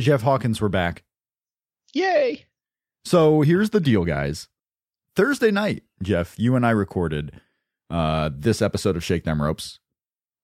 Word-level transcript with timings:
Jeff 0.00 0.22
Hawkins, 0.22 0.60
we're 0.60 0.68
back. 0.68 1.02
Yay! 1.92 2.46
So 3.04 3.40
here's 3.40 3.70
the 3.70 3.80
deal, 3.80 4.04
guys. 4.04 4.48
Thursday 5.16 5.50
night, 5.50 5.82
Jeff, 6.02 6.38
you 6.38 6.54
and 6.54 6.64
I 6.64 6.70
recorded 6.70 7.40
uh, 7.90 8.30
this 8.32 8.62
episode 8.62 8.96
of 8.96 9.02
Shake 9.02 9.24
Them 9.24 9.42
Ropes. 9.42 9.80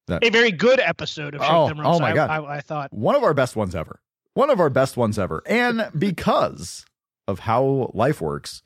That, 0.09 0.25
a 0.25 0.31
very 0.31 0.51
good 0.51 0.81
episode 0.81 1.37
of 1.37 1.41
Shake 1.41 1.53
oh, 1.53 1.69
Them 1.69 1.79
Ropes. 1.81 1.97
Oh 1.97 2.01
my 2.01 2.13
god! 2.13 2.31
I, 2.31 2.37
I, 2.39 2.57
I 2.57 2.61
thought 2.61 2.93
one 2.93 3.15
of 3.15 3.23
our 3.23 3.33
best 3.33 3.55
ones 3.55 3.77
ever. 3.77 4.01
One 4.35 4.51
of 4.51 4.59
our 4.59 4.71
best 4.71 4.97
ones 4.97 5.21
ever, 5.21 5.41
and 5.47 5.89
because 5.99 6.85
of 7.29 7.41
how 7.41 7.93
life 7.95 8.21
works, 8.21 8.61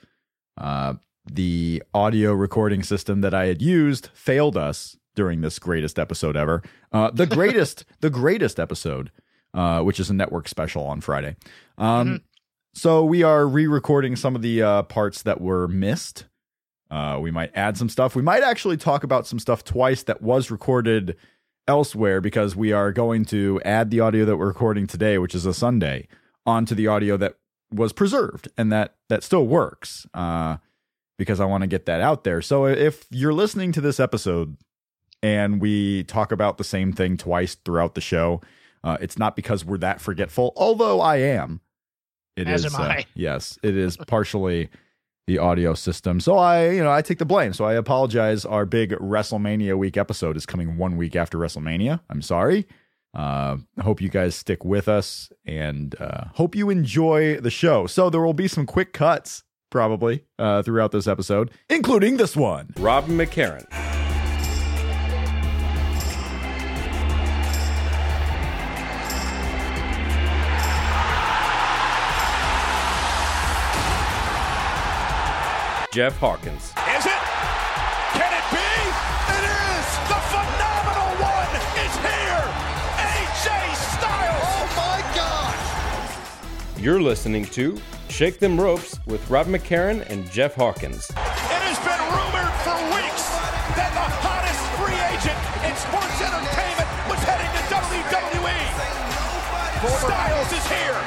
uh, 0.57 0.95
the 1.31 1.83
audio 1.93 2.33
recording 2.33 2.83
system 2.83 3.21
that 3.21 3.35
I 3.35 3.47
had 3.47 3.61
used 3.61 4.09
failed 4.15 4.57
us 4.57 4.97
during 5.15 5.43
this 5.43 5.59
greatest 5.59 5.99
episode 5.99 6.35
ever. 6.35 6.63
Uh, 6.93 7.11
the 7.11 7.27
greatest, 7.37 7.85
the 8.01 8.09
greatest 8.11 8.59
episode, 8.59 9.11
uh, 9.55 9.83
which 9.83 10.01
is 10.01 10.11
a 10.11 10.15
network 10.15 10.49
special 10.49 10.85
on 10.85 11.01
Friday. 11.01 11.37
Um, 11.77 12.07
mm-hmm. 12.07 12.17
So 12.75 13.05
we 13.05 13.23
are 13.23 13.47
re-recording 13.47 14.17
some 14.17 14.37
of 14.37 14.43
the 14.43 14.63
uh, 14.63 14.83
parts 14.83 15.23
that 15.23 15.41
were 15.41 15.69
missed. 15.69 16.27
Uh, 16.91 17.19
we 17.21 17.31
might 17.31 17.51
add 17.55 17.77
some 17.77 17.89
stuff. 17.89 18.15
We 18.15 18.23
might 18.23 18.43
actually 18.43 18.77
talk 18.77 19.05
about 19.05 19.27
some 19.27 19.39
stuff 19.39 19.65
twice 19.65 20.05
that 20.05 20.23
was 20.23 20.51
recorded 20.51 21.17
elsewhere 21.67 22.21
because 22.21 22.57
we 22.57 22.73
are 22.73 22.93
going 22.93 23.25
to 23.27 23.61
add 23.65 23.91
the 23.91 24.01
audio 24.01 24.25
that 24.25 24.37
we're 24.37 24.47
recording 24.47 24.87
today, 24.87 25.19
which 25.19 25.35
is 25.35 25.45
a 25.45 25.53
Sunday, 25.53 26.09
onto 26.47 26.75
the 26.75 26.87
audio 26.87 27.17
that 27.17 27.35
was 27.71 27.93
preserved 27.93 28.49
and 28.57 28.73
that 28.73 28.95
that 29.09 29.23
still 29.23 29.47
works. 29.47 30.07
Uh, 30.15 30.57
because 31.19 31.41
I 31.41 31.45
want 31.45 31.63
to 31.63 31.67
get 31.67 31.85
that 31.87 32.01
out 32.01 32.25
there. 32.25 32.41
So 32.41 32.67
if 32.67 33.05
you're 33.11 33.35
listening 33.35 33.73
to 33.73 33.81
this 33.81 34.01
episode 34.01 34.57
and 35.23 35.61
we 35.61 36.05
talk 36.05 36.33
about 36.33 36.57
the 36.57 36.65
same 36.65 36.93
thing 36.93 37.17
twice 37.17 37.57
throughout 37.57 37.95
the 37.95 38.01
show, 38.01 38.41
uh, 38.89 38.97
it's 39.01 39.19
not 39.19 39.37
because 39.37 39.65
we're 39.65 39.79
that 39.79 40.01
forgetful, 40.01 40.53
although 40.57 41.01
I 41.01 41.17
am. 41.17 41.61
It 42.37 42.49
As 42.49 42.65
is, 42.65 42.75
am 42.75 42.81
I. 42.81 42.99
Uh, 42.99 43.03
yes, 43.15 43.59
it 43.63 43.77
is 43.77 43.97
partially 43.97 44.71
the 45.27 45.39
audio 45.39 45.75
system. 45.75 46.21
So 46.21 46.39
I, 46.39 46.71
you 46.71 46.83
know, 46.83 46.91
I 46.91 47.03
take 47.03 47.19
the 47.19 47.27
blame. 47.27 47.53
So 47.53 47.67
I 47.67 47.75
apologize. 47.75 48.47
Our 48.47 48.65
big 48.65 48.93
WrestleMania 48.93 49.77
week 49.77 49.99
episode 49.99 50.37
is 50.39 50.47
coming 50.47 50.79
one 50.79 50.97
week 50.97 51.17
after 51.17 51.37
WrestleMania. 51.37 52.01
I'm 52.09 52.23
sorry. 52.23 52.67
Uh, 53.13 53.59
hope 53.81 54.01
you 54.01 54.09
guys 54.09 54.35
stick 54.35 54.65
with 54.65 54.89
us 54.89 55.31
and 55.45 55.95
uh, 56.01 56.25
hope 56.35 56.55
you 56.55 56.71
enjoy 56.71 57.37
the 57.41 57.51
show. 57.51 57.87
So 57.87 58.09
there 58.09 58.23
will 58.23 58.33
be 58.33 58.49
some 58.49 58.65
quick 58.65 58.95
cuts 58.95 59.45
probably 59.71 60.25
uh, 60.39 60.63
throughout 60.63 60.93
this 60.93 61.07
episode, 61.07 61.51
including 61.69 62.17
this 62.17 62.35
one. 62.35 62.71
Rob 62.79 63.07
McCarran. 63.07 63.67
Jeff 75.91 76.19
Hawkins. 76.19 76.65
Is 76.65 77.07
it? 77.07 77.23
Can 78.13 78.29
it 78.29 78.47
be? 78.53 78.69
It 79.33 79.45
is! 79.49 79.87
The 80.05 80.21
phenomenal 80.29 81.17
one 81.17 81.53
is 81.81 81.95
here! 82.05 82.45
AJ 83.01 83.49
Styles! 83.97 84.53
Oh 84.53 84.69
my 84.77 85.01
God! 85.17 85.57
You're 86.79 87.01
listening 87.01 87.47
to 87.57 87.81
Shake 88.11 88.39
Them 88.39 88.61
Ropes 88.61 89.01
with 89.07 89.29
Rob 89.31 89.47
McCarran 89.47 90.05
and 90.11 90.31
Jeff 90.31 90.55
Hawkins. 90.55 91.09
It 91.09 91.17
has 91.17 91.81
been 91.81 92.03
rumored 92.13 92.53
for 92.69 92.77
weeks 92.93 93.25
that 93.73 93.89
the 93.97 94.07
hottest 94.21 94.61
free 94.77 94.93
agent 95.09 95.41
in 95.65 95.73
sports 95.73 96.21
entertainment 96.21 96.89
was 97.09 97.21
heading 97.25 97.49
to 97.49 97.63
WWE. 97.73 98.61
Styles 100.05 100.53
is 100.53 100.67
here. 100.69 100.98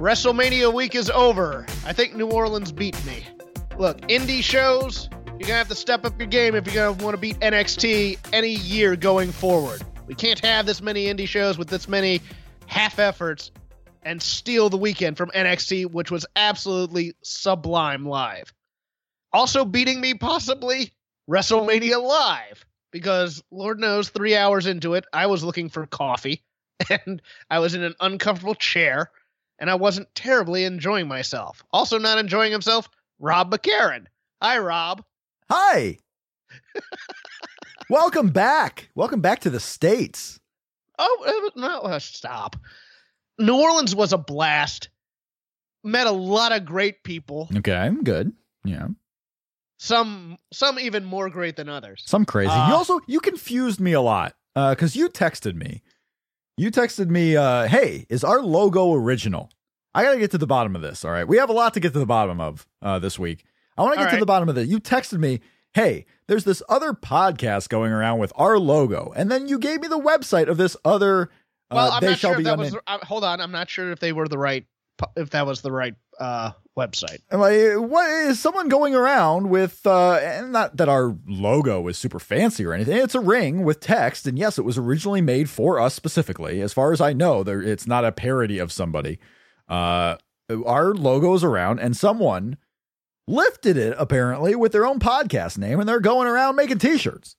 WrestleMania 0.00 0.72
week 0.72 0.94
is 0.94 1.10
over. 1.10 1.66
I 1.84 1.92
think 1.92 2.16
New 2.16 2.30
Orleans 2.30 2.72
beat 2.72 2.96
me. 3.04 3.22
Look, 3.76 4.00
indie 4.08 4.42
shows, 4.42 5.10
you're 5.26 5.40
gonna 5.40 5.56
have 5.56 5.68
to 5.68 5.74
step 5.74 6.06
up 6.06 6.18
your 6.18 6.26
game 6.26 6.54
if 6.54 6.64
you're 6.64 6.74
gonna 6.74 7.04
want 7.04 7.14
to 7.14 7.20
beat 7.20 7.38
NXT 7.40 8.16
any 8.32 8.52
year 8.52 8.96
going 8.96 9.30
forward. 9.30 9.82
We 10.06 10.14
can't 10.14 10.40
have 10.40 10.64
this 10.64 10.80
many 10.80 11.04
indie 11.04 11.28
shows 11.28 11.58
with 11.58 11.68
this 11.68 11.86
many 11.86 12.22
half 12.66 12.98
efforts 12.98 13.50
and 14.02 14.22
steal 14.22 14.70
the 14.70 14.78
weekend 14.78 15.18
from 15.18 15.28
NXT, 15.32 15.90
which 15.90 16.10
was 16.10 16.24
absolutely 16.34 17.12
sublime 17.22 18.06
live. 18.06 18.54
Also 19.34 19.66
beating 19.66 20.00
me 20.00 20.14
possibly 20.14 20.94
WrestleMania 21.28 22.02
live 22.02 22.64
because 22.90 23.42
Lord 23.50 23.78
knows 23.78 24.08
three 24.08 24.34
hours 24.34 24.66
into 24.66 24.94
it, 24.94 25.04
I 25.12 25.26
was 25.26 25.44
looking 25.44 25.68
for 25.68 25.84
coffee 25.84 26.42
and 26.88 27.20
I 27.50 27.58
was 27.58 27.74
in 27.74 27.82
an 27.82 27.96
uncomfortable 28.00 28.54
chair 28.54 29.10
and 29.60 29.70
I 29.70 29.74
wasn't 29.74 30.12
terribly 30.14 30.64
enjoying 30.64 31.06
myself. 31.06 31.62
Also, 31.72 31.98
not 31.98 32.18
enjoying 32.18 32.50
himself, 32.50 32.88
Rob 33.18 33.52
McCarran. 33.52 34.06
Hi, 34.42 34.58
Rob. 34.58 35.04
Hi. 35.50 35.98
Welcome 37.90 38.30
back. 38.30 38.88
Welcome 38.94 39.20
back 39.20 39.40
to 39.40 39.50
the 39.50 39.60
States. 39.60 40.40
Oh, 40.98 41.50
no, 41.56 41.80
uh, 41.80 41.98
stop. 41.98 42.56
New 43.38 43.60
Orleans 43.60 43.94
was 43.94 44.12
a 44.12 44.18
blast. 44.18 44.88
Met 45.84 46.06
a 46.06 46.12
lot 46.12 46.52
of 46.52 46.64
great 46.64 47.02
people. 47.02 47.48
Okay, 47.56 47.74
I'm 47.74 48.02
good. 48.04 48.32
Yeah. 48.64 48.88
Some 49.78 50.36
some 50.52 50.78
even 50.78 51.04
more 51.04 51.30
great 51.30 51.56
than 51.56 51.70
others. 51.70 52.02
Some 52.06 52.26
crazy. 52.26 52.50
Uh, 52.50 52.68
you 52.68 52.74
also 52.74 53.00
you 53.06 53.18
confused 53.18 53.80
me 53.80 53.94
a 53.94 54.00
lot 54.02 54.34
because 54.54 54.94
uh, 54.94 54.98
you 54.98 55.08
texted 55.08 55.54
me 55.54 55.82
you 56.60 56.70
texted 56.70 57.08
me, 57.08 57.36
uh, 57.36 57.66
hey, 57.66 58.04
is 58.10 58.22
our 58.22 58.42
logo 58.42 58.92
original? 58.92 59.50
I 59.94 60.02
got 60.02 60.12
to 60.12 60.18
get 60.18 60.30
to 60.32 60.38
the 60.38 60.46
bottom 60.46 60.76
of 60.76 60.82
this. 60.82 61.06
All 61.06 61.10
right. 61.10 61.26
We 61.26 61.38
have 61.38 61.48
a 61.48 61.54
lot 61.54 61.72
to 61.74 61.80
get 61.80 61.94
to 61.94 61.98
the 61.98 62.06
bottom 62.06 62.38
of 62.38 62.66
uh, 62.82 62.98
this 62.98 63.18
week. 63.18 63.44
I 63.78 63.82
want 63.82 63.94
to 63.94 63.98
get 63.98 64.04
right. 64.04 64.14
to 64.14 64.20
the 64.20 64.26
bottom 64.26 64.48
of 64.50 64.54
this. 64.54 64.68
You 64.68 64.78
texted 64.78 65.18
me, 65.18 65.40
hey, 65.72 66.04
there's 66.26 66.44
this 66.44 66.62
other 66.68 66.92
podcast 66.92 67.70
going 67.70 67.92
around 67.92 68.18
with 68.18 68.30
our 68.36 68.58
logo. 68.58 69.10
And 69.16 69.30
then 69.30 69.48
you 69.48 69.58
gave 69.58 69.80
me 69.80 69.88
the 69.88 69.98
website 69.98 70.48
of 70.48 70.58
this 70.58 70.76
other. 70.84 71.30
Uh, 71.70 71.76
well, 71.76 71.92
I'm 71.92 72.04
not 72.04 72.18
sure 72.18 72.38
if 72.38 72.44
that 72.44 72.58
was. 72.58 72.76
Uh, 72.86 72.98
hold 73.04 73.24
on. 73.24 73.40
I'm 73.40 73.52
not 73.52 73.70
sure 73.70 73.90
if 73.90 73.98
they 73.98 74.12
were 74.12 74.28
the 74.28 74.38
right, 74.38 74.66
if 75.16 75.30
that 75.30 75.46
was 75.46 75.62
the 75.62 75.72
right 75.72 75.94
uh, 76.18 76.50
website. 76.78 77.20
Like, 77.30 77.90
what 77.90 78.08
is 78.08 78.40
someone 78.40 78.68
going 78.68 78.94
around 78.94 79.50
with? 79.50 79.86
Uh, 79.86 80.14
and 80.14 80.52
not 80.52 80.76
that 80.76 80.88
our 80.88 81.16
logo 81.26 81.86
is 81.88 81.98
super 81.98 82.18
fancy 82.18 82.64
or 82.64 82.72
anything. 82.72 82.96
It's 82.96 83.14
a 83.14 83.20
ring 83.20 83.64
with 83.64 83.80
text, 83.80 84.26
and 84.26 84.38
yes, 84.38 84.58
it 84.58 84.64
was 84.64 84.78
originally 84.78 85.20
made 85.20 85.50
for 85.50 85.80
us 85.80 85.94
specifically. 85.94 86.60
As 86.60 86.72
far 86.72 86.92
as 86.92 87.00
I 87.00 87.12
know, 87.12 87.42
there 87.42 87.62
it's 87.62 87.86
not 87.86 88.04
a 88.04 88.12
parody 88.12 88.58
of 88.58 88.72
somebody. 88.72 89.18
Uh, 89.68 90.16
our 90.64 90.94
logo 90.94 91.34
is 91.34 91.44
around, 91.44 91.78
and 91.80 91.96
someone 91.96 92.56
lifted 93.28 93.76
it 93.76 93.94
apparently 93.98 94.54
with 94.56 94.72
their 94.72 94.86
own 94.86 94.98
podcast 94.98 95.58
name, 95.58 95.78
and 95.78 95.88
they're 95.88 96.00
going 96.00 96.26
around 96.26 96.56
making 96.56 96.78
T-shirts. 96.78 97.36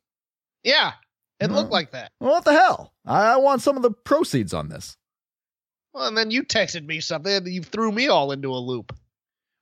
Yeah, 0.64 0.94
it 1.40 1.52
looked 1.52 1.72
like 1.72 1.92
that. 1.92 2.12
Well, 2.20 2.32
what 2.32 2.46
the 2.46 2.54
hell? 2.54 2.94
I, 3.06 3.34
I 3.34 3.38
want 3.38 3.62
some 3.62 3.76
of 3.76 3.82
the 3.82 3.92
proceeds 3.92 4.54
on 4.54 4.70
this. 4.70 4.96
Well, 5.94 6.08
and 6.08 6.18
then 6.18 6.32
you 6.32 6.44
texted 6.44 6.86
me 6.86 7.00
something 7.02 7.34
and 7.34 7.48
you 7.48 7.64
threw 7.64 7.92
me 7.92 8.08
all 8.08 8.32
into 8.32 8.54
a 8.54 8.56
loop. 8.56 8.96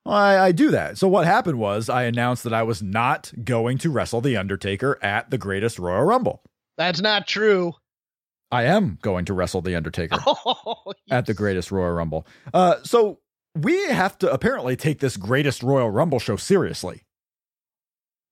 I, 0.05 0.37
I, 0.37 0.51
do 0.51 0.71
that. 0.71 0.97
So 0.97 1.07
what 1.07 1.25
happened 1.25 1.59
was 1.59 1.89
I 1.89 2.03
announced 2.03 2.43
that 2.43 2.53
I 2.53 2.63
was 2.63 2.81
not 2.81 3.31
going 3.43 3.77
to 3.79 3.89
wrestle 3.89 4.21
The 4.21 4.37
Undertaker 4.37 4.97
at 5.03 5.29
the 5.29 5.37
greatest 5.37 5.77
Royal 5.77 6.03
Rumble. 6.03 6.41
That's 6.77 7.01
not 7.01 7.27
true. 7.27 7.73
I 8.51 8.63
am 8.63 8.97
going 9.01 9.25
to 9.25 9.33
wrestle 9.33 9.61
The 9.61 9.75
Undertaker 9.75 10.17
oh, 10.27 10.75
yes. 10.87 10.95
at 11.11 11.25
the 11.25 11.33
greatest 11.33 11.71
Royal 11.71 11.91
Rumble. 11.91 12.25
Uh, 12.53 12.75
so 12.83 13.19
we 13.55 13.87
have 13.87 14.17
to 14.19 14.31
apparently 14.31 14.75
take 14.75 14.99
this 14.99 15.17
greatest 15.17 15.61
Royal 15.61 15.89
Rumble 15.91 16.19
show 16.19 16.37
seriously. 16.37 17.03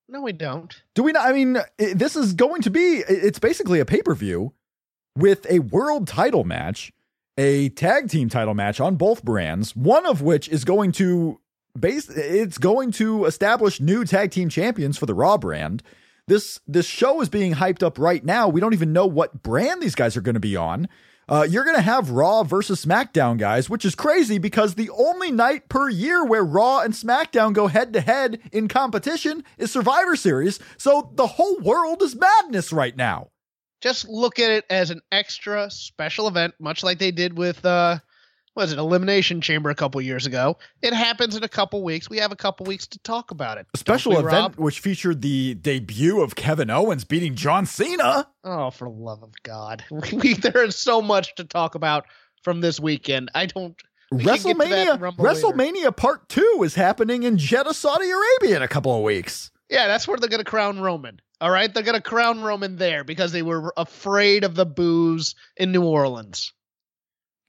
No, 0.10 0.22
we 0.22 0.32
don't. 0.32 0.84
Do 0.96 1.04
we 1.04 1.12
not? 1.12 1.28
I 1.28 1.34
mean, 1.34 1.58
this 1.78 2.16
is 2.16 2.34
going 2.34 2.62
to 2.62 2.70
be, 2.70 3.04
it's 3.10 3.40
basically 3.40 3.82
a 3.82 3.86
pay 3.86 4.02
per 4.02 4.16
view 4.16 4.54
with 5.18 5.46
a 5.50 5.60
world 5.60 6.08
title 6.08 6.46
match 6.46 6.94
a 7.38 7.70
tag 7.70 8.10
team 8.10 8.30
title 8.30 8.56
match 8.56 8.80
on 8.80 8.96
both 8.96 9.24
brands, 9.24 9.76
one 9.76 10.06
of 10.06 10.22
which 10.22 10.50
is 10.50 10.66
going 10.66 10.92
to 10.94 11.40
it's 11.84 12.58
going 12.58 12.92
to 12.94 13.26
establish 13.26 13.80
new 13.80 14.06
tag 14.06 14.32
team 14.32 14.50
champions 14.50 14.98
for 14.98 15.06
the 15.06 15.14
Raw 15.14 15.38
brand. 15.38 15.84
This 16.28 16.60
this 16.68 16.86
show 16.86 17.22
is 17.22 17.30
being 17.30 17.54
hyped 17.54 17.84
up 17.84 17.98
right 17.98 18.24
now. 18.24 18.50
We 18.50 18.60
don't 18.60 18.74
even 18.74 18.94
know 18.94 19.06
what 19.06 19.42
brand 19.42 19.82
these 19.82 19.96
guys 19.96 20.18
are 20.18 20.22
going 20.22 20.34
to 20.36 20.40
be 20.42 20.56
on. 20.56 20.90
Uh, 21.30 21.46
you're 21.50 21.66
going 21.66 21.76
to 21.76 21.82
have 21.82 22.12
Raw 22.12 22.44
versus 22.44 22.84
SmackDown 22.86 23.38
guys, 23.38 23.70
which 23.70 23.84
is 23.84 23.96
crazy 23.96 24.38
because 24.38 24.76
the 24.76 24.90
only 24.92 25.30
night 25.30 25.68
per 25.68 25.90
year 25.90 26.24
where 26.26 26.44
Raw 26.44 26.80
and 26.80 26.94
SmackDown 26.94 27.52
go 27.54 27.68
head 27.68 27.92
to 27.94 28.02
head 28.02 28.40
in 28.54 28.70
competition 28.70 29.44
is 29.58 29.70
Survivor 29.72 30.16
Series. 30.16 30.60
So 30.78 31.12
the 31.16 31.28
whole 31.28 31.60
world 31.60 32.02
is 32.02 32.16
madness 32.16 32.72
right 32.72 32.96
now. 32.96 33.28
Just 33.82 34.08
look 34.08 34.40
at 34.40 34.52
it 34.52 34.66
as 34.70 34.90
an 34.90 35.02
extra 35.12 35.70
special 35.70 36.28
event, 36.28 36.54
much 36.60 36.82
like 36.82 36.98
they 36.98 37.12
did 37.12 37.38
with 37.38 37.64
uh, 37.66 38.00
was 38.58 38.74
it 38.74 38.80
Elimination 38.80 39.40
Chamber 39.40 39.70
a 39.70 39.76
couple 39.76 40.02
years 40.02 40.26
ago. 40.26 40.58
It 40.82 40.92
happens 40.92 41.36
in 41.36 41.44
a 41.44 41.48
couple 41.48 41.84
weeks. 41.84 42.10
We 42.10 42.18
have 42.18 42.32
a 42.32 42.36
couple 42.36 42.66
weeks 42.66 42.88
to 42.88 43.00
talk 43.00 43.30
about 43.30 43.60
it. 43.60 43.68
A 43.76 43.78
special 43.78 44.14
we, 44.14 44.18
event 44.18 44.32
Rob? 44.32 44.56
which 44.56 44.80
featured 44.80 45.22
the 45.22 45.54
debut 45.54 46.22
of 46.22 46.36
Kevin 46.36 46.72
Owens 46.72 47.06
beating 47.06 47.36
John 47.36 47.68
Cena. 47.68 48.28
Oh, 48.44 48.72
for 48.72 48.86
the 48.86 48.96
love 48.96 49.22
of 49.22 49.32
God! 49.44 49.86
We, 50.18 50.34
there 50.34 50.64
is 50.64 50.76
so 50.76 51.02
much 51.02 51.36
to 51.36 51.44
talk 51.44 51.76
about 51.76 52.06
from 52.42 52.62
this 52.62 52.80
weekend. 52.80 53.30
I 53.36 53.46
don't. 53.46 53.76
we 54.12 54.24
can 54.24 54.26
get 54.26 54.42
to 54.42 54.48
that 54.48 54.58
WrestleMania 54.58 55.02
later. 55.02 55.12
WrestleMania 55.22 55.96
Part 55.96 56.28
2 56.30 56.62
is 56.64 56.74
happening 56.74 57.24
in 57.24 57.38
Jeddah, 57.38 57.76
Saudi 57.76 58.10
Arabia 58.10 58.58
in 58.58 58.64
a 58.64 58.68
couple 58.68 58.96
of 58.96 59.04
weeks. 59.04 59.52
Yeah, 59.70 59.88
that's 59.88 60.08
where 60.08 60.18
they're 60.18 60.30
gonna 60.30 60.44
crown 60.44 60.80
Roman. 60.80 61.20
All 61.40 61.52
right, 61.52 61.72
they're 61.72 61.84
gonna 61.84 62.02
crown 62.02 62.42
Roman 62.42 62.78
there 62.78 63.04
because 63.04 63.32
they 63.32 63.44
were 63.44 63.72
afraid 63.78 64.44
of 64.44 64.56
the 64.56 64.66
booze 64.66 65.36
in 65.58 65.72
New 65.72 65.84
Orleans. 65.84 66.54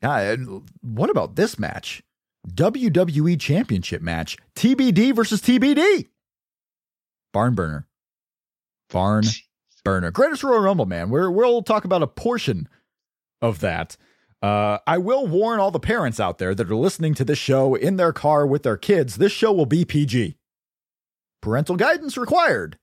What 0.00 1.10
about 1.10 1.36
this 1.36 1.58
match? 1.58 2.02
WWE 2.48 3.38
Championship 3.40 4.02
match. 4.02 4.36
TBD 4.56 5.14
versus 5.14 5.40
TBD. 5.40 6.06
Barn 7.32 7.54
burner. 7.54 7.86
Barn 8.90 9.24
burner. 9.84 10.10
Greatest 10.10 10.42
Royal 10.42 10.60
Rumble, 10.60 10.86
man. 10.86 11.10
We're, 11.10 11.30
we'll 11.30 11.62
talk 11.62 11.84
about 11.84 12.02
a 12.02 12.06
portion 12.06 12.68
of 13.42 13.60
that. 13.60 13.96
Uh, 14.40 14.78
I 14.86 14.98
will 14.98 15.26
warn 15.26 15.58
all 15.58 15.70
the 15.70 15.80
parents 15.80 16.20
out 16.20 16.38
there 16.38 16.54
that 16.54 16.70
are 16.70 16.76
listening 16.76 17.14
to 17.14 17.24
this 17.24 17.38
show 17.38 17.74
in 17.74 17.96
their 17.96 18.12
car 18.12 18.46
with 18.46 18.62
their 18.62 18.76
kids. 18.76 19.16
This 19.16 19.32
show 19.32 19.52
will 19.52 19.66
be 19.66 19.84
PG. 19.84 20.36
Parental 21.40 21.76
guidance 21.76 22.16
required, 22.16 22.78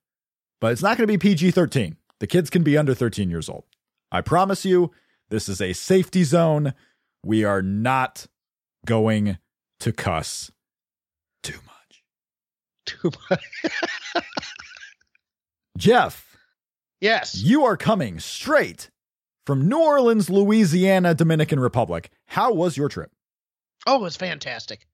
but 0.60 0.72
it's 0.72 0.82
not 0.82 0.98
going 0.98 1.08
to 1.08 1.14
be 1.14 1.18
PG 1.18 1.52
13. 1.52 1.98
The 2.20 2.28
kids 2.28 2.50
can 2.50 2.64
be 2.64 2.78
under 2.78 2.94
13 2.94 3.30
years 3.30 3.50
old. 3.50 3.64
I 4.12 4.22
promise 4.22 4.66
you, 4.66 4.92
this 5.30 5.50
is 5.50 5.62
a 5.62 5.74
safety 5.74 6.24
zone. 6.24 6.74
We 7.26 7.44
are 7.44 7.64
not 7.64 8.28
going 8.86 9.40
to 9.80 9.92
cuss 9.92 10.52
too 11.42 11.58
much. 11.66 12.04
Too 12.86 13.10
much. 13.32 13.44
Jeff, 15.80 16.38
yes. 17.02 17.36
you 17.36 17.66
are 17.66 17.78
coming 17.78 18.20
straight 18.20 18.92
from 19.48 19.68
New 19.68 19.80
Orleans, 19.80 20.30
Louisiana, 20.30 21.16
Dominican 21.16 21.60
Republic. 21.60 22.12
How 22.28 22.54
was 22.54 22.78
your 22.78 22.90
trip? 22.90 23.10
Oh, 23.88 23.96
it 23.96 24.02
was 24.04 24.16
fantastic. 24.16 24.86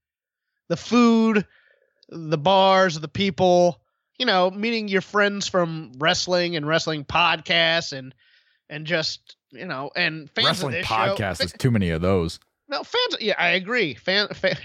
The 0.69 0.77
food, 0.77 1.45
the 2.07 2.37
bars, 2.37 2.97
the 2.97 3.09
people, 3.09 3.81
you 4.17 4.25
know, 4.25 4.49
meeting 4.49 4.87
your 4.87 5.01
friends 5.01 5.49
from 5.49 5.91
wrestling 5.97 6.55
and 6.55 6.65
wrestling 6.65 7.03
podcasts 7.03 7.91
and 7.91 8.15
and 8.69 8.85
just, 8.87 9.35
you 9.51 9.65
know, 9.65 9.91
and 9.95 10.29
fans 10.31 10.47
Wrestling 10.47 10.75
of 10.75 10.81
this 10.81 10.87
podcast 10.87 11.37
show. 11.37 11.43
is 11.45 11.53
too 11.53 11.71
many 11.71 11.89
of 11.89 12.01
those. 12.01 12.39
No, 12.69 12.83
fans 12.83 13.17
yeah, 13.19 13.35
I 13.37 13.49
agree. 13.49 13.95
Fan, 13.95 14.27
fan 14.29 14.57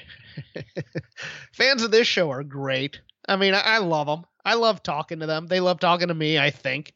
fans 1.52 1.82
of 1.82 1.90
this 1.90 2.06
show 2.06 2.30
are 2.30 2.44
great. 2.44 3.00
I 3.28 3.36
mean, 3.36 3.54
I, 3.54 3.60
I 3.60 3.78
love 3.78 4.06
them. 4.06 4.24
I 4.44 4.54
love 4.54 4.82
talking 4.82 5.20
to 5.20 5.26
them. 5.26 5.48
They 5.48 5.60
love 5.60 5.80
talking 5.80 6.08
to 6.08 6.14
me, 6.14 6.38
I 6.38 6.50
think. 6.50 6.94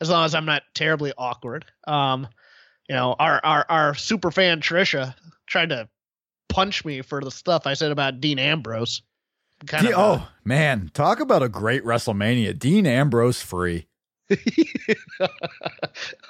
As 0.00 0.10
long 0.10 0.24
as 0.24 0.34
I'm 0.34 0.46
not 0.46 0.62
terribly 0.74 1.12
awkward. 1.16 1.64
Um, 1.86 2.28
you 2.88 2.94
know, 2.94 3.16
our 3.18 3.40
our 3.44 3.66
our 3.68 3.94
super 3.94 4.30
fan 4.30 4.60
Trisha 4.60 5.14
tried 5.46 5.70
to 5.70 5.88
punch 6.48 6.84
me 6.84 7.02
for 7.02 7.20
the 7.20 7.30
stuff 7.30 7.66
I 7.66 7.74
said 7.74 7.90
about 7.90 8.20
Dean 8.20 8.38
Ambrose. 8.38 9.02
Kind 9.66 9.86
Dean- 9.86 9.94
of, 9.94 9.98
uh, 9.98 10.18
oh, 10.22 10.28
man. 10.44 10.90
Talk 10.94 11.20
about 11.20 11.42
a 11.42 11.48
great 11.48 11.84
WrestleMania. 11.84 12.58
Dean 12.58 12.86
Ambrose 12.86 13.40
free. 13.40 13.86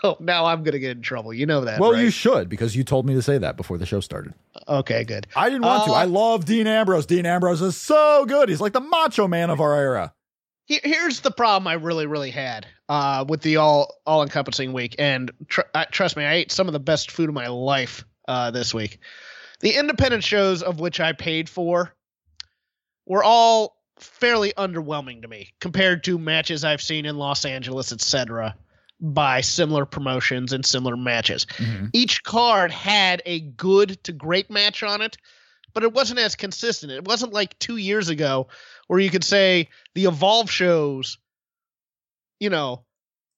oh, 0.03 0.17
now 0.21 0.47
I'm 0.47 0.63
gonna 0.63 0.79
get 0.79 0.97
in 0.97 1.03
trouble. 1.03 1.33
You 1.33 1.47
know 1.47 1.63
that. 1.63 1.81
well, 1.81 1.93
right? 1.93 2.03
you 2.03 2.11
should 2.11 2.49
because 2.49 2.75
you 2.75 2.85
told 2.85 3.07
me 3.07 3.15
to 3.15 3.23
say 3.23 3.39
that 3.39 3.57
before 3.57 3.79
the 3.79 3.87
show 3.87 4.01
started. 4.01 4.35
okay, 4.69 5.05
good. 5.05 5.27
I 5.37 5.49
didn't 5.49 5.63
want 5.63 5.85
to. 5.85 5.93
Uh, 5.93 5.95
I 5.95 6.05
love 6.05 6.45
Dean 6.45 6.67
Ambrose. 6.67 7.07
Dean 7.07 7.27
Ambrose 7.27 7.63
is 7.63 7.77
so 7.77 8.25
good. 8.27 8.49
He's 8.49 8.61
like 8.61 8.73
the 8.73 8.81
macho 8.81 9.29
man 9.29 9.51
of 9.51 9.61
our 9.61 9.77
era. 9.77 10.13
Here's 10.67 11.21
the 11.21 11.31
problem 11.31 11.69
I 11.69 11.75
really, 11.75 12.07
really 12.07 12.31
had 12.31 12.67
uh, 12.89 13.25
with 13.29 13.43
the 13.43 13.57
all 13.57 13.95
all 14.07 14.23
encompassing 14.23 14.73
week, 14.73 14.97
and 14.99 15.31
tr- 15.49 15.61
uh, 15.75 15.85
trust 15.91 16.17
me, 16.17 16.25
I 16.25 16.35
ate 16.35 16.53
some 16.53 16.69
of 16.69 16.73
the 16.73 16.81
best 16.81 17.11
food 17.11 17.29
of 17.29 17.35
my 17.35 17.49
life 17.49 18.05
uh, 18.27 18.51
this 18.51 18.73
week. 18.73 18.99
The 19.61 19.77
independent 19.79 20.25
shows 20.25 20.63
of 20.63 20.81
which 20.81 21.01
I 21.01 21.13
paid 21.13 21.49
for 21.49 21.95
were 23.07 23.23
all 23.23 23.77
fairly 23.99 24.53
underwhelming 24.57 25.23
to 25.23 25.29
me 25.29 25.53
compared 25.61 26.05
to 26.05 26.19
matches 26.19 26.65
I've 26.65 26.83
seen 26.83 27.07
in 27.07 27.17
Los 27.17 27.45
Angeles, 27.45 27.93
etc., 27.93 28.57
by 29.01 29.41
similar 29.41 29.85
promotions 29.85 30.53
and 30.53 30.65
similar 30.65 30.97
matches. 30.97 31.47
Mm-hmm. 31.57 31.87
Each 31.93 32.23
card 32.23 32.71
had 32.71 33.23
a 33.27 33.41
good 33.41 34.03
to 34.05 34.13
great 34.13 34.51
match 34.51 34.83
on 34.83 35.03
it, 35.03 35.17
but 35.73 35.83
it 35.83 35.93
wasn't 35.93 36.21
as 36.21 36.37
consistent. 36.37 36.93
It 36.93 37.07
wasn't 37.07 37.33
like 37.33 37.59
two 37.59 37.77
years 37.77 38.09
ago 38.09 38.49
where 38.87 39.01
you 39.01 39.11
could 39.11 39.25
say 39.25 39.69
the 39.95 40.05
Evolve 40.05 40.51
shows, 40.51 41.19
you 42.41 42.51
know, 42.51 42.85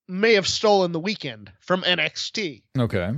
may 0.08 0.34
have 0.34 0.46
stolen 0.46 0.92
the 0.92 1.00
weekend 1.00 1.50
from 1.60 1.82
NXT. 1.82 2.62
Okay. 2.78 3.12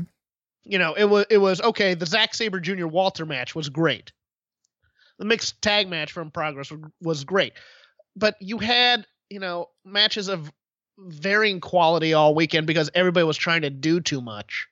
You 0.65 0.79
know, 0.79 0.95
it 0.95 1.05
was 1.05 1.27
it 1.31 1.39
was 1.39 1.61
okay. 1.61 1.95
The 1.95 2.07
Zack 2.07 2.35
Sabre 2.35 2.61
Jr. 2.61 2.87
Walter 2.87 3.27
match 3.27 3.55
was 3.55 3.69
great. 3.69 4.13
The 5.19 5.25
mixed 5.25 5.61
tag 5.63 5.89
match 5.89 6.13
from 6.13 6.31
Progress 6.31 6.73
was, 7.01 7.25
great, 7.25 7.53
but 8.17 8.37
you 8.41 8.59
had 8.59 9.07
you 9.31 9.41
know 9.41 9.69
matches 9.85 10.29
of 10.29 10.51
varying 10.99 11.61
quality 11.61 12.15
all 12.15 12.35
weekend 12.35 12.67
because 12.67 12.91
everybody 12.95 13.25
was 13.25 13.37
trying 13.37 13.63
to 13.63 13.71
do 13.71 14.01
too 14.01 14.21
much. 14.21 14.69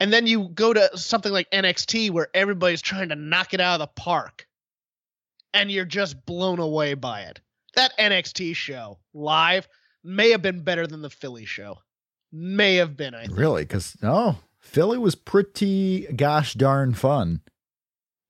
And 0.00 0.12
then 0.12 0.26
you 0.26 0.48
go 0.48 0.72
to 0.72 0.98
something 0.98 1.32
like 1.32 1.50
NXT 1.50 2.10
where 2.10 2.28
everybody's 2.34 2.82
trying 2.82 3.10
to 3.10 3.14
knock 3.14 3.54
it 3.54 3.60
out 3.60 3.80
of 3.80 3.86
the 3.86 4.00
park. 4.00 4.48
And 5.54 5.70
you're 5.70 5.84
just 5.84 6.26
blown 6.26 6.58
away 6.58 6.94
by 6.94 7.22
it. 7.22 7.40
That 7.76 7.96
NXT 7.98 8.56
show 8.56 8.98
live 9.14 9.68
may 10.02 10.30
have 10.30 10.42
been 10.42 10.64
better 10.64 10.86
than 10.86 11.02
the 11.02 11.10
Philly 11.10 11.44
show. 11.44 11.78
May 12.32 12.76
have 12.76 12.96
been, 12.96 13.14
I 13.14 13.26
think. 13.26 13.38
Really? 13.38 13.62
Because, 13.62 13.96
oh, 14.02 14.38
Philly 14.58 14.98
was 14.98 15.14
pretty 15.14 16.06
gosh 16.16 16.54
darn 16.54 16.94
fun. 16.94 17.40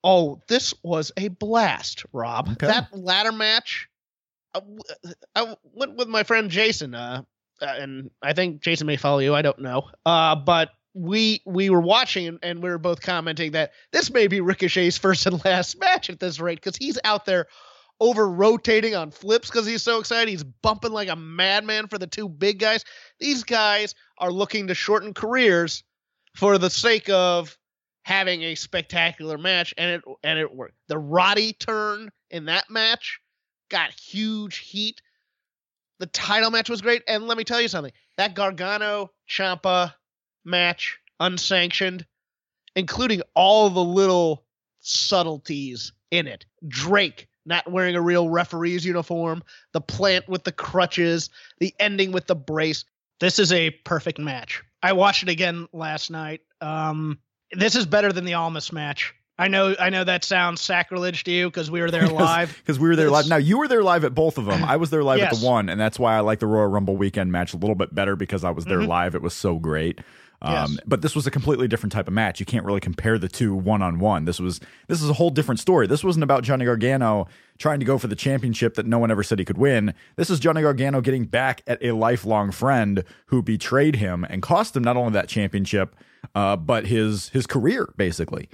Oh, 0.05 0.41
this 0.49 0.75
was 0.83 1.13
a 1.17 1.29
blast, 1.29 2.05
Rob. 2.13 2.49
Okay. 2.53 2.67
That 2.67 2.89
ladder 2.97 3.33
match. 3.33 3.89
I 5.35 5.57
went 5.63 5.97
with 5.97 6.09
my 6.09 6.25
friend 6.25 6.51
Jason, 6.51 6.95
uh, 6.95 7.23
uh, 7.63 7.67
and 7.79 8.11
I 8.23 8.33
think 8.35 8.61
Jason 8.61 8.87
may 8.87 8.97
follow 8.97 9.21
you. 9.21 9.35
I 9.35 9.41
don't 9.43 9.61
know. 9.61 9.89
Uh, 10.05 10.35
but 10.37 10.71
we 10.95 11.41
we 11.47 11.71
were 11.71 11.81
watching 11.81 12.27
and, 12.27 12.39
and 12.43 12.63
we 12.63 12.69
were 12.69 12.79
both 12.79 13.01
commenting 13.01 13.53
that 13.53 13.73
this 13.93 14.11
may 14.11 14.27
be 14.27 14.41
Ricochet's 14.41 14.99
first 14.99 15.25
and 15.27 15.43
last 15.45 15.79
match 15.81 16.11
at 16.11 16.21
this 16.21 16.39
rate 16.41 16.61
because 16.61 16.77
he's 16.77 16.99
out 17.05 17.25
there 17.25 17.47
over 18.01 18.29
rotating 18.29 18.95
on 18.95 19.11
flips 19.11 19.49
because 19.49 19.67
he's 19.67 19.83
so 19.83 20.01
excited. 20.01 20.29
He's 20.29 20.43
bumping 20.43 20.93
like 20.93 21.09
a 21.09 21.17
madman 21.17 21.87
for 21.87 21.99
the 21.99 22.07
two 22.07 22.29
big 22.29 22.59
guys. 22.59 22.85
These 23.21 23.45
guys 23.45 23.95
are 24.19 24.33
looking 24.33 24.67
to 24.67 24.75
shorten 24.75 25.15
careers 25.15 25.85
for 26.35 26.59
the 26.59 26.69
sake 26.69 27.09
of 27.09 27.57
having 28.03 28.43
a 28.43 28.55
spectacular 28.55 29.39
match, 29.39 29.75
and 29.77 29.91
it 29.91 30.03
and 30.23 30.39
it 30.39 30.55
worked. 30.55 30.75
The 30.89 30.99
Roddy 30.99 31.53
turn 31.53 32.11
in 32.31 32.47
that 32.47 32.71
match 32.71 33.21
got 33.69 33.91
huge 33.93 34.59
heat. 34.59 35.01
The 35.99 36.07
title 36.07 36.51
match 36.51 36.69
was 36.69 36.83
great, 36.83 37.03
and 37.07 37.27
let 37.27 37.39
me 37.39 37.45
tell 37.45 37.61
you 37.61 37.69
something: 37.69 37.93
that 38.17 38.35
Gargano 38.35 39.11
Ciampa 39.29 39.95
match, 40.45 40.99
unsanctioned, 41.21 42.05
including 42.75 43.23
all 43.35 43.71
the 43.71 43.85
little 43.85 44.45
subtleties 44.81 45.93
in 46.11 46.27
it. 46.27 46.45
Drake 46.67 47.29
not 47.45 47.71
wearing 47.71 47.97
a 47.97 48.01
real 48.01 48.29
referee's 48.29 48.85
uniform, 48.85 49.43
the 49.73 49.81
plant 49.81 50.29
with 50.29 50.45
the 50.45 50.53
crutches, 50.53 51.31
the 51.59 51.75
ending 51.81 52.13
with 52.13 52.27
the 52.27 52.37
brace. 52.37 52.85
This 53.21 53.39
is 53.39 53.53
a 53.53 53.71
perfect 53.85 54.19
match. 54.19 54.63
I 54.83 54.93
watched 54.93 55.23
it 55.23 55.29
again 55.29 55.69
last 55.73 56.11
night. 56.11 56.41
Um, 56.61 57.19
this 57.53 57.75
is 57.75 57.87
better 57.87 58.13
than 58.13 58.25
the 58.25 58.35
Almas 58.35 58.73
match. 58.73 59.15
I 59.39 59.49
know, 59.49 59.75
I 59.81 59.91
know 59.91 60.05
that 60.05 60.25
sounds 60.25 60.61
sacrilege 60.61 61.25
to 61.25 61.31
you 61.33 61.49
because 61.49 61.71
we 61.71 61.81
were 61.81 61.91
there 61.91 62.07
live. 62.09 62.57
Because 62.59 62.79
we 62.79 62.89
were 62.89 62.97
there 62.97 63.11
live. 63.11 63.29
Now, 63.29 63.37
you 63.37 63.59
were 63.59 63.67
there 63.69 63.83
live 63.83 64.05
at 64.05 64.15
both 64.15 64.39
of 64.39 64.45
them. 64.45 64.63
I 64.67 64.77
was 64.77 64.91
there 64.91 65.03
live 65.03 65.21
at 65.21 65.33
the 65.33 65.45
one, 65.45 65.69
and 65.69 65.81
that's 65.81 65.99
why 65.99 66.17
I 66.17 66.21
like 66.21 66.39
the 66.39 66.47
Royal 66.47 66.67
Rumble 66.69 66.97
weekend 66.97 67.33
match 67.33 67.55
a 67.55 67.57
little 67.57 67.75
bit 67.75 67.95
better 67.95 68.15
because 68.17 68.45
I 68.45 68.51
was 68.51 68.65
there 68.67 68.79
Mhm. 68.81 68.89
live. 68.89 69.15
It 69.15 69.23
was 69.23 69.35
so 69.35 69.59
great. 69.59 70.01
Um, 70.45 70.53
Yes. 70.73 70.77
But 70.87 71.03
this 71.03 71.15
was 71.15 71.25
a 71.27 71.31
completely 71.31 71.69
different 71.69 71.93
type 71.93 72.09
of 72.09 72.15
match. 72.15 72.41
You 72.41 72.47
can't 72.47 72.65
really 72.65 72.81
compare 72.81 73.17
the 73.17 73.29
two 73.29 73.55
one 73.55 73.81
on 73.81 74.01
one. 74.01 74.25
This 74.25 74.41
was 74.41 74.59
this 74.89 75.01
is 75.01 75.09
a 75.09 75.13
whole 75.13 75.31
different 75.31 75.61
story. 75.61 75.87
This 75.87 76.03
wasn't 76.03 76.25
about 76.25 76.43
Johnny 76.43 76.65
Gargano 76.65 77.29
trying 77.59 77.79
to 77.79 77.87
go 77.87 77.97
for 77.97 78.09
the 78.09 78.17
championship 78.17 78.75
that 78.75 78.85
no 78.85 78.99
one 78.99 79.13
ever 79.13 79.23
said 79.23 79.39
he 79.39 79.45
could 79.45 79.57
win. 79.59 79.95
This 80.17 80.31
is 80.31 80.41
Johnny 80.41 80.63
Gargano 80.63 81.01
getting 81.01 81.25
back 81.27 81.63
at 81.69 81.83
a 81.83 81.93
lifelong 81.93 82.51
friend 82.51 83.05
who 83.27 83.41
betrayed 83.41 83.97
him 83.97 84.27
and 84.29 84.43
cost 84.43 84.77
him 84.77 84.83
not 84.83 84.97
only 84.97 85.13
that 85.13 85.29
championship, 85.29 85.95
uh, 86.35 86.57
but 86.57 86.87
his 86.87 87.29
his 87.31 87.47
career 87.47 87.93
basically. 87.97 88.49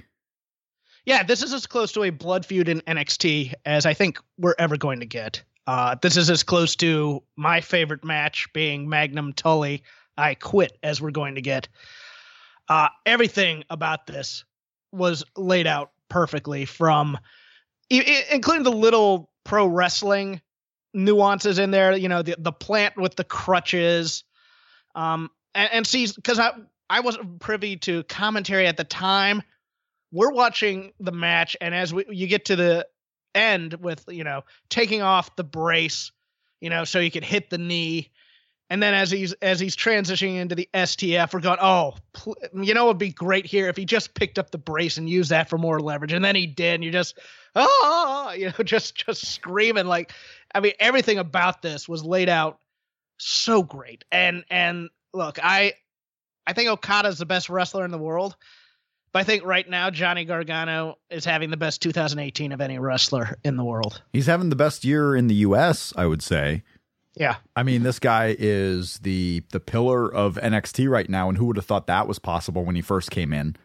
Yeah, 1.05 1.23
this 1.23 1.41
is 1.41 1.53
as 1.53 1.65
close 1.65 1.91
to 1.93 2.03
a 2.03 2.09
blood 2.09 2.45
feud 2.45 2.69
in 2.69 2.81
NXT 2.81 3.53
as 3.65 3.85
I 3.85 3.93
think 3.93 4.19
we're 4.37 4.55
ever 4.59 4.77
going 4.77 4.99
to 4.99 5.05
get. 5.05 5.41
Uh, 5.65 5.95
this 6.01 6.17
is 6.17 6.29
as 6.29 6.43
close 6.43 6.75
to 6.77 7.23
my 7.35 7.61
favorite 7.61 8.03
match 8.03 8.47
being 8.53 8.89
Magnum 8.89 9.33
Tully. 9.33 9.83
I 10.17 10.35
quit 10.35 10.77
as 10.83 11.01
we're 11.01 11.11
going 11.11 11.35
to 11.35 11.41
get. 11.41 11.67
Uh, 12.67 12.89
everything 13.05 13.63
about 13.69 14.05
this 14.05 14.43
was 14.91 15.23
laid 15.35 15.65
out 15.65 15.91
perfectly 16.09 16.65
from, 16.65 17.17
including 17.89 18.63
the 18.63 18.71
little 18.71 19.29
pro 19.43 19.65
wrestling 19.65 20.41
nuances 20.93 21.59
in 21.59 21.71
there. 21.71 21.95
You 21.95 22.09
know, 22.09 22.21
the 22.21 22.35
the 22.37 22.51
plant 22.51 22.97
with 22.97 23.15
the 23.15 23.23
crutches, 23.23 24.23
um, 24.95 25.29
and, 25.55 25.69
and 25.71 25.87
see 25.87 26.07
because 26.13 26.39
I 26.89 27.01
wasn't 27.01 27.39
privy 27.39 27.77
to 27.77 28.03
commentary 28.03 28.67
at 28.67 28.77
the 28.77 28.83
time. 28.83 29.43
We're 30.11 30.31
watching 30.31 30.93
the 30.99 31.11
match 31.11 31.55
and 31.61 31.75
as 31.75 31.93
we 31.93 32.05
you 32.09 32.27
get 32.27 32.45
to 32.45 32.55
the 32.55 32.87
end 33.35 33.75
with 33.75 34.03
you 34.07 34.23
know 34.23 34.41
taking 34.69 35.01
off 35.03 35.35
the 35.35 35.43
brace 35.43 36.11
you 36.61 36.69
know 36.69 36.83
so 36.83 36.99
he 36.99 37.09
could 37.09 37.23
hit 37.23 37.49
the 37.49 37.57
knee. 37.57 38.09
And 38.71 38.83
then 38.83 38.93
as 38.93 39.09
he's 39.09 39.33
as 39.33 39.59
he's 39.59 39.75
transitioning 39.75 40.37
into 40.37 40.55
the 40.55 40.69
STF 40.73 41.33
we're 41.33 41.41
going 41.41 41.59
oh 41.61 41.95
pl- 42.13 42.37
you 42.53 42.73
know 42.73 42.85
it'd 42.85 42.97
be 42.97 43.11
great 43.11 43.45
here 43.45 43.67
if 43.67 43.77
he 43.77 43.85
just 43.85 44.15
picked 44.15 44.39
up 44.39 44.49
the 44.49 44.57
brace 44.57 44.97
and 44.97 45.09
used 45.09 45.29
that 45.29 45.49
for 45.49 45.57
more 45.59 45.79
leverage. 45.79 46.13
And 46.13 46.25
then 46.25 46.35
he 46.35 46.47
did 46.47 46.75
and 46.75 46.83
you're 46.83 46.93
just 46.93 47.19
oh 47.55 48.33
you 48.35 48.47
know 48.47 48.53
just 48.63 48.95
just 48.95 49.25
screaming 49.25 49.85
like 49.85 50.11
I 50.55 50.59
mean 50.59 50.73
everything 50.79 51.19
about 51.19 51.61
this 51.61 51.87
was 51.87 52.03
laid 52.03 52.29
out 52.29 52.59
so 53.19 53.61
great. 53.61 54.05
And 54.11 54.43
and 54.49 54.89
look 55.13 55.37
I 55.43 55.73
I 56.47 56.53
think 56.53 56.69
Okada's 56.69 57.19
the 57.19 57.25
best 57.25 57.49
wrestler 57.49 57.85
in 57.85 57.91
the 57.91 57.97
world 57.97 58.35
but 59.11 59.19
I 59.19 59.23
think 59.23 59.43
right 59.43 59.67
now 59.67 59.89
Johnny 59.89 60.25
Gargano 60.25 60.97
is 61.09 61.25
having 61.25 61.49
the 61.49 61.57
best 61.57 61.81
2018 61.81 62.51
of 62.51 62.61
any 62.61 62.77
wrestler 62.79 63.37
in 63.43 63.57
the 63.57 63.63
world. 63.63 64.01
He's 64.13 64.27
having 64.27 64.49
the 64.49 64.55
best 64.55 64.85
year 64.85 65.15
in 65.15 65.27
the 65.27 65.35
U.S. 65.35 65.93
I 65.95 66.05
would 66.05 66.21
say. 66.21 66.63
Yeah. 67.15 67.37
I 67.55 67.63
mean, 67.63 67.83
this 67.83 67.99
guy 67.99 68.35
is 68.37 68.99
the 68.99 69.43
the 69.51 69.59
pillar 69.59 70.13
of 70.13 70.35
NXT 70.35 70.89
right 70.89 71.09
now, 71.09 71.27
and 71.27 71.37
who 71.37 71.45
would 71.45 71.57
have 71.57 71.65
thought 71.65 71.87
that 71.87 72.07
was 72.07 72.19
possible 72.19 72.63
when 72.63 72.75
he 72.75 72.81
first 72.81 73.11
came 73.11 73.33
in? 73.33 73.55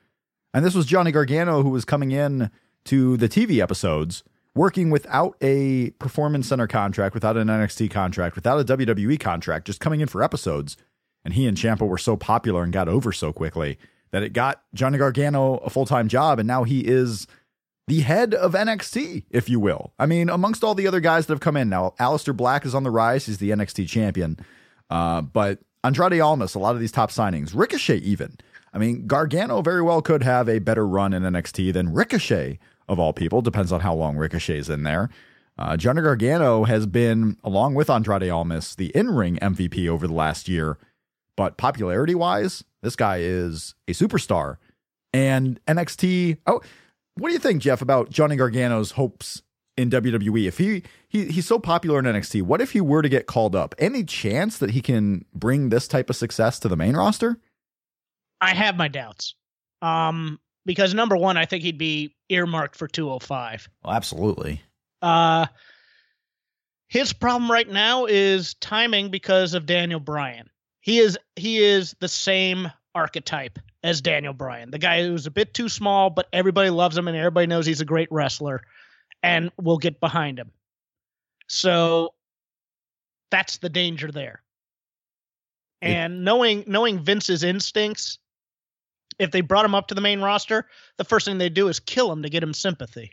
And 0.54 0.64
this 0.64 0.74
was 0.74 0.86
Johnny 0.86 1.12
Gargano 1.12 1.62
who 1.62 1.70
was 1.70 1.84
coming 1.84 2.10
in 2.10 2.50
to 2.86 3.16
the 3.16 3.28
TV 3.28 3.60
episodes, 3.60 4.24
working 4.54 4.90
without 4.90 5.36
a 5.40 5.90
performance 5.92 6.48
center 6.48 6.66
contract, 6.66 7.14
without 7.14 7.36
an 7.36 7.48
NXT 7.48 7.90
contract, 7.90 8.34
without 8.34 8.60
a 8.60 8.76
WWE 8.76 9.20
contract, 9.20 9.66
just 9.66 9.80
coming 9.80 10.00
in 10.00 10.08
for 10.08 10.22
episodes. 10.22 10.76
And 11.24 11.34
he 11.34 11.46
and 11.46 11.56
Ciampa 11.56 11.86
were 11.86 11.98
so 11.98 12.16
popular 12.16 12.62
and 12.62 12.72
got 12.72 12.88
over 12.88 13.12
so 13.12 13.32
quickly 13.32 13.78
that 14.10 14.22
it 14.22 14.32
got 14.32 14.62
Johnny 14.74 14.98
Gargano 14.98 15.56
a 15.58 15.70
full 15.70 15.86
time 15.86 16.08
job, 16.08 16.38
and 16.38 16.46
now 16.46 16.64
he 16.64 16.80
is 16.80 17.26
the 17.86 18.00
head 18.00 18.34
of 18.34 18.52
NXT, 18.52 19.24
if 19.30 19.48
you 19.48 19.60
will. 19.60 19.92
I 19.98 20.06
mean, 20.06 20.30
amongst 20.30 20.64
all 20.64 20.74
the 20.74 20.86
other 20.86 21.00
guys 21.00 21.26
that 21.26 21.34
have 21.34 21.40
come 21.40 21.56
in 21.56 21.68
now, 21.68 21.94
Aleister 21.98 22.36
Black 22.36 22.64
is 22.64 22.74
on 22.74 22.82
the 22.82 22.90
rise. 22.90 23.26
He's 23.26 23.38
the 23.38 23.50
NXT 23.50 23.88
champion. 23.88 24.38
Uh, 24.88 25.20
but 25.20 25.58
Andrade 25.82 26.20
Almas, 26.20 26.54
a 26.54 26.58
lot 26.58 26.74
of 26.74 26.80
these 26.80 26.92
top 26.92 27.10
signings, 27.10 27.52
Ricochet 27.54 27.98
even. 27.98 28.36
I 28.72 28.78
mean, 28.78 29.06
Gargano 29.06 29.62
very 29.62 29.82
well 29.82 30.02
could 30.02 30.22
have 30.22 30.48
a 30.48 30.58
better 30.58 30.86
run 30.86 31.12
in 31.12 31.22
NXT 31.22 31.72
than 31.72 31.92
Ricochet, 31.92 32.58
of 32.88 32.98
all 32.98 33.12
people. 33.12 33.42
Depends 33.42 33.72
on 33.72 33.80
how 33.80 33.94
long 33.94 34.16
Ricochet's 34.16 34.68
in 34.68 34.82
there. 34.82 35.10
Uh, 35.58 35.76
Johnny 35.76 36.02
Gargano 36.02 36.64
has 36.64 36.86
been, 36.86 37.36
along 37.44 37.74
with 37.74 37.88
Andrade 37.88 38.28
Almas, 38.28 38.74
the 38.74 38.86
in 38.88 39.10
ring 39.10 39.36
MVP 39.36 39.88
over 39.88 40.06
the 40.06 40.14
last 40.14 40.48
year. 40.48 40.78
But 41.36 41.56
popularity 41.56 42.14
wise, 42.14 42.64
this 42.82 42.96
guy 42.96 43.18
is 43.20 43.74
a 43.88 43.92
superstar. 43.92 44.56
And 45.12 45.60
NXT, 45.66 46.38
oh, 46.46 46.60
what 47.16 47.28
do 47.28 47.32
you 47.32 47.40
think, 47.40 47.62
Jeff, 47.62 47.82
about 47.82 48.10
Johnny 48.10 48.36
Gargano's 48.36 48.92
hopes 48.92 49.42
in 49.76 49.90
WWE? 49.90 50.46
If 50.46 50.58
he, 50.58 50.82
he 51.08 51.26
he's 51.26 51.46
so 51.46 51.58
popular 51.58 51.98
in 51.98 52.04
NXT, 52.04 52.42
what 52.42 52.60
if 52.60 52.72
he 52.72 52.80
were 52.80 53.02
to 53.02 53.08
get 53.08 53.26
called 53.26 53.54
up? 53.54 53.74
Any 53.78 54.04
chance 54.04 54.58
that 54.58 54.70
he 54.70 54.80
can 54.80 55.24
bring 55.34 55.68
this 55.68 55.88
type 55.88 56.10
of 56.10 56.16
success 56.16 56.58
to 56.60 56.68
the 56.68 56.76
main 56.76 56.96
roster? 56.96 57.38
I 58.40 58.54
have 58.54 58.76
my 58.76 58.88
doubts. 58.88 59.34
Um, 59.82 60.40
because 60.66 60.94
number 60.94 61.16
one, 61.16 61.36
I 61.36 61.46
think 61.46 61.62
he'd 61.62 61.78
be 61.78 62.14
earmarked 62.28 62.76
for 62.76 62.88
205. 62.88 63.68
Well, 63.84 63.94
absolutely. 63.94 64.62
Uh, 65.02 65.46
his 66.88 67.12
problem 67.12 67.50
right 67.50 67.68
now 67.68 68.06
is 68.06 68.54
timing 68.54 69.10
because 69.10 69.54
of 69.54 69.66
Daniel 69.66 70.00
Bryan. 70.00 70.48
He 70.84 70.98
is 70.98 71.18
he 71.34 71.64
is 71.64 71.96
the 72.00 72.08
same 72.08 72.70
archetype 72.94 73.58
as 73.82 74.02
Daniel 74.02 74.34
Bryan, 74.34 74.70
the 74.70 74.78
guy 74.78 75.02
who's 75.02 75.26
a 75.26 75.30
bit 75.30 75.54
too 75.54 75.70
small, 75.70 76.10
but 76.10 76.28
everybody 76.30 76.68
loves 76.68 76.94
him 76.94 77.08
and 77.08 77.16
everybody 77.16 77.46
knows 77.46 77.64
he's 77.64 77.80
a 77.80 77.86
great 77.86 78.08
wrestler, 78.10 78.60
and 79.22 79.50
will 79.58 79.78
get 79.78 79.98
behind 79.98 80.38
him. 80.38 80.50
So 81.48 82.12
that's 83.30 83.56
the 83.56 83.70
danger 83.70 84.12
there. 84.12 84.42
And 85.80 86.22
knowing 86.22 86.64
knowing 86.66 86.98
Vince's 87.02 87.44
instincts, 87.44 88.18
if 89.18 89.30
they 89.30 89.40
brought 89.40 89.64
him 89.64 89.74
up 89.74 89.88
to 89.88 89.94
the 89.94 90.02
main 90.02 90.20
roster, 90.20 90.66
the 90.98 91.04
first 91.04 91.24
thing 91.24 91.38
they 91.38 91.48
do 91.48 91.68
is 91.68 91.80
kill 91.80 92.12
him 92.12 92.24
to 92.24 92.28
get 92.28 92.42
him 92.42 92.52
sympathy, 92.52 93.12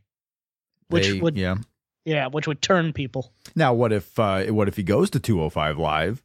which 0.90 1.08
They- 1.08 1.22
would 1.22 1.38
yeah. 1.38 1.56
yeah, 2.04 2.28
which 2.28 2.48
would 2.48 2.62
turn 2.62 2.92
people. 2.92 3.32
Now, 3.56 3.74
what 3.74 3.94
if 3.94 4.20
uh, 4.20 4.48
what 4.48 4.68
if 4.68 4.76
he 4.76 4.84
goes 4.84 5.10
to 5.12 5.22
205 5.22 5.78
Live 5.78 6.22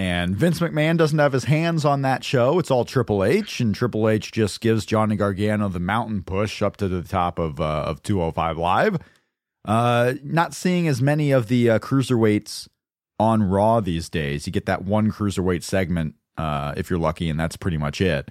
and 0.00 0.34
Vince 0.34 0.60
McMahon 0.60 0.96
doesn't 0.96 1.18
have 1.18 1.34
his 1.34 1.44
hands 1.44 1.84
on 1.84 2.00
that 2.00 2.24
show? 2.24 2.58
It's 2.58 2.70
all 2.70 2.86
Triple 2.86 3.22
H, 3.22 3.60
and 3.60 3.74
Triple 3.74 4.08
H 4.08 4.32
just 4.32 4.62
gives 4.62 4.86
Johnny 4.86 5.14
Gargano 5.14 5.68
the 5.68 5.78
mountain 5.78 6.22
push 6.22 6.62
up 6.62 6.78
to 6.78 6.88
the 6.88 7.02
top 7.02 7.38
of 7.38 7.60
uh, 7.60 7.84
of 7.86 8.02
205 8.02 8.56
Live. 8.56 8.96
Uh, 9.66 10.14
not 10.24 10.54
seeing 10.54 10.88
as 10.88 11.02
many 11.02 11.32
of 11.32 11.48
the 11.48 11.68
uh, 11.68 11.78
cruiserweights 11.80 12.66
on 13.18 13.42
Raw 13.42 13.80
these 13.80 14.08
days. 14.08 14.46
You 14.46 14.54
get 14.54 14.64
that 14.64 14.86
one 14.86 15.12
cruiserweight 15.12 15.62
segment 15.62 16.14
uh, 16.38 16.72
if 16.78 16.88
you're 16.88 16.98
lucky, 16.98 17.28
and 17.28 17.38
that's 17.38 17.58
pretty 17.58 17.76
much 17.76 18.00
it. 18.00 18.30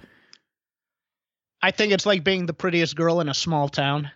I 1.62 1.70
think 1.70 1.92
it's 1.92 2.04
like 2.04 2.24
being 2.24 2.46
the 2.46 2.52
prettiest 2.52 2.96
girl 2.96 3.20
in 3.20 3.28
a 3.28 3.34
small 3.34 3.68
town. 3.68 4.10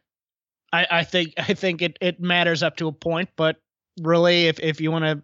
I, 0.72 0.88
I 0.90 1.04
think 1.04 1.34
I 1.38 1.54
think 1.54 1.82
it, 1.82 1.98
it 2.00 2.18
matters 2.18 2.64
up 2.64 2.78
to 2.78 2.88
a 2.88 2.92
point, 2.92 3.28
but 3.36 3.58
really 4.00 4.48
if, 4.48 4.58
if 4.58 4.80
you 4.80 4.90
want 4.90 5.04
to 5.04 5.22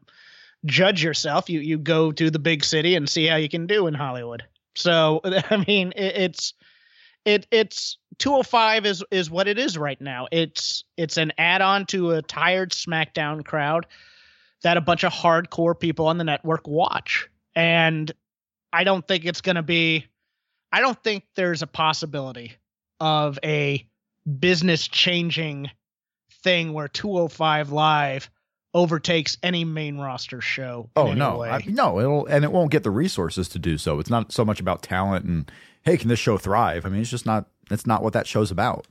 judge 0.67 1.02
yourself, 1.02 1.49
you, 1.49 1.61
you 1.61 1.79
go 1.79 2.12
to 2.12 2.31
the 2.31 2.38
big 2.38 2.64
city 2.64 2.95
and 2.95 3.09
see 3.09 3.26
how 3.26 3.37
you 3.37 3.49
can 3.49 3.67
do 3.67 3.87
in 3.87 3.95
Hollywood. 3.95 4.45
So 4.75 5.21
I 5.25 5.64
mean 5.67 5.93
it, 5.97 6.17
it's 6.17 6.55
it 7.25 7.47
it's 7.50 7.99
205 8.19 8.87
is 8.87 9.05
is 9.11 9.31
what 9.31 9.49
it 9.49 9.59
is 9.59 9.79
right 9.79 10.00
now. 10.00 10.29
It's 10.31 10.85
it's 10.97 11.17
an 11.17 11.33
add-on 11.38 11.87
to 11.87 12.12
a 12.12 12.23
tired 12.23 12.73
SmackDown 12.73 13.45
crowd 13.45 13.87
that 14.62 14.76
a 14.76 14.81
bunch 14.81 15.05
of 15.05 15.12
hardcore 15.12 15.79
people 15.79 16.07
on 16.07 16.19
the 16.19 16.25
network 16.25 16.69
watch. 16.69 17.29
And 17.55 18.12
I 18.73 18.85
don't 18.85 19.07
think 19.07 19.25
it's 19.25 19.40
going 19.40 19.57
to 19.57 19.62
be 19.62 20.07
I 20.73 20.81
don't 20.81 21.02
think 21.02 21.25
there's 21.35 21.62
a 21.62 21.67
possibility 21.67 22.57
of 23.00 23.38
a 23.43 23.87
business 24.38 24.87
changing 24.87 25.71
thing 26.43 26.73
where 26.73 26.88
205 26.88 27.73
live 27.73 28.31
overtakes 28.74 29.36
any 29.42 29.64
main 29.64 29.98
roster 29.98 30.40
show. 30.40 30.90
Oh 30.96 31.12
no. 31.12 31.42
I, 31.42 31.62
no, 31.66 31.98
it'll 32.00 32.26
and 32.26 32.44
it 32.44 32.52
won't 32.52 32.70
get 32.70 32.82
the 32.82 32.90
resources 32.90 33.48
to 33.50 33.58
do 33.58 33.78
so. 33.78 33.98
It's 33.98 34.10
not 34.10 34.32
so 34.32 34.44
much 34.44 34.60
about 34.60 34.82
talent 34.82 35.24
and 35.26 35.50
hey, 35.82 35.96
can 35.96 36.08
this 36.08 36.18
show 36.18 36.36
thrive? 36.38 36.84
I 36.86 36.88
mean, 36.88 37.00
it's 37.00 37.10
just 37.10 37.26
not. 37.26 37.46
It's 37.70 37.86
not 37.86 38.02
what 38.02 38.12
that 38.14 38.26
show's 38.26 38.50
about. 38.50 38.86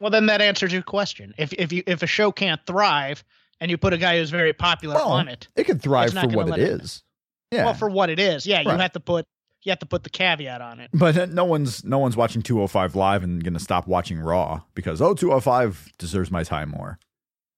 well, 0.00 0.10
then 0.10 0.26
that 0.26 0.40
answers 0.40 0.72
your 0.72 0.82
question. 0.82 1.34
If 1.38 1.52
if 1.54 1.72
you 1.72 1.82
if 1.86 2.02
a 2.02 2.06
show 2.06 2.32
can't 2.32 2.60
thrive 2.66 3.24
and 3.60 3.70
you 3.70 3.76
put 3.78 3.92
a 3.92 3.98
guy 3.98 4.18
who's 4.18 4.30
very 4.30 4.52
popular 4.52 4.94
Well, 4.96 5.08
on 5.12 5.28
it, 5.28 5.48
It 5.54 5.64
can 5.64 5.78
thrive 5.78 6.12
for 6.12 6.26
what 6.28 6.48
it 6.48 6.50
let 6.50 6.58
it- 6.60 6.68
is. 6.80 7.02
Yeah, 7.50 7.66
well, 7.66 7.74
for 7.74 7.90
what 7.90 8.08
it 8.08 8.18
is, 8.18 8.46
yeah, 8.46 8.62
you 8.62 8.70
have 8.70 8.92
to 8.92 9.00
put 9.00 9.26
you 9.62 9.70
have 9.70 9.78
to 9.80 9.86
put 9.86 10.02
the 10.04 10.10
caveat 10.10 10.60
on 10.62 10.80
it. 10.80 10.90
but 10.94 11.30
no 11.30 11.44
one's 11.44 11.84
no 11.84 11.98
one's 11.98 12.16
watching 12.16 12.42
205 12.42 12.96
live 12.96 13.22
and 13.22 13.44
going 13.44 13.52
to 13.54 13.60
stop 13.60 13.86
watching 13.86 14.18
Raw 14.18 14.62
because 14.74 15.00
oh 15.02 15.14
205 15.14 15.92
deserves 15.98 16.30
my 16.30 16.42
time 16.44 16.70
more. 16.70 16.98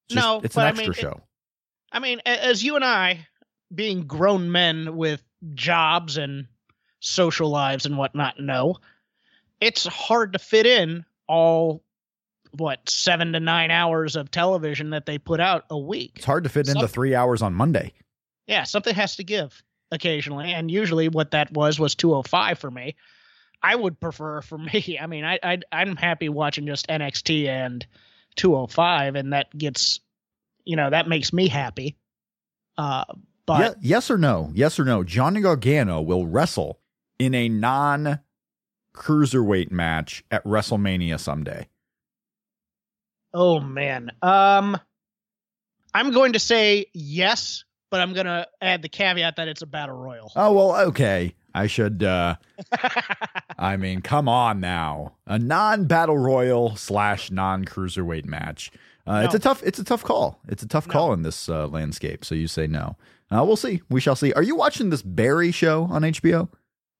Just- 0.08 0.22
No, 0.26 0.40
it's 0.42 0.56
an 0.56 0.62
I 0.62 0.68
extra 0.70 0.82
mean, 0.84 0.90
it- 0.92 0.96
show. 0.96 1.20
I 1.94 2.00
mean, 2.00 2.20
as 2.26 2.62
you 2.62 2.74
and 2.76 2.84
I, 2.84 3.26
being 3.74 4.06
grown 4.06 4.50
men 4.52 4.96
with 4.96 5.22
jobs 5.54 6.16
and 6.16 6.46
social 7.00 7.48
lives 7.48 7.86
and 7.86 7.96
whatnot, 7.96 8.38
know, 8.40 8.76
it's 9.60 9.86
hard 9.86 10.32
to 10.32 10.38
fit 10.38 10.66
in 10.66 11.04
all 11.28 11.82
what 12.56 12.88
seven 12.88 13.32
to 13.32 13.40
nine 13.40 13.70
hours 13.70 14.16
of 14.16 14.30
television 14.30 14.90
that 14.90 15.06
they 15.06 15.18
put 15.18 15.40
out 15.40 15.64
a 15.70 15.78
week. 15.78 16.12
It's 16.16 16.24
hard 16.24 16.44
to 16.44 16.50
fit 16.50 16.68
into 16.68 16.80
some- 16.80 16.88
three 16.88 17.14
hours 17.14 17.42
on 17.42 17.54
Monday. 17.54 17.92
Yeah, 18.46 18.64
something 18.64 18.94
has 18.94 19.16
to 19.16 19.24
give 19.24 19.62
occasionally, 19.90 20.52
and 20.52 20.70
usually 20.70 21.08
what 21.08 21.30
that 21.30 21.52
was 21.52 21.78
was 21.78 21.94
205 21.94 22.58
for 22.58 22.70
me. 22.70 22.96
I 23.62 23.74
would 23.74 23.98
prefer 24.00 24.42
for 24.42 24.58
me. 24.74 24.98
I 25.00 25.06
mean, 25.06 25.24
I, 25.24 25.38
I 25.42 25.58
I'm 25.72 25.96
happy 25.96 26.28
watching 26.28 26.66
just 26.66 26.88
NXT 26.88 27.46
and 27.46 27.86
205, 28.36 29.14
and 29.14 29.32
that 29.32 29.56
gets, 29.56 30.00
you 30.64 30.76
know, 30.76 30.90
that 30.90 31.08
makes 31.08 31.32
me 31.32 31.48
happy. 31.48 31.96
Uh, 32.78 33.04
but 33.46 33.76
Ye- 33.82 33.88
yes 33.90 34.10
or 34.10 34.18
no? 34.18 34.50
Yes 34.54 34.78
or 34.78 34.84
no? 34.84 35.02
Johnny 35.04 35.40
Gargano 35.40 36.00
will 36.00 36.26
wrestle 36.26 36.80
in 37.18 37.34
a 37.34 37.48
non 37.48 38.20
cruiserweight 38.94 39.70
match 39.70 40.24
at 40.30 40.44
WrestleMania 40.44 41.18
someday. 41.20 41.68
oh 43.32 43.60
man, 43.60 44.10
um, 44.22 44.78
I'm 45.92 46.12
going 46.12 46.32
to 46.34 46.38
say 46.38 46.86
yes, 46.92 47.64
but 47.90 48.00
I'm 48.00 48.12
gonna 48.14 48.46
add 48.60 48.82
the 48.82 48.88
caveat 48.88 49.36
that 49.36 49.48
it's 49.48 49.62
a 49.62 49.66
battle 49.66 49.96
royal. 49.96 50.32
Oh 50.36 50.52
well, 50.52 50.86
okay. 50.88 51.34
I 51.54 51.66
should. 51.68 52.02
uh 52.02 52.34
I 53.58 53.76
mean, 53.76 54.00
come 54.02 54.28
on 54.28 54.58
now. 54.60 55.14
A 55.26 55.38
non-battle 55.38 56.18
royal 56.18 56.74
slash 56.76 57.30
non-cruiserweight 57.30 58.24
match. 58.24 58.72
Uh, 59.06 59.22
It's 59.24 59.34
a 59.34 59.38
tough. 59.38 59.62
It's 59.62 59.78
a 59.78 59.84
tough 59.84 60.02
call. 60.02 60.40
It's 60.48 60.62
a 60.62 60.68
tough 60.68 60.86
No. 60.86 60.92
call 60.92 61.12
in 61.12 61.22
this 61.22 61.48
uh, 61.48 61.66
landscape. 61.68 62.24
So 62.24 62.34
you 62.34 62.48
say 62.48 62.66
no. 62.66 62.96
Uh, 63.30 63.44
we'll 63.44 63.56
see. 63.56 63.82
We 63.90 64.00
shall 64.00 64.16
see. 64.16 64.32
Are 64.32 64.42
you 64.42 64.56
watching 64.56 64.90
this 64.90 65.02
Barry 65.02 65.50
show 65.50 65.84
on 65.90 66.02
HBO? 66.02 66.48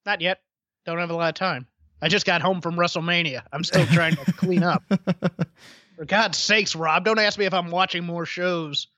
Not 0.04 0.20
yet. 0.20 0.40
Don't 0.86 0.98
have 0.98 1.10
a 1.10 1.14
lot 1.14 1.28
of 1.30 1.34
time. 1.34 1.66
I 2.02 2.08
just 2.08 2.26
got 2.26 2.42
home 2.42 2.60
from 2.60 2.76
WrestleMania. 2.76 3.42
I'm 3.52 3.64
still 3.64 3.86
trying 3.86 4.16
to 4.16 4.32
clean 4.36 4.62
up. 4.62 4.82
For 5.96 6.04
God's 6.04 6.36
sakes, 6.38 6.74
Rob, 6.74 7.04
don't 7.04 7.18
ask 7.18 7.38
me 7.38 7.44
if 7.46 7.54
I'm 7.54 7.70
watching 7.70 8.04
more 8.04 8.26
shows. 8.26 8.88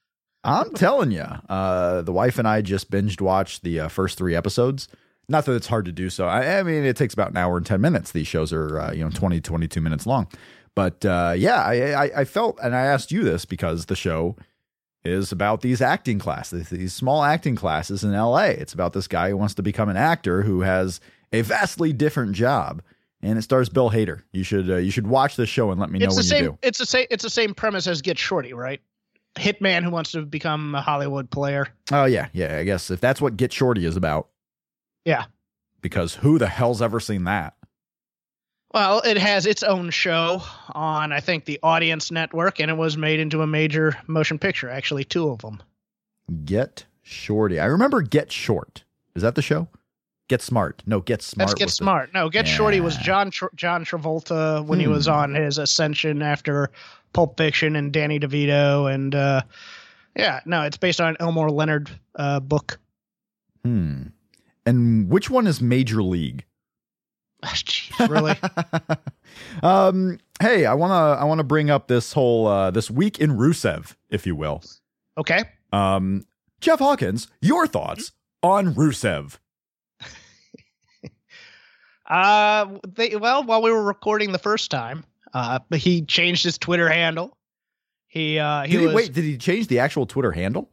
I'm 0.42 0.72
telling 0.74 1.10
you, 1.10 1.22
uh, 1.48 2.02
the 2.02 2.12
wife 2.12 2.38
and 2.38 2.48
I 2.48 2.62
just 2.62 2.90
binged 2.90 3.20
watched 3.20 3.62
the 3.62 3.80
uh, 3.80 3.88
first 3.88 4.16
three 4.16 4.34
episodes. 4.34 4.88
Not 5.28 5.44
that 5.44 5.54
it's 5.54 5.66
hard 5.66 5.84
to 5.86 5.92
do 5.92 6.08
so. 6.08 6.26
I, 6.26 6.58
I 6.58 6.62
mean, 6.62 6.84
it 6.84 6.96
takes 6.96 7.12
about 7.12 7.30
an 7.30 7.36
hour 7.36 7.56
and 7.56 7.66
10 7.66 7.80
minutes. 7.80 8.12
These 8.12 8.28
shows 8.28 8.52
are, 8.52 8.78
uh, 8.80 8.92
you 8.92 9.04
know, 9.04 9.10
20, 9.10 9.40
22 9.40 9.80
minutes 9.80 10.06
long. 10.06 10.28
But 10.76 11.04
uh, 11.04 11.34
yeah, 11.36 11.62
I, 11.62 12.04
I, 12.04 12.10
I 12.20 12.24
felt, 12.24 12.58
and 12.62 12.76
I 12.76 12.82
asked 12.82 13.10
you 13.10 13.24
this 13.24 13.44
because 13.44 13.86
the 13.86 13.96
show 13.96 14.36
is 15.04 15.32
about 15.32 15.62
these 15.62 15.80
acting 15.80 16.18
classes, 16.20 16.68
these 16.68 16.92
small 16.92 17.24
acting 17.24 17.56
classes 17.56 18.04
in 18.04 18.12
LA. 18.12 18.42
It's 18.44 18.74
about 18.74 18.92
this 18.92 19.08
guy 19.08 19.30
who 19.30 19.36
wants 19.36 19.54
to 19.54 19.62
become 19.62 19.88
an 19.88 19.96
actor 19.96 20.42
who 20.42 20.60
has 20.60 21.00
a 21.32 21.40
vastly 21.40 21.92
different 21.92 22.32
job. 22.32 22.82
And 23.22 23.38
it 23.38 23.42
stars 23.42 23.68
Bill 23.70 23.90
Hader. 23.90 24.22
You 24.32 24.44
should 24.44 24.68
uh, 24.70 24.76
you 24.76 24.90
should 24.90 25.06
watch 25.06 25.36
this 25.36 25.48
show 25.48 25.70
and 25.70 25.80
let 25.80 25.90
me 25.90 25.98
know 25.98 26.04
It's 26.04 26.14
the 26.16 26.20
when 26.20 26.24
same. 26.26 26.44
you 26.44 26.50
do. 26.50 26.58
It's 26.62 26.78
the 26.78 26.86
same. 26.86 27.06
It's 27.10 27.24
the 27.24 27.30
same 27.30 27.54
premise 27.54 27.86
as 27.86 28.02
Get 28.02 28.18
Shorty, 28.18 28.52
right? 28.52 28.80
Hitman 29.36 29.82
who 29.82 29.90
wants 29.90 30.12
to 30.12 30.22
become 30.22 30.74
a 30.74 30.82
Hollywood 30.82 31.30
player. 31.30 31.66
Oh 31.90 32.04
yeah, 32.04 32.28
yeah. 32.34 32.58
I 32.58 32.64
guess 32.64 32.90
if 32.90 33.00
that's 33.00 33.20
what 33.20 33.36
Get 33.38 33.52
Shorty 33.54 33.86
is 33.86 33.96
about, 33.96 34.28
Yeah. 35.06 35.24
because 35.80 36.14
who 36.16 36.38
the 36.38 36.46
hell's 36.46 36.82
ever 36.82 37.00
seen 37.00 37.24
that? 37.24 37.54
Well, 38.76 39.00
it 39.06 39.16
has 39.16 39.46
its 39.46 39.62
own 39.62 39.88
show 39.88 40.42
on, 40.74 41.10
I 41.10 41.20
think, 41.20 41.46
the 41.46 41.58
Audience 41.62 42.10
Network, 42.10 42.60
and 42.60 42.70
it 42.70 42.74
was 42.76 42.98
made 42.98 43.20
into 43.20 43.40
a 43.40 43.46
major 43.46 43.96
motion 44.06 44.38
picture. 44.38 44.68
Actually, 44.68 45.02
two 45.04 45.30
of 45.30 45.38
them. 45.38 45.62
Get 46.44 46.84
Shorty. 47.02 47.58
I 47.58 47.64
remember 47.64 48.02
Get 48.02 48.30
Short. 48.30 48.84
Is 49.14 49.22
that 49.22 49.34
the 49.34 49.40
show? 49.40 49.66
Get 50.28 50.42
Smart. 50.42 50.82
No, 50.84 51.00
Get 51.00 51.22
Smart. 51.22 51.48
Let's 51.48 51.58
get 51.58 51.68
the- 51.68 51.72
smart. 51.72 52.12
No, 52.12 52.28
Get 52.28 52.46
Shorty 52.46 52.80
was 52.82 52.98
John 52.98 53.30
John 53.54 53.82
Travolta 53.86 54.62
when 54.66 54.78
he 54.78 54.84
Hmm. 54.84 54.92
was 54.92 55.08
on 55.08 55.34
his 55.34 55.56
ascension 55.56 56.20
after 56.20 56.70
Pulp 57.14 57.38
Fiction 57.38 57.76
and 57.76 57.94
Danny 57.94 58.20
DeVito, 58.20 58.92
and 58.92 59.14
uh, 59.14 59.40
yeah, 60.14 60.40
no, 60.44 60.64
it's 60.64 60.76
based 60.76 61.00
on 61.00 61.08
an 61.08 61.16
Elmore 61.18 61.50
Leonard 61.50 61.88
uh, 62.16 62.40
book. 62.40 62.78
Hmm. 63.64 64.08
And 64.66 65.08
which 65.08 65.30
one 65.30 65.46
is 65.46 65.62
Major 65.62 66.02
League? 66.02 66.44
Jeez, 67.54 68.08
really? 68.08 68.36
um. 69.62 70.18
Hey, 70.40 70.66
I 70.66 70.74
wanna 70.74 71.18
I 71.20 71.24
wanna 71.24 71.44
bring 71.44 71.70
up 71.70 71.88
this 71.88 72.12
whole 72.12 72.46
uh, 72.46 72.70
this 72.70 72.90
week 72.90 73.18
in 73.18 73.30
Rusev, 73.30 73.94
if 74.10 74.26
you 74.26 74.36
will. 74.36 74.62
okay. 75.16 75.44
Um, 75.72 76.26
Jeff 76.60 76.78
Hawkins, 76.78 77.28
your 77.40 77.66
thoughts 77.66 78.12
on 78.42 78.74
Rusev? 78.74 79.38
Uh, 82.08 82.78
they 82.86 83.16
well, 83.16 83.42
while 83.42 83.60
we 83.62 83.70
were 83.72 83.82
recording 83.82 84.30
the 84.30 84.38
first 84.38 84.70
time, 84.70 85.04
uh, 85.34 85.58
he 85.74 86.02
changed 86.02 86.44
his 86.44 86.56
Twitter 86.56 86.88
handle. 86.88 87.36
He 88.06 88.38
uh, 88.38 88.62
he 88.62 88.72
Did 88.72 88.80
he, 88.80 88.86
was 88.86 88.94
wait, 88.94 89.12
did 89.12 89.24
he 89.24 89.36
change 89.36 89.66
the 89.66 89.80
actual 89.80 90.06
Twitter 90.06 90.30
handle? 90.30 90.70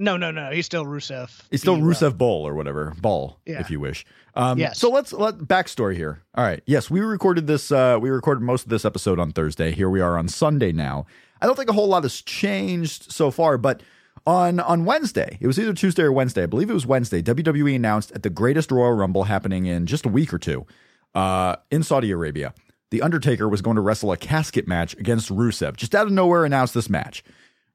No, 0.00 0.16
no, 0.16 0.30
no. 0.30 0.50
He's 0.50 0.66
still 0.66 0.84
Rusev. 0.84 1.30
He's 1.50 1.60
still 1.60 1.76
Rusev 1.78 2.16
Bull 2.18 2.46
or 2.46 2.54
whatever, 2.54 2.94
Ball, 3.00 3.38
Yeah. 3.46 3.60
if 3.60 3.70
you 3.70 3.78
wish. 3.78 4.04
Um, 4.34 4.58
Yes. 4.58 4.78
So 4.78 4.90
let's 4.90 5.12
let 5.12 5.38
backstory 5.38 5.94
here. 5.94 6.22
All 6.34 6.44
right. 6.44 6.62
Yes, 6.66 6.90
we 6.90 7.00
recorded 7.00 7.46
this. 7.46 7.70
Uh, 7.70 7.98
we 8.00 8.10
recorded 8.10 8.42
most 8.42 8.64
of 8.64 8.70
this 8.70 8.84
episode 8.84 9.18
on 9.20 9.30
Thursday. 9.32 9.72
Here 9.72 9.90
we 9.90 10.00
are 10.00 10.16
on 10.18 10.26
Sunday 10.28 10.72
now. 10.72 11.06
I 11.42 11.46
don't 11.46 11.56
think 11.56 11.70
a 11.70 11.72
whole 11.74 11.88
lot 11.88 12.02
has 12.02 12.20
changed 12.22 13.12
so 13.12 13.30
far, 13.30 13.56
but 13.58 13.82
on 14.26 14.60
on 14.60 14.84
Wednesday, 14.84 15.38
it 15.40 15.46
was 15.46 15.58
either 15.58 15.72
Tuesday 15.72 16.02
or 16.02 16.12
Wednesday. 16.12 16.42
I 16.42 16.46
believe 16.46 16.68
it 16.70 16.74
was 16.74 16.86
Wednesday. 16.86 17.22
WWE 17.22 17.74
announced 17.76 18.12
at 18.12 18.22
the 18.22 18.30
greatest 18.30 18.70
Royal 18.70 18.92
Rumble 18.92 19.24
happening 19.24 19.66
in 19.66 19.86
just 19.86 20.04
a 20.04 20.08
week 20.10 20.32
or 20.34 20.38
two 20.38 20.66
uh, 21.14 21.56
in 21.70 21.82
Saudi 21.82 22.10
Arabia. 22.10 22.52
The 22.90 23.02
Undertaker 23.02 23.48
was 23.48 23.62
going 23.62 23.76
to 23.76 23.80
wrestle 23.80 24.12
a 24.12 24.16
casket 24.16 24.66
match 24.68 24.94
against 24.98 25.30
Rusev. 25.30 25.76
Just 25.76 25.94
out 25.94 26.06
of 26.06 26.12
nowhere, 26.12 26.44
announced 26.44 26.74
this 26.74 26.90
match. 26.90 27.22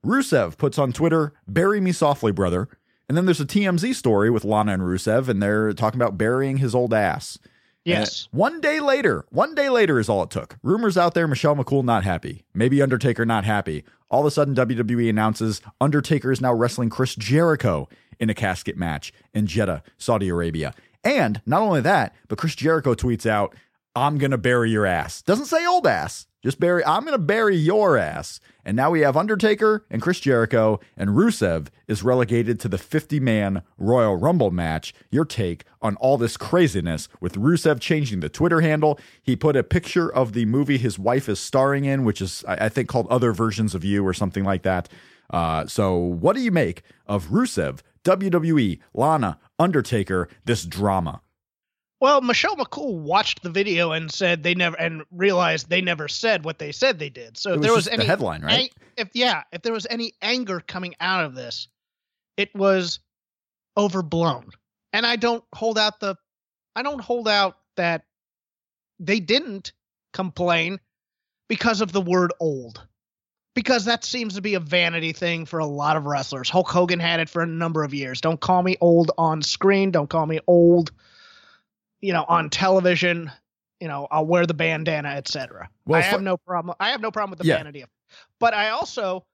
Rusev 0.05 0.57
puts 0.57 0.77
on 0.77 0.93
Twitter, 0.93 1.33
"Bury 1.47 1.81
me 1.81 1.91
softly, 1.91 2.31
brother." 2.31 2.67
And 3.07 3.17
then 3.17 3.25
there's 3.25 3.41
a 3.41 3.45
TMZ 3.45 3.93
story 3.93 4.29
with 4.29 4.43
Lana 4.45 4.73
and 4.73 4.83
Rusev, 4.83 5.27
and 5.27 5.41
they're 5.41 5.73
talking 5.73 5.99
about 6.01 6.17
burying 6.17 6.57
his 6.57 6.73
old 6.73 6.93
ass. 6.93 7.37
Yes. 7.83 8.27
And 8.31 8.39
one 8.39 8.61
day 8.61 8.79
later, 8.79 9.25
one 9.29 9.53
day 9.53 9.69
later 9.69 9.99
is 9.99 10.09
all 10.09 10.23
it 10.23 10.31
took. 10.31 10.57
Rumors 10.63 10.97
out 10.97 11.13
there, 11.13 11.27
Michelle 11.27 11.55
McCool 11.55 11.83
not 11.83 12.03
happy. 12.03 12.43
Maybe 12.53 12.81
Undertaker 12.81 13.25
not 13.25 13.45
happy. 13.45 13.83
All 14.09 14.21
of 14.21 14.25
a 14.25 14.31
sudden, 14.31 14.55
WWE 14.55 15.07
announces 15.07 15.61
Undertaker 15.79 16.31
is 16.31 16.41
now 16.41 16.53
wrestling 16.53 16.89
Chris 16.89 17.15
Jericho 17.15 17.87
in 18.19 18.29
a 18.29 18.33
casket 18.33 18.75
match 18.75 19.13
in 19.33 19.45
Jeddah, 19.45 19.83
Saudi 19.97 20.29
Arabia. 20.29 20.73
And 21.03 21.41
not 21.45 21.61
only 21.61 21.81
that, 21.81 22.15
but 22.27 22.39
Chris 22.39 22.55
Jericho 22.55 22.95
tweets 22.95 23.27
out, 23.27 23.53
I'm 23.95 24.17
going 24.17 24.31
to 24.31 24.37
bury 24.37 24.71
your 24.71 24.87
ass. 24.87 25.21
Doesn't 25.21 25.45
say 25.45 25.65
old 25.65 25.85
ass. 25.85 26.25
Just 26.45 26.59
bury, 26.59 26.85
I'm 26.85 27.01
going 27.01 27.13
to 27.13 27.17
bury 27.17 27.55
your 27.55 27.97
ass. 27.97 28.39
And 28.63 28.77
now 28.77 28.91
we 28.91 29.01
have 29.01 29.17
Undertaker 29.17 29.83
and 29.89 29.99
Chris 29.99 30.19
Jericho, 30.19 30.79
and 30.95 31.09
Rusev 31.09 31.69
is 31.87 32.03
relegated 32.03 32.59
to 32.59 32.67
the 32.67 32.77
50 32.77 33.19
man 33.19 33.63
Royal 33.79 34.15
Rumble 34.15 34.51
match. 34.51 34.93
Your 35.09 35.25
take 35.25 35.63
on 35.81 35.95
all 35.95 36.19
this 36.19 36.37
craziness 36.37 37.09
with 37.19 37.33
Rusev 37.33 37.79
changing 37.79 38.19
the 38.19 38.29
Twitter 38.29 38.61
handle. 38.61 38.99
He 39.23 39.35
put 39.35 39.55
a 39.55 39.63
picture 39.63 40.07
of 40.07 40.33
the 40.33 40.45
movie 40.45 40.77
his 40.77 40.99
wife 40.99 41.27
is 41.27 41.39
starring 41.39 41.83
in, 41.83 42.05
which 42.05 42.21
is, 42.21 42.45
I 42.47 42.69
think, 42.69 42.89
called 42.89 43.07
Other 43.09 43.31
Versions 43.33 43.73
of 43.73 43.83
You 43.83 44.05
or 44.05 44.13
something 44.13 44.43
like 44.43 44.61
that. 44.61 44.87
Uh, 45.31 45.65
so, 45.65 45.97
what 45.97 46.35
do 46.35 46.43
you 46.43 46.51
make 46.51 46.83
of 47.07 47.29
Rusev, 47.29 47.79
WWE, 48.03 48.77
Lana, 48.93 49.39
Undertaker, 49.57 50.29
this 50.45 50.63
drama? 50.63 51.21
Well, 52.01 52.21
Michelle 52.21 52.55
McCool 52.57 52.99
watched 52.99 53.41
the 53.41 53.49
video 53.49 53.91
and 53.91 54.11
said 54.11 54.43
they 54.43 54.53
never 54.53 54.75
and 54.75 55.03
realized 55.11 55.69
they 55.69 55.81
never 55.81 56.07
said 56.07 56.43
what 56.43 56.59
they 56.59 56.71
said 56.71 56.99
they 56.99 57.09
did. 57.09 57.37
So 57.37 57.51
was 57.53 57.61
there 57.61 57.73
was 57.73 57.85
just 57.85 57.95
the 57.95 58.01
any 58.01 58.05
headline, 58.05 58.41
right? 58.41 58.73
if 58.97 59.09
yeah, 59.13 59.43
if 59.51 59.61
there 59.61 59.73
was 59.73 59.87
any 59.89 60.13
anger 60.21 60.59
coming 60.59 60.95
out 60.99 61.23
of 61.23 61.35
this, 61.35 61.67
it 62.37 62.53
was 62.53 62.99
overblown. 63.77 64.49
And 64.91 65.05
I 65.05 65.15
don't 65.15 65.43
hold 65.53 65.77
out 65.77 65.99
the 65.99 66.15
I 66.75 66.83
don't 66.83 67.01
hold 67.01 67.27
out 67.27 67.57
that 67.77 68.03
they 68.99 69.19
didn't 69.19 69.71
complain 70.13 70.79
because 71.47 71.81
of 71.81 71.91
the 71.91 72.01
word 72.01 72.33
old. 72.39 72.85
Because 73.53 73.85
that 73.85 74.03
seems 74.03 74.35
to 74.35 74.41
be 74.41 74.55
a 74.55 74.59
vanity 74.59 75.13
thing 75.13 75.45
for 75.45 75.59
a 75.59 75.65
lot 75.65 75.95
of 75.95 76.05
wrestlers. 76.05 76.49
Hulk 76.49 76.67
Hogan 76.67 76.99
had 76.99 77.21
it 77.21 77.29
for 77.29 77.41
a 77.41 77.47
number 77.47 77.85
of 77.85 77.93
years. 77.93 78.19
Don't 78.19 78.39
call 78.39 78.61
me 78.61 78.75
old 78.81 79.11
on 79.17 79.41
screen. 79.41 79.91
Don't 79.91 80.09
call 80.09 80.25
me 80.25 80.41
old 80.45 80.91
you 82.05 82.13
know, 82.13 82.25
on 82.27 82.49
television, 82.49 83.31
you 83.79 83.87
know, 83.87 84.07
I'll 84.11 84.25
wear 84.25 84.45
the 84.45 84.53
bandana, 84.53 85.09
etc. 85.09 85.69
Well, 85.85 85.99
I 85.99 86.03
have 86.03 86.21
no 86.21 86.37
problem. 86.37 86.75
I 86.79 86.89
have 86.91 87.01
no 87.01 87.11
problem 87.11 87.31
with 87.31 87.39
the 87.39 87.45
Yeah. 87.47 87.57
vanity 87.57 87.81
of, 87.81 87.89
but 88.39 88.53
I 88.53 88.69
also 88.69 89.25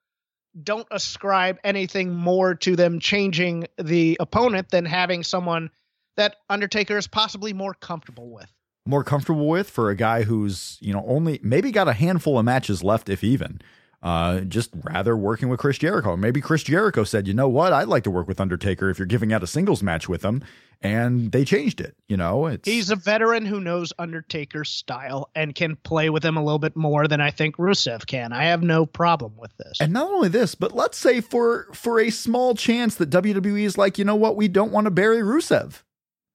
don't 0.64 0.88
ascribe 0.92 1.58
anything 1.64 2.14
more 2.14 2.56
to 2.56 2.76
them 2.76 3.00
changing 3.00 3.68
the 3.78 4.18
opponent 4.20 4.70
than 4.70 4.86
having 4.86 5.24
someone 5.24 5.70
that 6.18 6.36
Undertaker 6.50 6.98
is 6.98 7.08
possibly 7.08 7.54
more 7.54 7.74
comfortable 7.76 8.30
with. 8.32 8.52
more 8.88 9.04
comfortable 9.04 9.48
with 9.48 9.70
for 9.70 9.90
a 9.92 9.96
guy 9.96 10.24
who's 10.24 10.78
you 10.82 10.92
know 10.92 11.06
only 11.08 11.40
maybe 11.44 11.72
got 11.72 11.88
a 11.88 11.94
handful 11.94 12.40
of 12.40 12.44
matches 12.44 12.84
left 12.84 13.10
if 13.10 13.24
even 13.24 13.62
uh 14.02 14.40
just 14.42 14.72
rather 14.84 15.16
working 15.16 15.50
with 15.50 15.60
chris 15.60 15.78
jericho 15.78 16.18
maybe 16.18 16.42
chris 16.42 16.64
jericho 16.64 17.04
said 17.04 17.28
you 17.28 17.34
know 17.36 17.48
what 17.48 17.72
i'd 17.74 17.88
like 17.88 18.04
to 18.04 18.10
work 18.10 18.28
with 18.28 18.42
undertaker 18.42 18.90
if 18.90 18.98
you're 18.98 19.06
giving 19.06 19.32
out 19.32 19.44
a 19.44 19.48
singles 19.48 19.84
match 19.84 20.10
with 20.10 20.24
him 20.26 20.44
and 20.84 21.32
they 21.32 21.46
changed 21.46 21.80
it 21.80 21.96
you 22.08 22.17
know 22.17 22.48
it's 22.48 22.67
He's 22.67 22.89
a 22.89 22.96
veteran 22.96 23.46
who 23.46 23.60
knows 23.60 23.94
Undertaker's 24.00 24.70
style 24.70 25.30
and 25.36 25.54
can 25.54 25.76
play 25.78 26.10
with 26.10 26.24
him 26.26 26.38
a 26.38 26.44
little 26.44 26.60
bit 26.60 26.76
more 26.76 27.08
than 27.08 27.22
I 27.22 27.30
think 27.32 27.58
Rusev 27.58 28.06
can. 28.08 28.34
I 28.34 28.46
have 28.46 28.63
no 28.63 28.86
problem 28.86 29.34
with 29.38 29.56
this. 29.58 29.78
and 29.80 29.94
not 29.94 30.12
only 30.12 30.30
this 30.30 30.56
but 30.56 30.76
let's 30.76 30.98
say 30.98 31.22
for 31.22 31.67
for 31.74 32.00
a 32.00 32.10
small 32.10 32.56
chance 32.56 32.96
that 32.96 33.10
wwe 33.10 33.62
is 33.63 33.78
like 33.78 33.98
you 33.98 34.06
know 34.06 34.15
what 34.15 34.36
we 34.36 34.48
don't 34.48 34.72
want 34.72 34.86
to 34.86 34.91
bury 34.91 35.17
rusev 35.22 35.84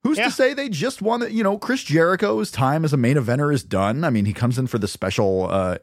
Who's 0.04 0.18
Yeah. 0.18 0.26
to 0.26 0.30
say 0.30 0.54
they 0.54 0.68
just 0.68 1.02
want 1.02 1.24
to, 1.24 1.32
you 1.32 1.42
know, 1.42 1.58
Chris 1.58 1.82
Jericho's 1.82 2.52
time 2.52 2.84
as 2.84 2.92
a 2.92 2.96
main 2.96 3.16
eventer 3.16 3.52
is 3.52 3.64
done. 3.64 4.04
I 4.04 4.10
mean, 4.10 4.24
he 4.24 4.32
comes 4.32 4.56
in 4.56 4.68
for 4.68 4.78
the 4.78 4.86
special 4.86 5.48
uh 5.50 5.78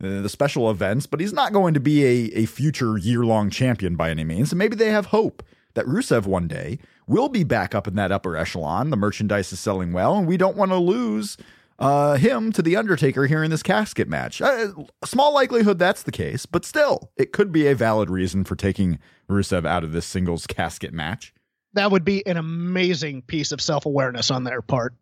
the 0.00 0.28
special 0.28 0.68
events, 0.72 1.06
but 1.06 1.20
he's 1.20 1.32
not 1.32 1.52
going 1.52 1.74
to 1.74 1.78
be 1.80 2.04
a, 2.04 2.40
a 2.40 2.46
future 2.46 2.98
year 2.98 3.22
long 3.22 3.48
champion 3.48 3.94
by 3.94 4.10
any 4.10 4.24
means. 4.24 4.50
And 4.50 4.58
maybe 4.58 4.74
they 4.74 4.90
have 4.90 5.06
hope 5.06 5.44
that 5.74 5.86
Rusev 5.86 6.26
one 6.26 6.48
day 6.48 6.80
will 7.10 7.28
be 7.28 7.44
back 7.44 7.74
up 7.74 7.88
in 7.88 7.96
that 7.96 8.12
upper 8.12 8.36
echelon. 8.36 8.90
The 8.90 8.96
merchandise 8.96 9.52
is 9.52 9.60
selling 9.60 9.92
well, 9.92 10.16
and 10.16 10.26
we 10.26 10.36
don't 10.36 10.56
want 10.56 10.70
to 10.70 10.78
lose 10.78 11.36
uh, 11.80 12.16
him 12.16 12.52
to 12.52 12.62
The 12.62 12.76
Undertaker 12.76 13.26
here 13.26 13.42
in 13.42 13.50
this 13.50 13.62
casket 13.62 14.08
match. 14.08 14.40
Uh, 14.40 14.68
small 15.04 15.34
likelihood 15.34 15.78
that's 15.78 16.04
the 16.04 16.12
case, 16.12 16.46
but 16.46 16.64
still, 16.64 17.10
it 17.16 17.32
could 17.32 17.50
be 17.50 17.66
a 17.66 17.74
valid 17.74 18.10
reason 18.10 18.44
for 18.44 18.54
taking 18.54 18.98
Rusev 19.28 19.66
out 19.66 19.82
of 19.82 19.92
this 19.92 20.06
singles 20.06 20.46
casket 20.46 20.92
match. 20.92 21.34
That 21.72 21.90
would 21.90 22.04
be 22.04 22.24
an 22.26 22.36
amazing 22.36 23.22
piece 23.22 23.50
of 23.52 23.60
self 23.60 23.86
awareness 23.86 24.30
on 24.30 24.44
their 24.44 24.62
part. 24.62 24.94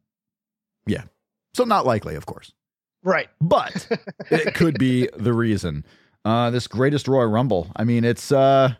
Yeah. 0.86 1.04
So, 1.54 1.64
not 1.64 1.86
likely, 1.86 2.14
of 2.14 2.26
course. 2.26 2.52
Right. 3.02 3.28
but 3.40 3.88
it 4.30 4.54
could 4.54 4.78
be 4.78 5.08
the 5.16 5.32
reason. 5.32 5.84
Uh, 6.24 6.50
this 6.50 6.66
greatest 6.66 7.08
Royal 7.08 7.28
Rumble. 7.28 7.70
I 7.76 7.84
mean, 7.84 8.04
it's 8.04 8.32
uh, 8.32 8.74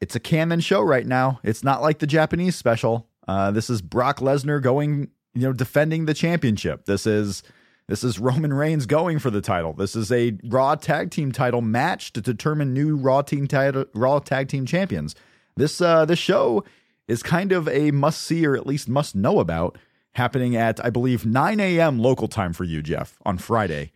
it's 0.00 0.16
a 0.16 0.20
canon 0.20 0.60
show 0.60 0.80
right 0.82 1.06
now. 1.06 1.40
It's 1.42 1.64
not 1.64 1.82
like 1.82 1.98
the 1.98 2.06
Japanese 2.06 2.56
special. 2.56 3.08
Uh, 3.26 3.50
this 3.50 3.68
is 3.68 3.82
Brock 3.82 4.18
Lesnar 4.20 4.62
going, 4.62 5.08
you 5.34 5.42
know, 5.42 5.52
defending 5.52 6.06
the 6.06 6.14
championship. 6.14 6.86
This 6.86 7.06
is 7.06 7.42
this 7.88 8.04
is 8.04 8.18
Roman 8.18 8.52
Reigns 8.52 8.86
going 8.86 9.18
for 9.18 9.30
the 9.30 9.40
title. 9.40 9.72
This 9.72 9.96
is 9.96 10.12
a 10.12 10.38
Raw 10.44 10.74
Tag 10.74 11.10
Team 11.10 11.32
title 11.32 11.62
match 11.62 12.12
to 12.12 12.20
determine 12.20 12.74
new 12.74 12.96
Raw 12.96 13.22
Team 13.22 13.46
title, 13.46 13.86
Raw 13.94 14.18
Tag 14.18 14.48
Team 14.48 14.66
champions. 14.66 15.14
This 15.56 15.80
uh, 15.80 16.04
this 16.04 16.18
show 16.18 16.64
is 17.08 17.22
kind 17.22 17.52
of 17.52 17.66
a 17.68 17.90
must 17.90 18.22
see 18.22 18.46
or 18.46 18.56
at 18.56 18.66
least 18.66 18.88
must 18.88 19.14
know 19.14 19.40
about. 19.40 19.78
Happening 20.12 20.56
at 20.56 20.84
I 20.84 20.90
believe 20.90 21.24
9 21.24 21.60
a.m. 21.60 21.98
local 21.98 22.28
time 22.28 22.52
for 22.52 22.64
you, 22.64 22.82
Jeff, 22.82 23.18
on 23.24 23.38
Friday. 23.38 23.92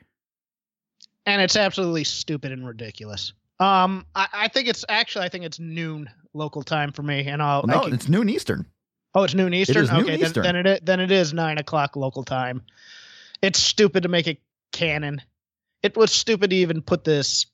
And 1.27 1.41
it's 1.41 1.57
absolutely 1.57 2.05
stupid 2.05 2.53
and 2.53 2.67
ridiculous. 2.67 3.33
Um, 3.61 4.07
I, 4.15 4.27
I 4.33 4.49
think 4.49 4.69
it's 4.69 4.85
actually 4.89 5.25
I 5.25 5.29
think 5.29 5.45
it's 5.45 5.61
noon 5.61 6.09
local 6.35 6.63
time 6.63 6.93
for 6.93 7.03
me, 7.03 7.27
and 7.27 7.43
I'll. 7.43 7.63
Well, 7.67 7.77
no, 7.79 7.85
can- 7.85 7.95
it's 7.95 8.09
noon 8.09 8.29
Eastern. 8.29 8.67
oh, 9.15 9.23
it's 9.25 9.35
noon 9.35 9.55
Eastern. 9.55 9.85
is 9.85 9.93
noon 9.93 10.03
okay, 10.03 10.21
Eastern. 10.21 10.43
Then, 10.43 10.55
then 10.55 10.67
it 10.67 10.67
is, 10.67 10.81
then 10.85 11.01
it 11.01 11.11
is 11.13 11.33
nine 11.33 11.59
o'clock 11.59 11.97
local 11.97 12.25
time. 12.25 12.63
It's 13.41 13.59
stupid 13.59 14.05
to 14.05 14.09
make 14.09 14.27
it 14.27 14.41
canon. 14.73 15.21
It 15.83 15.97
was 15.97 16.13
stupid 16.13 16.51
to 16.51 16.57
even 16.57 16.83
put 16.83 17.05
this 17.05 17.47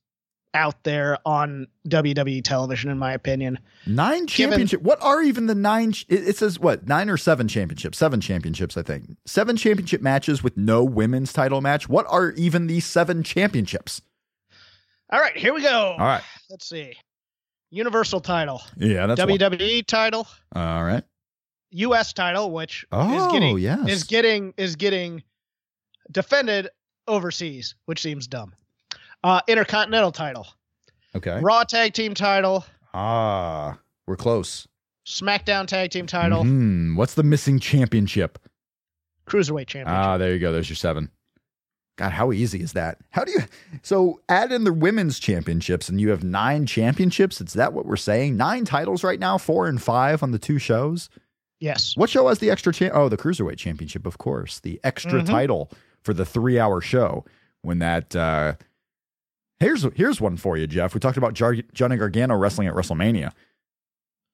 out 0.54 0.82
there 0.82 1.18
on 1.26 1.66
WWE 1.88 2.42
television, 2.42 2.90
in 2.90 2.98
my 2.98 3.12
opinion. 3.12 3.58
Nine 3.86 4.26
Given- 4.26 4.50
championship. 4.50 4.82
What 4.82 5.02
are 5.02 5.22
even 5.22 5.46
the 5.46 5.54
nine? 5.54 5.92
It, 6.08 6.28
it 6.28 6.36
says 6.36 6.58
what 6.58 6.86
nine 6.86 7.10
or 7.10 7.16
seven 7.16 7.48
championships? 7.48 7.98
Seven 7.98 8.20
championships, 8.20 8.76
I 8.76 8.82
think. 8.82 9.16
Seven 9.26 9.56
championship 9.56 10.00
matches 10.00 10.42
with 10.42 10.56
no 10.56 10.84
women's 10.84 11.32
title 11.32 11.60
match. 11.60 11.88
What 11.88 12.06
are 12.08 12.30
even 12.32 12.66
these 12.66 12.86
seven 12.86 13.22
championships? 13.22 14.00
All 15.10 15.20
right, 15.20 15.36
here 15.36 15.54
we 15.54 15.62
go. 15.62 15.94
All 15.98 15.98
right. 15.98 16.22
Let's 16.50 16.68
see. 16.68 16.94
Universal 17.70 18.20
title, 18.20 18.62
Yeah, 18.76 19.06
that's 19.06 19.20
one. 19.20 19.28
WWE 19.38 19.86
title, 19.86 20.26
All 20.54 20.84
right. 20.84 21.04
U.S. 21.72 22.14
title, 22.14 22.50
which 22.50 22.86
Oh, 22.90 23.26
is 23.26 23.32
getting 23.32 23.58
yes. 23.58 23.88
is 23.88 24.04
getting 24.04 24.54
is 24.56 24.76
getting 24.76 25.22
defended 26.10 26.68
overseas, 27.06 27.74
which 27.84 28.00
seems 28.00 28.26
dumb. 28.26 28.54
Uh, 29.22 29.40
Intercontinental 29.46 30.12
title, 30.12 30.46
Okay. 31.14 31.38
Raw 31.42 31.64
Tag 31.64 31.92
Team 31.92 32.14
title, 32.14 32.64
Ah, 32.94 33.78
we're 34.06 34.16
close. 34.16 34.66
SmackDown 35.06 35.66
Tag 35.66 35.90
Team 35.90 36.06
title, 36.06 36.44
Hmm. 36.44 36.96
What's 36.96 37.14
the 37.14 37.22
missing 37.22 37.58
championship? 37.60 38.38
Cruiserweight 39.26 39.66
Championship. 39.66 39.88
Ah, 40.06 40.16
there 40.16 40.32
you 40.32 40.38
go. 40.38 40.52
There's 40.52 40.70
your 40.70 40.76
seven. 40.76 41.10
God, 41.98 42.12
how 42.12 42.32
easy 42.32 42.62
is 42.62 42.72
that? 42.72 42.98
How 43.10 43.24
do 43.24 43.32
you 43.32 43.40
so 43.82 44.20
add 44.28 44.52
in 44.52 44.64
the 44.64 44.72
women's 44.72 45.18
championships 45.18 45.88
and 45.88 46.00
you 46.00 46.08
have 46.10 46.24
nine 46.24 46.64
championships? 46.64 47.40
Is 47.40 47.52
that 47.54 47.72
what 47.74 47.84
we're 47.86 47.96
saying? 47.96 48.36
Nine 48.36 48.64
titles 48.64 49.04
right 49.04 49.18
now, 49.20 49.36
four 49.36 49.66
and 49.68 49.82
five 49.82 50.22
on 50.22 50.30
the 50.30 50.38
two 50.38 50.58
shows. 50.58 51.10
yes. 51.60 51.96
What 51.96 52.08
show 52.08 52.28
has 52.28 52.38
the 52.38 52.50
extra 52.50 52.72
cha- 52.72 52.90
Oh, 52.92 53.08
the 53.08 53.16
Cruiserweight 53.16 53.58
Championship, 53.58 54.06
of 54.06 54.16
course. 54.16 54.60
The 54.60 54.80
extra 54.84 55.20
Mhm. 55.22 55.26
title 55.26 55.70
for 56.02 56.14
the 56.14 56.24
three 56.24 56.58
hour 56.58 56.80
show. 56.80 57.24
When 57.62 57.80
that 57.80 58.14
uh 58.14 58.54
here's 59.58 59.82
here's 59.96 60.20
one 60.20 60.36
for 60.36 60.56
you, 60.56 60.68
Jeff. 60.68 60.94
We 60.94 61.00
talked 61.00 61.18
about 61.18 61.34
Jar- 61.34 61.56
Johnny 61.74 61.96
Gargano 61.96 62.36
wrestling 62.36 62.68
at 62.68 62.74
WrestleMania. 62.74 63.32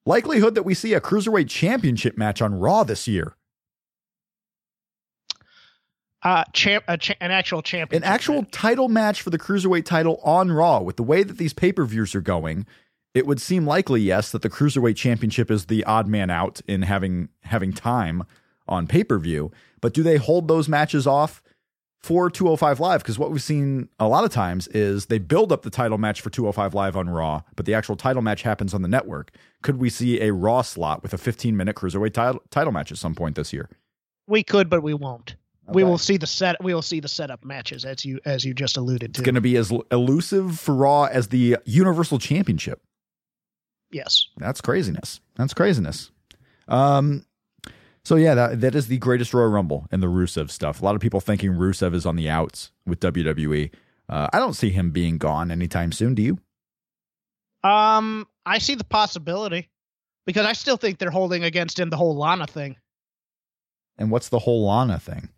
Likelihood 0.07 0.55
that 0.55 0.65
we 0.65 0.75
see 0.75 0.93
a 0.93 1.01
Cruiserweight 1.01 1.49
Championship 1.49 2.19
match 2.19 2.43
on 2.43 2.55
Raw 2.55 2.85
this 2.85 3.09
year. 3.09 3.37
Uh, 6.25 6.43
champ, 6.55 6.83
a 6.89 6.97
cha- 6.97 7.15
an 7.21 7.31
actual 7.31 7.61
champion. 7.61 8.03
An 8.03 8.09
actual 8.09 8.45
title 8.45 8.89
match 8.89 9.21
for 9.21 9.29
the 9.29 9.39
Cruiserweight 9.39 9.85
title 9.85 10.21
on 10.25 10.51
Raw. 10.51 10.81
With 10.81 10.97
the 10.97 11.03
way 11.03 11.23
that 11.23 11.37
these 11.37 11.53
pay 11.53 11.71
per 11.71 11.85
views 11.85 12.15
are 12.15 12.23
going, 12.23 12.67
it 13.13 13.27
would 13.27 13.41
seem 13.41 13.67
likely, 13.67 14.01
yes, 14.01 14.33
that 14.33 14.41
the 14.41 14.49
Cruiserweight 14.49 14.97
Championship 14.97 15.51
is 15.51 15.67
the 15.67 15.85
odd 15.85 16.09
man 16.09 16.31
out 16.31 16.63
in 16.67 16.83
having 16.83 17.29
having 17.43 17.75
time 17.75 18.25
on 18.67 18.87
pay 18.87 19.05
per 19.05 19.19
view. 19.19 19.53
But 19.83 19.93
do 19.93 20.03
they 20.03 20.17
hold 20.17 20.49
those 20.49 20.67
matches 20.67 21.07
off 21.07 21.43
for 22.03 22.31
205 22.31 22.81
Live? 22.81 23.03
Because 23.03 23.19
what 23.19 23.31
we've 23.31 23.43
seen 23.43 23.91
a 24.01 24.09
lot 24.09 24.25
of 24.25 24.31
times 24.31 24.67
is 24.69 25.07
they 25.07 25.19
build 25.19 25.53
up 25.53 25.61
the 25.61 25.69
title 25.69 25.99
match 25.99 26.23
for 26.23 26.31
205 26.31 26.73
Live 26.73 26.97
on 26.97 27.11
Raw, 27.11 27.43
but 27.55 27.67
the 27.67 27.75
actual 27.75 27.97
title 27.97 28.23
match 28.23 28.43
happens 28.43 28.73
on 28.73 28.81
the 28.81 28.89
network. 28.89 29.31
Could 29.63 29.77
we 29.77 29.91
see 29.91 30.23
a 30.23 30.33
Raw 30.33 30.63
slot 30.63 31.03
with 31.03 31.13
a 31.13 31.19
15 31.19 31.55
minute 31.55 31.77
Cruiserweight 31.77 32.15
title, 32.15 32.43
title 32.49 32.73
match 32.73 32.91
at 32.91 32.97
some 32.97 33.15
point 33.15 33.37
this 33.37 33.53
year? 33.53 33.69
We 34.27 34.43
could, 34.43 34.71
but 34.71 34.83
we 34.83 34.95
won't. 34.95 35.37
We 35.69 35.83
will 35.83 35.99
see 35.99 36.17
the 36.17 36.27
set. 36.27 36.63
We 36.63 36.75
will 36.75 36.83
see 36.83 37.01
the 37.01 37.09
setup 37.09 37.45
matches 37.45 37.85
as 37.85 38.05
you 38.05 38.21
as 38.25 38.45
you 38.45 38.53
just 38.55 38.77
alluded 38.77 39.15
to. 39.15 39.21
It's 39.21 39.25
going 39.25 39.35
to 39.35 39.41
be 39.41 39.57
as 39.57 39.73
elusive 39.91 40.61
for 40.61 40.75
Raw 40.75 41.05
as 41.05 41.29
the 41.29 41.57
Universal 41.65 42.19
Championship. 42.19 42.83
yes. 43.91 44.29
That's 44.37 44.61
craziness. 44.61 45.21
That's 45.37 45.55
craziness. 45.55 46.11
Um, 46.69 47.25
so 48.05 48.17
yeah, 48.17 48.35
that 48.35 48.61
that 48.61 48.75
is 48.75 48.89
the 48.89 48.99
greatest 48.99 49.33
Royal 49.33 49.49
Rumble 49.49 49.87
and 49.91 50.03
the 50.03 50.09
Rusev 50.09 50.51
stuff. 50.51 50.83
A 50.83 50.85
lot 50.85 50.95
of 50.95 51.01
people 51.01 51.21
thinking 51.21 51.53
Rusev 51.53 51.95
is 51.95 52.05
on 52.05 52.17
the 52.17 52.29
outs 52.29 52.71
with 52.87 53.01
WWE. 53.01 53.71
Uh, 54.09 54.29
I 54.33 54.39
don't 54.39 54.53
see 54.53 54.69
him 54.71 54.91
being 54.91 55.17
gone 55.17 55.51
anytime 55.51 55.93
soon. 55.93 56.15
Do 56.15 56.23
you? 56.23 56.39
Um, 57.63 58.27
I 58.45 58.59
see 58.59 58.75
the 58.75 58.85
possibility 58.85 59.71
because 60.27 60.45
I 60.45 60.53
still 60.53 60.77
think 60.77 60.99
they're 60.99 61.11
holding 61.11 61.45
against 61.45 61.79
him 61.79 61.89
the 61.89 61.97
whole 61.97 62.15
Lana 62.15 62.47
thing. 62.47 62.77
And 63.97 64.11
what's 64.11 64.29
the 64.29 64.39
whole 64.39 64.67
Lana 64.67 64.99
thing? 64.99 65.31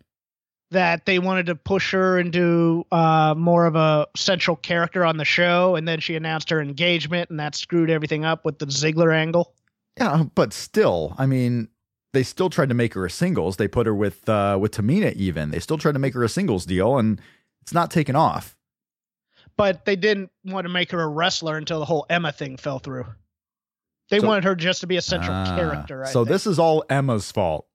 That 0.71 1.05
they 1.05 1.17
wanted 1.19 1.45
to 1.45 1.55
push 1.55 1.91
her 1.93 2.19
into 2.19 2.85
uh, 2.91 3.33
more 3.37 3.65
of 3.67 3.77
a 3.77 4.05
central 4.17 4.57
character 4.57 5.05
on 5.05 5.15
the 5.15 5.23
show, 5.23 5.75
and 5.77 5.87
then 5.87 6.01
she 6.01 6.15
announced 6.17 6.49
her 6.49 6.59
engagement, 6.61 7.29
and 7.29 7.39
that 7.39 7.55
screwed 7.55 7.89
everything 7.89 8.25
up 8.25 8.43
with 8.43 8.59
the 8.59 8.65
Ziggler 8.65 9.15
angle. 9.15 9.53
Yeah, 9.97 10.23
but 10.35 10.51
still, 10.51 11.15
I 11.17 11.25
mean, 11.25 11.69
they 12.11 12.21
still 12.23 12.49
tried 12.49 12.67
to 12.67 12.75
make 12.75 12.93
her 12.95 13.05
a 13.05 13.09
singles. 13.09 13.55
They 13.55 13.69
put 13.69 13.87
her 13.87 13.95
with 13.95 14.27
uh, 14.27 14.57
with 14.59 14.73
Tamina. 14.73 15.13
Even 15.13 15.51
they 15.51 15.59
still 15.59 15.77
tried 15.77 15.93
to 15.93 15.99
make 15.99 16.13
her 16.15 16.23
a 16.23 16.29
singles 16.29 16.65
deal, 16.65 16.97
and 16.97 17.21
it's 17.61 17.73
not 17.73 17.89
taken 17.89 18.17
off. 18.17 18.57
But 19.55 19.85
they 19.85 19.95
didn't 19.95 20.31
want 20.43 20.65
to 20.65 20.69
make 20.69 20.91
her 20.91 20.99
a 21.01 21.07
wrestler 21.07 21.55
until 21.57 21.79
the 21.79 21.85
whole 21.85 22.05
Emma 22.09 22.33
thing 22.33 22.57
fell 22.57 22.79
through. 22.79 23.05
They 24.09 24.19
So- 24.19 24.27
wanted 24.27 24.43
her 24.43 24.55
just 24.55 24.81
to 24.81 24.87
be 24.87 24.97
a 24.97 25.01
central 25.01 25.33
Ah, 25.33 25.55
character. 25.55 26.03
I 26.03 26.11
so 26.11 26.25
think. 26.25 26.33
this 26.33 26.45
is 26.45 26.59
all 26.59 26.83
Emma's 26.89 27.31
fault. 27.31 27.67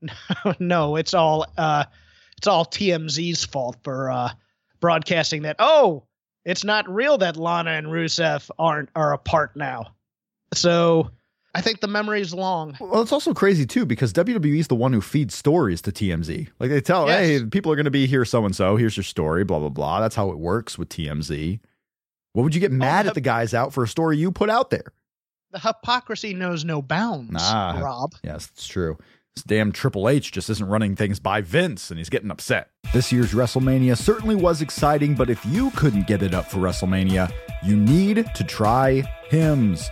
no, 0.60 0.96
it's 0.96 1.12
all 1.14 1.46
uh 1.58 1.84
it's 2.38 2.46
all 2.46 2.64
TMZ's 2.66 3.44
fault 3.44 3.76
for 3.82 4.10
uh 4.10 4.30
broadcasting 4.80 5.42
that 5.42 5.56
oh, 5.58 6.04
it's 6.44 6.64
not 6.64 6.88
real 6.88 7.16
that 7.18 7.36
Lana 7.36 7.70
and 7.72 7.86
Rusev 7.86 8.50
aren't 8.58 8.88
are 8.94 9.12
apart 9.12 9.56
now. 9.56 9.94
So 10.52 11.10
I 11.54 11.60
think 11.60 11.80
the 11.80 11.86
memory's 11.88 12.34
long. 12.34 12.76
Well, 12.80 13.00
it's 13.02 13.12
also 13.12 13.32
crazy 13.32 13.64
too 13.66 13.86
because 13.86 14.12
WWE 14.12 14.58
is 14.58 14.68
the 14.68 14.74
one 14.74 14.92
who 14.92 15.00
feeds 15.00 15.34
stories 15.34 15.80
to 15.82 15.92
TMZ. 15.92 16.48
Like 16.58 16.70
they 16.70 16.80
tell, 16.80 17.06
Yes. 17.06 17.18
hey, 17.40 17.44
people 17.46 17.70
are 17.72 17.76
going 17.76 17.84
to 17.84 17.90
be 17.90 18.06
here, 18.06 18.24
so 18.24 18.44
and 18.44 18.54
so. 18.54 18.76
Here's 18.76 18.96
your 18.96 19.04
story, 19.04 19.44
blah 19.44 19.58
blah 19.60 19.68
blah. 19.68 20.00
That's 20.00 20.16
how 20.16 20.30
it 20.30 20.38
works 20.38 20.76
with 20.78 20.88
TMZ. 20.88 21.60
What 22.32 22.42
would 22.42 22.54
you 22.54 22.60
get 22.60 22.72
mad 22.72 23.06
at 23.06 23.14
the 23.14 23.20
guys 23.20 23.54
out 23.54 23.72
for 23.72 23.84
a 23.84 23.88
story 23.88 24.16
you 24.18 24.32
put 24.32 24.50
out 24.50 24.70
there? 24.70 24.92
The 25.52 25.60
hypocrisy 25.60 26.34
knows 26.34 26.64
no 26.64 26.82
bounds, 26.82 27.36
Ah. 27.38 27.78
Rob. 27.80 28.14
Yes, 28.24 28.50
it's 28.52 28.66
true. 28.66 28.98
This 29.36 29.42
damn 29.42 29.72
Triple 29.72 30.08
H 30.08 30.30
just 30.30 30.48
isn't 30.48 30.68
running 30.68 30.94
things 30.94 31.18
by 31.18 31.40
Vince, 31.40 31.90
and 31.90 31.98
he's 31.98 32.08
getting 32.08 32.30
upset. 32.30 32.70
This 32.92 33.10
year's 33.10 33.34
WrestleMania 33.34 33.96
certainly 33.96 34.36
was 34.36 34.62
exciting, 34.62 35.16
but 35.16 35.28
if 35.28 35.44
you 35.44 35.72
couldn't 35.72 36.06
get 36.06 36.22
it 36.22 36.34
up 36.34 36.48
for 36.48 36.58
WrestleMania, 36.58 37.32
you 37.64 37.76
need 37.76 38.32
to 38.32 38.44
try 38.44 39.02
Hims. 39.28 39.90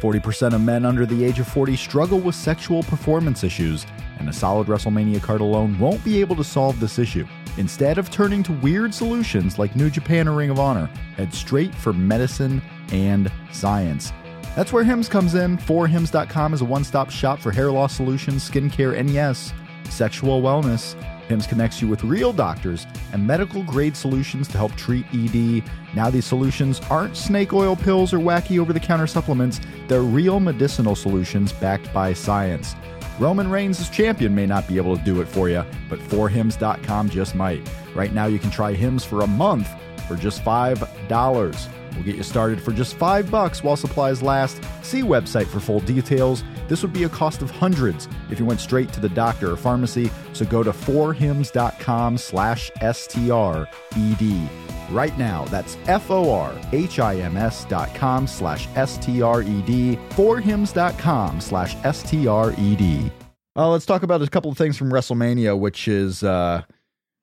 40% 0.00 0.54
of 0.54 0.62
men 0.62 0.86
under 0.86 1.04
the 1.04 1.22
age 1.22 1.38
of 1.38 1.46
40 1.48 1.76
struggle 1.76 2.18
with 2.18 2.34
sexual 2.34 2.82
performance 2.84 3.44
issues, 3.44 3.84
and 4.18 4.26
a 4.26 4.32
solid 4.32 4.68
WrestleMania 4.68 5.22
card 5.22 5.42
alone 5.42 5.78
won't 5.78 6.02
be 6.02 6.18
able 6.20 6.36
to 6.36 6.44
solve 6.44 6.80
this 6.80 6.98
issue. 6.98 7.26
Instead 7.58 7.98
of 7.98 8.10
turning 8.10 8.42
to 8.44 8.52
weird 8.52 8.94
solutions 8.94 9.58
like 9.58 9.76
New 9.76 9.90
Japan 9.90 10.28
or 10.28 10.36
Ring 10.36 10.48
of 10.48 10.58
Honor, 10.58 10.86
head 11.16 11.34
straight 11.34 11.74
for 11.74 11.92
medicine 11.92 12.62
and 12.90 13.30
science. 13.52 14.14
That's 14.58 14.72
where 14.72 14.82
Hims 14.82 15.08
comes 15.08 15.36
in. 15.36 15.56
4hims.com 15.56 16.52
is 16.52 16.62
a 16.62 16.64
one 16.64 16.82
stop 16.82 17.10
shop 17.10 17.38
for 17.38 17.52
hair 17.52 17.70
loss 17.70 17.94
solutions, 17.94 18.50
skincare, 18.50 18.98
and 18.98 19.08
yes, 19.08 19.52
sexual 19.88 20.42
wellness. 20.42 21.00
Hims 21.28 21.46
connects 21.46 21.80
you 21.80 21.86
with 21.86 22.02
real 22.02 22.32
doctors 22.32 22.84
and 23.12 23.24
medical 23.24 23.62
grade 23.62 23.96
solutions 23.96 24.48
to 24.48 24.58
help 24.58 24.74
treat 24.74 25.06
ED. 25.14 25.62
Now, 25.94 26.10
these 26.10 26.24
solutions 26.24 26.80
aren't 26.90 27.16
snake 27.16 27.52
oil 27.52 27.76
pills 27.76 28.12
or 28.12 28.18
wacky 28.18 28.58
over 28.58 28.72
the 28.72 28.80
counter 28.80 29.06
supplements, 29.06 29.60
they're 29.86 30.02
real 30.02 30.40
medicinal 30.40 30.96
solutions 30.96 31.52
backed 31.52 31.94
by 31.94 32.12
science. 32.12 32.74
Roman 33.20 33.48
Reigns' 33.48 33.88
champion 33.88 34.34
may 34.34 34.46
not 34.46 34.66
be 34.66 34.76
able 34.76 34.96
to 34.96 35.04
do 35.04 35.20
it 35.20 35.28
for 35.28 35.48
you, 35.48 35.64
but 35.88 36.00
4hims.com 36.00 37.10
just 37.10 37.36
might. 37.36 37.62
Right 37.94 38.12
now, 38.12 38.26
you 38.26 38.40
can 38.40 38.50
try 38.50 38.72
Hims 38.72 39.04
for 39.04 39.20
a 39.20 39.28
month 39.28 39.68
for 40.08 40.16
just 40.16 40.44
$5. 40.44 41.68
We'll 41.94 42.04
get 42.04 42.16
you 42.16 42.22
started 42.22 42.60
for 42.60 42.72
just 42.72 42.94
5 42.96 43.30
bucks 43.30 43.62
while 43.62 43.76
supplies 43.76 44.22
last. 44.22 44.62
See 44.82 45.02
website 45.02 45.46
for 45.46 45.60
full 45.60 45.80
details. 45.80 46.44
This 46.68 46.82
would 46.82 46.92
be 46.92 47.04
a 47.04 47.08
cost 47.08 47.42
of 47.42 47.50
hundreds 47.50 48.08
if 48.30 48.38
you 48.38 48.44
went 48.46 48.60
straight 48.60 48.92
to 48.92 49.00
the 49.00 49.08
doctor 49.08 49.52
or 49.52 49.56
pharmacy, 49.56 50.10
so 50.32 50.44
go 50.44 50.62
to 50.62 50.70
4hims.com 50.72 52.18
slash 52.18 52.70
S-T-R-E-D. 52.80 54.48
Right 54.90 55.18
now, 55.18 55.44
that's 55.46 55.76
F-O-R-H-I-M-S 55.86 57.64
dot 57.66 57.94
com 57.94 58.26
slash 58.26 58.68
S-T-R-E-D, 58.74 59.98
4hims.com 60.10 61.40
slash 61.40 61.76
S-T-R-E-D. 61.84 63.10
Uh, 63.56 63.68
let's 63.68 63.84
talk 63.86 64.02
about 64.02 64.22
a 64.22 64.28
couple 64.28 64.50
of 64.50 64.56
things 64.56 64.76
from 64.76 64.90
WrestleMania, 64.90 65.58
which 65.58 65.88
is 65.88 66.22
uh, 66.22 66.62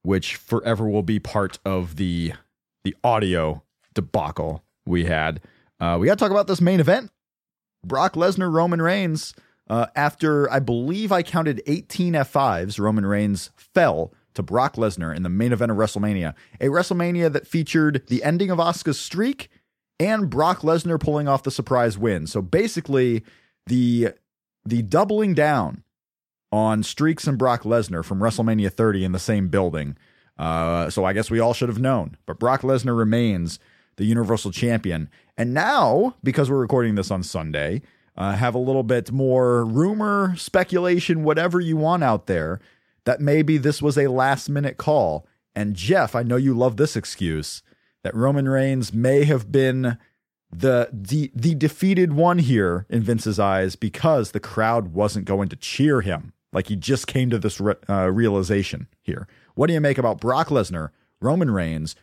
which 0.04 0.36
forever 0.36 0.88
will 0.88 1.02
be 1.02 1.18
part 1.20 1.60
of 1.66 1.96
the 1.96 2.34
the 2.84 2.96
audio 3.04 3.64
debacle 3.96 4.64
we 4.86 5.06
had. 5.06 5.42
Uh, 5.80 5.98
we 6.00 6.06
got 6.06 6.18
to 6.18 6.24
talk 6.24 6.32
about 6.32 6.48
this 6.48 6.62
main 6.62 6.80
event 6.80 7.12
Brock 7.84 8.14
Lesnar, 8.14 8.52
Roman 8.52 8.82
Reigns. 8.82 9.34
Uh, 9.68 9.88
after 9.96 10.52
I 10.52 10.60
believe 10.60 11.12
I 11.12 11.24
counted 11.24 11.62
18 11.66 12.14
F5s, 12.14 12.80
Roman 12.80 13.06
Reigns 13.06 13.50
fell 13.58 14.14
to 14.36 14.44
Brock 14.44 14.76
Lesnar 14.76 15.16
in 15.16 15.24
the 15.24 15.30
main 15.30 15.52
event 15.52 15.72
of 15.72 15.78
WrestleMania. 15.78 16.36
A 16.62 16.68
WrestleMania 16.68 17.32
that 17.32 17.48
featured 17.48 18.04
the 18.08 18.24
ending 18.24 18.52
of 18.52 18.60
Asuka's 18.60 19.00
streak 19.00 19.50
and 20.00 20.30
Brock 20.30 20.60
Lesnar 20.60 21.00
pulling 21.00 21.28
off 21.28 21.44
the 21.44 21.52
surprise 21.52 21.98
win. 21.98 22.28
So 22.28 22.42
basically, 22.42 23.24
the 23.66 24.10
the 24.66 24.82
doubling 24.84 25.34
down 25.34 25.84
on 26.52 26.84
streaks 26.84 27.28
and 27.28 27.38
Brock 27.38 27.64
Lesnar 27.64 28.04
from 28.04 28.20
WrestleMania 28.20 28.72
30 28.72 29.04
in 29.04 29.12
the 29.12 29.20
same 29.20 29.48
building. 29.48 29.98
Uh, 30.38 30.90
so 30.90 31.06
I 31.06 31.14
guess 31.14 31.32
we 31.32 31.40
all 31.40 31.54
should 31.54 31.70
have 31.70 31.80
known. 31.80 32.18
But 32.26 32.40
Brock 32.40 32.62
Lesnar 32.62 32.98
remains 32.98 33.60
the 33.98 34.06
Universal 34.06 34.52
Champion. 34.52 35.10
And 35.38 35.54
now, 35.54 36.16
because 36.24 36.50
we're 36.50 36.58
recording 36.58 36.96
this 36.96 37.12
on 37.12 37.24
Sunday, 37.24 37.82
uh, 38.18 38.36
have 38.36 38.56
a 38.56 38.60
little 38.60 38.84
bit 38.84 39.12
more 39.12 39.66
rumor, 39.66 40.36
speculation, 40.38 41.24
whatever 41.24 41.60
you 41.60 41.78
want 41.78 42.04
out 42.04 42.28
there 42.28 42.60
that 43.06 43.22
maybe 43.22 43.58
this 43.58 43.82
was 43.82 43.98
a 43.98 44.08
last 44.08 44.50
minute 44.50 44.78
call. 44.78 45.26
And 45.56 45.76
Jeff, 45.76 46.16
I 46.16 46.24
know 46.24 46.36
you 46.36 46.54
love 46.54 46.78
this 46.78 46.96
excuse 46.96 47.62
that 48.04 48.16
Roman 48.16 48.50
Reigns 48.50 48.94
may 48.94 49.24
have 49.24 49.52
been 49.52 49.98
the 50.52 50.90
the 50.92 51.32
the 51.34 51.56
defeated 51.56 52.14
one 52.14 52.40
here 52.40 52.86
in 52.90 53.04
Vince's 53.04 53.40
eyes 53.40 53.76
because 53.76 54.32
the 54.32 54.40
crowd 54.40 54.94
wasn't 54.94 55.26
going 55.26 55.50
to 55.50 55.56
cheer 55.56 56.02
him. 56.02 56.34
Like 56.54 56.68
he 56.68 56.76
just 56.76 57.08
came 57.08 57.30
to 57.30 57.40
this 57.40 57.60
re- 57.60 57.76
uh, 57.90 58.10
realization 58.12 58.88
here. 59.02 59.28
What 59.56 59.68
do 59.68 59.74
you 59.74 59.82
make 59.82 59.98
about 59.98 60.22
Brock 60.22 60.50
Lesnar, 60.50 60.90
Roman 61.20 61.52
Reigns, 61.52 61.96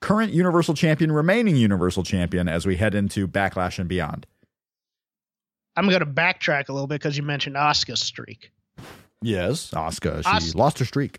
current 0.00 0.32
Universal 0.32 0.74
Champion, 0.74 1.12
remaining 1.12 1.56
Universal 1.56 2.04
Champion 2.04 2.48
as 2.48 2.66
we 2.66 2.76
head 2.76 2.94
into 2.94 3.26
Backlash 3.26 3.78
and 3.78 3.88
beyond? 3.88 4.26
I'm 5.76 5.88
going 5.88 6.00
to 6.00 6.06
backtrack 6.06 6.68
a 6.68 6.72
little 6.72 6.88
bit 6.88 6.96
because 7.00 7.16
you 7.16 7.22
mentioned 7.22 7.56
Asuka's 7.56 8.00
streak. 8.00 8.50
Yes, 9.22 9.70
Asuka. 9.70 10.22
She 10.22 10.28
Asuka. 10.28 10.54
lost 10.54 10.78
her 10.80 10.84
streak. 10.84 11.18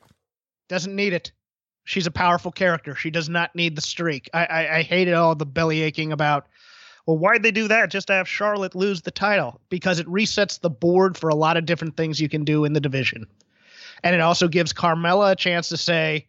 Doesn't 0.67 0.95
need 0.95 1.13
it. 1.13 1.31
She's 1.85 2.07
a 2.07 2.11
powerful 2.11 2.51
character. 2.51 2.93
She 2.93 3.09
does 3.09 3.29
not 3.29 3.55
need 3.55 3.75
the 3.75 3.81
streak. 3.81 4.29
I, 4.33 4.45
I, 4.45 4.77
I 4.77 4.81
hated 4.83 5.13
all 5.13 5.33
the 5.35 5.45
belly 5.45 5.81
aching 5.81 6.11
about. 6.11 6.47
Well, 7.07 7.17
why'd 7.17 7.41
they 7.41 7.51
do 7.51 7.67
that? 7.69 7.89
Just 7.89 8.07
to 8.07 8.13
have 8.13 8.27
Charlotte 8.27 8.75
lose 8.75 9.01
the 9.01 9.11
title 9.11 9.59
because 9.69 9.99
it 9.99 10.05
resets 10.05 10.59
the 10.59 10.69
board 10.69 11.17
for 11.17 11.29
a 11.29 11.35
lot 11.35 11.57
of 11.57 11.65
different 11.65 11.97
things 11.97 12.19
you 12.21 12.29
can 12.29 12.43
do 12.43 12.65
in 12.65 12.73
the 12.73 12.79
division, 12.79 13.25
and 14.03 14.13
it 14.13 14.21
also 14.21 14.47
gives 14.47 14.73
Carmella 14.73 15.31
a 15.31 15.35
chance 15.35 15.69
to 15.69 15.77
say, 15.77 16.27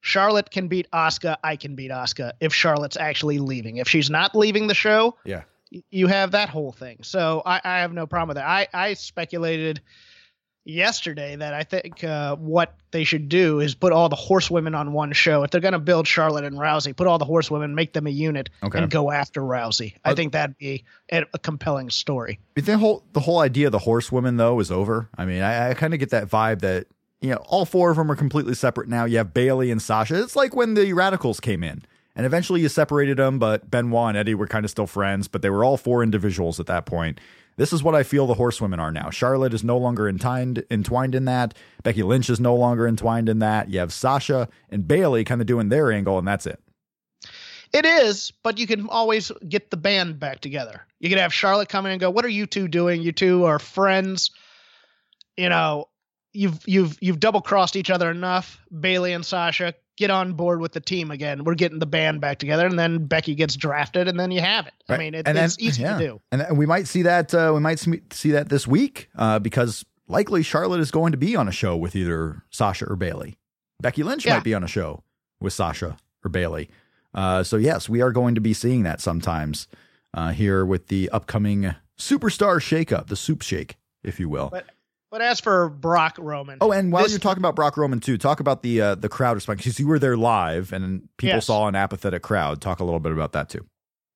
Charlotte 0.00 0.50
can 0.50 0.68
beat 0.68 0.88
Asuka. 0.92 1.36
I 1.44 1.56
can 1.56 1.74
beat 1.74 1.90
Asuka 1.90 2.32
if 2.40 2.54
Charlotte's 2.54 2.96
actually 2.96 3.38
leaving. 3.38 3.76
If 3.78 3.88
she's 3.88 4.10
not 4.10 4.34
leaving 4.34 4.66
the 4.66 4.74
show, 4.74 5.16
Yeah. 5.24 5.42
y- 5.72 5.82
you 5.90 6.06
have 6.06 6.30
that 6.32 6.48
whole 6.48 6.72
thing. 6.72 6.98
So 7.02 7.42
I, 7.44 7.60
I 7.64 7.78
have 7.80 7.92
no 7.92 8.06
problem 8.06 8.28
with 8.28 8.36
that. 8.36 8.46
I, 8.48 8.66
I 8.72 8.94
speculated 8.94 9.80
yesterday 10.64 11.36
that 11.36 11.54
I 11.54 11.62
think 11.64 12.04
uh, 12.04 12.36
what 12.36 12.76
they 12.90 13.04
should 13.04 13.28
do 13.28 13.60
is 13.60 13.74
put 13.74 13.92
all 13.92 14.08
the 14.08 14.16
horsewomen 14.16 14.74
on 14.74 14.92
one 14.92 15.12
show. 15.12 15.42
If 15.42 15.50
they're 15.50 15.60
going 15.60 15.72
to 15.72 15.78
build 15.78 16.06
Charlotte 16.06 16.44
and 16.44 16.56
Rousey, 16.56 16.94
put 16.94 17.06
all 17.06 17.18
the 17.18 17.24
horsewomen, 17.24 17.74
make 17.74 17.92
them 17.92 18.06
a 18.06 18.10
unit, 18.10 18.50
Okay. 18.62 18.78
and 18.78 18.90
go 18.90 19.10
after 19.10 19.40
Rousey. 19.40 19.94
I 20.04 20.10
Uh, 20.10 20.14
think 20.14 20.32
that'd 20.32 20.58
be 20.58 20.84
a, 21.12 21.24
a 21.32 21.38
compelling 21.38 21.90
story. 21.90 22.38
The 22.54 22.76
whole 22.78 23.04
the 23.12 23.20
whole 23.20 23.40
idea 23.40 23.66
of 23.66 23.72
the 23.72 23.78
horsewomen 23.78 24.36
though 24.36 24.60
is 24.60 24.70
over. 24.70 25.08
I 25.16 25.24
mean, 25.24 25.42
I, 25.42 25.70
I 25.70 25.74
kind 25.74 25.94
of 25.94 26.00
get 26.00 26.10
that 26.10 26.28
vibe 26.28 26.60
that 26.60 26.86
you 27.20 27.30
know 27.30 27.42
all 27.46 27.64
four 27.64 27.90
of 27.90 27.96
them 27.96 28.10
are 28.10 28.16
completely 28.16 28.54
separate 28.54 28.88
now. 28.88 29.04
You 29.04 29.18
have 29.18 29.34
Bayley 29.34 29.70
and 29.70 29.80
Sasha. 29.80 30.22
It's 30.22 30.36
like 30.36 30.54
when 30.54 30.74
the 30.74 30.92
Radicalz 30.92 31.40
came 31.40 31.62
in, 31.62 31.82
and 32.16 32.26
eventually 32.26 32.60
you 32.60 32.68
separated 32.68 33.18
them, 33.18 33.38
but 33.38 33.70
Benoit 33.70 34.10
and 34.10 34.18
Eddie 34.18 34.34
were 34.34 34.46
kind 34.46 34.64
of 34.64 34.70
still 34.70 34.86
friends, 34.86 35.28
but 35.28 35.42
they 35.42 35.50
were 35.50 35.64
all 35.64 35.76
four 35.76 36.02
individuals 36.02 36.58
at 36.60 36.66
that 36.66 36.86
point. 36.86 37.20
This 37.56 37.72
is 37.74 37.82
what 37.82 37.94
I 37.94 38.04
feel 38.04 38.26
the 38.26 38.34
horsewomen 38.34 38.80
are 38.80 38.90
now. 38.90 39.10
Charlotte 39.10 39.52
is 39.52 39.62
no 39.62 39.76
longer 39.76 40.08
entwined 40.08 40.64
entwined 40.70 41.14
in 41.14 41.26
that. 41.26 41.54
Becky 41.82 42.02
Lynch 42.02 42.30
is 42.30 42.40
no 42.40 42.54
longer 42.54 42.86
entwined 42.88 43.28
in 43.28 43.40
that. 43.40 43.68
You 43.68 43.80
have 43.80 43.92
Sasha 43.92 44.48
and 44.70 44.88
Bayley 44.88 45.24
kind 45.24 45.42
of 45.42 45.46
doing 45.46 45.68
their 45.68 45.92
angle, 45.92 46.18
and 46.18 46.26
that's 46.26 46.46
it. 46.46 46.58
It 47.72 47.84
is, 47.84 48.32
but 48.42 48.58
you 48.58 48.66
can 48.66 48.88
always 48.88 49.30
get 49.48 49.70
the 49.70 49.76
band 49.76 50.18
back 50.18 50.40
together. 50.40 50.86
You 50.98 51.08
could 51.08 51.18
have 51.18 51.34
Charlotte 51.34 51.68
come 51.68 51.84
in 51.86 51.92
and 51.92 52.00
go, 52.00 52.10
"What 52.10 52.24
are 52.24 52.28
you 52.28 52.46
two 52.46 52.66
doing? 52.66 53.02
You 53.02 53.12
two 53.12 53.44
are 53.44 53.58
friends. 53.58 54.30
You 55.36 55.50
know, 55.50 55.88
you've 56.32 56.58
you've 56.66 56.96
you've 57.00 57.20
double 57.20 57.40
crossed 57.40 57.76
each 57.76 57.90
other 57.90 58.10
enough. 58.10 58.60
Bayley 58.78 59.12
and 59.12 59.24
Sasha 59.24 59.74
get 59.96 60.10
on 60.10 60.32
board 60.32 60.60
with 60.60 60.72
the 60.72 60.80
team 60.80 61.10
again. 61.10 61.44
We're 61.44 61.54
getting 61.54 61.78
the 61.78 61.86
band 61.86 62.20
back 62.20 62.38
together, 62.38 62.66
and 62.66 62.78
then 62.78 63.06
Becky 63.06 63.34
gets 63.34 63.54
drafted, 63.56 64.08
and 64.08 64.18
then 64.18 64.30
you 64.30 64.40
have 64.40 64.66
it. 64.66 64.72
I 64.88 64.96
mean, 64.96 65.14
it, 65.14 65.26
And 65.28 65.36
then- 65.36 65.44
it's 65.44 65.58
easy 65.58 65.82
yeah. 65.82 65.98
to 65.98 66.04
do. 66.04 66.20
And 66.32 66.56
we 66.56 66.64
might 66.66 66.86
see 66.86 67.02
that. 67.02 67.34
Uh, 67.34 67.52
we 67.54 67.60
might 67.60 67.78
see 67.78 68.00
see 68.10 68.30
that 68.32 68.48
this 68.48 68.66
week 68.66 69.08
uh, 69.16 69.38
because 69.38 69.84
likely 70.08 70.42
Charlotte 70.42 70.80
is 70.80 70.90
going 70.90 71.12
to 71.12 71.18
be 71.18 71.36
on 71.36 71.48
a 71.48 71.52
show 71.52 71.76
with 71.76 71.94
either 71.94 72.42
Sasha 72.50 72.86
or 72.86 72.96
Bayley. 72.96 73.36
Becky 73.80 74.02
Lynch 74.02 74.24
Yeah. 74.26 74.34
might 74.34 74.44
be 74.44 74.54
on 74.54 74.64
a 74.64 74.68
show 74.68 75.04
with 75.40 75.52
Sasha 75.52 75.96
or 76.24 76.28
Bayley. 76.30 76.68
Uh, 77.14 77.42
so 77.42 77.56
yes, 77.56 77.88
we 77.88 78.00
are 78.00 78.12
going 78.12 78.34
to 78.34 78.40
be 78.40 78.52
seeing 78.54 78.82
that 78.84 79.00
sometimes 79.00 79.66
uh, 80.14 80.30
here 80.32 80.64
with 80.64 80.86
the 80.88 81.08
upcoming 81.10 81.74
superstar 81.98 82.56
shakeup, 82.60 83.06
the 83.08 83.16
soup 83.16 83.42
shake, 83.42 83.76
if 84.02 84.18
you 84.20 84.28
will. 84.28 84.48
But 84.50 84.66
but 85.10 85.20
as 85.22 85.40
for 85.40 85.68
Brock 85.68 86.16
Roman, 86.18 86.58
Oh, 86.60 86.72
and 86.72 86.92
while 86.92 87.02
this- 87.02 87.12
you're 87.12 87.18
talking 87.20 87.40
about 87.40 87.56
Brock 87.56 87.76
Roman 87.76 88.00
too, 88.00 88.16
talk 88.18 88.40
about 88.40 88.62
the 88.62 88.80
uh, 88.80 88.94
the 88.94 89.08
crowd 89.08 89.34
response 89.34 89.58
because 89.60 89.78
you 89.78 89.86
were 89.86 89.98
there 89.98 90.16
live 90.16 90.72
and 90.72 91.08
people 91.16 91.36
Yes. 91.36 91.46
saw 91.46 91.66
an 91.68 91.74
apathetic 91.74 92.22
crowd. 92.22 92.60
Talk 92.60 92.80
a 92.80 92.84
little 92.84 93.00
bit 93.00 93.12
about 93.12 93.32
that 93.32 93.48
too. 93.48 93.66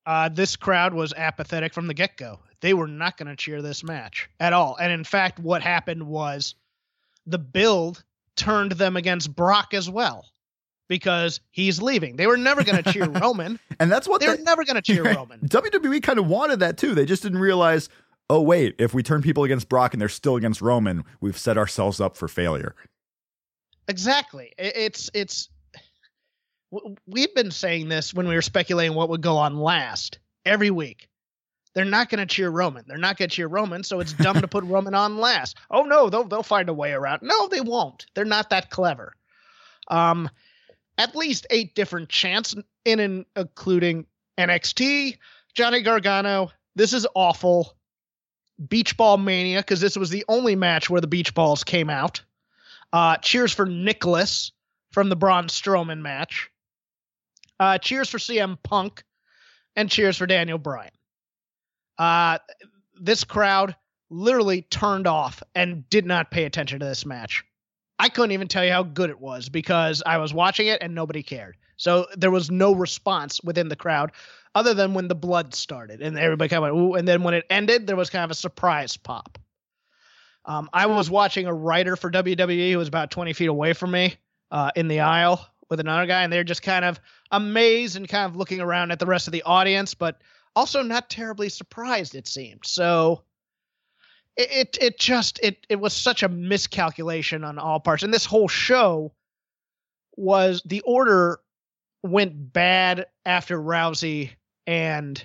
uh, 0.06 0.28
this 0.28 0.54
crowd 0.56 0.92
was 0.92 1.14
apathetic 1.14 1.72
from 1.72 1.86
the 1.86 1.94
get 1.94 2.16
go. 2.18 2.38
They 2.60 2.74
were 2.74 2.86
not 2.86 3.16
going 3.16 3.28
to 3.28 3.36
cheer 3.36 3.62
this 3.62 3.82
match 3.82 4.28
at 4.38 4.52
all. 4.52 4.76
And 4.78 4.92
in 4.92 5.02
fact, 5.04 5.38
what 5.38 5.62
happened 5.62 6.02
was 6.06 6.54
the 7.26 7.38
build 7.38 8.04
turned 8.36 8.72
them 8.72 8.96
against 8.98 9.34
Brock 9.34 9.72
as 9.72 9.88
well 9.88 10.26
because 10.88 11.40
he's 11.52 11.80
leaving. 11.80 12.16
They 12.16 12.26
were 12.26 12.36
never 12.36 12.62
going 12.64 12.82
to 12.82 12.92
cheer 12.92 13.06
Roman. 13.08 13.58
And 13.80 13.90
that's 13.90 14.06
what 14.06 14.20
They 14.20 14.28
were 14.28 14.36
never 14.36 14.64
going 14.64 14.76
to 14.76 14.82
cheer 14.82 15.02
Right. 15.04 15.16
Roman. 15.16 15.40
WWE 15.40 16.02
kind 16.02 16.18
of 16.18 16.26
wanted 16.26 16.60
that 16.60 16.76
too. 16.76 16.94
They 16.94 17.06
just 17.06 17.22
didn't 17.22 17.38
realize, 17.38 17.88
oh 18.30 18.40
wait, 18.40 18.74
if 18.78 18.94
we 18.94 19.02
turn 19.02 19.22
people 19.22 19.44
against 19.44 19.68
Brock 19.68 19.92
and 19.92 20.00
they're 20.00 20.08
still 20.08 20.36
against 20.36 20.60
Roman, 20.60 21.04
we've 21.20 21.38
set 21.38 21.58
ourselves 21.58 22.00
up 22.00 22.16
for 22.16 22.28
failure. 22.28 22.74
Exactly. 23.88 24.52
It's 24.58 25.10
it's 25.14 25.48
we've 27.06 27.34
been 27.34 27.50
saying 27.50 27.88
this 27.88 28.14
when 28.14 28.26
we 28.26 28.34
were 28.34 28.42
speculating 28.42 28.96
what 28.96 29.08
would 29.08 29.20
go 29.20 29.36
on 29.36 29.56
last 29.56 30.18
every 30.44 30.70
week. 30.70 31.08
They're 31.74 31.84
not 31.84 32.08
going 32.08 32.20
to 32.20 32.34
cheer 32.34 32.50
Roman. 32.50 32.84
They're 32.86 32.96
not 32.96 33.16
going 33.16 33.28
to 33.28 33.34
cheer 33.34 33.48
Roman, 33.48 33.82
so 33.82 33.98
it's 33.98 34.12
dumb 34.12 34.40
to 34.40 34.48
put 34.48 34.64
Roman 34.66 34.94
on 34.94 35.18
last. 35.18 35.58
Oh 35.70 35.82
no, 35.82 36.08
they'll 36.08 36.24
they'll 36.24 36.42
find 36.42 36.68
a 36.68 36.74
way 36.74 36.92
around. 36.92 37.22
No, 37.22 37.48
they 37.48 37.60
won't. 37.60 38.06
They're 38.14 38.24
not 38.24 38.50
that 38.50 38.70
clever. 38.70 39.14
Um, 39.88 40.30
at 40.96 41.16
least 41.16 41.46
eight 41.50 41.74
different 41.74 42.08
chants 42.08 42.54
in, 42.84 43.00
in 43.00 43.26
including 43.36 44.06
NXT, 44.38 45.18
Johnny 45.54 45.82
Gargano. 45.82 46.50
This 46.76 46.92
is 46.92 47.06
awful. 47.14 47.76
Beach 48.68 48.96
Ball 48.96 49.16
Mania 49.16 49.58
because 49.58 49.80
this 49.80 49.96
was 49.96 50.10
the 50.10 50.24
only 50.28 50.56
match 50.56 50.88
where 50.88 51.00
the 51.00 51.06
beach 51.06 51.34
balls 51.34 51.64
came 51.64 51.90
out. 51.90 52.22
Uh, 52.92 53.16
cheers 53.16 53.52
for 53.52 53.66
Nicholas 53.66 54.52
from 54.92 55.08
the 55.08 55.16
Braun 55.16 55.46
Strowman 55.46 56.00
match. 56.00 56.50
Uh, 57.58 57.78
cheers 57.78 58.08
for 58.08 58.18
CM 58.18 58.58
Punk, 58.62 59.02
and 59.76 59.90
cheers 59.90 60.16
for 60.16 60.26
Daniel 60.26 60.58
Bryan. 60.58 60.90
Uh, 61.98 62.38
this 63.00 63.24
crowd 63.24 63.76
literally 64.10 64.62
turned 64.62 65.06
off 65.06 65.42
and 65.54 65.88
did 65.90 66.06
not 66.06 66.30
pay 66.30 66.44
attention 66.44 66.80
to 66.80 66.86
this 66.86 67.06
match. 67.06 67.44
I 67.98 68.08
couldn't 68.08 68.32
even 68.32 68.48
tell 68.48 68.64
you 68.64 68.72
how 68.72 68.82
good 68.82 69.10
it 69.10 69.20
was 69.20 69.48
because 69.48 70.02
I 70.04 70.18
was 70.18 70.34
watching 70.34 70.66
it 70.66 70.82
and 70.82 70.94
nobody 70.94 71.22
cared. 71.22 71.56
So 71.76 72.06
there 72.16 72.30
was 72.30 72.50
no 72.50 72.74
response 72.74 73.42
within 73.42 73.68
the 73.68 73.76
crowd 73.76 74.12
other 74.54 74.74
than 74.74 74.94
when 74.94 75.08
the 75.08 75.14
blood 75.14 75.54
started 75.54 76.00
and 76.00 76.18
everybody 76.18 76.48
kind 76.48 76.64
of 76.64 76.74
went, 76.74 76.82
ooh. 76.82 76.94
And 76.94 77.06
then 77.08 77.22
when 77.22 77.34
it 77.34 77.44
ended, 77.50 77.86
there 77.86 77.96
was 77.96 78.10
kind 78.10 78.24
of 78.24 78.30
a 78.30 78.34
surprise 78.34 78.96
pop. 78.96 79.38
Um, 80.44 80.68
I 80.72 80.86
was 80.86 81.10
watching 81.10 81.46
a 81.46 81.54
writer 81.54 81.96
for 81.96 82.10
WWE 82.10 82.72
who 82.72 82.78
was 82.78 82.88
about 82.88 83.10
20 83.10 83.32
feet 83.32 83.48
away 83.48 83.72
from 83.72 83.90
me 83.90 84.16
uh, 84.50 84.70
in 84.76 84.88
the 84.88 85.00
aisle 85.00 85.44
with 85.70 85.80
another 85.80 86.06
guy, 86.06 86.22
and 86.22 86.32
they're 86.32 86.44
just 86.44 86.62
kind 86.62 86.84
of 86.84 87.00
amazed 87.30 87.96
and 87.96 88.08
kind 88.08 88.30
of 88.30 88.36
looking 88.36 88.60
around 88.60 88.90
at 88.90 88.98
the 88.98 89.06
rest 89.06 89.26
of 89.26 89.32
the 89.32 89.42
audience, 89.42 89.94
but 89.94 90.20
also 90.54 90.82
not 90.82 91.08
terribly 91.08 91.48
surprised, 91.48 92.14
it 92.14 92.28
seemed. 92.28 92.66
So 92.66 93.22
it, 94.36 94.48
it, 94.50 94.78
it 94.80 94.98
just 94.98 95.40
it 95.42 95.66
it 95.68 95.80
was 95.80 95.92
such 95.92 96.22
a 96.22 96.28
miscalculation 96.28 97.42
on 97.42 97.58
all 97.58 97.80
parts. 97.80 98.02
And 98.02 98.12
this 98.12 98.26
whole 98.26 98.48
show 98.48 99.12
was 100.16 100.62
the 100.64 100.82
order 100.82 101.40
went 102.02 102.52
bad 102.52 103.06
after 103.24 103.58
Rousey 103.58 104.30
and 104.66 105.24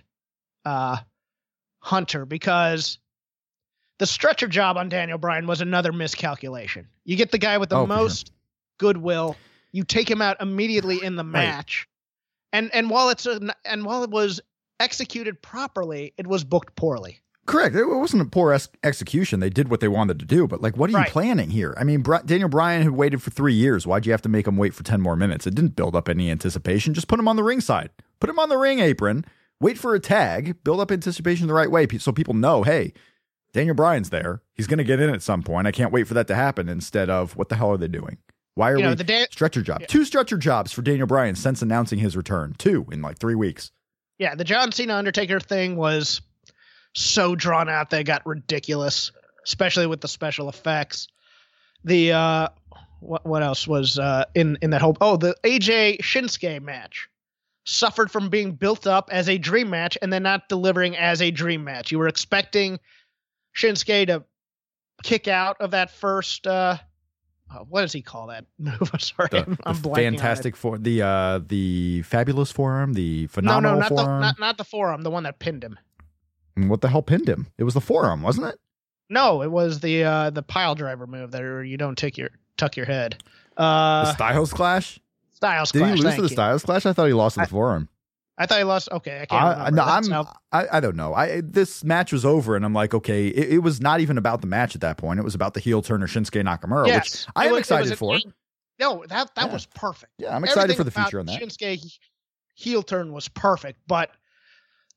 uh 0.65 0.97
Hunter 1.81 2.25
because 2.25 2.99
the 3.99 4.05
stretcher 4.05 4.47
job 4.47 4.77
on 4.77 4.89
Daniel 4.89 5.17
Bryan 5.17 5.47
was 5.47 5.61
another 5.61 5.91
miscalculation. 5.93 6.87
You 7.05 7.15
get 7.15 7.31
the 7.31 7.37
guy 7.37 7.57
with 7.57 7.69
the 7.69 7.77
Oh, 7.77 7.85
most 7.87 8.27
sure. 8.27 8.35
goodwill, 8.79 9.37
you 9.71 9.83
take 9.83 10.09
him 10.09 10.21
out 10.21 10.37
immediately 10.41 11.03
in 11.03 11.15
the 11.15 11.23
Right. 11.23 11.31
match. 11.31 11.87
And 12.51 12.69
and 12.73 12.89
while 12.89 13.09
it's 13.09 13.25
a, 13.25 13.53
and 13.65 13.85
while 13.85 14.03
it 14.03 14.09
was 14.09 14.41
executed 14.79 15.41
properly, 15.41 16.13
it 16.17 16.27
was 16.27 16.43
booked 16.43 16.75
poorly. 16.75 17.19
Correct. 17.45 17.75
It 17.75 17.85
wasn't 17.85 18.21
a 18.21 18.25
poor 18.25 18.53
ex- 18.53 18.69
execution. 18.83 19.39
They 19.39 19.49
did 19.49 19.69
what 19.69 19.79
they 19.79 19.87
wanted 19.87 20.19
to 20.19 20.25
do, 20.25 20.47
but 20.47 20.61
like, 20.61 20.77
what 20.77 20.89
are 20.91 20.93
Right. 20.93 21.07
you 21.07 21.11
planning 21.11 21.49
here? 21.49 21.73
I 21.77 21.83
mean, 21.83 22.03
Daniel 22.25 22.47
Bryan 22.49 22.83
had 22.83 22.91
waited 22.91 23.23
for 23.23 23.31
three 23.31 23.53
years. 23.55 23.87
Why'd 23.87 24.05
you 24.05 24.11
have 24.11 24.21
to 24.23 24.29
make 24.29 24.47
him 24.47 24.55
wait 24.57 24.73
for 24.75 24.83
10 24.83 25.01
more 25.01 25.15
minutes? 25.15 25.47
It 25.47 25.55
didn't 25.55 25.75
build 25.75 25.95
up 25.95 26.07
any 26.09 26.29
anticipation. 26.29 26.93
Just 26.93 27.07
put 27.07 27.19
him 27.19 27.27
on 27.27 27.35
the 27.37 27.43
ringside, 27.43 27.89
put 28.19 28.29
him 28.29 28.39
on 28.39 28.49
the 28.49 28.57
ring 28.57 28.79
apron, 28.79 29.25
wait 29.59 29.77
for 29.77 29.95
a 29.95 29.99
tag, 29.99 30.63
build 30.63 30.79
up 30.79 30.91
anticipation 30.91 31.47
the 31.47 31.53
right 31.53 31.71
way 31.71 31.87
so 31.97 32.11
people 32.11 32.33
know, 32.33 32.63
hey, 32.63 32.93
Daniel 33.53 33.75
Bryan's 33.75 34.09
there. 34.09 34.41
He's 34.53 34.67
going 34.67 34.77
to 34.77 34.83
get 34.83 34.99
in 34.99 35.09
at 35.09 35.21
some 35.23 35.41
point. 35.41 35.67
I 35.67 35.71
can't 35.71 35.91
wait 35.91 36.07
for 36.07 36.13
that 36.13 36.27
to 36.27 36.35
happen 36.35 36.69
instead 36.69 37.09
of 37.09 37.35
what 37.35 37.49
the 37.49 37.55
hell 37.55 37.71
are 37.71 37.77
they 37.77 37.87
doing? 37.87 38.17
Why 38.55 38.71
are 38.71 38.77
You 38.77 38.83
know, 38.83 38.89
we 38.89 38.95
the 38.95 39.03
Dan- 39.03 39.27
stretcher 39.31 39.61
job? 39.61 39.81
Two 39.87 40.05
stretcher 40.05 40.37
jobs 40.37 40.71
for 40.71 40.81
Daniel 40.81 41.07
Bryan 41.07 41.35
since 41.35 41.61
announcing 41.61 41.99
his 41.99 42.15
return. 42.17 42.55
Two 42.57 42.85
in 42.91 43.01
like 43.01 43.17
three 43.17 43.35
weeks. 43.35 43.71
Yeah, 44.17 44.35
the 44.35 44.43
John 44.43 44.71
Cena 44.71 44.95
Undertaker 44.95 45.39
thing 45.39 45.77
was 45.77 46.21
so 46.93 47.35
drawn 47.35 47.69
out 47.69 47.89
they 47.89 48.03
got 48.03 48.25
ridiculous, 48.25 49.11
especially 49.45 49.87
with 49.87 50.01
the 50.01 50.07
special 50.09 50.49
effects. 50.49 51.07
The 51.85 52.11
uh 52.11 52.47
what 52.99 53.25
what 53.25 53.43
else 53.43 53.65
was 53.65 53.97
uh 53.97 54.25
in 54.35 54.57
in 54.61 54.71
that 54.71 54.81
whole 54.81 54.97
oh 54.99 55.15
the 55.15 55.35
AJ 55.45 56.01
Shinsuke 56.01 56.61
match 56.61 57.07
suffered 57.69 58.09
from 58.11 58.29
being 58.29 58.53
built 58.53 58.87
up 58.87 59.09
as 59.11 59.29
a 59.29 59.37
dream 59.37 59.69
match 59.69 59.97
and 60.01 60.11
then 60.11 60.23
not 60.23 60.49
delivering 60.49 60.97
as 60.97 61.21
a 61.21 61.29
dream 61.31 61.63
match. 61.63 61.91
You 61.91 61.99
were 61.99 62.07
expecting 62.07 62.79
Shinsuke 63.55 64.07
to 64.07 64.23
kick 65.03 65.27
out 65.27 65.57
of 65.61 65.71
that 65.71 65.91
first 65.91 66.45
uh 66.47 66.77
oh, 67.53 67.65
what 67.69 67.81
does 67.81 67.93
he 67.93 68.01
call 68.01 68.27
that 68.27 68.45
move? 68.59 68.89
I'm 68.93 68.99
sorry, 68.99 69.29
The, 69.31 69.57
I'm, 69.65 69.75
the 69.81 69.89
blanking 69.89 69.93
fantastic 70.11 70.55
for 70.55 70.77
the 70.77 71.01
uh 71.01 71.39
the 71.47 72.01
fabulous 72.03 72.51
forearm, 72.51 72.93
the 72.93 73.27
phenomenal 73.27 73.73
no, 73.75 73.79
not 73.79 73.89
the 73.89 73.95
forearm. 73.95 74.21
not, 74.21 74.39
not 74.39 74.57
the 74.57 74.63
forearm, 74.65 75.01
the 75.03 75.11
one 75.11 75.23
that 75.23 75.39
pinned 75.39 75.63
him. 75.63 75.77
What 76.57 76.81
the 76.81 76.89
hell 76.89 77.01
pinned 77.03 77.29
him? 77.29 77.47
It 77.57 77.63
was 77.63 77.73
the 77.73 77.81
forearm, 77.81 78.21
wasn't 78.21 78.47
it? 78.47 78.55
No, 79.09 79.41
it 79.41 79.51
was 79.51 79.79
the 79.79 80.03
uh 80.03 80.29
the 80.31 80.43
pile 80.43 80.75
driver 80.75 81.07
move 81.07 81.31
that 81.31 81.41
you 81.65 81.77
don't 81.77 81.97
take 81.97 82.17
your 82.17 82.29
tuck 82.57 82.75
your 82.75 82.85
head. 82.85 83.23
The 83.55 83.63
Uh 83.63 84.13
Styles 84.13 84.51
Clash. 84.53 84.99
Styles 85.39 85.71
Did 85.71 85.79
Clash. 85.79 85.97
he 85.97 86.03
lose 86.03 86.15
to 86.15 86.21
the 86.21 86.27
you. 86.27 86.33
Styles 86.33 86.63
Clash? 86.63 86.85
I 86.85 86.93
thought 86.93 87.07
he 87.07 87.13
lost 87.13 87.35
to 87.35 87.39
the 87.41 87.45
I- 87.45 87.49
forearm. 87.49 87.89
I 88.41 88.45
thought 88.45 88.57
he 88.59 88.63
lost. 88.63 88.87
Okay, 88.89 89.21
I 89.21 89.25
can't 89.25 89.43
I, 89.43 89.51
remember. 89.51 89.71
no, 89.75 89.85
That's 89.85 90.09
I'm. 90.09 90.25
I, 90.53 90.77
I 90.77 90.79
don't 90.79 90.95
know. 90.95 91.13
I 91.13 91.41
this 91.43 91.83
match 91.83 92.13
was 92.13 92.23
over, 92.25 92.55
and 92.55 92.63
I'm 92.63 92.73
like, 92.73 92.93
okay, 92.93 93.27
it, 93.27 93.55
it 93.55 93.57
was 93.59 93.81
not 93.81 93.99
even 93.99 94.17
about 94.17 94.39
the 94.39 94.47
match 94.47 94.75
at 94.75 94.81
that 94.81 94.95
point. 94.97 95.19
It 95.19 95.23
was 95.23 95.35
about 95.35 95.55
the 95.55 95.59
heel 95.59 95.81
turner 95.81 96.07
Shinsuke 96.07 96.41
Nakamura, 96.45 96.87
yes, 96.87 97.25
which 97.27 97.33
I 97.35 97.47
am 97.47 97.51
was- 97.51 97.59
excited 97.59 97.91
an 97.91 97.97
for. 97.97 98.17
No, 98.79 99.03
that 99.09 99.35
that 99.35 99.47
Yeah. 99.47 99.51
was 99.53 99.65
perfect. 99.65 100.13
Yeah, 100.19 100.33
I'm 100.33 100.45
excited 100.45 100.71
Everything 100.71 100.77
for 100.77 100.83
the 100.85 100.91
future 100.91 101.19
on 101.19 101.25
that. 101.25 101.41
Shinsuke 101.41 101.97
heel 102.55 102.81
turn 102.81 103.11
was 103.11 103.27
perfect, 103.27 103.79
but 103.87 104.11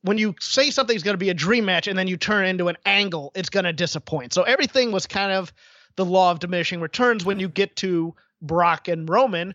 when 0.03 0.19
you 0.19 0.37
say 0.41 0.71
something's 0.71 1.03
going 1.03 1.15
to 1.15 1.19
be 1.19 1.31
a 1.31 1.35
dream 1.35 1.65
match 1.65 1.89
and 1.89 1.99
then 1.99 2.07
you 2.07 2.17
turn 2.17 2.45
it 2.45 2.49
into 2.49 2.69
an 2.69 2.77
angle, 2.87 3.33
it's 3.35 3.49
going 3.49 3.65
to 3.65 3.73
disappoint. 3.73 4.33
So 4.33 4.43
everything 4.43 4.93
was 4.93 5.07
kind 5.07 5.33
of 5.33 5.53
the 5.97 6.05
law 6.05 6.31
of 6.31 6.39
diminishing 6.39 6.81
returns 6.81 7.25
when 7.25 7.41
you 7.41 7.49
get 7.49 7.75
to 7.77 8.15
Brock 8.41 8.87
and 8.89 9.09
Roman, 9.09 9.53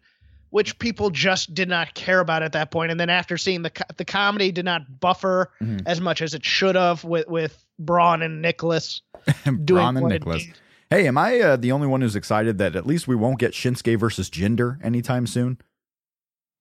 which 0.50 0.78
people 0.80 1.10
just 1.10 1.54
did 1.54 1.68
not 1.70 1.94
care 1.94 2.20
about 2.20 2.42
at 2.44 2.52
that 2.54 2.72
point. 2.72 2.92
And 2.92 3.00
then 3.00 3.10
after 3.10 3.38
seeing 3.38 3.62
the 3.64 3.72
the 3.98 4.06
comedy 4.06 4.52
did 4.52 4.66
not 4.66 5.00
buffer 5.00 5.52
Mhm. 5.62 5.84
as 5.86 6.00
much 6.02 6.22
as 6.22 6.34
it 6.34 6.46
should 6.46 6.76
have 6.76 7.04
with 7.04 7.28
with 7.28 7.66
Braun 7.80 8.22
and 8.22 8.42
Nicholas 8.42 9.02
Braun 9.46 9.98
and 9.98 10.08
Nicholas. 10.08 10.46
Hey, 10.90 11.06
am 11.08 11.18
I 11.18 11.40
uh, 11.42 11.56
the 11.58 11.74
only 11.74 11.86
one 11.88 12.00
who's 12.02 12.16
excited 12.16 12.58
that 12.60 12.76
at 12.76 12.88
least 12.88 13.08
we 13.10 13.16
won't 13.16 13.40
get 13.40 13.52
Shinsuke 13.52 14.00
versus 14.00 14.30
Jinder 14.30 14.84
anytime 14.84 15.28
soon? 15.28 15.58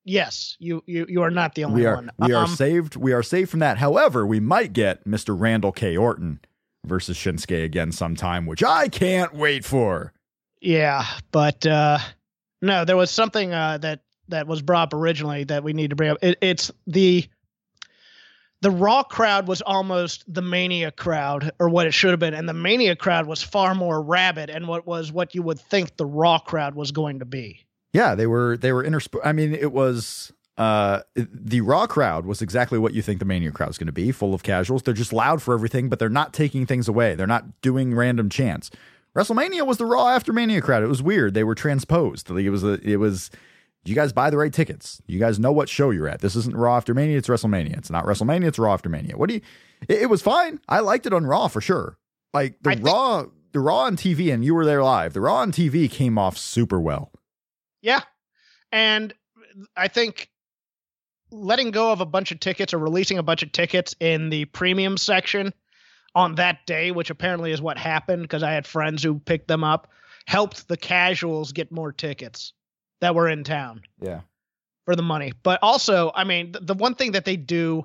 Yes, 0.04 0.56
you 0.60 0.82
you 0.86 1.04
you 1.08 1.22
are 1.22 1.30
not 1.30 1.54
the 1.56 1.64
only 1.64 1.80
we 1.82 1.86
are 1.86 1.96
one. 1.96 2.10
we 2.18 2.32
are 2.32 2.44
Um, 2.44 2.50
saved. 2.54 2.94
We 2.96 3.12
are 3.12 3.22
saved 3.24 3.50
from 3.50 3.60
that. 3.60 3.78
However, 3.78 4.24
we 4.24 4.38
might 4.38 4.72
get 4.72 5.04
Mr. 5.04 5.38
Randall 5.38 5.72
K. 5.72 5.96
Orton 5.96 6.40
versus 6.84 7.16
Shinsuke 7.16 7.64
again 7.64 7.90
sometime, 7.90 8.46
which 8.46 8.62
I 8.62 8.88
can't 8.88 9.34
wait 9.34 9.64
for. 9.64 10.12
Yeah, 10.60 11.04
but 11.32 11.66
uh 11.66 11.98
no, 12.62 12.84
there 12.84 12.96
was 12.96 13.10
something 13.10 13.52
uh 13.52 13.78
that 13.78 14.00
that 14.28 14.46
was 14.46 14.62
brought 14.62 14.92
up 14.92 14.94
originally 14.94 15.44
that 15.44 15.62
we 15.62 15.72
need 15.72 15.90
to 15.90 15.96
bring 15.96 16.10
up. 16.10 16.18
It, 16.22 16.38
it's 16.40 16.70
the 16.86 17.26
the 18.62 18.70
Raw 18.70 19.02
crowd 19.02 19.46
was 19.46 19.60
almost 19.62 20.24
the 20.32 20.42
Mania 20.42 20.90
crowd, 20.90 21.52
or 21.58 21.68
what 21.68 21.86
it 21.86 21.92
should 21.92 22.10
have 22.10 22.20
been, 22.20 22.34
and 22.34 22.48
the 22.48 22.54
Mania 22.54 22.96
crowd 22.96 23.26
was 23.26 23.42
far 23.42 23.74
more 23.74 24.02
rabid, 24.02 24.50
and 24.50 24.66
what 24.66 24.86
was 24.86 25.12
what 25.12 25.34
you 25.34 25.42
would 25.42 25.60
think 25.60 25.96
the 25.96 26.06
Raw 26.06 26.38
crowd 26.38 26.74
was 26.74 26.90
going 26.90 27.18
to 27.18 27.24
be. 27.24 27.66
Yeah, 27.92 28.14
they 28.14 28.26
were 28.26 28.56
they 28.56 28.72
were 28.72 28.82
intersp- 28.84 29.20
I 29.24 29.32
mean, 29.32 29.54
it 29.54 29.72
was 29.72 30.32
uh 30.56 31.02
the 31.14 31.60
Raw 31.60 31.86
crowd 31.86 32.24
was 32.24 32.40
exactly 32.40 32.78
what 32.78 32.94
you 32.94 33.02
think 33.02 33.18
the 33.18 33.24
Mania 33.26 33.52
crowd 33.52 33.70
is 33.70 33.78
going 33.78 33.86
to 33.86 33.92
be, 33.92 34.10
full 34.10 34.34
of 34.34 34.42
casuals. 34.42 34.82
They're 34.82 34.94
just 34.94 35.12
loud 35.12 35.42
for 35.42 35.54
everything, 35.54 35.88
but 35.88 35.98
they're 35.98 36.08
not 36.08 36.32
taking 36.32 36.66
things 36.66 36.88
away. 36.88 37.14
They're 37.14 37.26
not 37.26 37.60
doing 37.60 37.94
random 37.94 38.30
chants. 38.30 38.70
WrestleMania 39.16 39.66
was 39.66 39.78
the 39.78 39.86
Raw 39.86 40.08
after 40.08 40.32
Mania 40.32 40.60
crowd. 40.60 40.82
It 40.82 40.88
was 40.88 41.02
weird. 41.02 41.34
They 41.34 41.44
were 41.44 41.54
transposed. 41.54 42.28
Like, 42.30 42.44
It 42.44 42.50
was 42.50 42.62
a, 42.62 42.74
it 42.88 42.96
was 42.96 43.30
you 43.84 43.94
guys 43.94 44.12
buy 44.12 44.30
the 44.30 44.36
right 44.36 44.52
tickets. 44.52 45.00
You 45.06 45.18
guys 45.18 45.38
know 45.38 45.52
what 45.52 45.68
show 45.68 45.90
you're 45.90 46.08
at. 46.08 46.20
This 46.20 46.36
isn't 46.36 46.56
Raw 46.56 46.76
after 46.76 46.92
Mania, 46.92 47.16
it's 47.18 47.28
WrestleMania. 47.28 47.78
It's 47.78 47.90
not 47.90 48.04
WrestleMania, 48.04 48.46
it's 48.48 48.58
Raw 48.58 48.74
after 48.74 48.88
Mania. 48.88 49.16
What 49.16 49.28
do 49.28 49.36
you 49.36 49.40
it, 49.88 50.02
it 50.02 50.06
was 50.10 50.22
fine. 50.22 50.60
I 50.68 50.80
liked 50.80 51.06
it 51.06 51.12
on 51.12 51.24
Raw 51.26 51.48
for 51.48 51.60
sure. 51.60 51.98
Like 52.34 52.56
the 52.62 52.70
I 52.70 52.74
think- 52.74 52.86
Raw 52.86 53.24
the 53.52 53.60
Raw 53.60 53.84
on 53.84 53.96
TV 53.96 54.34
and 54.34 54.44
you 54.44 54.54
were 54.54 54.66
there 54.66 54.82
live. 54.82 55.14
The 55.14 55.20
Raw 55.22 55.36
on 55.36 55.50
TV 55.52 55.90
came 55.90 56.18
off 56.18 56.36
super 56.36 56.78
well. 56.78 57.10
Yeah. 57.80 58.00
And 58.70 59.14
I 59.76 59.88
think 59.88 60.28
letting 61.30 61.70
go 61.70 61.90
of 61.90 62.00
a 62.00 62.06
bunch 62.06 62.32
of 62.32 62.40
tickets 62.40 62.74
or 62.74 62.78
releasing 62.78 63.16
a 63.18 63.22
bunch 63.22 63.42
of 63.42 63.52
tickets 63.52 63.94
in 63.98 64.28
the 64.28 64.44
premium 64.46 64.96
section 64.98 65.54
on 66.16 66.34
that 66.36 66.66
day, 66.66 66.90
which 66.90 67.10
apparently 67.10 67.52
is 67.52 67.60
what 67.60 67.76
happened 67.78 68.22
because 68.22 68.42
I 68.42 68.52
had 68.52 68.66
friends 68.66 69.02
who 69.02 69.18
picked 69.20 69.46
them 69.48 69.62
up, 69.62 69.88
helped 70.26 70.66
the 70.66 70.76
casuals 70.78 71.52
get 71.52 71.70
more 71.70 71.92
tickets 71.92 72.54
that 73.00 73.14
were 73.14 73.28
in 73.28 73.44
town 73.44 73.82
Yeah. 74.00 74.22
for 74.86 74.96
the 74.96 75.02
money. 75.02 75.34
But 75.42 75.58
also, 75.62 76.10
I 76.14 76.24
mean, 76.24 76.52
the, 76.52 76.60
the 76.60 76.74
one 76.74 76.94
thing 76.94 77.12
that 77.12 77.26
they 77.26 77.36
do 77.36 77.84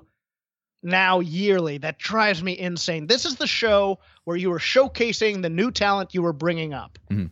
now 0.82 1.20
yearly 1.20 1.76
that 1.78 1.98
drives 1.98 2.42
me 2.42 2.58
insane. 2.58 3.06
This 3.06 3.26
is 3.26 3.36
the 3.36 3.46
show 3.46 4.00
where 4.24 4.36
you 4.36 4.50
are 4.52 4.58
showcasing 4.58 5.42
the 5.42 5.50
new 5.50 5.70
talent 5.70 6.14
you 6.14 6.22
were 6.22 6.32
bringing 6.32 6.72
up 6.72 6.98
Mhm. 7.10 7.30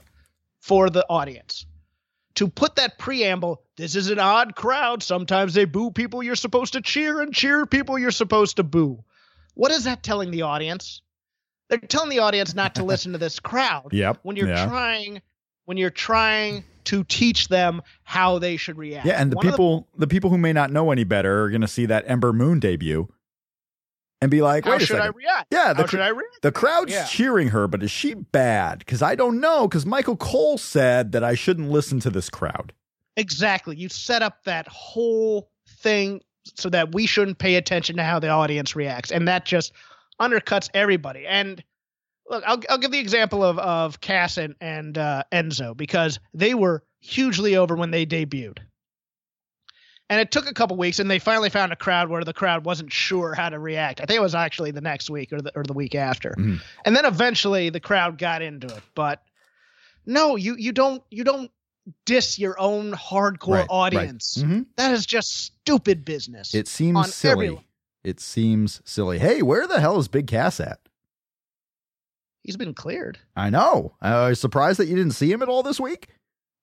for 0.60 0.90
the 0.90 1.04
audience. 1.08 1.64
To 2.34 2.46
put 2.46 2.76
that 2.76 2.98
preamble, 2.98 3.62
this 3.76 3.96
is 3.96 4.10
an 4.10 4.18
odd 4.20 4.54
crowd. 4.54 5.02
Sometimes 5.02 5.54
they 5.54 5.64
boo 5.64 5.90
people 5.90 6.22
you're 6.22 6.36
supposed 6.36 6.74
to 6.74 6.82
cheer 6.82 7.22
and 7.22 7.34
cheer 7.34 7.64
people 7.66 7.98
you're 7.98 8.10
supposed 8.12 8.56
to 8.56 8.62
boo. 8.62 9.02
What 9.60 9.72
is 9.72 9.84
that 9.84 10.02
telling 10.02 10.30
the 10.30 10.40
audience? 10.40 11.02
They're 11.68 11.78
telling 11.78 12.08
the 12.08 12.20
audience 12.20 12.54
not 12.54 12.74
to 12.76 12.82
listen 12.82 13.12
to 13.12 13.18
this 13.18 13.38
crowd 13.50 13.88
Yep. 13.92 14.20
when 14.22 14.34
you're 14.36 14.48
yeah. 14.48 14.66
trying 14.66 15.20
when 15.66 15.76
you're 15.76 15.90
trying 15.90 16.64
to 16.84 17.04
teach 17.04 17.48
them 17.48 17.82
how 18.02 18.38
they 18.38 18.56
should 18.56 18.78
react. 18.78 19.06
Yeah, 19.06 19.20
and 19.20 19.30
the 19.30 19.36
One 19.36 19.50
people 19.50 19.88
the, 19.98 20.06
people 20.06 20.30
who 20.30 20.38
may 20.38 20.54
not 20.54 20.72
know 20.72 20.90
any 20.90 21.04
better 21.04 21.42
are 21.44 21.50
going 21.50 21.60
to 21.60 21.68
see 21.68 21.84
that 21.84 22.04
Ember 22.08 22.32
Moon 22.32 22.58
debut 22.58 23.12
and 24.22 24.30
be 24.30 24.40
like, 24.40 24.64
how 24.64 24.70
"Wait 24.72 24.80
a 24.82 24.86
should 24.86 24.98
I 24.98 25.08
react? 25.08 25.48
Yeah, 25.52 25.74
the 25.74 25.82
how 25.82 25.86
should 25.88 26.00
I 26.00 26.08
react? 26.08 26.40
The 26.40 26.52
crowd's 26.52 26.92
Yeah. 26.92 27.04
cheering 27.04 27.48
her, 27.48 27.68
but 27.68 27.82
is 27.82 27.90
she 27.90 28.14
bad? 28.14 28.78
Because 28.78 29.02
I 29.02 29.14
don't 29.14 29.40
know. 29.40 29.68
Because 29.68 29.84
Michael 29.84 30.16
Cole 30.16 30.56
said 30.56 31.12
that 31.12 31.22
I 31.22 31.34
shouldn't 31.34 31.68
listen 31.70 32.00
to 32.00 32.10
this 32.10 32.30
crowd. 32.30 32.72
Exactly. 33.16 33.76
You 33.76 33.90
set 33.90 34.22
up 34.22 34.42
that 34.44 34.66
whole 34.68 35.50
thing 35.82 36.22
so 36.44 36.68
that 36.70 36.94
we 36.94 37.06
shouldn't 37.06 37.38
pay 37.38 37.56
attention 37.56 37.96
to 37.96 38.02
how 38.02 38.18
the 38.18 38.28
audience 38.28 38.74
reacts, 38.76 39.10
and 39.10 39.28
that 39.28 39.44
just 39.44 39.72
undercuts 40.20 40.68
everybody. 40.74 41.26
And 41.26 41.62
look, 42.28 42.42
I'll 42.46 42.60
I'll 42.68 42.78
give 42.78 42.90
the 42.90 42.98
example 42.98 43.42
of 43.42 43.58
of 43.58 44.00
Cass 44.00 44.36
and, 44.38 44.54
and 44.60 44.96
uh, 44.96 45.24
Enzo 45.32 45.76
because 45.76 46.18
they 46.34 46.54
were 46.54 46.82
hugely 47.00 47.56
over 47.56 47.76
when 47.76 47.90
they 47.90 48.06
debuted. 48.06 48.58
And 50.08 50.20
it 50.20 50.32
took 50.32 50.50
a 50.50 50.54
couple 50.54 50.76
weeks, 50.76 50.98
and 50.98 51.08
they 51.08 51.20
finally 51.20 51.50
found 51.50 51.72
a 51.72 51.76
crowd 51.76 52.08
where 52.08 52.24
the 52.24 52.32
crowd 52.32 52.64
wasn't 52.64 52.92
sure 52.92 53.32
how 53.32 53.48
to 53.48 53.60
react. 53.60 54.00
I 54.00 54.06
think 54.06 54.16
it 54.16 54.22
was 54.22 54.34
actually 54.34 54.72
the 54.72 54.80
next 54.80 55.08
week 55.08 55.32
or 55.32 55.40
the 55.40 55.52
or 55.54 55.62
the 55.62 55.72
week 55.72 55.94
after. 55.94 56.34
Mhm. 56.36 56.60
And 56.84 56.96
then 56.96 57.04
eventually 57.04 57.70
the 57.70 57.78
crowd 57.78 58.18
got 58.18 58.42
into 58.42 58.66
it. 58.66 58.82
But 58.96 59.22
no, 60.06 60.34
you 60.34 60.56
you 60.56 60.72
don't 60.72 61.02
you 61.10 61.22
don't 61.22 61.50
diss 62.06 62.38
your 62.38 62.58
own 62.60 62.92
hardcore 62.92 63.48
Right, 63.48 63.58
right. 63.60 63.66
audience. 63.70 64.38
Mhm. 64.38 64.66
That 64.76 64.92
is 64.92 65.06
just 65.06 65.32
stupid 65.44 66.04
business. 66.04 66.54
It 66.54 66.68
seems 66.68 67.14
silly. 67.14 67.46
everyone. 67.46 67.64
It 68.04 68.20
seems 68.20 68.80
silly. 68.84 69.18
Hey, 69.18 69.42
where 69.42 69.66
the 69.66 69.80
hell 69.80 69.98
is 69.98 70.08
Big 70.08 70.26
Cass 70.26 70.60
at? 70.60 70.78
He's 72.42 72.56
been 72.56 72.74
cleared. 72.74 73.18
I 73.36 73.50
know. 73.50 73.94
I 74.00 74.28
was 74.28 74.40
surprised 74.40 74.78
that 74.78 74.86
you 74.88 74.96
didn't 74.96 75.12
see 75.12 75.30
him 75.30 75.42
at 75.42 75.48
all 75.48 75.62
this 75.62 75.78
week. 75.78 76.08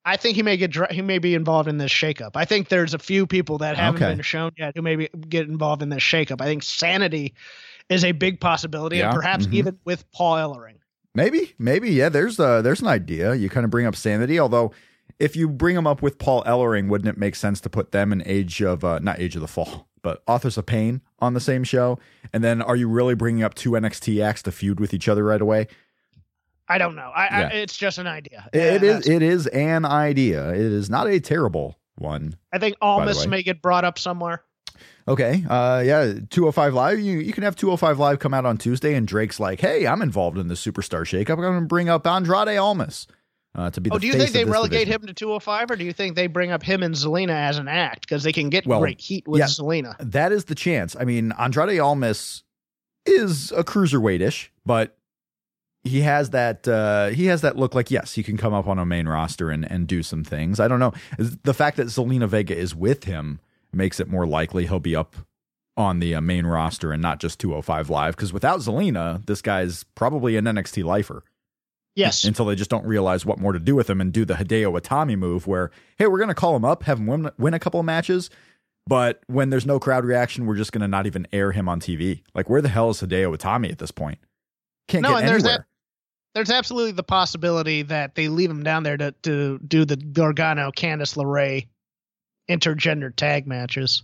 I 0.05 0.15
think 0.17 0.35
he 0.35 0.41
may 0.43 0.55
get 0.57 0.73
he 0.91 1.01
may 1.01 1.19
be 1.19 1.35
involved 1.35 1.67
in 1.67 1.77
this 1.77 1.91
shakeup. 1.91 2.31
I 2.35 2.45
think 2.45 2.69
there's 2.69 2.93
a 2.93 2.99
few 2.99 3.27
people 3.27 3.57
that 3.59 3.75
haven't 3.75 4.01
Okay. 4.01 4.13
been 4.15 4.21
shown 4.23 4.51
yet 4.57 4.73
who 4.75 4.81
may 4.81 4.95
be, 4.95 5.09
get 5.29 5.47
involved 5.47 5.81
in 5.81 5.89
this 5.89 6.01
shakeup. 6.01 6.41
I 6.41 6.45
think 6.45 6.63
Sanity 6.63 7.33
is 7.89 8.03
a 8.05 8.13
big 8.13 8.39
possibility, 8.39 8.97
Yeah, 8.97 9.07
and 9.09 9.15
perhaps 9.15 9.47
mhm. 9.47 9.53
even 9.53 9.79
with 9.85 10.09
Paul 10.11 10.35
Ellering. 10.37 10.75
Maybe, 11.13 11.53
maybe, 11.59 11.89
yeah. 11.91 12.09
There's 12.09 12.39
uh 12.39 12.61
there's 12.61 12.81
an 12.81 12.87
idea. 12.87 13.35
You 13.35 13.49
kind 13.49 13.65
of 13.65 13.69
bring 13.69 13.85
up 13.85 13.95
sanity, 13.95 14.39
although 14.39 14.71
if 15.19 15.35
you 15.35 15.47
bring 15.49 15.75
them 15.75 15.87
up 15.87 16.01
with 16.01 16.17
Paul 16.19 16.43
Ellering, 16.43 16.89
wouldn't 16.89 17.09
it 17.09 17.17
make 17.17 17.35
sense 17.35 17.59
to 17.61 17.69
put 17.69 17.91
them 17.91 18.11
in 18.11 18.21
Age 18.25 18.61
of 18.61 18.83
uh, 18.83 18.99
not 18.99 19.19
Age 19.19 19.35
of 19.35 19.41
the 19.41 19.47
Fall, 19.47 19.87
but 20.01 20.21
Authors 20.27 20.57
of 20.57 20.65
Pain 20.65 21.01
on 21.19 21.33
the 21.33 21.39
same 21.39 21.63
show? 21.63 21.97
And 22.33 22.43
then 22.43 22.61
are 22.61 22.75
you 22.75 22.87
really 22.87 23.15
bringing 23.15 23.43
up 23.43 23.53
two 23.55 23.71
NXT 23.71 24.23
acts 24.23 24.43
to 24.43 24.51
feud 24.51 24.79
with 24.79 24.93
each 24.93 25.07
other 25.09 25.23
right 25.23 25.41
away? 25.41 25.67
I 26.69 26.77
don't 26.77 26.95
know. 26.95 27.11
I, 27.15 27.23
Yeah. 27.25 27.47
I 27.47 27.57
it's 27.57 27.77
just 27.77 27.97
an 27.97 28.07
idea. 28.07 28.49
It- 28.53 28.59
it 28.59 28.83
is 28.83 29.07
it 29.07 29.21
is 29.21 29.47
an 29.47 29.85
idea. 29.85 30.49
It 30.49 30.59
is 30.59 30.89
not 30.89 31.07
a 31.07 31.19
terrible 31.19 31.79
one. 31.97 32.35
I 32.53 32.59
think 32.59 32.75
Almas 32.81 33.25
may 33.27 33.41
get 33.41 33.61
brought 33.61 33.85
up 33.85 33.97
somewhere. 33.97 34.43
Okay. 35.07 35.45
Uh 35.49 35.81
yeah, 35.85 36.13
205 36.29 36.73
Live. 36.73 36.99
You 36.99 37.19
you 37.19 37.31
can 37.31 37.43
have 37.43 37.55
205 37.55 37.97
Live 37.99 38.19
come 38.19 38.33
out 38.33 38.45
on 38.45 38.57
Tuesday 38.57 38.93
and 38.95 39.07
Drake's 39.07 39.39
like, 39.39 39.61
"Hey, 39.61 39.87
I'm 39.87 40.01
involved 40.01 40.37
in 40.37 40.49
the 40.49 40.55
superstar 40.55 41.01
shakeup. 41.03 41.31
I'm 41.35 41.39
going 41.41 41.61
to 41.61 41.65
bring 41.65 41.87
up 41.89 42.05
Andrade 42.05 42.57
Almas." 42.57 43.07
Uh, 43.57 43.71
to 43.71 43.81
be 43.81 43.89
the 43.89 43.95
Oh, 43.95 43.99
do 43.99 44.05
you 44.05 44.13
think 44.13 44.31
they 44.31 44.45
relegate 44.45 44.85
division. 44.85 45.01
him 45.01 45.07
to 45.07 45.13
205, 45.15 45.71
or 45.71 45.75
do 45.75 45.83
you 45.83 45.91
think 45.91 46.15
they 46.15 46.27
bring 46.27 46.51
up 46.51 46.61
him 46.61 46.83
and 46.83 46.93
Zelina 46.93 47.31
as 47.31 47.57
an 47.57 47.67
act 47.67 48.01
because 48.01 48.21
they 48.21 48.31
can 48.31 48.49
get 48.49 48.67
Well, 48.67 48.79
great 48.79 49.01
heat 49.01 49.27
with 49.27 49.39
yeah. 49.39 49.45
Zelina? 49.45 49.95
That 49.99 50.31
is 50.31 50.45
the 50.45 50.53
chance. 50.53 50.95
I 50.99 51.05
mean, 51.05 51.33
Andrade 51.39 51.79
Almas 51.79 52.43
is 53.07 53.51
a 53.51 53.63
cruiserweightish, 53.63 54.49
but 54.63 54.95
he 55.83 56.01
has 56.01 56.29
that 56.31 56.67
uh, 56.67 57.07
he 57.07 57.25
has 57.25 57.41
that 57.41 57.57
look 57.57 57.73
like 57.73 57.89
yes, 57.89 58.13
he 58.13 58.21
can 58.21 58.37
come 58.37 58.53
up 58.53 58.67
on 58.67 58.77
a 58.77 58.85
main 58.85 59.07
roster 59.07 59.49
and 59.49 59.69
and 59.71 59.87
do 59.87 60.03
some 60.03 60.23
things. 60.23 60.59
I 60.59 60.67
don't 60.67 60.79
know. 60.79 60.93
The 61.17 61.53
fact 61.53 61.77
that 61.77 61.87
Zelina 61.87 62.27
Vega 62.27 62.55
is 62.55 62.75
with 62.75 63.05
him 63.05 63.39
makes 63.73 63.99
it 63.99 64.07
more 64.07 64.27
likely 64.27 64.67
he'll 64.67 64.79
be 64.79 64.95
up 64.95 65.15
on 65.75 65.99
the 65.99 66.13
uh, 66.15 66.21
main 66.21 66.45
roster 66.45 66.91
and 66.91 67.01
not 67.01 67.19
just 67.19 67.39
205 67.39 67.89
live 67.89 68.15
because 68.15 68.33
without 68.33 68.59
Zelina, 68.59 69.25
this 69.25 69.41
guy's 69.41 69.83
probably 69.95 70.35
an 70.35 70.45
NXT 70.45 70.83
lifer 70.83 71.23
Yes. 71.97 72.23
until 72.25 72.45
they 72.45 72.55
just 72.55 72.69
don't 72.69 72.85
realize 72.85 73.25
what 73.25 73.39
more 73.39 73.53
to 73.53 73.59
do 73.59 73.75
with 73.75 73.89
him 73.89 73.99
and 74.01 74.13
do 74.13 74.23
the 74.23 74.35
Hideo 74.35 74.79
Itami 74.79 75.17
move 75.17 75.47
where, 75.47 75.71
hey, 75.97 76.07
we're 76.07 76.19
going 76.19 76.27
to 76.29 76.35
call 76.35 76.55
him 76.55 76.63
up, 76.63 76.83
have 76.83 76.99
him 76.99 77.07
win, 77.07 77.31
win 77.39 77.53
a 77.53 77.59
couple 77.59 77.79
of 77.79 77.85
matches, 77.85 78.29
but 78.85 79.21
when 79.27 79.49
there's 79.49 79.65
no 79.65 79.79
crowd 79.79 80.05
reaction, 80.05 80.45
we're 80.45 80.55
just 80.55 80.71
going 80.71 80.81
to 80.81 80.87
not 80.87 81.07
even 81.07 81.27
air 81.33 81.51
him 81.51 81.67
on 81.67 81.79
TV. 81.81 82.21
Like, 82.35 82.49
where 82.49 82.61
the 82.61 82.69
hell 82.69 82.89
is 82.91 83.01
Hideo 83.01 83.35
Itami 83.35 83.71
at 83.71 83.79
this 83.79 83.91
point? 83.91 84.19
Can't 84.87 85.01
No, 85.03 85.09
get 85.09 85.19
and 85.21 85.27
there's 85.27 85.43
anywhere. 85.43 85.67
There's 86.35 86.51
absolutely 86.51 86.91
the 86.91 87.01
possibility 87.03 87.81
that 87.81 88.13
they 88.13 88.27
leave 88.27 88.51
him 88.51 88.61
down 88.63 88.83
there 88.83 88.95
to, 88.97 89.11
to 89.23 89.57
do 89.67 89.83
the 89.85 89.95
Gargano 89.97 90.69
Candice 90.71 91.17
LeRae 91.17 91.67
intergender 92.49 93.13
tag 93.15 93.47
matches. 93.47 94.03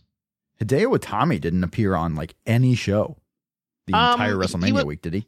Hideo 0.60 0.98
Itami 0.98 1.40
didn't 1.40 1.64
appear 1.64 1.96
on 1.96 2.16
like 2.16 2.34
any 2.46 2.76
show 2.76 3.18
the 3.88 3.94
Um, 3.94 4.14
entire 4.14 4.36
WrestleMania 4.36 4.74
was- 4.74 4.86
week, 4.86 5.02
did 5.02 5.14
he? 5.14 5.28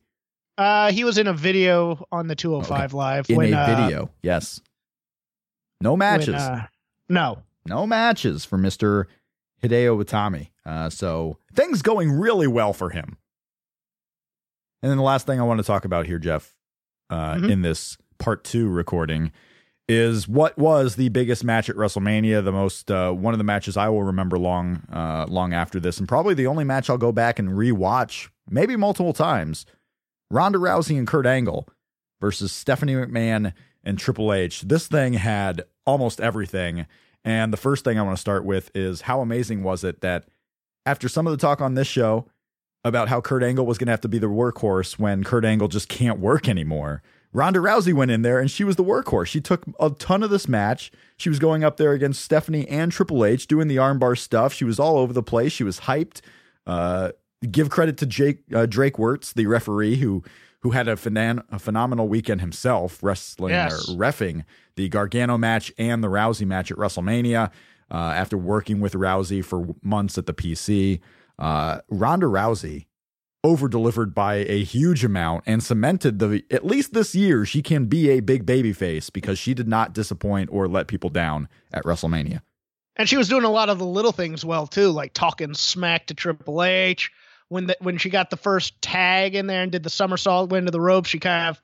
Uh, 0.58 0.92
he 0.92 1.04
was 1.04 1.18
in 1.18 1.28
a 1.28 1.34
video 1.34 2.06
on 2.12 2.28
the 2.28 2.36
205 2.36 2.94
Live 2.94 3.30
In 3.30 3.36
when 3.36 3.54
a 3.54 3.58
uh, 3.58 3.66
video, 3.76 4.12
yes. 4.24 4.62
No 5.82 5.92
when, 5.92 6.00
matches. 6.00 6.36
uh, 6.36 6.68
no, 7.10 7.44
no 7.66 7.86
matches 7.86 8.46
for 8.46 8.58
Mr. 8.58 9.06
Hideo 9.62 10.02
Itami. 10.04 10.50
Uh, 10.66 10.90
so 10.90 11.38
things 11.54 11.82
going 11.82 12.12
really 12.12 12.48
well 12.48 12.72
for 12.74 12.90
him. 12.90 13.18
And 14.82 14.90
then 14.90 14.98
the 14.98 15.04
last 15.04 15.26
thing 15.26 15.40
I 15.40 15.44
want 15.44 15.60
to 15.60 15.64
talk 15.66 15.84
about 15.84 16.06
here, 16.06 16.20
Jeff, 16.20 16.56
uh, 17.10 17.36
Mhm. 17.36 17.52
in 17.52 17.62
this 17.62 17.98
part 18.18 18.44
two 18.44 18.70
recording, 18.70 19.32
is 19.90 20.28
what 20.28 20.58
was 20.58 20.96
the 20.96 21.10
biggest 21.10 21.44
match 21.44 21.70
at 21.70 21.76
WrestleMania. 21.76 22.44
The 22.44 22.52
most 22.52 22.90
uh, 22.90 23.12
one 23.12 23.34
of 23.34 23.38
the 23.40 23.44
matches 23.44 23.76
I 23.78 23.90
will 23.90 24.04
remember 24.04 24.40
long, 24.40 24.84
uh, 24.92 25.26
long 25.28 25.54
after 25.54 25.80
this, 25.80 25.98
and 26.00 26.08
probably 26.08 26.34
the 26.34 26.48
only 26.48 26.64
match 26.64 26.90
I'll 26.90 26.98
go 26.98 27.12
back 27.12 27.40
and 27.40 27.50
rewatch, 27.50 28.30
maybe 28.50 28.76
multiple 28.78 29.14
times. 29.14 29.66
Ronda 30.30 30.58
Rousey 30.58 30.98
and 30.98 31.08
Kurt 31.08 31.26
Angle 31.26 31.68
versus 32.20 32.52
Stephanie 32.52 32.94
McMahon 32.94 33.54
and 33.84 34.00
Triple 34.00 34.34
H. 34.34 34.62
This 34.62 34.88
thing 34.88 35.14
had 35.14 35.64
almost 35.86 36.20
everything. 36.20 36.88
And 37.24 37.54
the 37.54 37.58
first 37.58 37.84
thing 37.84 37.98
I 37.98 38.04
want 38.04 38.18
to 38.18 38.22
start 38.22 38.46
with 38.46 38.72
is 38.76 39.02
how 39.02 39.22
amazing 39.22 39.64
was 39.64 39.84
it 39.84 40.02
that 40.02 40.26
after 40.86 41.10
some 41.10 41.28
of 41.28 41.32
the 41.32 41.38
talk 41.38 41.62
on 41.62 41.76
this 41.76 41.88
show 41.88 42.28
about 42.84 43.10
how 43.10 43.20
Kurt 43.20 43.44
Angle 43.44 43.66
was 43.66 43.78
going 43.78 43.88
to 43.88 43.92
have 43.92 44.02
to 44.02 44.08
be 44.08 44.20
the 44.20 44.28
workhorse 44.28 45.00
when 45.00 45.24
Kurt 45.24 45.46
Angle 45.46 45.68
just 45.68 45.90
can't 45.90 46.20
work 46.20 46.48
anymore, 46.48 47.02
Ronda 47.34 47.60
Rousey 47.60 47.94
went 47.94 48.12
in 48.12 48.22
there 48.22 48.40
and 48.40 48.50
she 48.50 48.64
was 48.64 48.76
the 48.76 48.84
workhorse. 48.84 49.28
She 49.28 49.42
took 49.42 49.64
a 49.80 49.90
ton 49.90 50.24
of 50.24 50.30
this 50.30 50.48
match. 50.48 50.92
She 51.18 51.30
was 51.30 51.40
going 51.40 51.64
up 51.64 51.78
there 51.78 51.92
against 51.92 52.24
Stephanie 52.24 52.68
and 52.70 52.92
Triple 52.92 53.26
H 53.26 53.48
doing 53.48 53.68
the 53.68 53.76
armbar 53.76 54.18
stuff. 54.18 54.54
She 54.54 54.64
was 54.64 54.80
all 54.80 54.98
over 54.98 55.12
the 55.12 55.24
place. 55.24 55.52
She 55.52 55.64
was 55.64 55.82
hyped. 55.82 56.22
Uh, 56.66 57.12
give 57.52 57.70
credit 57.70 57.98
to 57.98 58.06
Jake 58.06 58.40
uh, 58.54 58.66
Drake 58.66 58.96
Wuertz, 58.96 59.34
the 59.34 59.46
referee 59.48 59.96
who 59.98 60.24
who 60.62 60.72
had 60.72 60.88
a, 60.88 60.96
phenan- 60.96 61.44
a 61.52 61.60
phenomenal 61.60 62.08
weekend 62.08 62.42
himself, 62.42 63.04
wrestling 63.04 63.52
Yes. 63.54 63.88
or 63.88 63.96
refing 63.96 64.46
the 64.76 64.90
Gargano 64.90 65.38
match 65.38 65.72
and 65.78 66.04
the 66.04 66.08
Rousey 66.08 66.46
match 66.48 66.72
at 66.72 66.78
WrestleMania. 66.78 67.52
Uh, 67.92 67.96
after 68.16 68.36
working 68.36 68.80
with 68.80 68.94
Rousey 68.94 69.46
for 69.46 69.68
months 69.84 70.18
at 70.18 70.26
the 70.26 70.34
PC, 70.34 71.02
uh, 71.38 71.82
Ronda 71.90 72.26
Rousey 72.26 72.88
over 73.44 73.68
delivered 73.68 74.16
by 74.16 74.38
a 74.38 74.64
huge 74.64 75.06
amount 75.06 75.44
and 75.46 75.64
cemented 75.64 76.18
the 76.18 76.44
at 76.50 76.66
least 76.66 76.94
this 76.96 77.14
year 77.14 77.46
she 77.46 77.62
can 77.62 77.86
be 77.86 78.10
a 78.10 78.20
big 78.22 78.44
baby 78.44 78.74
face 78.74 79.12
because 79.12 79.38
she 79.38 79.54
did 79.54 79.68
not 79.68 79.94
disappoint 79.94 80.50
or 80.52 80.68
let 80.68 80.88
people 80.88 81.12
down 81.12 81.48
at 81.72 81.84
WrestleMania. 81.84 82.42
and 82.96 83.08
she 83.08 83.18
was 83.18 83.30
doing 83.30 83.44
a 83.44 83.52
lot 83.52 83.70
of 83.70 83.78
the 83.78 83.86
little 83.86 84.12
things 84.12 84.44
well 84.44 84.66
too, 84.66 84.90
like 84.90 85.14
talking 85.14 85.54
smack 85.54 86.08
to 86.08 86.16
Triple 86.16 86.64
H. 86.64 87.12
When 87.50 87.68
the, 87.68 87.78
when 87.80 87.98
she 87.98 88.10
got 88.10 88.30
the 88.30 88.38
first 88.38 88.82
tag 88.82 89.36
in 89.36 89.48
there 89.48 89.62
and 89.62 89.72
did 89.72 89.84
the 89.84 89.90
somersault 89.90 90.50
went 90.50 90.64
into 90.64 90.72
the 90.72 90.82
rope, 90.82 91.06
she 91.06 91.20
kind 91.20 91.50
of 91.50 91.62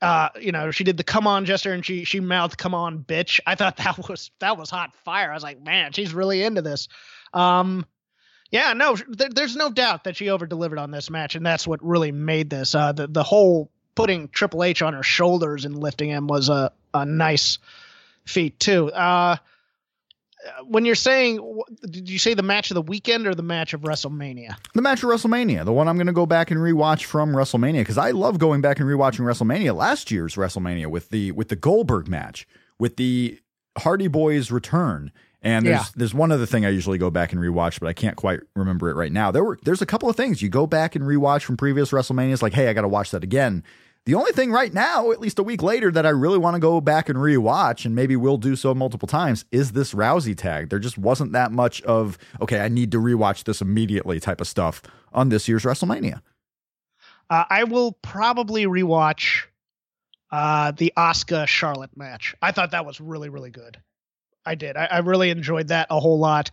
uh, 0.00 0.30
you 0.40 0.50
know, 0.50 0.72
she 0.72 0.82
did 0.82 0.96
the 0.96 1.04
come 1.04 1.28
on 1.28 1.44
gesture 1.44 1.72
and 1.72 1.86
she 1.86 2.04
she 2.04 2.18
mouthed 2.18 2.58
come 2.58 2.74
on 2.74 2.98
bitch. 2.98 3.38
I 3.46 3.54
thought 3.54 3.76
that 3.78 4.08
was 4.08 4.30
that 4.40 4.58
was 4.58 4.68
hot 4.68 4.94
fire. 5.04 5.30
I 5.30 5.34
was 5.34 5.42
like, 5.42 5.62
man, 5.62 5.92
she's 5.92 6.12
really 6.12 6.42
into 6.42 6.62
this. 6.62 6.88
Um 7.32 7.86
yeah, 8.50 8.74
no, 8.74 8.96
there, 9.08 9.30
there's 9.30 9.56
no 9.56 9.70
doubt 9.70 10.04
that 10.04 10.16
she 10.16 10.28
over 10.28 10.44
delivered 10.44 10.78
on 10.78 10.90
this 10.90 11.08
match, 11.08 11.36
and 11.36 11.46
that's 11.46 11.66
what 11.66 11.82
really 11.82 12.12
made 12.12 12.50
this. 12.50 12.74
Uh, 12.74 12.92
the 12.92 13.06
the 13.06 13.22
whole 13.22 13.70
putting 13.94 14.28
Triple 14.28 14.62
H 14.62 14.82
on 14.82 14.92
her 14.92 15.02
shoulders 15.02 15.64
and 15.64 15.78
lifting 15.78 16.10
him 16.10 16.26
was 16.26 16.50
a 16.50 16.70
a 16.92 17.06
nice 17.06 17.58
feat 18.26 18.60
too. 18.60 18.92
Uh, 18.92 19.36
when 20.66 20.84
you're 20.84 20.94
saying, 20.94 21.38
did 21.90 22.08
you 22.08 22.18
say 22.18 22.34
the 22.34 22.42
match 22.42 22.70
of 22.70 22.74
the 22.74 22.82
weekend 22.82 23.26
or 23.26 23.34
the 23.34 23.42
match 23.42 23.74
of 23.74 23.82
WrestleMania? 23.82 24.56
The 24.74 24.82
match 24.82 25.02
of 25.02 25.10
WrestleMania, 25.10 25.64
the 25.64 25.72
one 25.72 25.88
I'm 25.88 25.96
going 25.96 26.06
to 26.06 26.12
go 26.12 26.26
back 26.26 26.50
and 26.50 26.60
rewatch 26.60 27.04
from 27.04 27.32
WrestleMania 27.32 27.80
because 27.80 27.98
I 27.98 28.10
love 28.10 28.38
going 28.38 28.60
back 28.60 28.80
and 28.80 28.88
rewatching 28.88 29.20
WrestleMania. 29.20 29.74
Last 29.74 30.10
year's 30.10 30.34
WrestleMania 30.36 30.86
with 30.88 31.10
the 31.10 31.32
with 31.32 31.48
the 31.48 31.56
Goldberg 31.56 32.08
match, 32.08 32.46
with 32.78 32.96
the 32.96 33.38
Hardy 33.78 34.08
Boys 34.08 34.50
return, 34.50 35.12
and 35.42 35.64
there's 35.66 35.78
Yeah. 35.78 35.84
there's 35.96 36.14
one 36.14 36.30
other 36.32 36.46
thing 36.46 36.66
I 36.66 36.70
usually 36.70 36.98
go 36.98 37.10
back 37.10 37.32
and 37.32 37.40
rewatch, 37.40 37.80
but 37.80 37.88
I 37.88 37.92
can't 37.92 38.16
quite 38.16 38.40
remember 38.54 38.90
it 38.90 38.94
right 38.94 39.12
now. 39.12 39.30
There 39.30 39.44
were 39.44 39.58
there's 39.64 39.82
a 39.82 39.86
couple 39.86 40.08
of 40.10 40.16
things 40.16 40.42
you 40.42 40.48
go 40.48 40.66
back 40.66 40.94
and 40.96 41.04
rewatch 41.04 41.42
from 41.42 41.56
previous 41.56 41.90
WrestleManias, 41.90 42.42
like 42.42 42.52
hey, 42.52 42.68
I 42.68 42.72
got 42.72 42.82
to 42.82 42.88
watch 42.88 43.10
that 43.12 43.22
again. 43.24 43.62
The 44.04 44.14
only 44.14 44.32
thing 44.32 44.50
right 44.50 44.74
now, 44.74 45.12
at 45.12 45.20
least 45.20 45.38
a 45.38 45.44
week 45.44 45.62
later, 45.62 45.92
that 45.92 46.04
I 46.04 46.08
really 46.08 46.38
want 46.38 46.54
to 46.54 46.60
go 46.60 46.80
back 46.80 47.08
and 47.08 47.16
rewatch, 47.18 47.84
and 47.84 47.94
maybe 47.94 48.16
we'll 48.16 48.36
do 48.36 48.56
so 48.56 48.74
multiple 48.74 49.06
times, 49.06 49.44
is 49.52 49.72
this 49.72 49.94
Rousey 49.94 50.36
tag. 50.36 50.70
There 50.70 50.80
just 50.80 50.98
wasn't 50.98 51.32
that 51.32 51.52
much 51.52 51.82
of, 51.82 52.18
okay, 52.40 52.60
I 52.60 52.68
need 52.68 52.90
to 52.92 52.98
rewatch 52.98 53.44
this 53.44 53.60
immediately 53.60 54.18
type 54.18 54.40
of 54.40 54.48
stuff 54.48 54.82
on 55.12 55.28
this 55.28 55.46
year's 55.46 55.62
WrestleMania. 55.62 56.20
Uh, 57.30 57.44
I 57.48 57.64
will 57.64 57.92
probably 58.02 58.66
rewatch 58.66 59.44
uh, 60.32 60.72
the 60.72 60.92
Asuka 60.96 61.46
Charlotte 61.46 61.96
match. 61.96 62.34
I 62.42 62.50
thought 62.50 62.72
that 62.72 62.84
was 62.84 63.00
really 63.00 63.28
really 63.28 63.50
good. 63.50 63.80
I 64.44 64.54
did. 64.56 64.76
I, 64.76 64.86
I 64.86 64.98
really 64.98 65.30
enjoyed 65.30 65.68
that 65.68 65.86
a 65.90 66.00
whole 66.00 66.18
lot. 66.18 66.50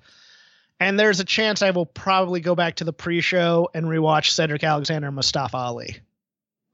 And 0.79 0.97
there's 0.99 1.19
a 1.19 1.25
chance 1.25 1.61
I 1.61 1.71
will 1.71 1.85
probably 1.85 2.39
go 2.39 2.55
back 2.55 2.75
to 2.75 2.83
the 2.83 2.93
pre-show 2.93 3.69
and 3.73 3.87
rewatch 3.87 4.29
Cedric 4.29 4.63
Alexander 4.63 5.07
and 5.07 5.15
Mustafa 5.15 5.57
Ali, 5.57 5.97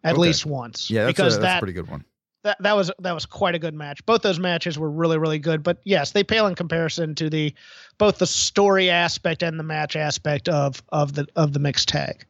at 0.05 0.13
Okay. 0.13 0.21
least 0.21 0.45
once. 0.45 0.89
Yeah, 0.89 1.03
that's, 1.03 1.17
because 1.17 1.35
a, 1.35 1.39
that's 1.39 1.51
that 1.53 1.57
a 1.57 1.59
pretty 1.59 1.73
good 1.73 1.89
one. 1.89 2.05
that 2.43 2.57
that 2.61 2.75
was 2.75 2.91
that 2.99 3.11
was 3.13 3.25
quite 3.25 3.55
a 3.55 3.59
good 3.59 3.73
match. 3.73 4.05
Both 4.05 4.21
those 4.21 4.39
matches 4.39 4.79
were 4.79 4.89
really 4.89 5.17
really 5.17 5.39
good, 5.39 5.63
but 5.63 5.79
yes, 5.83 6.11
they 6.11 6.23
pale 6.23 6.47
in 6.47 6.55
comparison 6.55 7.15
to 7.15 7.29
the 7.29 7.53
both 7.97 8.19
the 8.19 8.27
story 8.27 8.89
aspect 8.89 9.43
and 9.43 9.59
the 9.59 9.63
match 9.63 9.95
aspect 9.97 10.47
of 10.47 10.81
of 10.89 11.13
the 11.13 11.27
of 11.35 11.51
the 11.51 11.59
mixed 11.59 11.89
tag. 11.89 12.25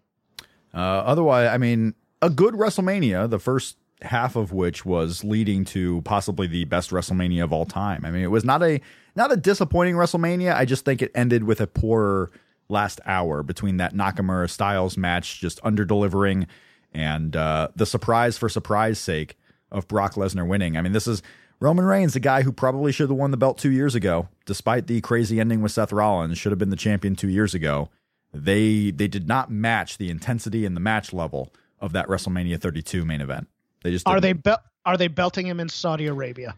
Uh, 0.73 0.78
otherwise, 0.78 1.49
I 1.49 1.57
mean, 1.57 1.93
a 2.21 2.30
good 2.30 2.53
WrestleMania, 2.55 3.30
the 3.30 3.39
first 3.39 3.78
half 4.01 4.36
of 4.36 4.51
which 4.51 4.86
was 4.86 5.23
leading 5.23 5.63
to 5.63 6.01
possibly 6.01 6.47
the 6.47 6.65
best 6.65 6.91
WrestleMania 6.91 7.43
of 7.45 7.53
all 7.53 7.65
time. 7.65 8.03
I 8.05 8.11
mean, 8.11 8.23
it 8.23 8.32
was 8.32 8.43
not 8.43 8.61
a 8.63 8.82
not 9.15 9.32
a 9.32 9.38
disappointing 9.38 9.95
WrestleMania. 9.95 10.53
I 10.55 10.65
just 10.65 10.84
think 10.86 11.01
it 11.01 11.11
ended 11.15 11.43
with 11.45 11.61
a 11.61 11.67
poor 11.67 12.32
last 12.67 12.99
hour 13.05 13.43
between 13.43 13.78
that 13.78 13.93
Nakamura 13.93 14.49
Styles 14.49 14.97
match 14.97 15.39
just 15.39 15.59
under 15.63 15.86
delivering 15.86 16.47
and 16.95 17.35
uh, 17.35 17.67
the 17.75 17.85
surprise 17.85 18.37
for 18.37 18.47
surprise 18.49 18.97
sake 18.97 19.37
of 19.71 19.87
Brock 19.87 20.13
Lesnar 20.13 20.47
winning. 20.47 20.77
I 20.77 20.81
mean, 20.81 20.93
this 20.93 21.07
is 21.07 21.21
Roman 21.59 21.85
Reigns, 21.85 22.13
the 22.13 22.19
guy 22.19 22.41
who 22.41 22.51
probably 22.51 22.91
should 22.91 23.09
have 23.09 23.17
won 23.17 23.31
the 23.31 23.37
belt 23.37 23.57
two 23.57 23.71
years 23.71 23.95
ago, 23.95 24.29
despite 24.45 24.87
the 24.87 25.01
crazy 25.01 25.39
ending 25.39 25.61
with 25.61 25.71
Seth 25.73 25.91
Rollins, 25.91 26.37
should 26.37 26.51
have 26.51 26.59
been 26.59 26.69
the 26.69 26.75
champion 26.75 27.15
two 27.15 27.29
years 27.29 27.53
ago. 27.53 27.89
They 28.33 28.91
they 28.91 29.07
did 29.07 29.27
not 29.27 29.51
match 29.51 29.97
the 29.97 30.09
intensity 30.09 30.65
and 30.65 30.75
the 30.75 30.81
match 30.81 31.13
level 31.13 31.53
of 31.79 31.91
that 31.93 32.07
WrestleMania 32.07 32.59
32 32.59 33.05
main 33.05 33.21
event. 33.21 33.47
They 33.83 33.91
just 33.91 34.07
Are 34.07 34.15
didn't. 34.15 34.23
they 34.23 34.33
bel 34.33 34.57
are 34.85 34.97
they 34.97 35.07
belting 35.07 35.47
him 35.47 35.59
in 35.59 35.69
Saudi 35.69 36.07
Arabia? 36.07 36.55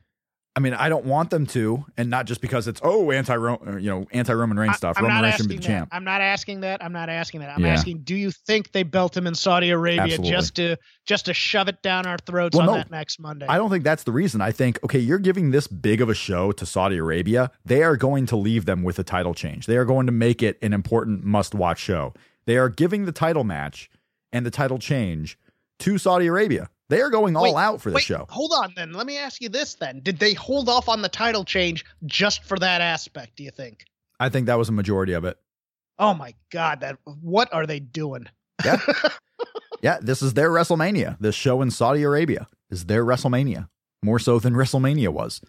I 0.57 0.59
mean, 0.59 0.73
I 0.73 0.89
don't 0.89 1.05
want 1.05 1.29
them 1.29 1.45
to, 1.47 1.85
and 1.97 2.09
not 2.09 2.25
just 2.25 2.41
because 2.41 2.67
it's 2.67 2.81
oh 2.83 3.11
anti 3.11 3.35
uh, 3.35 3.77
you 3.77 3.91
know 3.91 4.07
anti 4.11 4.33
Roman 4.33 4.57
Reigns 4.57 4.75
stuff. 4.75 4.97
I, 4.97 5.01
Roman 5.01 5.21
Reigns 5.21 5.35
should 5.35 5.47
be 5.47 5.57
the 5.57 5.61
that. 5.61 5.67
champ. 5.67 5.89
I'm 5.91 6.03
not 6.03 6.19
asking 6.19 6.61
that. 6.61 6.83
I'm 6.83 6.91
not 6.91 7.09
asking 7.09 7.41
that. 7.41 7.51
I'm 7.55 7.63
Yeah. 7.63 7.73
asking, 7.73 7.99
do 7.99 8.15
you 8.15 8.31
think 8.31 8.71
they 8.71 8.81
belt 8.81 9.15
him 9.15 9.27
in 9.27 9.35
Saudi 9.35 9.69
Arabia 9.69 10.01
Absolutely. 10.05 10.31
just 10.31 10.55
to 10.55 10.77
just 11.05 11.25
to 11.27 11.35
shove 11.35 11.67
it 11.67 11.83
down 11.83 12.07
our 12.07 12.17
throats 12.17 12.57
Well, 12.57 12.67
on 12.71 12.75
no. 12.75 12.81
that 12.81 12.89
next 12.89 13.19
Monday? 13.19 13.45
I 13.47 13.57
don't 13.57 13.69
think 13.69 13.83
that's 13.83 14.03
the 14.03 14.11
reason. 14.11 14.41
I 14.41 14.51
think, 14.51 14.83
okay, 14.83 14.97
you're 14.97 15.19
giving 15.19 15.51
this 15.51 15.67
big 15.67 16.01
of 16.01 16.09
a 16.09 16.15
show 16.15 16.51
to 16.53 16.65
Saudi 16.65 16.97
Arabia. 16.97 17.51
They 17.63 17.83
are 17.83 17.95
going 17.95 18.25
to 18.25 18.35
leave 18.35 18.65
them 18.65 18.81
with 18.81 18.97
a 18.97 19.03
title 19.03 19.35
change. 19.35 19.67
They 19.67 19.77
are 19.77 19.85
going 19.85 20.07
to 20.07 20.11
make 20.11 20.41
it 20.41 20.57
an 20.63 20.73
important 20.73 21.23
must 21.23 21.53
watch 21.53 21.77
show. 21.77 22.15
They 22.47 22.57
are 22.57 22.69
giving 22.69 23.05
the 23.05 23.11
title 23.11 23.43
match 23.43 23.91
and 24.33 24.43
the 24.43 24.49
title 24.51 24.79
change 24.79 25.37
to 25.79 25.99
Saudi 25.99 26.25
Arabia. 26.25 26.71
They 26.89 27.01
are 27.01 27.09
going 27.09 27.35
all 27.35 27.43
Wait, 27.43 27.55
out 27.55 27.81
for 27.81 27.91
the 27.91 27.99
show. 27.99 28.25
hold 28.29 28.53
on 28.53 28.73
then. 28.75 28.93
Let 28.93 29.05
me 29.05 29.17
ask 29.17 29.41
you 29.41 29.49
this 29.49 29.75
then. 29.75 29.99
Did 30.01 30.19
they 30.19 30.33
hold 30.33 30.69
off 30.69 30.87
on 30.87 31.01
the 31.01 31.09
title 31.09 31.43
change 31.43 31.85
just 32.05 32.43
for 32.45 32.57
that 32.59 32.79
aspect, 32.81 33.35
do 33.35 33.43
you 33.43 33.51
think? 33.51 33.85
I 34.19 34.29
think 34.29 34.47
that 34.47 34.57
was 34.57 34.69
a 34.69 34.73
majority 34.73 35.13
of 35.13 35.25
it. 35.25 35.37
Oh 35.99 36.13
my 36.13 36.33
god, 36.51 36.81
that 36.81 36.97
what 37.05 37.53
are 37.53 37.65
they 37.65 37.79
doing? 37.79 38.27
Yeah. 38.63 38.79
yeah, 39.81 39.97
this 40.01 40.21
is 40.21 40.33
their 40.33 40.49
WrestleMania. 40.49 41.17
This 41.19 41.35
show 41.35 41.61
in 41.61 41.71
Saudi 41.71 42.03
Arabia 42.03 42.47
is 42.69 42.85
their 42.85 43.03
WrestleMania, 43.03 43.67
more 44.03 44.19
so 44.19 44.39
than 44.39 44.53
WrestleMania 44.53 45.09
was. 45.09 45.41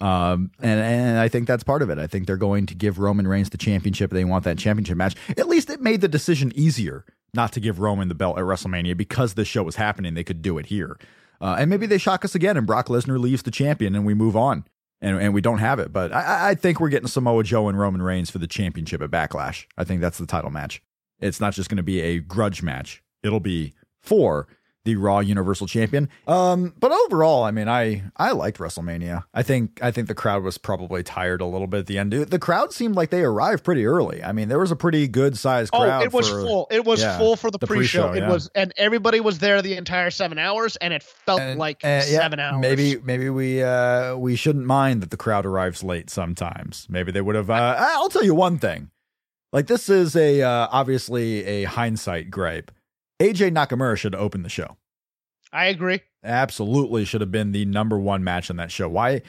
Um, 0.00 0.50
and, 0.60 0.80
and 0.80 1.18
I 1.18 1.28
think 1.28 1.46
that's 1.46 1.62
part 1.62 1.82
of 1.82 1.90
it. 1.90 1.98
I 1.98 2.06
think 2.06 2.26
they're 2.26 2.38
going 2.38 2.64
to 2.66 2.74
give 2.74 2.98
Roman 2.98 3.28
Reigns 3.28 3.50
the 3.50 3.58
championship. 3.58 4.10
They 4.10 4.24
want 4.24 4.44
that 4.44 4.56
championship 4.58 4.96
match. 4.96 5.14
At 5.36 5.48
least 5.48 5.68
it 5.68 5.82
made 5.82 6.00
the 6.00 6.08
decision 6.08 6.52
easier 6.54 7.04
not 7.34 7.52
to 7.52 7.60
give 7.60 7.78
Roman 7.78 8.08
the 8.08 8.14
belt 8.14 8.38
at 8.38 8.44
WrestleMania 8.44 8.96
because 8.96 9.34
this 9.34 9.48
show 9.48 9.62
was 9.62 9.76
happening. 9.76 10.14
They 10.14 10.24
could 10.24 10.42
do 10.42 10.58
it 10.58 10.66
here. 10.66 10.98
Uh, 11.40 11.56
and 11.58 11.70
maybe 11.70 11.86
they 11.86 11.98
shock 11.98 12.24
us 12.24 12.34
again 12.34 12.56
and 12.56 12.66
Brock 12.66 12.88
Lesnar 12.88 13.18
leaves 13.18 13.42
the 13.42 13.50
champion 13.50 13.94
and 13.94 14.04
we 14.04 14.12
move 14.14 14.36
on 14.36 14.64
and, 15.00 15.18
and 15.18 15.32
we 15.32 15.40
don't 15.40 15.58
have 15.58 15.78
it. 15.78 15.92
But 15.92 16.12
I- 16.12 16.50
I, 16.50 16.54
think 16.54 16.80
we're 16.80 16.90
getting 16.90 17.08
Samoa 17.08 17.44
Joe 17.44 17.68
and 17.68 17.78
Roman 17.78 18.02
Reigns 18.02 18.30
for 18.30 18.38
the 18.38 18.46
championship 18.46 19.00
at 19.00 19.10
Backlash. 19.10 19.66
I 19.78 19.84
think 19.84 20.00
that's 20.00 20.18
the 20.18 20.26
title 20.26 20.50
match. 20.50 20.82
It's 21.18 21.40
not 21.40 21.54
just 21.54 21.70
going 21.70 21.78
to 21.78 21.82
be 21.82 22.00
a 22.00 22.18
grudge 22.18 22.62
match. 22.62 23.02
It'll 23.22 23.40
be 23.40 23.72
for 24.00 24.48
the 24.86 24.96
Raw 24.96 25.18
Universal 25.20 25.66
Champion. 25.66 26.08
Um, 26.26 26.72
but 26.78 26.90
overall, 26.90 27.42
I 27.44 27.50
mean, 27.50 27.68
I 27.68 28.04
I 28.16 28.32
liked 28.32 28.58
WrestleMania. 28.58 29.24
I 29.34 29.42
think 29.42 29.78
I 29.82 29.90
think 29.90 30.08
the 30.08 30.14
crowd 30.14 30.42
was 30.42 30.56
probably 30.56 31.02
tired 31.02 31.42
a 31.42 31.46
little 31.46 31.66
bit 31.66 31.80
at 31.80 31.86
the 31.86 31.98
end. 31.98 32.12
The 32.12 32.38
crowd 32.38 32.72
seemed 32.72 32.94
like 32.96 33.10
they 33.10 33.22
arrived 33.22 33.62
pretty 33.62 33.84
early. 33.84 34.24
I 34.24 34.32
mean, 34.32 34.48
there 34.48 34.58
was 34.58 34.70
a 34.70 34.76
pretty 34.76 35.06
good 35.06 35.36
sized 35.36 35.70
Oh, 35.74 35.80
crowd. 35.80 36.02
it 36.04 36.12
was 36.14 36.30
for- 36.30 36.40
full. 36.40 36.66
It 36.70 36.84
was 36.86 37.02
yeah, 37.02 37.18
full 37.18 37.36
for 37.36 37.50
the, 37.50 37.58
the 37.58 37.66
pre-show. 37.66 38.08
pre-show, 38.08 38.16
It 38.16 38.26
yeah. 38.26 38.32
was, 38.32 38.50
and 38.54 38.72
everybody 38.78 39.20
was 39.20 39.38
there 39.38 39.60
the 39.60 39.76
entire 39.76 40.10
seven 40.10 40.38
hours, 40.38 40.76
and 40.76 40.94
it 40.94 41.02
felt 41.02 41.40
And- 41.40 41.58
like 41.58 41.80
and, 41.84 42.02
yeah, 42.08 42.18
seven 42.20 42.40
hours. 42.40 42.60
Maybe 42.60 42.96
maybe 43.02 43.28
we 43.28 43.62
uh 43.62 44.16
we 44.16 44.34
shouldn't 44.34 44.64
mind 44.66 45.02
that 45.02 45.10
the 45.10 45.16
crowd 45.18 45.44
arrives 45.44 45.82
late 45.84 46.08
sometimes. 46.08 46.86
Maybe 46.88 47.12
they 47.12 47.20
would 47.20 47.34
have 47.36 47.50
uh 47.50 47.76
I'll 47.78 48.08
tell 48.08 48.24
you 48.24 48.34
one 48.34 48.58
thing. 48.58 48.90
Like 49.52 49.66
this 49.66 49.88
is 49.90 50.16
a 50.16 50.40
uh 50.42 50.68
obviously 50.70 51.44
a 51.44 51.64
hindsight 51.64 52.30
gripe. 52.30 52.70
AJ 53.20 53.52
Nakamura 53.52 53.96
should 53.96 54.14
have 54.14 54.22
opened 54.22 54.44
the 54.44 54.48
show. 54.48 54.78
I 55.52 55.66
agree. 55.66 56.00
Absolutely 56.22 57.04
should 57.04 57.20
have 57.20 57.32
been 57.32 57.52
the 57.52 57.64
number 57.64 57.98
one 57.98 58.22
match 58.22 58.50
on 58.50 58.56
that 58.56 58.70
show. 58.70 58.88
Why? 58.88 59.22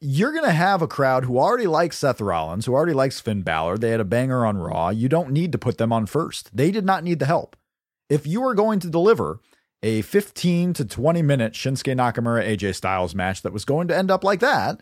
You're 0.00 0.32
going 0.32 0.44
to 0.44 0.52
have 0.52 0.82
a 0.82 0.88
crowd 0.88 1.24
who 1.24 1.38
already 1.38 1.66
likes 1.66 1.98
Seth 1.98 2.20
Rollins, 2.20 2.66
who 2.66 2.74
already 2.74 2.92
likes 2.92 3.20
Finn 3.20 3.42
Balor. 3.42 3.78
They 3.78 3.90
had 3.90 4.00
a 4.00 4.04
banger 4.04 4.44
on 4.44 4.58
Raw. 4.58 4.90
You 4.90 5.08
don't 5.08 5.30
need 5.30 5.52
to 5.52 5.58
put 5.58 5.78
them 5.78 5.92
on 5.92 6.06
first. 6.06 6.54
They 6.54 6.70
did 6.70 6.84
not 6.84 7.02
need 7.02 7.18
the 7.18 7.26
help. 7.26 7.56
If 8.10 8.26
you 8.26 8.42
are 8.44 8.54
going 8.54 8.78
to 8.80 8.90
deliver 8.90 9.40
a 9.82 10.02
15 10.02 10.72
to 10.74 10.84
20 10.84 11.22
minute 11.22 11.54
Shinsuke 11.54 11.94
Nakamura 11.96 12.46
AJ 12.46 12.74
Styles 12.74 13.14
match 13.14 13.42
that 13.42 13.52
was 13.52 13.64
going 13.64 13.88
to 13.88 13.96
end 13.96 14.10
up 14.10 14.22
like 14.22 14.40
that, 14.40 14.80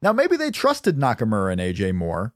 now 0.00 0.12
maybe 0.12 0.36
they 0.36 0.50
trusted 0.50 0.96
Nakamura 0.96 1.52
and 1.52 1.60
AJ 1.60 1.94
more 1.94 2.34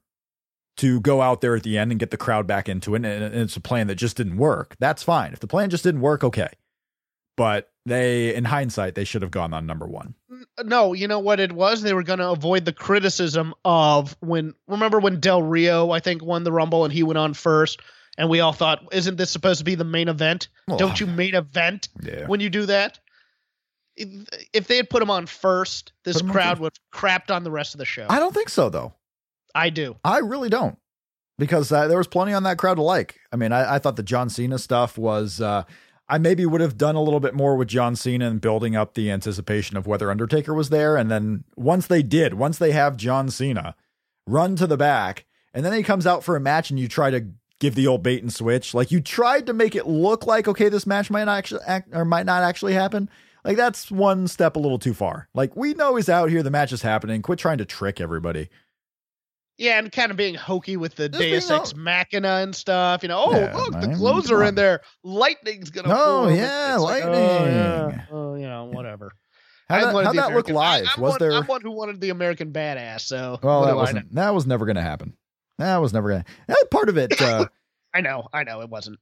to 0.77 0.99
go 1.01 1.21
out 1.21 1.41
there 1.41 1.55
at 1.55 1.63
the 1.63 1.77
end 1.77 1.91
and 1.91 1.99
get 1.99 2.11
the 2.11 2.17
crowd 2.17 2.47
back 2.47 2.69
into 2.69 2.95
it. 2.95 2.97
And 2.97 3.05
and 3.05 3.35
it's 3.35 3.55
a 3.57 3.61
plan 3.61 3.87
that 3.87 3.95
just 3.95 4.17
didn't 4.17 4.37
work. 4.37 4.75
That's 4.79 5.03
fine. 5.03 5.33
If 5.33 5.39
the 5.39 5.47
plan 5.47 5.69
just 5.69 5.83
didn't 5.83 6.01
work, 6.01 6.23
okay. 6.23 6.49
But 7.35 7.69
they, 7.85 8.33
in 8.33 8.45
hindsight, 8.45 8.95
they 8.95 9.03
should 9.03 9.21
have 9.21 9.31
gone 9.31 9.53
on 9.53 9.65
number 9.67 9.85
one. 9.85 10.15
Mm, 10.31 10.65
no, 10.65 10.93
you 10.93 11.07
know 11.07 11.19
what 11.19 11.39
it 11.39 11.51
was? 11.51 11.81
They 11.83 11.93
were 11.93 12.03
going 12.03 12.19
to 12.19 12.29
avoid 12.29 12.65
the 12.65 12.73
criticism 12.73 13.53
of 13.63 14.17
when. 14.21 14.53
Remember 14.67 14.99
when 14.99 15.19
Del 15.19 15.43
Rio, 15.43 15.91
I 15.91 15.99
think, 15.99 16.23
won 16.23 16.43
the 16.43 16.51
Rumble 16.51 16.83
and 16.83 16.91
he 16.93 17.03
went 17.03 17.19
on 17.19 17.33
first, 17.35 17.79
and 18.17 18.27
we 18.29 18.39
all 18.39 18.53
thought, 18.53 18.83
"Isn't 18.91 19.17
this 19.17 19.29
supposed 19.29 19.59
to 19.59 19.65
be 19.65 19.75
the 19.75 19.83
main 19.83 20.07
event? 20.07 20.47
Don't 20.77 20.99
you 20.99 21.05
main 21.05 21.35
event 21.35 21.89
Yeah. 22.01 22.25
when 22.25 22.39
you 22.39 22.49
do 22.49 22.65
that?" 22.65 22.99
If, 23.95 24.09
if 24.53 24.67
they 24.67 24.77
had 24.77 24.89
put 24.89 25.01
him 25.01 25.09
on 25.09 25.25
first, 25.25 25.91
this 26.03 26.21
Put 26.21 26.31
crowd 26.31 26.59
would 26.59 26.73
have 26.73 26.99
crapped 27.01 27.33
on 27.35 27.43
the 27.43 27.49
rest 27.51 27.73
of 27.73 27.79
the 27.79 27.85
show. 27.85 28.05
I 28.09 28.19
don't 28.19 28.33
think 28.33 28.49
so, 28.49 28.69
though. 28.69 28.93
I 29.57 29.69
do. 29.71 29.97
I 30.03 30.19
really 30.19 30.49
don't. 30.49 30.77
Because 31.39 31.71
uh, 31.71 31.87
there 31.87 31.97
was 31.97 32.07
plenty 32.07 32.33
on 32.33 32.43
that 32.43 32.57
crowd 32.57 32.75
to 32.75 32.83
like. 32.83 33.19
I 33.31 33.35
mean, 33.35 33.51
I, 33.51 33.75
I 33.75 33.79
thought 33.79 33.95
the 33.95 34.03
John 34.03 34.29
Cena 34.29 34.57
stuff 34.59 34.97
was. 34.97 35.41
Uh, 35.41 35.63
I 36.09 36.17
maybe 36.19 36.45
would 36.45 36.61
have 36.61 36.77
done 36.77 36.95
a 36.95 37.01
little 37.01 37.19
bit 37.19 37.33
more 37.33 37.55
with 37.55 37.67
John 37.67 37.95
Cena 37.95 38.27
and 38.27 38.39
building 38.39 38.75
up 38.75 38.93
the 38.93 39.11
anticipation 39.11 39.75
of 39.75 39.85
whether 39.85 40.09
Undertaker 40.09 40.53
was 40.53 40.69
there. 40.69 40.95
And 40.95 41.11
then 41.11 41.43
once 41.55 41.87
they 41.87 42.01
did, 42.01 42.35
once 42.35 42.57
they 42.57 42.71
have 42.71 42.97
John 42.97 43.29
Cena 43.29 43.75
run 44.25 44.55
to 44.55 44.67
the 44.67 44.77
back, 44.77 45.25
and 45.53 45.65
then 45.65 45.73
he 45.73 45.83
comes 45.83 46.07
out 46.07 46.23
for 46.23 46.35
a 46.35 46.39
match 46.39 46.69
and 46.69 46.79
you 46.79 46.87
try 46.87 47.09
to 47.09 47.27
give 47.59 47.75
the 47.75 47.87
old 47.87 48.03
bait 48.03 48.21
and 48.21 48.31
switch, 48.31 48.73
like 48.73 48.91
you 48.91 49.01
tried 49.01 49.47
to 49.47 49.53
make 49.53 49.75
it 49.75 49.87
look 49.87 50.25
like, 50.25 50.47
okay, 50.47 50.69
this 50.69 50.87
match 50.87 51.09
might 51.09 51.25
not 51.25 51.37
actually 51.37 51.63
act, 51.65 51.89
or 51.91 52.05
might 52.05 52.25
not 52.25 52.43
actually 52.43 52.73
happen. 52.73 53.09
Like 53.43 53.57
that's 53.57 53.91
one 53.91 54.27
step 54.27 54.55
a 54.55 54.59
little 54.59 54.79
too 54.79 54.93
far. 54.93 55.29
Like 55.33 55.55
we 55.55 55.73
know 55.73 55.95
he's 55.95 56.09
out 56.09 56.29
here, 56.29 56.43
the 56.43 56.51
match 56.51 56.71
is 56.71 56.83
happening. 56.83 57.21
Quit 57.21 57.39
trying 57.39 57.57
to 57.57 57.65
trick 57.65 57.99
everybody. 57.99 58.49
Yeah, 59.57 59.79
and 59.79 59.91
kind 59.91 60.11
of 60.11 60.17
being 60.17 60.35
hokey 60.35 60.77
with 60.77 60.95
the 60.95 61.09
Just 61.09 61.21
Deus 61.21 61.49
Ex 61.49 61.75
Machina 61.75 62.43
and 62.43 62.55
stuff. 62.55 63.01
You 63.01 63.09
know, 63.09 63.17
oh 63.25 63.31
Yeah, 63.31 63.55
look, 63.55 63.81
the 63.81 63.95
clothes 63.95 64.31
are 64.31 64.43
in 64.43 64.53
there. 64.55 64.81
Lightning's 65.03 65.71
gonna. 65.71 65.89
Oh, 65.91 66.27
yeah, 66.27 66.75
It's 66.75 66.83
like, 66.83 67.03
oh, 67.03 67.11
lightning. 67.11 67.55
yeah, 67.55 68.05
oh, 68.11 68.35
you 68.35 68.47
know, 68.47 68.65
whatever. 68.65 69.11
How'd 69.67 69.83
I 69.83 69.93
that, 69.93 70.05
how'd 70.05 70.15
that 70.15 70.33
look 70.33 70.49
live? 70.49 70.85
I, 70.95 71.01
was 71.01 71.11
one, 71.11 71.19
there? 71.19 71.31
I'm 71.31 71.45
one 71.45 71.61
who 71.61 71.71
wanted 71.71 71.99
the 71.99 72.09
American 72.09 72.53
badass. 72.53 73.01
So 73.01 73.39
well, 73.41 73.65
that 73.65 73.75
wasn't. 73.75 74.13
That 74.13 74.33
was 74.33 74.45
never 74.45 74.65
going 74.65 74.77
to 74.77 74.81
happen. 74.81 75.17
That 75.57 75.77
was 75.77 75.91
never 75.91 76.09
going 76.09 76.23
to. 76.23 76.29
That 76.47 76.67
part 76.71 76.89
of 76.89 76.97
it. 76.97 77.13
Uh, 77.21 77.45
I 77.93 78.01
know, 78.01 78.27
I 78.31 78.43
know, 78.43 78.61
it 78.61 78.69
wasn't. 78.69 78.99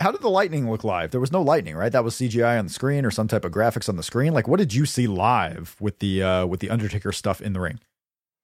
how 0.00 0.10
did 0.10 0.22
the 0.22 0.30
lightning 0.30 0.68
look 0.68 0.82
live? 0.82 1.12
There 1.12 1.20
was 1.20 1.30
no 1.30 1.40
lightning, 1.40 1.76
right? 1.76 1.92
That 1.92 2.02
was 2.02 2.16
CGI 2.16 2.58
on 2.58 2.66
the 2.66 2.72
screen 2.72 3.04
or 3.04 3.12
some 3.12 3.28
type 3.28 3.44
of 3.44 3.52
graphics 3.52 3.88
on 3.88 3.96
the 3.96 4.02
screen. 4.02 4.34
Like, 4.34 4.48
what 4.48 4.58
did 4.58 4.74
you 4.74 4.86
see 4.86 5.06
live 5.06 5.76
with 5.78 6.00
the 6.00 6.22
uh, 6.22 6.46
with 6.46 6.58
the 6.58 6.70
Undertaker 6.70 7.12
stuff 7.12 7.40
in 7.40 7.52
the 7.52 7.60
ring? 7.60 7.78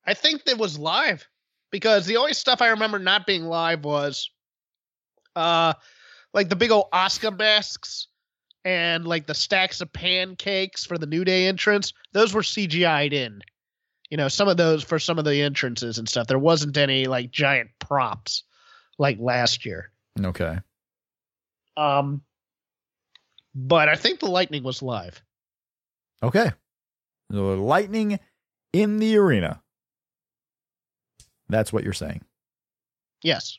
I 0.09 0.15
think 0.15 0.43
it 0.47 0.57
was 0.57 0.79
live 0.79 1.29
because 1.71 2.07
the 2.07 2.17
only 2.17 2.33
stuff 2.33 2.63
I 2.63 2.69
remember 2.69 2.99
not 2.99 3.27
being 3.27 3.45
live 3.45 3.85
was, 3.85 4.31
uh, 5.37 5.75
like 6.33 6.49
the 6.49 6.57
big 6.57 6.71
old 6.71 6.87
Oscar 6.95 7.31
masks 7.31 8.09
and 8.65 9.07
like 9.07 9.27
the 9.27 9.35
stacks 9.35 9.83
of 9.83 9.93
pancakes 9.93 10.87
for 10.87 10.97
the 10.97 11.05
New 11.05 11.27
Day 11.27 11.47
entrance. 11.47 11.93
Those 12.13 12.33
were 12.33 12.41
CGI'd 12.41 13.13
in. 13.13 13.43
You 14.09 14.17
know, 14.17 14.29
some 14.29 14.49
of 14.49 14.57
those 14.57 14.83
for 14.83 14.99
some 14.99 15.19
of 15.19 15.27
the 15.27 15.43
entrances 15.43 15.99
and 15.99 16.09
stuff. 16.09 16.27
There 16.27 16.39
wasn't 16.39 16.79
any 16.79 17.05
like 17.05 17.31
giant 17.31 17.69
props 17.79 18.45
like 18.99 19.19
last 19.21 19.67
year. 19.67 19.91
Okay. 20.19 20.59
Um, 21.77 22.23
but 23.55 23.91
I 23.91 23.95
think 23.95 24.21
the 24.21 24.31
lightning 24.31 24.63
was 24.63 24.81
live. 24.81 25.23
Okay. 26.23 26.51
The 27.29 27.43
lightning 27.43 28.19
in 28.73 29.01
the 29.01 29.19
arena. 29.19 29.61
That's 31.49 31.73
what 31.73 31.85
you're 31.85 31.93
saying. 31.93 32.23
Yes. 33.23 33.59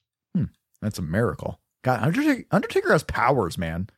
That's 0.81 0.99
a 0.99 1.01
miracle. 1.01 1.59
God, 1.83 2.01
Undertaker, 2.01 2.45
Undertaker 2.51 2.91
has 2.93 3.03
powers, 3.03 3.57
man. 3.57 3.89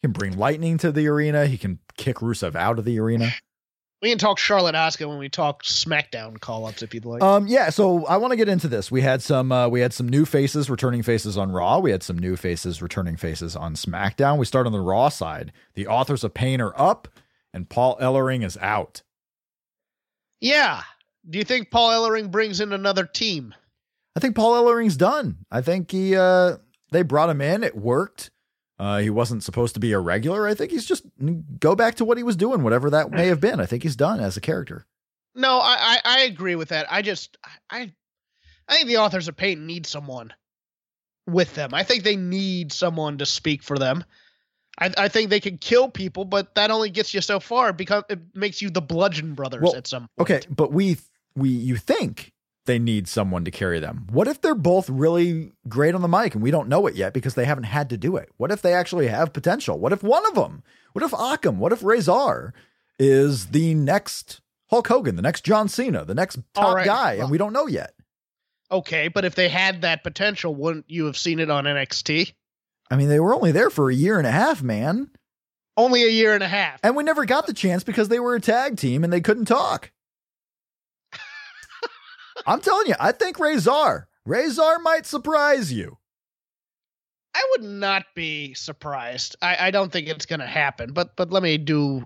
He 0.00 0.06
can 0.08 0.12
bring 0.12 0.38
lightning 0.38 0.78
to 0.78 0.90
the 0.90 1.06
arena. 1.08 1.46
He 1.46 1.58
can 1.58 1.78
kick 1.98 2.16
Rusev 2.16 2.54
out 2.54 2.78
of 2.78 2.86
the 2.86 2.98
arena. 2.98 3.30
We 4.00 4.08
can 4.08 4.16
talk 4.16 4.38
Charlotte 4.38 4.74
Asuka 4.74 5.06
when 5.06 5.18
we 5.18 5.28
talk 5.28 5.62
SmackDown 5.62 6.40
call 6.40 6.64
ups 6.64 6.82
if 6.82 6.94
you'd 6.94 7.04
like. 7.04 7.22
Um, 7.22 7.46
yeah. 7.46 7.68
So 7.68 8.06
I 8.06 8.16
want 8.16 8.30
to 8.30 8.36
get 8.38 8.48
into 8.48 8.66
this. 8.68 8.90
We 8.90 9.02
had 9.02 9.20
some, 9.20 9.52
uh, 9.52 9.68
we 9.68 9.80
had 9.80 9.92
some 9.92 10.08
new 10.08 10.24
faces 10.24 10.70
returning 10.70 11.02
faces 11.02 11.36
on 11.36 11.52
Raw. 11.52 11.78
We 11.80 11.90
had 11.90 12.02
some 12.02 12.16
new 12.18 12.34
faces 12.36 12.80
returning 12.80 13.18
faces 13.18 13.54
on 13.54 13.74
SmackDown. 13.74 14.38
We 14.38 14.46
start 14.46 14.64
on 14.66 14.72
the 14.72 14.80
Raw 14.80 15.10
side. 15.10 15.52
The 15.74 15.86
authors 15.86 16.24
of 16.24 16.32
pain 16.32 16.62
are 16.62 16.72
up, 16.80 17.08
and 17.52 17.68
Paul 17.68 17.98
Ellering 18.00 18.42
is 18.42 18.56
out. 18.62 19.02
yeah. 20.40 20.84
Do 21.28 21.38
you 21.38 21.44
think 21.44 21.70
Paul 21.70 21.90
Ellering 21.90 22.30
brings 22.30 22.60
in 22.60 22.72
another 22.72 23.04
team? 23.04 23.54
I 24.16 24.20
think 24.20 24.34
Paul 24.34 24.54
Ellering's 24.54 24.96
done. 24.96 25.38
I 25.50 25.60
think 25.60 25.90
he, 25.90 26.16
uh, 26.16 26.56
they 26.90 27.02
brought 27.02 27.30
him 27.30 27.40
in. 27.40 27.62
It 27.62 27.76
worked. 27.76 28.30
Uh, 28.78 28.98
he 28.98 29.10
wasn't 29.10 29.44
supposed 29.44 29.74
to 29.74 29.80
be 29.80 29.92
a 29.92 29.98
regular. 29.98 30.46
I 30.48 30.54
think 30.54 30.70
he's 30.70 30.86
just 30.86 31.04
go 31.58 31.76
back 31.76 31.96
to 31.96 32.04
what 32.04 32.16
he 32.16 32.22
was 32.22 32.36
doing, 32.36 32.62
whatever 32.62 32.88
that 32.90 33.10
may 33.10 33.26
have 33.26 33.40
been. 33.40 33.60
I 33.60 33.66
think 33.66 33.82
he's 33.82 33.94
done 33.96 34.20
as 34.20 34.38
a 34.38 34.40
character. 34.40 34.86
No, 35.34 35.58
I, 35.58 35.76
I, 35.78 36.00
I 36.04 36.20
agree 36.20 36.54
with 36.54 36.70
that. 36.70 36.90
I 36.90 37.02
just 37.02 37.36
I 37.70 37.92
I 38.66 38.76
think 38.76 38.88
the 38.88 38.96
authors 38.96 39.28
of 39.28 39.36
pain 39.36 39.66
need 39.66 39.84
someone 39.84 40.32
with 41.26 41.54
them. 41.54 41.74
I 41.74 41.82
think 41.82 42.04
they 42.04 42.16
need 42.16 42.72
someone 42.72 43.18
to 43.18 43.26
speak 43.26 43.62
for 43.62 43.78
them. 43.78 44.02
I, 44.78 44.90
I 44.96 45.08
think 45.08 45.28
they 45.28 45.40
can 45.40 45.58
kill 45.58 45.90
people, 45.90 46.24
but 46.24 46.54
that 46.54 46.70
only 46.70 46.88
gets 46.88 47.12
you 47.12 47.20
so 47.20 47.38
far 47.38 47.74
because 47.74 48.04
it 48.08 48.18
makes 48.34 48.62
you 48.62 48.70
the 48.70 48.80
Bludgeon 48.80 49.34
Brothers 49.34 49.62
Well, 49.62 49.76
at 49.76 49.86
some 49.86 50.08
point. 50.16 50.30
Okay, 50.30 50.40
but 50.48 50.72
we 50.72 50.96
we 51.40 51.48
you 51.50 51.76
think 51.76 52.32
they 52.66 52.78
need 52.78 53.08
someone 53.08 53.44
to 53.44 53.50
carry 53.50 53.80
them. 53.80 54.06
What 54.10 54.28
if 54.28 54.40
they're 54.40 54.54
both 54.54 54.88
really 54.88 55.52
great 55.68 55.94
on 55.94 56.02
the 56.02 56.08
mic 56.08 56.34
and 56.34 56.42
we 56.42 56.50
don't 56.50 56.68
know 56.68 56.86
it 56.86 56.94
yet 56.94 57.12
because 57.12 57.34
they 57.34 57.44
haven't 57.44 57.64
had 57.64 57.90
to 57.90 57.96
do 57.96 58.16
it? 58.16 58.28
What 58.36 58.52
if 58.52 58.62
they 58.62 58.74
actually 58.74 59.08
have 59.08 59.32
potential? 59.32 59.78
What 59.78 59.92
if 59.92 60.02
one 60.02 60.26
of 60.26 60.34
them? 60.34 60.62
What 60.92 61.04
if 61.04 61.10
Akam? 61.10 61.56
What 61.56 61.72
if 61.72 61.82
Rezar 61.82 62.52
is 62.98 63.46
the 63.46 63.74
next 63.74 64.40
Hulk 64.68 64.86
Hogan, 64.86 65.16
the 65.16 65.22
next 65.22 65.44
John 65.44 65.68
Cena, 65.68 66.04
the 66.04 66.14
next 66.14 66.38
top 66.54 66.76
right, 66.76 66.86
guy, 66.86 67.14
well- 67.14 67.22
and 67.22 67.30
we 67.30 67.38
don't 67.38 67.52
know 67.52 67.66
yet? 67.66 67.92
Okay, 68.72 69.08
but 69.08 69.24
if 69.24 69.34
they 69.34 69.48
had 69.48 69.82
that 69.82 70.04
potential, 70.04 70.54
wouldn't 70.54 70.84
you 70.88 71.06
have 71.06 71.16
seen 71.16 71.40
it 71.40 71.50
on 71.50 71.64
NXT? 71.64 72.34
I 72.88 72.96
mean, 72.96 73.08
they 73.08 73.18
were 73.18 73.34
only 73.34 73.50
there 73.50 73.70
for 73.70 73.90
a 73.90 73.94
year 73.94 74.16
and 74.18 74.26
a 74.26 74.30
half, 74.30 74.62
man. 74.62 75.10
Only 75.76 76.04
a 76.04 76.08
year 76.08 76.34
and 76.34 76.42
a 76.42 76.48
half. 76.48 76.78
And 76.84 76.94
we 76.94 77.02
never 77.02 77.24
got 77.24 77.46
the 77.46 77.52
chance 77.52 77.82
because 77.82 78.08
they 78.08 78.20
were 78.20 78.36
a 78.36 78.40
tag 78.40 78.76
team 78.76 79.02
and 79.02 79.12
they 79.12 79.20
couldn't 79.20 79.46
talk. 79.46 79.90
I'm 82.46 82.60
telling 82.60 82.86
you, 82.88 82.94
I 82.98 83.12
think 83.12 83.38
Rezar, 83.38 84.08
Rezar 84.24 84.78
might 84.78 85.06
surprise 85.06 85.72
you. 85.72 85.98
I 87.34 87.46
would 87.52 87.62
not 87.62 88.04
be 88.14 88.54
surprised. 88.54 89.36
I, 89.40 89.68
I 89.68 89.70
don't 89.70 89.92
think 89.92 90.08
it's 90.08 90.26
going 90.26 90.40
to 90.40 90.46
happen, 90.46 90.92
but 90.92 91.14
but 91.16 91.30
let 91.30 91.42
me 91.42 91.58
do 91.58 92.04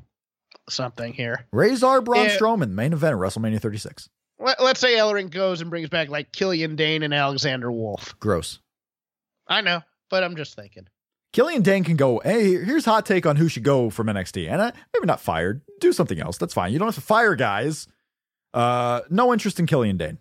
something 0.69 1.13
here. 1.13 1.47
Rezar 1.53 2.01
Braun 2.03 2.27
Yeah. 2.27 2.37
Strowman, 2.37 2.71
main 2.71 2.93
event 2.93 3.15
of 3.15 3.21
WrestleMania 3.21 3.61
36. 3.61 4.09
Let, 4.39 4.63
let's 4.63 4.81
say 4.81 4.95
Ellering 4.97 5.31
goes 5.31 5.61
and 5.61 5.71
brings 5.71 5.89
back 5.89 6.09
like 6.09 6.33
Killian 6.33 6.77
Dain 6.77 7.03
and 7.03 7.15
Alexander 7.15 7.71
Wolfe. 7.73 8.19
Gross. 8.21 8.59
I 9.49 9.61
know, 9.63 9.83
but 10.11 10.23
I'm 10.23 10.37
just 10.37 10.55
thinking. 10.57 10.87
Killian 11.33 11.63
Dain 11.63 11.85
can 11.85 11.97
go, 11.97 12.21
hey, 12.25 12.63
here's 12.65 12.85
hot 12.85 13.07
take 13.07 13.27
on 13.27 13.37
who 13.37 13.49
should 13.49 13.65
go 13.65 13.91
from 13.91 14.07
NXT. 14.07 14.49
And 14.49 14.61
uh, 14.61 14.73
maybe 14.95 15.07
not 15.07 15.21
fired. 15.21 15.63
Do 15.81 15.93
something 15.93 16.21
else. 16.21 16.39
That's 16.39 16.55
fine. 16.55 16.73
You 16.73 16.79
don't 16.79 16.89
have 16.89 16.95
to 16.95 17.01
fire 17.01 17.35
guys. 17.35 17.89
Uh, 18.53 19.01
no 19.11 19.33
interest 19.33 19.59
in 19.59 19.67
Killian 19.67 19.97
Dain. 19.97 20.19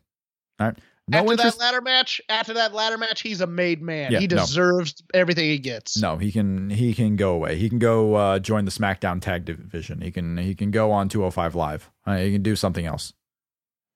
All 0.60 0.68
right. 0.68 0.78
No 1.08 1.18
after 1.18 1.32
interest. 1.34 1.60
that 1.60 1.66
ladder 1.66 1.82
match, 1.82 2.22
after 2.30 2.54
that 2.54 2.74
ladder 2.74 2.98
match, 2.98 3.22
he's 3.22 3.42
a 3.42 3.48
made 3.48 3.82
man. 3.82 4.14
Yeah, 4.14 4.20
he 4.20 4.28
no. 4.28 4.38
deserves 4.38 5.04
everything 5.14 5.50
he 5.50 5.60
gets. 5.60 5.98
No, 5.98 6.16
he 6.16 6.32
can 6.32 6.70
he 6.70 6.94
can 6.94 7.18
go 7.18 7.34
away. 7.34 7.58
He 7.58 7.68
can 7.68 7.80
go 7.80 8.16
uh, 8.16 8.40
join 8.40 8.64
the 8.64 8.72
SmackDown 8.72 9.22
Tag 9.22 9.44
Division. 9.44 10.00
He 10.00 10.12
can 10.12 10.38
he 10.38 10.56
can 10.56 10.72
go 10.72 10.92
on 10.92 11.10
205 11.10 11.56
Live. 11.56 11.92
Uh, 12.06 12.18
he 12.18 12.32
can 12.32 12.42
do 12.42 12.56
something 12.56 12.86
else. 12.86 13.12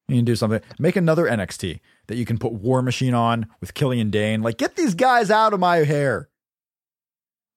He 0.10 0.16
can 0.18 0.26
do 0.26 0.36
something. 0.36 0.60
Make 0.80 0.98
another 0.98 1.26
NXT 1.26 1.80
that 2.08 2.18
you 2.18 2.26
can 2.26 2.38
put 2.38 2.52
War 2.54 2.82
Machine 2.82 3.14
on 3.14 3.48
with 3.62 3.74
Killian 3.74 4.10
Dain. 4.10 4.42
Like 4.42 4.58
get 4.58 4.76
these 4.76 4.94
guys 4.94 5.32
out 5.32 5.54
of 5.54 5.62
my 5.62 5.78
hair. 5.78 6.30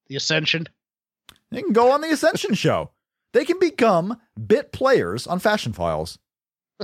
The 0.07 0.17
Ascension. 0.17 0.69
They 1.51 1.63
can 1.63 1.73
go 1.73 1.91
on 1.91 2.03
the 2.03 2.13
Ascension 2.13 2.55
show. 2.55 2.93
They 3.33 3.45
can 3.45 3.59
become 3.59 4.17
bit 4.47 4.73
players 4.73 5.27
on 5.27 5.41
Fashion 5.41 5.73
Files. 5.73 6.19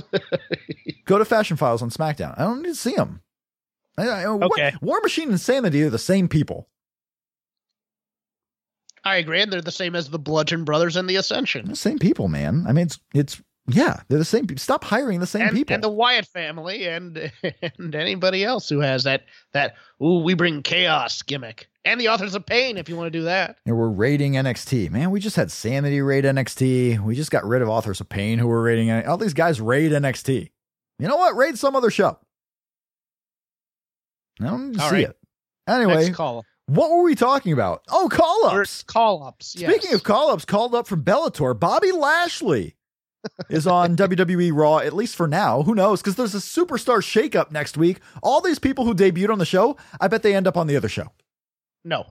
go 1.05 1.17
to 1.17 1.25
Fashion 1.25 1.57
Files 1.57 1.81
on 1.81 1.89
SmackDown. 1.89 2.33
I 2.37 2.43
don't 2.43 2.61
need 2.61 2.69
to 2.69 2.75
see 2.75 2.95
them. 2.95 3.21
I, 3.97 4.07
I, 4.07 4.27
what- 4.29 4.51
Okay. 4.51 4.73
War 4.81 4.99
Machine 5.01 5.25
and 5.25 5.33
Insanity 5.33 5.83
are 5.83 5.89
the 5.89 5.97
same 5.97 6.27
people. 6.27 6.69
I 9.03 9.17
agree, 9.17 9.41
and 9.41 9.51
they're 9.51 9.61
the 9.61 9.71
same 9.71 9.95
as 9.95 10.09
the 10.09 10.19
Bludgeon 10.19 10.65
Brothers 10.65 10.97
and 10.97 11.09
the 11.09 11.15
Ascension. 11.15 11.67
The 11.69 11.75
same 11.75 11.97
people, 11.97 12.27
man. 12.27 12.65
I 12.67 12.73
mean, 12.73 12.87
it's 12.87 12.99
it's 13.13 13.41
yeah, 13.67 14.01
they're 14.07 14.17
the 14.19 14.25
same. 14.25 14.47
people. 14.47 14.59
Stop 14.61 14.83
hiring 14.83 15.19
the 15.19 15.27
same 15.27 15.43
and, 15.43 15.55
people. 15.55 15.73
and 15.73 15.83
the 15.83 15.89
Wyatt 15.89 16.25
family 16.25 16.87
and 16.87 17.31
and 17.77 17.95
anybody 17.95 18.43
else 18.43 18.67
who 18.67 18.79
has 18.79 19.03
that 19.05 19.23
that 19.53 19.75
ooh 20.03 20.19
we 20.23 20.33
bring 20.33 20.61
chaos 20.61 21.21
gimmick 21.21 21.67
and 21.87 22.01
the 22.01 22.09
authors 22.09 22.35
of 22.35 22.45
pain 22.45 22.77
if 22.77 22.89
you 22.89 22.95
want 22.95 23.07
to 23.07 23.17
do 23.19 23.23
that. 23.25 23.57
And 23.65 23.77
we're 23.77 23.87
raiding 23.89 24.33
NXT. 24.33 24.91
Man, 24.91 25.09
we 25.11 25.19
just 25.19 25.35
had 25.35 25.51
Sanity 25.51 26.01
raid 26.01 26.25
NXT. 26.25 26.99
We 27.03 27.15
just 27.15 27.31
got 27.31 27.45
rid 27.45 27.61
of 27.61 27.69
Authors 27.69 28.01
of 28.01 28.09
Pain 28.09 28.39
who 28.39 28.47
were 28.47 28.61
raiding 28.61 28.89
it. 28.89 29.05
All 29.05 29.17
these 29.17 29.33
guys 29.33 29.61
raid 29.61 29.91
NXT. 29.91 30.51
You 30.99 31.07
know 31.07 31.17
what? 31.17 31.35
Raid 31.35 31.57
some 31.57 31.75
other 31.75 31.89
show. 31.89 32.17
I 34.41 34.45
don't 34.45 34.67
need 34.67 34.77
to 34.77 34.83
All 34.83 34.89
see 34.89 34.95
right. 34.95 35.09
it. 35.09 35.17
Anyway, 35.67 36.11
what 36.67 36.91
were 36.91 37.03
we 37.03 37.15
talking 37.15 37.53
about? 37.53 37.83
Oh, 37.89 38.07
call 38.09 38.45
ups. 38.45 38.83
Call 38.83 39.23
ups. 39.23 39.47
Speaking 39.47 39.93
of 39.93 40.03
call 40.03 40.31
ups, 40.31 40.45
called 40.45 40.75
up 40.75 40.87
from 40.87 41.03
Bellator, 41.03 41.57
Bobby 41.57 41.91
Lashley 41.91 42.75
is 43.49 43.65
on 43.67 43.95
WWE 43.97 44.51
Raw, 44.53 44.77
at 44.79 44.93
least 44.93 45.15
for 45.15 45.27
now. 45.27 45.63
Who 45.63 45.75
knows? 45.75 46.01
Because 46.01 46.15
there's 46.15 46.35
a 46.35 46.39
superstar 46.39 46.99
shakeup 46.99 47.51
next 47.51 47.77
week. 47.77 47.99
All 48.21 48.41
these 48.41 48.59
people 48.59 48.85
who 48.85 48.93
debuted 48.93 49.29
on 49.29 49.39
the 49.39 49.45
show, 49.45 49.77
I 49.99 50.07
bet 50.07 50.23
they 50.23 50.35
end 50.35 50.47
up 50.47 50.57
on 50.57 50.67
the 50.67 50.77
other 50.77 50.89
show. 50.89 51.07
No. 51.83 52.05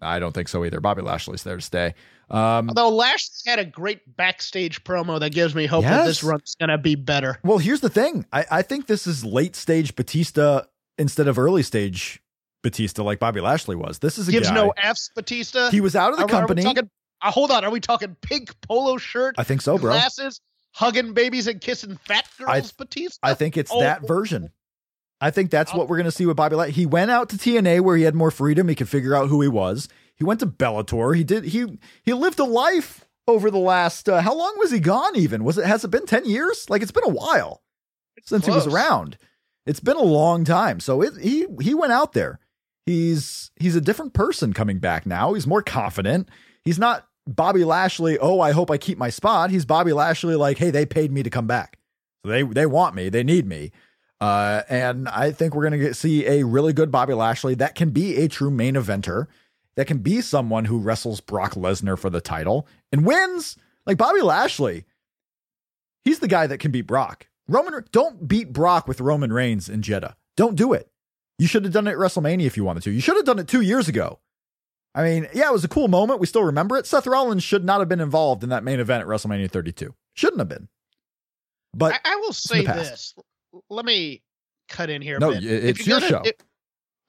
I 0.00 0.18
don't 0.18 0.32
think 0.32 0.48
so 0.48 0.64
either. 0.64 0.80
Bobby 0.80 1.02
Lashley's 1.02 1.44
there 1.44 1.56
to 1.56 1.62
stay. 1.62 1.94
Um, 2.28 2.68
Although 2.68 2.90
Lashley 2.90 3.50
had 3.50 3.58
a 3.58 3.64
great 3.64 4.16
backstage 4.16 4.82
promo 4.84 5.20
that 5.20 5.30
gives 5.30 5.54
me 5.54 5.66
hope 5.66 5.84
that 5.84 6.04
this 6.04 6.22
run's 6.24 6.56
gonna 6.56 6.78
be 6.78 6.94
better. 6.94 7.38
Well, 7.44 7.58
here's 7.58 7.80
the 7.80 7.88
thing. 7.90 8.26
I, 8.32 8.44
I 8.50 8.62
think 8.62 8.86
this 8.86 9.06
is 9.06 9.24
late 9.24 9.54
stage 9.56 9.94
Batista 9.94 10.62
instead 10.98 11.28
of 11.28 11.38
early 11.38 11.62
stage 11.62 12.20
Batista, 12.62 13.02
like 13.02 13.18
Bobby 13.18 13.40
Lashley 13.40 13.76
was. 13.76 13.98
This 14.00 14.18
is 14.18 14.28
a 14.28 14.32
Gives 14.32 14.48
guy. 14.48 14.54
no 14.54 14.72
F's, 14.76 15.10
Batista. 15.14 15.70
he 15.70 15.80
was 15.80 15.94
out 15.94 16.12
of 16.12 16.18
the 16.18 16.24
Are 16.24 16.26
we- 16.26 16.32
are 16.32 16.40
company. 16.40 16.62
talking- 16.62 16.90
uh, 17.22 17.30
hold 17.30 17.50
on, 17.50 17.64
are 17.64 17.70
we 17.70 17.80
talking 17.80 18.16
pink 18.20 18.54
polo 18.62 18.96
shirt, 18.98 19.36
I 19.38 19.44
think 19.44 19.62
so, 19.62 19.78
bro. 19.78 19.92
glasses, 19.92 20.40
hugging 20.72 21.12
babies 21.14 21.46
and 21.46 21.60
kissing 21.60 21.96
fat 22.06 22.26
girls, 22.38 22.50
I- 22.50 22.74
Batista? 22.76 23.18
I 23.22 23.34
think 23.34 23.56
it's 23.56 23.70
Oh. 23.72 23.80
that 23.80 24.06
version. 24.06 24.50
I 25.24 25.30
think 25.30 25.50
that's 25.50 25.72
what 25.72 25.88
we're 25.88 25.96
going 25.96 26.04
to 26.04 26.10
see 26.10 26.26
with 26.26 26.36
Bobby. 26.36 26.54
Lashley. 26.54 26.74
He 26.74 26.84
went 26.84 27.10
out 27.10 27.30
to 27.30 27.36
TNA 27.36 27.80
where 27.80 27.96
he 27.96 28.02
had 28.02 28.14
more 28.14 28.30
freedom. 28.30 28.68
He 28.68 28.74
could 28.74 28.90
figure 28.90 29.14
out 29.14 29.28
who 29.28 29.40
he 29.40 29.48
was. 29.48 29.88
He 30.16 30.22
went 30.22 30.38
to 30.40 30.46
Bellator. 30.46 31.16
He 31.16 31.24
did. 31.24 31.44
He 31.44 31.78
he 32.02 32.12
lived 32.12 32.38
a 32.38 32.44
life 32.44 33.06
over 33.26 33.50
the 33.50 33.56
last. 33.56 34.06
Uh, 34.06 34.20
how 34.20 34.34
long 34.34 34.54
was 34.58 34.70
he 34.70 34.80
gone? 34.80 35.16
Even 35.16 35.42
was 35.42 35.56
it? 35.56 35.64
Has 35.64 35.82
it 35.82 35.90
been 35.90 36.04
ten 36.04 36.26
years? 36.26 36.68
Like 36.68 36.82
it's 36.82 36.92
been 36.92 37.04
a 37.04 37.08
while 37.08 37.62
since 38.22 38.44
he 38.44 38.52
was 38.52 38.66
around. 38.66 39.16
It's 39.64 39.80
been 39.80 39.96
a 39.96 40.02
long 40.02 40.44
time. 40.44 40.78
So 40.78 41.00
it, 41.00 41.16
he 41.18 41.46
he 41.58 41.72
went 41.72 41.92
out 41.92 42.12
there. 42.12 42.38
He's 42.84 43.50
he's 43.56 43.76
a 43.76 43.80
different 43.80 44.12
person 44.12 44.52
coming 44.52 44.78
back 44.78 45.06
now. 45.06 45.32
He's 45.32 45.46
more 45.46 45.62
confident. 45.62 46.28
He's 46.64 46.78
not 46.78 47.06
Bobby 47.26 47.64
Lashley. 47.64 48.18
Oh, 48.18 48.40
I 48.40 48.52
hope 48.52 48.70
I 48.70 48.76
keep 48.76 48.98
my 48.98 49.08
spot. 49.08 49.50
He's 49.50 49.64
Bobby 49.64 49.94
Lashley. 49.94 50.34
Like, 50.34 50.58
hey, 50.58 50.70
they 50.70 50.84
paid 50.84 51.10
me 51.10 51.22
to 51.22 51.30
come 51.30 51.46
back. 51.46 51.78
So 52.24 52.30
they 52.30 52.42
they 52.42 52.66
want 52.66 52.94
me. 52.94 53.08
They 53.08 53.24
need 53.24 53.46
me. 53.46 53.72
Uh, 54.24 54.62
and 54.70 55.06
I 55.06 55.32
think 55.32 55.54
we're 55.54 55.68
gonna 55.68 55.92
see 55.92 56.26
a 56.26 56.46
really 56.46 56.72
good 56.72 56.90
Bobby 56.90 57.12
Lashley 57.12 57.54
that 57.56 57.74
can 57.74 57.90
be 57.90 58.16
a 58.16 58.26
true 58.26 58.50
main 58.50 58.74
eventer. 58.74 59.26
That 59.76 59.86
can 59.86 59.98
be 59.98 60.22
someone 60.22 60.64
who 60.64 60.78
wrestles 60.78 61.20
Brock 61.20 61.52
Lesnar 61.52 61.98
for 61.98 62.08
the 62.08 62.22
title 62.22 62.66
and 62.90 63.04
wins. 63.04 63.58
Like 63.84 63.98
Bobby 63.98 64.22
Lashley, 64.22 64.86
he's 66.04 66.20
the 66.20 66.28
guy 66.28 66.46
that 66.46 66.56
can 66.56 66.70
beat 66.70 66.86
Brock. 66.86 67.26
Roman, 67.48 67.84
don't 67.92 68.26
beat 68.26 68.50
Brock 68.50 68.88
with 68.88 69.02
Roman 69.02 69.30
Reigns 69.30 69.68
and 69.68 69.84
Jeddah. 69.84 70.16
Don't 70.38 70.56
do 70.56 70.72
it. 70.72 70.90
You 71.38 71.46
should 71.46 71.64
have 71.64 71.74
done 71.74 71.86
it 71.86 71.92
at 71.92 71.98
WrestleMania 71.98 72.46
if 72.46 72.56
you 72.56 72.64
wanted 72.64 72.84
to. 72.84 72.92
You 72.92 73.02
should 73.02 73.16
have 73.16 73.26
done 73.26 73.38
it 73.38 73.46
two 73.46 73.60
years 73.60 73.88
ago. 73.88 74.20
I 74.94 75.02
mean, 75.02 75.26
yeah, 75.34 75.48
it 75.48 75.52
was 75.52 75.64
a 75.64 75.68
cool 75.68 75.88
moment. 75.88 76.20
We 76.20 76.26
still 76.26 76.44
remember 76.44 76.78
it. 76.78 76.86
Seth 76.86 77.06
Rollins 77.06 77.42
should 77.42 77.64
not 77.64 77.80
have 77.80 77.90
been 77.90 78.00
involved 78.00 78.42
in 78.42 78.48
that 78.48 78.64
main 78.64 78.80
event 78.80 79.02
at 79.02 79.06
WrestleMania 79.06 79.50
32. 79.50 79.94
Shouldn't 80.14 80.38
have 80.38 80.48
been. 80.48 80.68
But 81.74 82.00
I, 82.06 82.12
I 82.12 82.16
will 82.16 82.32
say 82.32 82.64
this. 82.64 83.14
Let 83.70 83.84
me 83.84 84.22
cut 84.68 84.90
in 84.90 85.02
here. 85.02 85.16
A 85.16 85.20
No, 85.20 85.30
bit. 85.32 85.44
it- 85.44 85.64
If 85.64 85.78
it's 85.80 85.86
your 85.88 86.00
gonna- 86.00 86.08
show. 86.10 86.22
it- 86.24 86.42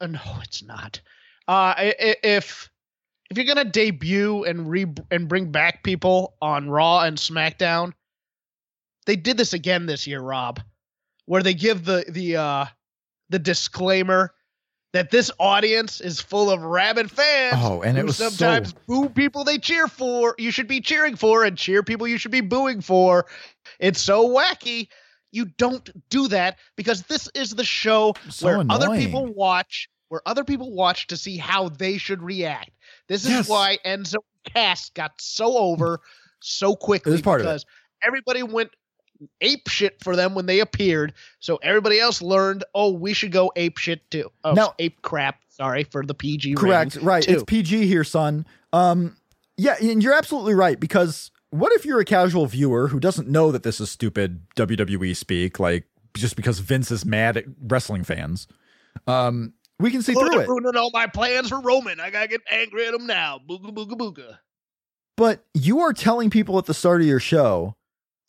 uh, 0.01 0.07
no, 0.07 0.21
it's 0.43 0.63
not. 0.63 1.01
Uh, 1.47 1.73
if 1.77 2.69
if 3.31 3.37
you're 3.37 3.45
gonna 3.45 3.65
debut 3.69 4.43
and 4.43 4.69
re 4.69 4.85
and 5.11 5.27
bring 5.27 5.51
back 5.51 5.83
people 5.83 6.35
on 6.41 6.69
Raw 6.69 7.01
and 7.01 7.17
SmackDown, 7.17 7.93
they 9.05 9.15
did 9.15 9.37
this 9.37 9.53
again 9.53 9.85
this 9.85 10.05
year, 10.07 10.21
Rob, 10.21 10.59
where 11.25 11.41
they 11.43 11.53
give 11.53 11.85
the 11.85 12.05
the 12.09 12.35
uh 12.37 12.65
the 13.29 13.39
disclaimer 13.39 14.33
that 14.93 15.11
this 15.11 15.29
audience 15.39 15.99
is 15.99 16.21
full 16.21 16.49
of 16.49 16.61
rabid 16.61 17.11
fans. 17.11 17.55
Oh, 17.57 17.81
and 17.81 17.97
it 17.97 18.05
was 18.05 18.17
so- 18.17 18.29
sometimes 18.29 18.73
boo 18.87 19.09
people 19.09 19.43
they 19.43 19.57
cheer 19.57 19.87
for. 19.87 20.35
You 20.37 20.51
should 20.51 20.67
be 20.67 20.79
cheering 20.81 21.15
for, 21.15 21.43
and 21.43 21.57
cheer 21.57 21.83
people 21.83 22.07
you 22.07 22.17
should 22.17 22.31
be 22.31 22.41
booing 22.41 22.81
for. 22.81 23.25
It's 23.79 24.01
so 24.01 24.27
wacky. 24.29 24.87
You 25.35 25.45
don't 25.57 25.89
do 26.09 26.27
that 26.29 26.57
because 26.77 27.03
this 27.03 27.27
is 27.35 27.51
the 27.55 27.63
show 27.65 28.13
So 28.29 28.45
where 28.47 28.65
other 28.69 28.95
people 28.95 29.25
watch, 29.27 29.89
where 30.07 30.21
other 30.25 30.43
people 30.45 30.71
watch 30.73 31.07
to 31.07 31.17
see 31.17 31.35
how 31.37 31.67
they 31.69 31.97
should 31.97 32.23
react. 32.23 32.71
This 33.09 33.25
is 33.25 33.31
Yes. 33.31 33.49
why 33.49 33.77
Enzo 33.85 34.17
Cass 34.45 34.89
got 34.91 35.11
so 35.19 35.57
over 35.57 35.99
so 36.39 36.75
quickly 36.75 37.11
It 37.11 37.15
was 37.15 37.21
part 37.21 37.41
of 37.41 37.47
it. 37.47 37.49
because 37.49 37.65
everybody 38.01 38.43
went 38.43 38.69
ape 39.41 39.67
shit 39.67 40.01
for 40.03 40.15
them 40.15 40.35
when 40.35 40.45
they 40.45 40.59
appeared. 40.61 41.13
So 41.39 41.57
everybody 41.57 41.99
else 41.99 42.21
learned, 42.21 42.63
oh, 42.73 42.91
we 42.91 43.13
should 43.13 43.31
go 43.31 43.51
ape 43.55 43.77
shit 43.77 44.09
too. 44.11 44.31
Oh, 44.43 44.53
Now- 44.53 44.73
ape 44.79 45.01
crap. 45.01 45.39
Sorry 45.49 45.83
for 45.83 46.05
the 46.05 46.13
PG. 46.13 46.55
Correct. 46.55 46.95
Right. 46.97 47.23
too. 47.23 47.31
It's 47.33 47.43
PG 47.45 47.87
here, 47.87 48.03
son. 48.03 48.45
Um, 48.73 49.15
yeah, 49.57 49.75
and 49.81 50.03
you're 50.03 50.13
absolutely 50.13 50.53
right 50.53 50.77
because 50.79 51.31
what 51.59 51.71
if 51.73 51.85
you're 51.85 51.99
a 51.99 52.05
casual 52.05 52.45
viewer 52.45 52.87
who 52.87 52.99
doesn't 52.99 53.27
know 53.27 53.51
that 53.51 53.63
this 53.63 53.79
is 53.79 53.89
stupid 53.91 54.41
WWE 54.55 55.15
speak, 55.15 55.59
like 55.59 55.85
just 56.15 56.35
because 56.35 56.59
Vince 56.59 56.91
is 56.91 57.05
mad 57.05 57.37
at 57.37 57.45
wrestling 57.61 58.03
fans? 58.03 58.47
Um, 59.07 59.53
we 59.79 59.91
can 59.91 60.01
see 60.01 60.15
Oh, 60.15 60.19
through 60.19 60.39
it. 60.41 60.47
ruining 60.47 60.75
all 60.77 60.89
my 60.93 61.07
plans 61.07 61.49
for 61.49 61.59
Roman. 61.59 61.99
I 61.99 62.09
gotta 62.09 62.27
get 62.27 62.41
angry 62.49 62.87
at 62.87 62.93
him 62.93 63.05
now. 63.07 63.39
Booga 63.49 63.73
booga 63.73 63.91
booga. 63.97 64.37
But 65.17 65.45
you 65.53 65.79
are 65.81 65.93
telling 65.93 66.29
people 66.29 66.57
at 66.57 66.65
the 66.65 66.73
start 66.73 67.01
of 67.01 67.07
your 67.07 67.19
show 67.19 67.75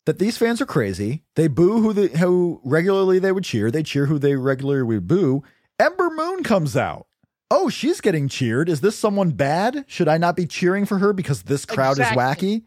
that 0.05 0.19
these 0.19 0.37
fans 0.37 0.61
are 0.61 0.65
crazy. 0.65 1.23
They 1.35 1.47
boo 1.47 1.81
who 1.81 1.93
they 1.93 2.07
who 2.17 2.61
regularly 2.63 3.19
they 3.19 3.31
would 3.31 3.43
cheer. 3.43 3.71
They 3.71 3.83
cheer 3.83 4.05
who 4.05 4.19
they 4.19 4.35
regularly 4.35 4.83
would 4.83 5.07
boo. 5.07 5.43
Ember 5.79 6.09
Moon 6.09 6.43
comes 6.43 6.75
out. 6.77 7.07
Oh, 7.49 7.69
she's 7.69 8.01
getting 8.01 8.27
cheered. 8.27 8.67
Is 8.67 8.81
this 8.81 8.97
someone 8.97 9.31
bad? 9.31 9.85
Should 9.87 10.07
I 10.09 10.17
not 10.17 10.35
be 10.35 10.45
cheering 10.45 10.85
for 10.85 10.97
her 10.97 11.13
because 11.13 11.43
this 11.43 11.65
crowd 11.65 11.97
Exactly. 11.97 12.17
is 12.51 12.59
wacky? 12.59 12.63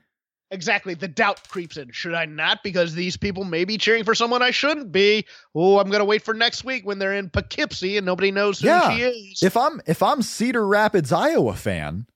Exactly. 0.53 0.95
The 0.95 1.07
doubt 1.09 1.49
creeps 1.49 1.77
in. 1.77 1.91
Should 1.93 2.15
I 2.15 2.25
not? 2.25 2.63
Because 2.65 2.95
these 2.95 3.17
people 3.17 3.45
may 3.45 3.65
be 3.65 3.79
cheering 3.79 4.03
for 4.05 4.15
someone 4.17 4.43
I 4.43 4.51
shouldn't 4.51 4.91
be. 4.91 5.25
Oh, 5.55 5.79
I'm 5.79 5.91
gonna 5.91 6.05
wait 6.05 6.23
for 6.23 6.35
next 6.35 6.65
week 6.65 6.85
when 6.85 6.99
they're 6.99 7.15
in 7.15 7.31
Poughkeepsie 7.31 7.97
and 7.97 8.05
nobody 8.05 8.31
knows 8.33 8.59
who 8.61 8.67
Yeah. 8.67 8.91
she 8.97 9.03
is. 9.03 9.43
If 9.43 9.57
I'm 9.57 9.81
if 9.87 10.03
I'm 10.03 10.23
Cedar 10.23 10.67
Rapids, 10.67 11.13
Iowa 11.13 11.55
fan, 11.55 12.07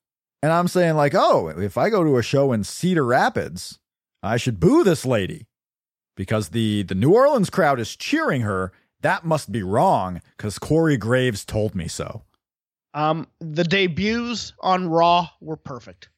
and 0.42 0.50
I'm 0.52 0.66
saying 0.68 0.96
like, 0.96 1.14
oh, 1.14 1.48
if 1.48 1.78
I 1.78 1.90
go 1.90 2.02
to 2.02 2.18
a 2.18 2.22
show 2.22 2.52
in 2.52 2.64
Cedar 2.64 3.04
Rapids, 3.04 3.78
I 4.22 4.36
should 4.36 4.58
boo 4.58 4.82
this 4.82 5.06
lady 5.06 5.46
because 6.16 6.48
the 6.48 6.82
the 6.82 6.94
New 6.96 7.12
Orleans 7.14 7.50
crowd 7.50 7.78
is 7.78 7.94
cheering 7.94 8.40
her. 8.42 8.72
That 9.02 9.24
must 9.24 9.52
be 9.52 9.62
wrong 9.62 10.22
because 10.36 10.58
Corey 10.58 10.96
Graves 10.96 11.44
told 11.44 11.74
me 11.74 11.86
so. 11.88 12.24
um, 12.94 13.26
the 13.40 13.64
debuts 13.64 14.54
on 14.60 14.88
Raw 14.88 15.28
were 15.40 15.56
perfect. 15.56 16.08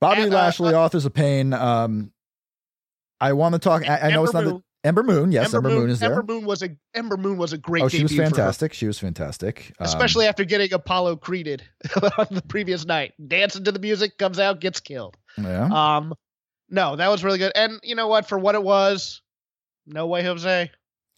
Bobby 0.00 0.22
uh, 0.22 0.26
Lashley, 0.26 0.74
authors 0.74 1.04
of 1.04 1.14
pain. 1.14 1.52
Um, 1.52 2.12
I 3.20 3.34
want 3.34 3.54
to 3.54 3.58
talk. 3.58 3.88
I, 3.88 3.98
I 3.98 4.10
know 4.10 4.24
it's 4.24 4.32
not 4.32 4.40
Ember 4.40 4.48
the, 4.48 4.54
Moon. 4.54 4.64
Ember 4.82 5.02
Moon. 5.02 5.32
Yes, 5.32 5.52
Ember, 5.52 5.68
Moon, 5.68 5.90
is 5.90 6.00
there. 6.00 6.10
Ember 6.10 6.32
Moon 6.32 6.44
was 6.46 6.62
a 6.62 6.70
Ember 6.94 7.16
Moon 7.16 7.36
was 7.36 7.52
a 7.52 7.58
great. 7.58 7.82
oh, 7.82 7.88
she 7.88 8.02
was 8.02 8.16
fantastic. 8.16 8.72
She 8.72 8.86
was 8.86 8.98
fantastic. 8.98 9.74
Um, 9.78 9.84
especially 9.84 10.26
after 10.26 10.44
getting 10.44 10.72
Apollo 10.72 11.16
created 11.16 11.62
on 12.18 12.26
the 12.30 12.42
previous 12.42 12.86
night. 12.86 13.12
Dancing 13.28 13.64
to 13.64 13.72
the 13.72 13.78
music, 13.78 14.16
comes 14.16 14.38
out, 14.38 14.60
gets 14.60 14.80
killed. 14.80 15.16
yeah. 15.36 15.66
Um, 15.66 16.14
no, 16.70 16.96
that 16.96 17.08
was 17.08 17.22
really 17.24 17.38
good. 17.38 17.52
And 17.54 17.78
you 17.82 17.94
know 17.94 18.08
what? 18.08 18.26
For 18.26 18.38
what 18.38 18.54
it 18.54 18.62
was, 18.62 19.20
no 19.86 20.06
way, 20.06 20.22
Jose. 20.22 20.70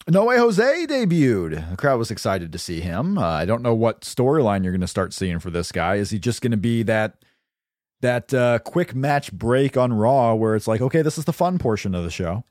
No 0.09 0.25
Way 0.25 0.37
Jose 0.37 0.85
debuted. 0.85 1.69
The 1.69 1.77
crowd 1.77 1.97
was 1.97 2.11
excited 2.11 2.51
to 2.51 2.57
see 2.57 2.81
him. 2.81 3.17
Uh, 3.17 3.25
I 3.25 3.45
don't 3.45 3.61
know 3.61 3.73
what 3.73 4.01
storyline 4.01 4.63
you're 4.63 4.73
going 4.73 4.81
to 4.81 4.87
start 4.87 5.13
seeing 5.13 5.39
for 5.39 5.49
this 5.49 5.71
guy. 5.71 5.95
Is 5.95 6.09
he 6.09 6.19
just 6.19 6.41
going 6.41 6.51
to 6.51 6.57
be 6.57 6.83
that 6.83 7.15
that 8.03 8.31
uh, 8.33 8.59
quick 8.59 8.93
match 8.93 9.31
break 9.33 9.75
on 9.75 9.91
Raw 9.91 10.35
where 10.35 10.55
it's 10.55 10.67
like, 10.67 10.81
okay, 10.81 11.01
this 11.01 11.17
is 11.17 11.25
the 11.25 11.33
fun 11.33 11.57
portion 11.57 11.95
of 11.95 12.03
the 12.03 12.11
show, 12.11 12.43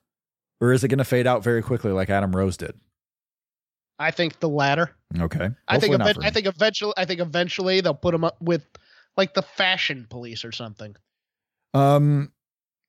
or 0.61 0.73
is 0.73 0.83
it 0.83 0.89
going 0.89 0.99
to 0.99 1.05
fade 1.05 1.27
out 1.29 1.45
very 1.45 1.63
quickly 1.63 1.93
like 1.93 2.11
Adam 2.11 2.35
Rose 2.35 2.57
did? 2.57 2.75
I 3.99 4.11
think 4.11 4.41
the 4.41 4.49
latter. 4.49 4.91
Okay, 5.17 5.45
I 5.69 5.79
think 5.79 5.93
Hopefully 5.95 5.99
not 5.99 6.05
event- 6.07 6.17
for 6.17 6.23
I 6.25 6.27
him. 6.29 6.35
think 6.35 6.47
eventually 6.47 6.93
I 6.97 7.05
think 7.05 7.21
eventually 7.21 7.81
they'll 7.81 7.95
put 7.95 8.15
him 8.15 8.25
up 8.25 8.37
with 8.41 8.67
like 9.17 9.35
the 9.35 9.43
fashion 9.43 10.07
police 10.11 10.45
or 10.45 10.51
something. 10.53 10.97
Um, 11.75 12.33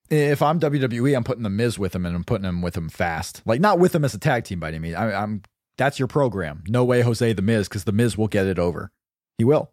if 0.10 0.42
I'm 0.42 0.60
WWE, 0.60 1.16
I'm 1.16 1.24
putting 1.24 1.44
the 1.44 1.50
Miz 1.50 1.78
with 1.78 1.94
him, 1.96 2.06
and 2.06 2.16
I'm 2.16 2.24
putting 2.24 2.46
him 2.46 2.62
with 2.62 2.76
him 2.76 2.90
fast. 2.90 3.42
Like 3.46 3.62
not 3.62 3.78
with 3.80 3.94
him 3.94 4.04
as 4.06 4.14
a 4.14 4.20
tag 4.20 4.46
team 4.46 4.60
by 4.60 4.70
any 4.70 4.80
means. 4.80 4.96
I, 4.96 5.12
I'm 5.14 5.44
that's 5.78 6.00
your 6.00 6.08
program. 6.08 6.64
No 6.68 6.84
way, 6.86 7.02
Jose 7.02 7.34
the 7.34 7.42
Miz, 7.42 7.68
because 7.68 7.84
the 7.84 7.92
Miz 7.92 8.18
will 8.18 8.28
get 8.28 8.48
it 8.48 8.58
over. 8.60 8.92
He 9.38 9.44
will. 9.44 9.72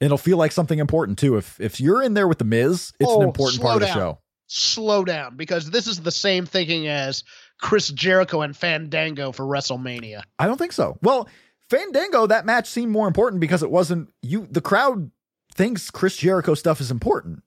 It'll 0.00 0.18
feel 0.18 0.36
like 0.36 0.52
something 0.52 0.78
important 0.78 1.18
too. 1.18 1.36
If 1.36 1.60
if 1.60 1.80
you're 1.80 2.02
in 2.02 2.14
there 2.14 2.28
with 2.28 2.38
the 2.38 2.44
Miz, 2.44 2.92
it's 3.00 3.10
Oh, 3.10 3.20
an 3.20 3.26
important 3.26 3.62
part 3.62 3.76
of 3.76 3.80
the 3.88 3.92
show. 3.94 4.18
Slow 4.46 5.04
down 5.04 5.36
because 5.36 5.70
this 5.70 5.86
is 5.86 6.00
the 6.00 6.10
same 6.10 6.46
thinking 6.46 6.86
as 6.86 7.24
Chris 7.60 7.88
Jericho 7.88 8.42
and 8.42 8.56
Fandango 8.56 9.32
for 9.32 9.44
WrestleMania. 9.44 10.22
I 10.38 10.46
don't 10.46 10.58
think 10.58 10.72
so. 10.72 10.98
Well, 11.02 11.28
Fandango, 11.70 12.26
that 12.26 12.44
match 12.44 12.68
seemed 12.68 12.92
more 12.92 13.06
important 13.08 13.40
because 13.40 13.62
it 13.62 13.70
wasn't 13.70 14.10
you. 14.22 14.46
The 14.50 14.60
crowd 14.60 15.10
thinks 15.54 15.90
Chris 15.90 16.16
Jericho 16.16 16.54
stuff 16.54 16.80
is 16.80 16.90
important. 16.90 17.42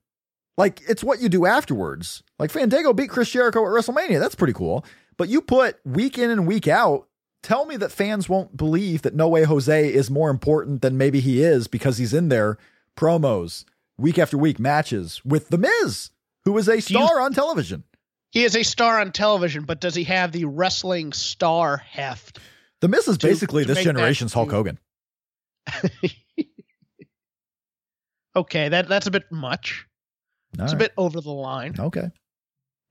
Like 0.56 0.80
it's 0.88 1.04
what 1.04 1.20
you 1.20 1.28
do 1.28 1.46
afterwards. 1.46 2.22
Like 2.38 2.50
Fandango 2.50 2.92
beat 2.92 3.10
Chris 3.10 3.30
Jericho 3.30 3.60
at 3.60 3.70
WrestleMania. 3.70 4.18
That's 4.18 4.34
pretty 4.34 4.54
cool. 4.54 4.84
But 5.16 5.28
you 5.28 5.40
put 5.40 5.76
week 5.84 6.18
in 6.18 6.30
and 6.30 6.46
week 6.46 6.66
out. 6.68 7.07
Tell 7.42 7.66
me 7.66 7.76
that 7.76 7.92
fans 7.92 8.28
won't 8.28 8.56
believe 8.56 9.02
that 9.02 9.14
No 9.14 9.28
Way 9.28 9.44
Jose 9.44 9.92
is 9.92 10.10
more 10.10 10.28
important 10.30 10.82
than 10.82 10.98
maybe 10.98 11.20
he 11.20 11.42
is 11.42 11.68
because 11.68 11.98
he's 11.98 12.12
in 12.12 12.28
there 12.28 12.58
promos 12.96 13.64
week 13.96 14.18
after 14.18 14.36
week 14.36 14.58
matches 14.58 15.20
with 15.24 15.48
The 15.48 15.58
Miz, 15.58 16.10
who 16.44 16.56
is 16.58 16.68
a 16.68 16.76
you- 16.76 16.80
star 16.80 17.20
on 17.20 17.32
television. 17.32 17.84
He 18.30 18.44
is 18.44 18.54
a 18.56 18.62
star 18.62 19.00
on 19.00 19.12
television, 19.12 19.64
but 19.64 19.80
does 19.80 19.94
he 19.94 20.04
have 20.04 20.32
the 20.32 20.44
wrestling 20.44 21.12
star 21.14 21.78
heft? 21.78 22.38
The 22.80 22.88
Miz 22.88 23.08
is 23.08 23.16
To- 23.18 23.26
basically 23.26 23.64
to 23.64 23.72
this 23.74 23.82
generation's 23.84 24.32
Hulk. 24.34 24.50
Hogan. 24.50 24.78
okay, 28.36 28.68
that 28.68 28.88
that's 28.88 29.06
a 29.06 29.10
bit 29.10 29.30
much. 29.30 29.86
All 30.58 30.64
It's 30.64 30.72
a 30.72 30.76
bit 30.76 30.92
over 30.96 31.20
the 31.20 31.30
line. 31.32 31.74
Okay. 31.78 32.10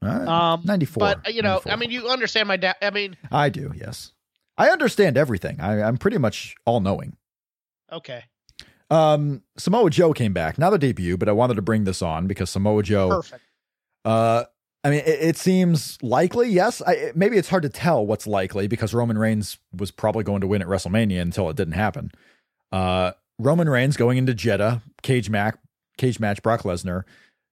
All 0.03 0.09
right. 0.09 0.27
Um, 0.27 0.61
94. 0.63 0.99
But 0.99 1.33
you 1.33 1.41
know, 1.41 1.53
94. 1.65 1.71
I 1.71 1.75
mean, 1.75 1.91
you 1.91 2.07
understand 2.09 2.47
my 2.47 2.57
dad. 2.57 2.75
I 2.81 2.91
mean, 2.91 3.17
I 3.31 3.49
do, 3.49 3.71
yes. 3.75 4.11
I 4.57 4.69
understand 4.69 5.17
everything. 5.17 5.59
I, 5.59 5.81
I'm 5.83 5.97
pretty 5.97 6.17
much 6.17 6.55
all 6.65 6.79
knowing. 6.79 7.15
okay, 7.91 8.23
Um, 8.89 9.43
Samoa 9.57 9.89
Joe 9.89 10.13
came 10.13 10.33
back, 10.33 10.57
not 10.57 10.73
a 10.73 10.77
debut, 10.77 11.17
but 11.17 11.29
I 11.29 11.33
wanted 11.33 11.55
to 11.55 11.61
bring 11.61 11.83
this 11.83 12.01
on 12.01 12.27
because 12.27 12.49
Samoa 12.49 12.83
Joe. 12.83 13.09
perfect. 13.09 13.43
Uh, 14.05 14.43
I 14.83 14.89
mean, 14.91 14.99
it, 14.99 15.19
it 15.21 15.37
seems 15.37 15.97
likely. 16.01 16.49
Yes, 16.49 16.81
I, 16.85 16.93
it- 16.93 17.15
maybe 17.17 17.37
it's 17.37 17.49
hard 17.49 17.63
to 17.63 17.69
tell 17.69 18.05
what's 18.05 18.25
likely 18.27 18.67
because 18.67 18.93
Roman 18.93 19.17
Reigns 19.17 19.57
was 19.75 19.91
probably 19.91 20.23
going 20.23 20.41
to 20.41 20.47
win 20.47 20.61
at 20.61 20.67
WrestleMania 20.67 21.21
until 21.21 21.49
it 21.49 21.57
didn't 21.57 21.73
happen. 21.73 22.11
Uh, 22.71 23.11
Roman 23.39 23.69
Reigns 23.69 23.97
going 23.97 24.17
into 24.17 24.33
Jeddah, 24.33 24.81
cage 25.03 25.29
match, 25.29 25.55
cage 25.97 26.19
match, 26.19 26.41
Brock 26.41 26.61
Lesnar. 26.63 27.03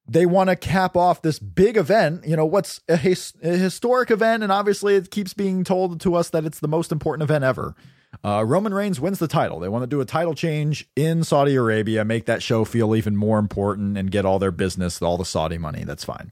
They 0.08 0.26
want 0.26 0.50
to 0.50 0.56
cap 0.56 0.96
off 0.96 1.22
this 1.22 1.40
big 1.40 1.78
event. 1.78 2.26
You 2.28 2.36
know, 2.36 2.46
what's 2.46 2.82
a, 2.88 2.96
his, 2.96 3.34
a 3.42 3.58
historic 3.58 4.12
event, 4.12 4.44
and 4.44 4.52
obviously 4.52 4.96
it 4.96 5.10
keeps 5.10 5.34
being 5.34 5.64
told 5.64 6.00
to 6.02 6.16
us 6.16 6.30
that 6.30 6.46
it's 6.46 6.60
the 6.60 6.68
most 6.68 6.92
important 6.92 7.24
event 7.24 7.44
ever. 7.44 7.76
Uh, 8.24 8.44
Roman 8.46 8.74
Reigns 8.74 9.00
wins 9.00 9.20
the 9.20 9.28
title. 9.28 9.60
They 9.60 9.68
want 9.68 9.84
to 9.84 9.88
do 9.88 10.02
a 10.02 10.06
title 10.06 10.36
change 10.36 10.88
in 10.96 11.24
Saudi 11.24 11.56
Arabia, 11.56 12.06
make 12.06 12.26
that 12.26 12.44
show 12.44 12.66
feel 12.66 12.96
even 12.96 13.16
more 13.16 13.40
important, 13.40 13.98
and 13.98 14.12
get 14.12 14.26
all 14.26 14.40
their 14.40 14.52
business, 14.52 15.02
all 15.02 15.18
the 15.18 15.26
Saudi 15.26 15.58
money. 15.58 15.84
That's 15.84 16.06
fine. 16.06 16.32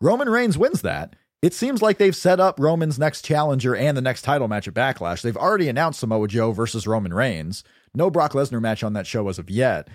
Roman 0.00 0.28
Reigns 0.28 0.56
wins 0.56 0.82
that. 0.82 1.16
It 1.42 1.54
seems 1.54 1.80
like 1.80 1.96
they've 1.96 2.14
set 2.14 2.38
up 2.38 2.60
Roman's 2.60 2.98
next 2.98 3.24
challenger 3.24 3.74
and 3.74 3.96
the 3.96 4.02
next 4.02 4.22
title 4.22 4.46
match 4.46 4.68
at 4.68 4.74
Backlash. 4.74 5.22
They've 5.22 5.36
already 5.36 5.68
announced 5.68 6.00
Samoa 6.00 6.28
Joe 6.28 6.52
versus 6.52 6.86
Roman 6.86 7.14
Reigns. 7.14 7.64
No 7.94 8.10
Brock 8.10 8.32
Lesnar 8.32 8.60
match 8.60 8.84
on 8.84 8.92
that 8.92 9.06
show 9.06 9.26
as 9.28 9.38
of 9.38 9.48
yet. 9.48 9.88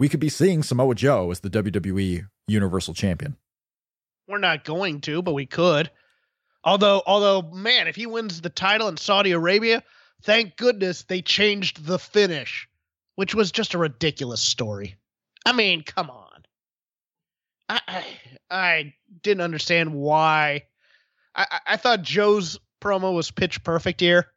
We 0.00 0.08
could 0.08 0.18
be 0.18 0.30
seeing 0.30 0.62
Samoa 0.62 0.94
Joe 0.94 1.30
as 1.30 1.40
the 1.40 1.50
WWE 1.50 2.26
Universal 2.48 2.94
Champion. 2.94 3.36
We're 4.26 4.38
not 4.38 4.64
going 4.64 5.02
to, 5.02 5.20
but 5.20 5.34
we 5.34 5.44
could. 5.44 5.90
Although, 6.64 7.02
although, 7.06 7.42
man, 7.42 7.86
if 7.86 7.96
he 7.96 8.06
wins 8.06 8.40
the 8.40 8.48
title 8.48 8.88
in 8.88 8.96
Saudi 8.96 9.32
Arabia, 9.32 9.82
thank 10.22 10.56
goodness 10.56 11.02
they 11.02 11.20
changed 11.20 11.84
the 11.84 11.98
finish, 11.98 12.66
which 13.16 13.34
was 13.34 13.52
just 13.52 13.74
a 13.74 13.78
ridiculous 13.78 14.40
story. 14.40 14.96
I 15.44 15.52
mean, 15.52 15.82
come 15.82 16.08
on. 16.08 16.44
I 17.68 17.80
I, 17.86 18.04
I 18.50 18.94
didn't 19.22 19.42
understand 19.42 19.92
why. 19.92 20.62
I, 21.34 21.46
I 21.50 21.60
I 21.66 21.76
thought 21.76 22.00
Joe's 22.00 22.58
promo 22.80 23.14
was 23.14 23.30
pitch 23.30 23.62
perfect 23.62 24.00
here, 24.00 24.28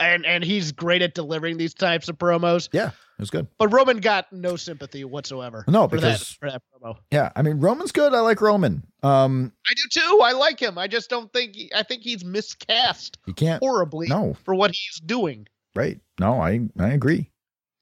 and 0.00 0.24
and 0.26 0.42
he's 0.42 0.72
great 0.72 1.02
at 1.02 1.14
delivering 1.14 1.56
these 1.58 1.74
types 1.74 2.08
of 2.08 2.18
promos. 2.18 2.68
Yeah, 2.72 2.88
it 2.88 3.20
was 3.20 3.30
good. 3.30 3.46
But 3.58 3.68
Roman 3.68 3.98
got 3.98 4.32
no 4.32 4.56
sympathy 4.56 5.04
whatsoever. 5.04 5.64
No, 5.68 5.86
for 5.88 5.96
because- 5.96 6.20
that, 6.20 6.26
for 6.40 6.50
that 6.50 6.62
promo. 6.74 6.96
Yeah, 7.12 7.30
I 7.36 7.42
mean 7.42 7.60
Roman's 7.60 7.92
good. 7.92 8.12
I 8.14 8.20
like 8.20 8.40
Roman. 8.40 8.84
Um, 9.02 9.52
I 9.68 9.72
do 9.74 10.00
too. 10.00 10.20
I 10.22 10.32
like 10.32 10.58
him. 10.60 10.78
I 10.78 10.88
just 10.88 11.10
don't 11.10 11.32
think 11.32 11.54
he, 11.54 11.70
I 11.74 11.82
think 11.82 12.02
he's 12.02 12.24
miscast 12.24 13.18
he 13.26 13.32
can't. 13.32 13.62
horribly 13.62 14.08
No, 14.08 14.34
for 14.44 14.54
what 14.54 14.70
he's 14.72 15.00
doing. 15.04 15.46
Right. 15.74 16.00
No, 16.18 16.40
I 16.40 16.60
I 16.78 16.88
agree. 16.88 17.30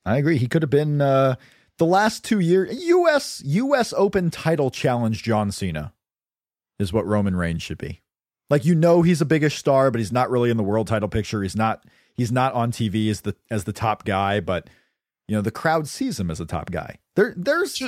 I 0.05 0.19
agree. 0.19 0.37
He 0.39 0.47
could 0.49 0.63
have 0.63 0.71
been 0.71 1.01
uh 1.01 1.37
the 1.79 1.87
last 1.87 2.25
two 2.25 2.41
years 2.41 2.77
US 2.87 3.41
US 3.45 3.93
Open 3.97 4.31
title 4.31 4.71
challenge 4.71 5.23
John 5.23 5.53
Cena 5.53 5.93
is 6.79 6.93
what 6.93 7.07
Roman 7.07 7.37
Reigns 7.37 7.63
should 7.63 7.79
be. 7.79 8.03
Like 8.51 8.65
you 8.65 8.75
know 8.75 9.03
he's 9.03 9.21
a 9.21 9.27
biggish 9.27 9.59
star, 9.59 9.91
but 9.91 9.99
he's 9.99 10.13
not 10.13 10.31
really 10.31 10.51
in 10.51 10.57
the 10.57 10.63
world 10.63 10.87
title 10.89 11.09
picture. 11.09 11.43
He's 11.43 11.57
not 11.57 11.85
he's 12.19 12.31
not 12.31 12.53
on 12.53 12.71
TV 12.71 13.09
as 13.11 13.23
the 13.23 13.35
as 13.51 13.65
the 13.65 13.73
top 13.73 14.05
guy, 14.05 14.41
but 14.41 14.69
you 15.27 15.35
know 15.35 15.41
the 15.41 15.51
crowd 15.51 15.89
sees 15.89 16.21
him 16.21 16.31
as 16.31 16.41
a 16.41 16.45
top 16.45 16.71
guy. 16.71 16.99
There 17.17 17.33
there's 17.39 17.83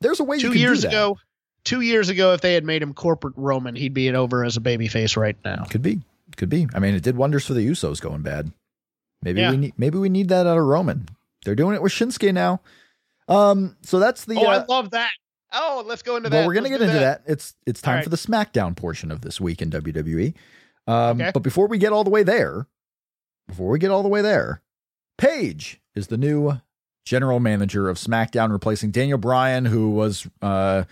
there's 0.00 0.20
a 0.20 0.24
way 0.24 0.38
two 0.38 0.54
years 0.54 0.84
ago 0.84 1.18
two 1.64 1.82
years 1.82 2.08
ago 2.08 2.32
if 2.32 2.40
they 2.40 2.54
had 2.54 2.64
made 2.64 2.82
him 2.82 2.92
corporate 2.94 3.34
roman 3.36 3.76
he'd 3.76 3.94
be 3.94 4.10
over 4.10 4.44
as 4.44 4.56
a 4.56 4.60
babyface 4.60 5.16
right 5.16 5.36
now. 5.44 5.64
Could 5.70 5.82
be. 5.82 6.00
Could 6.36 6.48
be. 6.48 6.66
I 6.74 6.78
mean 6.78 6.94
it 6.94 7.02
did 7.02 7.16
wonders 7.16 7.46
for 7.46 7.52
the 7.54 7.64
usos 7.68 8.00
going 8.00 8.22
bad. 8.22 8.50
Maybe 9.22 9.40
Yeah. 9.42 9.50
we 9.52 9.56
need 9.58 9.74
maybe 9.76 9.98
we 9.98 10.08
need 10.08 10.30
that 10.30 10.46
out 10.46 10.56
of 10.58 10.64
roman. 10.64 11.06
They're 11.44 11.54
doing 11.54 11.74
it 11.76 11.82
with 11.82 11.92
shinsuke 11.92 12.32
now. 12.32 12.60
Um 13.28 13.76
so 13.82 13.98
that's 13.98 14.24
the 14.24 14.36
oh 14.38 14.46
uh, 14.46 14.64
i 14.68 14.72
love 14.72 14.90
that. 14.90 15.10
Oh 15.52 15.84
let's 15.86 16.02
go 16.02 16.16
into 16.16 16.30
that. 16.30 16.36
well 16.38 16.46
we're 16.48 16.54
gonna 16.54 16.68
Let's 16.68 16.80
get 16.80 16.88
into 16.88 16.98
that. 17.00 17.22
it's 17.26 17.54
it's 17.66 17.80
time 17.80 17.98
All 17.98 18.02
for 18.04 18.08
the 18.10 18.16
smackdown 18.16 18.74
portion 18.74 19.10
of 19.12 19.20
this 19.20 19.40
week 19.40 19.62
in 19.62 19.70
wwe 19.70 20.34
um 20.88 21.20
Okay. 21.20 21.30
but 21.32 21.40
before 21.44 21.68
we 21.68 21.78
get 21.78 21.92
all 21.92 22.02
the 22.04 22.10
way 22.10 22.22
there 22.24 22.66
before 23.52 23.70
we 23.70 23.78
get 23.78 23.90
all 23.90 24.02
the 24.02 24.08
way 24.08 24.22
there 24.22 24.62
paige 25.18 25.80
is 25.94 26.08
the 26.08 26.16
new 26.16 26.60
general 27.04 27.40
manager 27.40 27.88
of 27.88 27.96
smackdown 27.96 28.50
replacing 28.50 28.90
daniel 28.90 29.18
bryan 29.18 29.64
who 29.66 29.90
was 29.90 30.26
uh 30.40 30.84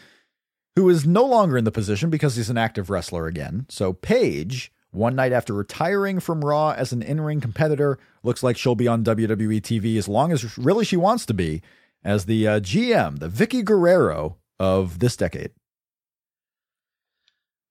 who 0.77 0.89
is 0.89 1.07
no 1.07 1.25
longer 1.25 1.59
in 1.59 1.65
the 1.65 1.73
position 1.73 2.11
because 2.11 2.37
he's 2.37 2.51
an 2.51 2.59
active 2.59 2.91
wrestler 2.91 3.27
again. 3.27 3.67
So 3.69 3.93
Paige, 3.93 4.73
one 4.93 5.15
night 5.15 5.33
after 5.33 5.53
retiring 5.53 6.21
from 6.21 6.45
Raw 6.45 6.71
as 6.71 6.93
an 6.93 7.03
in-ring 7.03 7.41
competitor, 7.41 7.99
looks 8.23 8.43
like 8.43 8.57
she'll 8.57 8.75
be 8.75 8.89
on 8.89 9.05
WWE 9.05 9.61
TV 9.61 9.99
as 9.99 10.09
long 10.09 10.33
as 10.33 10.57
really 10.57 10.85
she 10.85 10.97
wants 10.97 11.27
to 11.27 11.35
be 11.35 11.63
as 12.05 12.25
the 12.25 12.47
uh, 12.49 12.61
GM, 12.61 13.19
the 13.19 13.29
Vickie 13.29 13.65
Guerrero 13.65 14.39
of 14.59 15.01
this 15.01 15.17
decade. 15.17 15.51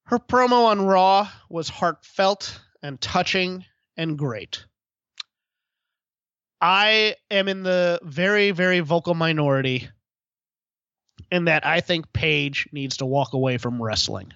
her 0.05 0.19
promo 0.19 0.65
on 0.65 0.81
raw 0.81 1.29
was 1.49 1.69
heartfelt 1.69 2.59
and 2.81 2.99
touching 2.99 3.65
and 3.95 4.17
great 4.17 4.65
i 6.61 7.15
am 7.31 7.47
in 7.47 7.63
the 7.63 7.99
very 8.03 8.51
very 8.51 8.79
vocal 8.79 9.13
minority 9.13 9.89
in 11.31 11.45
that 11.45 11.65
i 11.65 11.79
think 11.79 12.11
paige 12.13 12.67
needs 12.71 12.97
to 12.97 13.05
walk 13.05 13.33
away 13.33 13.57
from 13.57 13.81
wrestling. 13.81 14.33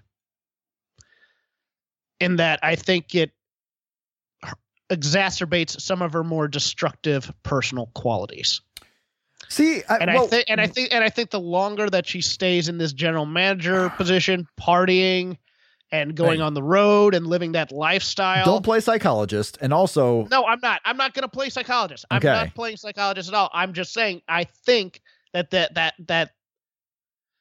In 2.19 2.37
that 2.37 2.59
i 2.63 2.75
think 2.75 3.15
it 3.15 3.31
exacerbates 4.89 5.79
some 5.81 6.01
of 6.01 6.13
her 6.13 6.23
more 6.23 6.47
destructive 6.47 7.31
personal 7.43 7.87
qualities. 7.95 8.61
See, 9.49 9.83
I, 9.89 9.97
and 9.97 10.13
well, 10.13 10.25
I 10.25 10.27
think 10.27 10.45
and 10.49 10.61
I 10.61 10.67
think 10.67 10.93
and 10.93 11.03
I 11.03 11.09
think 11.09 11.29
the 11.29 11.39
longer 11.39 11.89
that 11.89 12.07
she 12.07 12.21
stays 12.21 12.69
in 12.69 12.77
this 12.77 12.93
general 12.93 13.25
manager 13.25 13.89
position, 13.91 14.47
partying 14.59 15.37
and 15.93 16.15
going 16.15 16.39
Hey. 16.39 16.43
on 16.43 16.53
the 16.55 16.63
road 16.63 17.13
and 17.15 17.25
living 17.27 17.53
that 17.53 17.71
lifestyle. 17.71 18.43
don't 18.43 18.63
play 18.65 18.79
psychologist, 18.81 19.57
and 19.61 19.71
also 19.71 20.25
no, 20.29 20.43
I'm 20.45 20.59
not. 20.61 20.81
I'm 20.83 20.97
not 20.97 21.13
going 21.13 21.21
to 21.23 21.29
play 21.29 21.49
psychologist. 21.49 22.03
I'm 22.11 22.21
not 22.21 22.53
playing 22.55 22.77
psychologist 22.77 23.29
at 23.29 23.35
all. 23.35 23.49
I'm 23.53 23.71
just 23.73 23.93
saying 23.93 24.21
I 24.27 24.43
think 24.65 25.01
that 25.33 25.51
that 25.51 25.75
that 25.75 25.93
that 26.07 26.31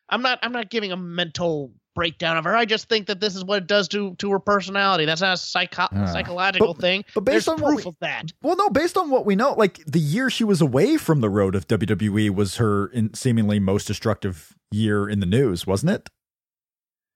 I'm 0.08 0.22
not 0.22 0.38
I'm 0.42 0.52
not 0.52 0.70
giving 0.70 0.92
a 0.92 0.96
mental 0.96 1.72
breakdown 1.94 2.38
of 2.38 2.44
her. 2.44 2.56
I 2.56 2.64
just 2.64 2.88
think 2.88 3.06
that 3.08 3.20
this 3.20 3.36
is 3.36 3.44
what 3.44 3.58
it 3.62 3.66
does 3.66 3.88
to 3.88 4.14
to 4.16 4.30
her 4.32 4.38
personality. 4.38 5.04
That's 5.04 5.20
not 5.20 5.34
a 5.34 5.36
psycho- 5.36 5.88
Ah. 5.92 6.06
psychological 6.06 6.74
But- 6.74 6.80
thing. 6.80 7.04
but 7.14 7.24
based 7.24 7.46
There's 7.46 7.48
on 7.48 7.60
what 7.60 7.68
proof 7.74 7.84
we- 7.84 7.88
of 7.90 7.96
that. 8.00 8.32
Well, 8.42 8.56
no, 8.56 8.70
based 8.70 8.96
on 8.96 9.10
what 9.10 9.26
we 9.26 9.34
know, 9.36 9.52
like 9.54 9.82
the 9.86 9.98
year 10.00 10.30
she 10.30 10.44
was 10.44 10.60
away 10.60 10.96
from 10.96 11.20
the 11.20 11.28
road 11.30 11.54
of 11.54 11.66
WWE 11.68 12.30
was 12.30 12.56
her 12.56 12.86
in 12.86 13.12
seemingly 13.14 13.60
most 13.60 13.86
destructive 13.86 14.54
year 14.70 15.08
in 15.08 15.20
the 15.20 15.26
news, 15.26 15.66
wasn't 15.66 15.92
it? 15.92 16.08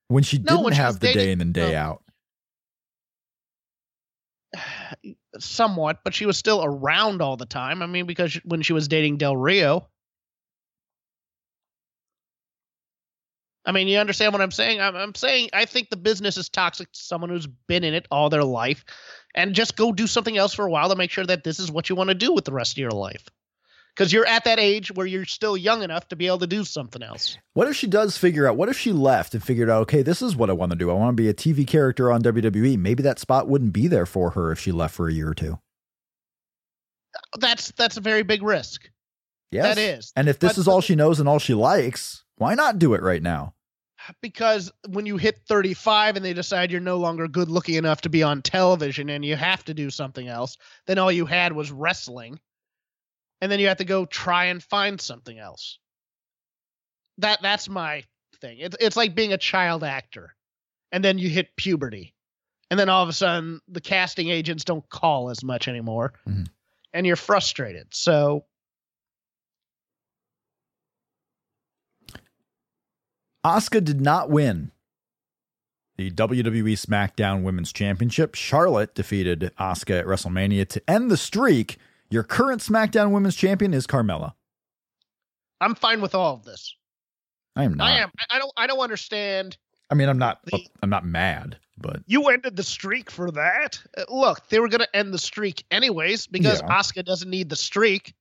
When 0.09 0.23
she 0.23 0.37
didn't 0.37 0.63
when 0.63 0.73
she 0.73 0.79
have 0.79 0.99
the 0.99 1.07
day 1.07 1.13
dating- 1.13 1.33
in 1.33 1.41
and 1.41 1.53
day 1.53 1.71
no. 1.73 1.77
out. 1.77 2.03
somewhat, 5.39 5.99
but 6.03 6.13
she 6.13 6.25
was 6.25 6.37
still 6.37 6.63
around 6.63 7.21
all 7.21 7.37
the 7.37 7.45
time. 7.45 7.81
I 7.81 7.85
mean, 7.87 8.05
because 8.05 8.31
she- 8.33 8.41
when 8.45 8.61
she 8.61 8.73
was 8.73 8.87
dating 8.87 9.17
Del 9.17 9.35
Rio. 9.35 9.87
I 13.65 13.73
mean, 13.73 13.89
you 13.89 13.97
understand 13.97 14.31
what 14.31 14.41
I'm 14.41 14.51
saying? 14.51 14.79
I'm, 14.79 14.95
I'm 14.95 15.13
saying 15.13 15.49
I 15.51 15.65
think 15.65 15.89
the 15.89 15.97
business 15.97 16.37
is 16.37 16.47
toxic 16.47 16.89
to 16.89 16.99
someone 16.99 17.29
who's 17.29 17.47
been 17.47 17.83
in 17.83 17.93
it 17.93 18.07
all 18.09 18.29
their 18.29 18.45
life 18.45 18.85
and 19.35 19.53
just 19.53 19.75
go 19.75 19.91
do 19.91 20.07
something 20.07 20.37
else 20.37 20.53
for 20.53 20.65
a 20.65 20.71
while 20.71 20.87
to 20.87 20.95
make 20.95 21.11
sure 21.11 21.25
that 21.25 21.43
this 21.43 21.59
is 21.59 21.69
what 21.69 21.89
you 21.89 21.95
want 21.97 22.07
to 22.09 22.13
do 22.15 22.31
with 22.31 22.45
the 22.45 22.53
rest 22.53 22.73
of 22.73 22.77
your 22.77 22.91
life. 22.91 23.25
Because 23.97 24.13
you're 24.13 24.27
at 24.27 24.43
that 24.43 24.59
age 24.59 24.91
where 24.93 25.07
you're 25.07 25.25
still 25.25 25.57
young 25.57 25.81
enough 25.81 26.07
to 26.09 26.15
be 26.15 26.27
able 26.27 26.37
to 26.39 26.47
do 26.47 26.63
something 26.63 27.01
else. 27.01 27.35
What 27.53 27.67
if 27.67 27.75
she 27.75 27.87
does 27.87 28.15
figure 28.15 28.47
out? 28.47 28.55
What 28.55 28.69
if 28.69 28.77
she 28.77 28.91
left 28.91 29.33
and 29.33 29.43
figured 29.43 29.71
out, 29.71 29.81
okay, 29.83 30.03
this 30.03 30.21
is 30.21 30.35
what 30.35 30.51
I 30.51 30.53
want 30.53 30.71
to 30.71 30.77
do. 30.77 30.91
I 30.91 30.93
want 30.93 31.17
to 31.17 31.21
be 31.23 31.29
a 31.29 31.33
TV 31.33 31.65
character 31.65 32.11
on 32.11 32.21
WWE. 32.21 32.77
Maybe 32.77 33.01
that 33.01 33.17
spot 33.17 33.47
wouldn't 33.47 33.73
be 33.73 33.87
there 33.87 34.05
for 34.05 34.31
her 34.31 34.51
if 34.51 34.59
she 34.59 34.71
left 34.71 34.93
for 34.93 35.07
a 35.07 35.13
year 35.13 35.29
or 35.29 35.33
two. 35.33 35.57
That's 37.39 37.71
that's 37.71 37.97
a 37.97 38.01
very 38.01 38.21
big 38.23 38.43
risk. 38.43 38.89
Yes, 39.51 39.75
That 39.75 39.81
is. 39.81 40.11
And 40.15 40.27
if 40.29 40.37
this 40.39 40.53
But- 40.53 40.59
is 40.61 40.67
all 40.67 40.81
she 40.81 40.95
knows 40.95 41.19
and 41.19 41.27
all 41.27 41.39
she 41.39 41.53
likes, 41.55 42.23
why 42.37 42.53
not 42.53 42.79
do 42.79 42.93
it 42.93 43.01
right 43.01 43.21
now? 43.21 43.53
because 44.21 44.71
when 44.87 45.05
you 45.05 45.17
hit 45.17 45.41
35 45.49 46.15
and 46.15 46.23
they 46.23 46.31
decide 46.33 46.71
you're 46.71 46.79
no 46.79 46.97
longer 46.97 47.27
good 47.27 47.49
looking 47.49 47.75
enough 47.75 47.99
to 48.01 48.09
be 48.09 48.23
on 48.23 48.41
television 48.41 49.09
and 49.09 49.25
you 49.25 49.35
have 49.35 49.65
to 49.65 49.73
do 49.73 49.89
something 49.89 50.27
else, 50.29 50.55
then 50.85 50.97
all 50.97 51.11
you 51.11 51.25
had 51.25 51.51
was 51.51 51.71
wrestling. 51.71 52.39
And 53.41 53.51
then 53.51 53.59
you 53.59 53.67
have 53.67 53.77
to 53.77 53.85
go 53.85 54.05
try 54.05 54.45
and 54.45 54.63
find 54.63 54.99
something 54.99 55.37
else. 55.37 55.79
That 57.19 57.41
that's 57.41 57.69
my 57.69 58.03
thing. 58.41 58.57
It's 58.59 58.77
it's 58.79 58.95
like 58.97 59.15
being 59.15 59.33
a 59.33 59.37
child 59.37 59.83
actor. 59.83 60.35
And 60.91 61.03
then 61.03 61.17
you 61.17 61.29
hit 61.29 61.55
puberty. 61.55 62.13
And 62.69 62.79
then 62.79 62.89
all 62.89 63.03
of 63.03 63.09
a 63.09 63.13
sudden 63.13 63.61
the 63.67 63.81
casting 63.81 64.29
agents 64.29 64.63
don't 64.63 64.87
call 64.89 65.29
as 65.29 65.43
much 65.43 65.67
anymore. 65.67 66.13
Mhm. 66.27 66.47
And 66.93 67.05
you're 67.05 67.15
frustrated. 67.15 67.87
So 67.93 68.45
Asuka 73.45 73.83
did 73.83 74.01
not 74.01 74.29
win 74.29 74.71
the 75.95 76.11
WWE 76.11 76.73
SmackDown 76.73 77.43
Women's 77.43 77.71
Championship. 77.71 78.35
Charlotte 78.35 78.93
defeated 78.93 79.51
Asuka 79.59 79.99
at 79.99 80.05
WrestleMania 80.05 80.67
to 80.69 80.89
end 80.89 81.09
the 81.09 81.17
streak. 81.17 81.77
Your 82.09 82.23
current 82.23 82.61
SmackDown 82.61 83.11
Women's 83.11 83.35
Champion 83.35 83.73
is 83.73 83.85
Carmella. 83.87 84.33
I'm 85.59 85.75
fine 85.75 86.01
with 86.01 86.15
all 86.15 86.35
of 86.35 86.43
this. 86.43 86.75
I 87.55 87.63
am 87.63 87.73
not. 87.73 87.87
I 87.89 87.97
am. 87.99 88.11
I- 88.29 88.39
don't 88.39 88.51
I 88.57 88.67
don't 88.67 88.79
understand 88.79 89.57
I 89.89 89.95
mean, 89.95 90.09
I'm 90.09 90.17
not. 90.17 90.39
The- 90.45 90.67
I'm 90.83 90.89
not 90.89 91.05
mad, 91.05 91.57
but 91.77 92.01
You 92.07 92.25
ended 92.27 92.55
the 92.55 92.63
streak 92.63 93.09
for 93.09 93.31
that. 93.31 93.79
Uh, 93.97 94.03
Look, 94.09 94.47
they 94.49 94.59
were 94.59 94.67
going 94.67 94.81
to 94.81 94.95
end 94.95 95.13
the 95.13 95.17
streak 95.17 95.63
anyways 95.71 96.27
because 96.27 96.61
Yeah. 96.61 96.67
Asuka 96.67 97.05
doesn't 97.05 97.29
need 97.29 97.49
the 97.49 97.55
streak. 97.55 98.13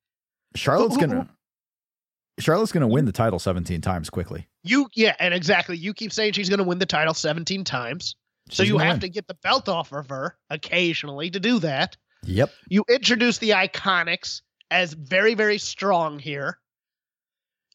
Charlotte's 0.54 0.94
who- 0.94 1.00
gonna. 1.00 1.28
Charlotte's 2.38 2.70
gonna 2.72 2.86
win 2.88 3.04
the 3.06 3.12
title 3.12 3.38
17 3.38 3.80
times 3.80 4.10
quickly. 4.10 4.46
You, 4.62 4.88
yeah, 4.94 5.16
and 5.18 5.32
exactly. 5.34 5.76
You 5.76 5.92
keep 5.94 6.12
saying 6.12 6.32
she's 6.34 6.48
going 6.48 6.58
to 6.58 6.64
win 6.64 6.78
the 6.78 6.86
title 6.86 7.14
17 7.14 7.62
times. 7.64 8.16
So 8.50 8.62
you 8.62 8.78
have 8.78 8.94
win. 8.94 9.00
to 9.00 9.08
get 9.08 9.26
the 9.26 9.34
belt 9.42 9.68
off 9.68 9.92
of 9.92 10.08
her 10.08 10.36
occasionally 10.50 11.30
to 11.30 11.40
do 11.40 11.58
that. 11.60 11.96
Yep. 12.24 12.50
You 12.68 12.84
introduce 12.88 13.38
the 13.38 13.50
Iconics 13.50 14.42
as 14.70 14.92
very, 14.92 15.34
very 15.34 15.58
strong 15.58 16.18
here. 16.18 16.58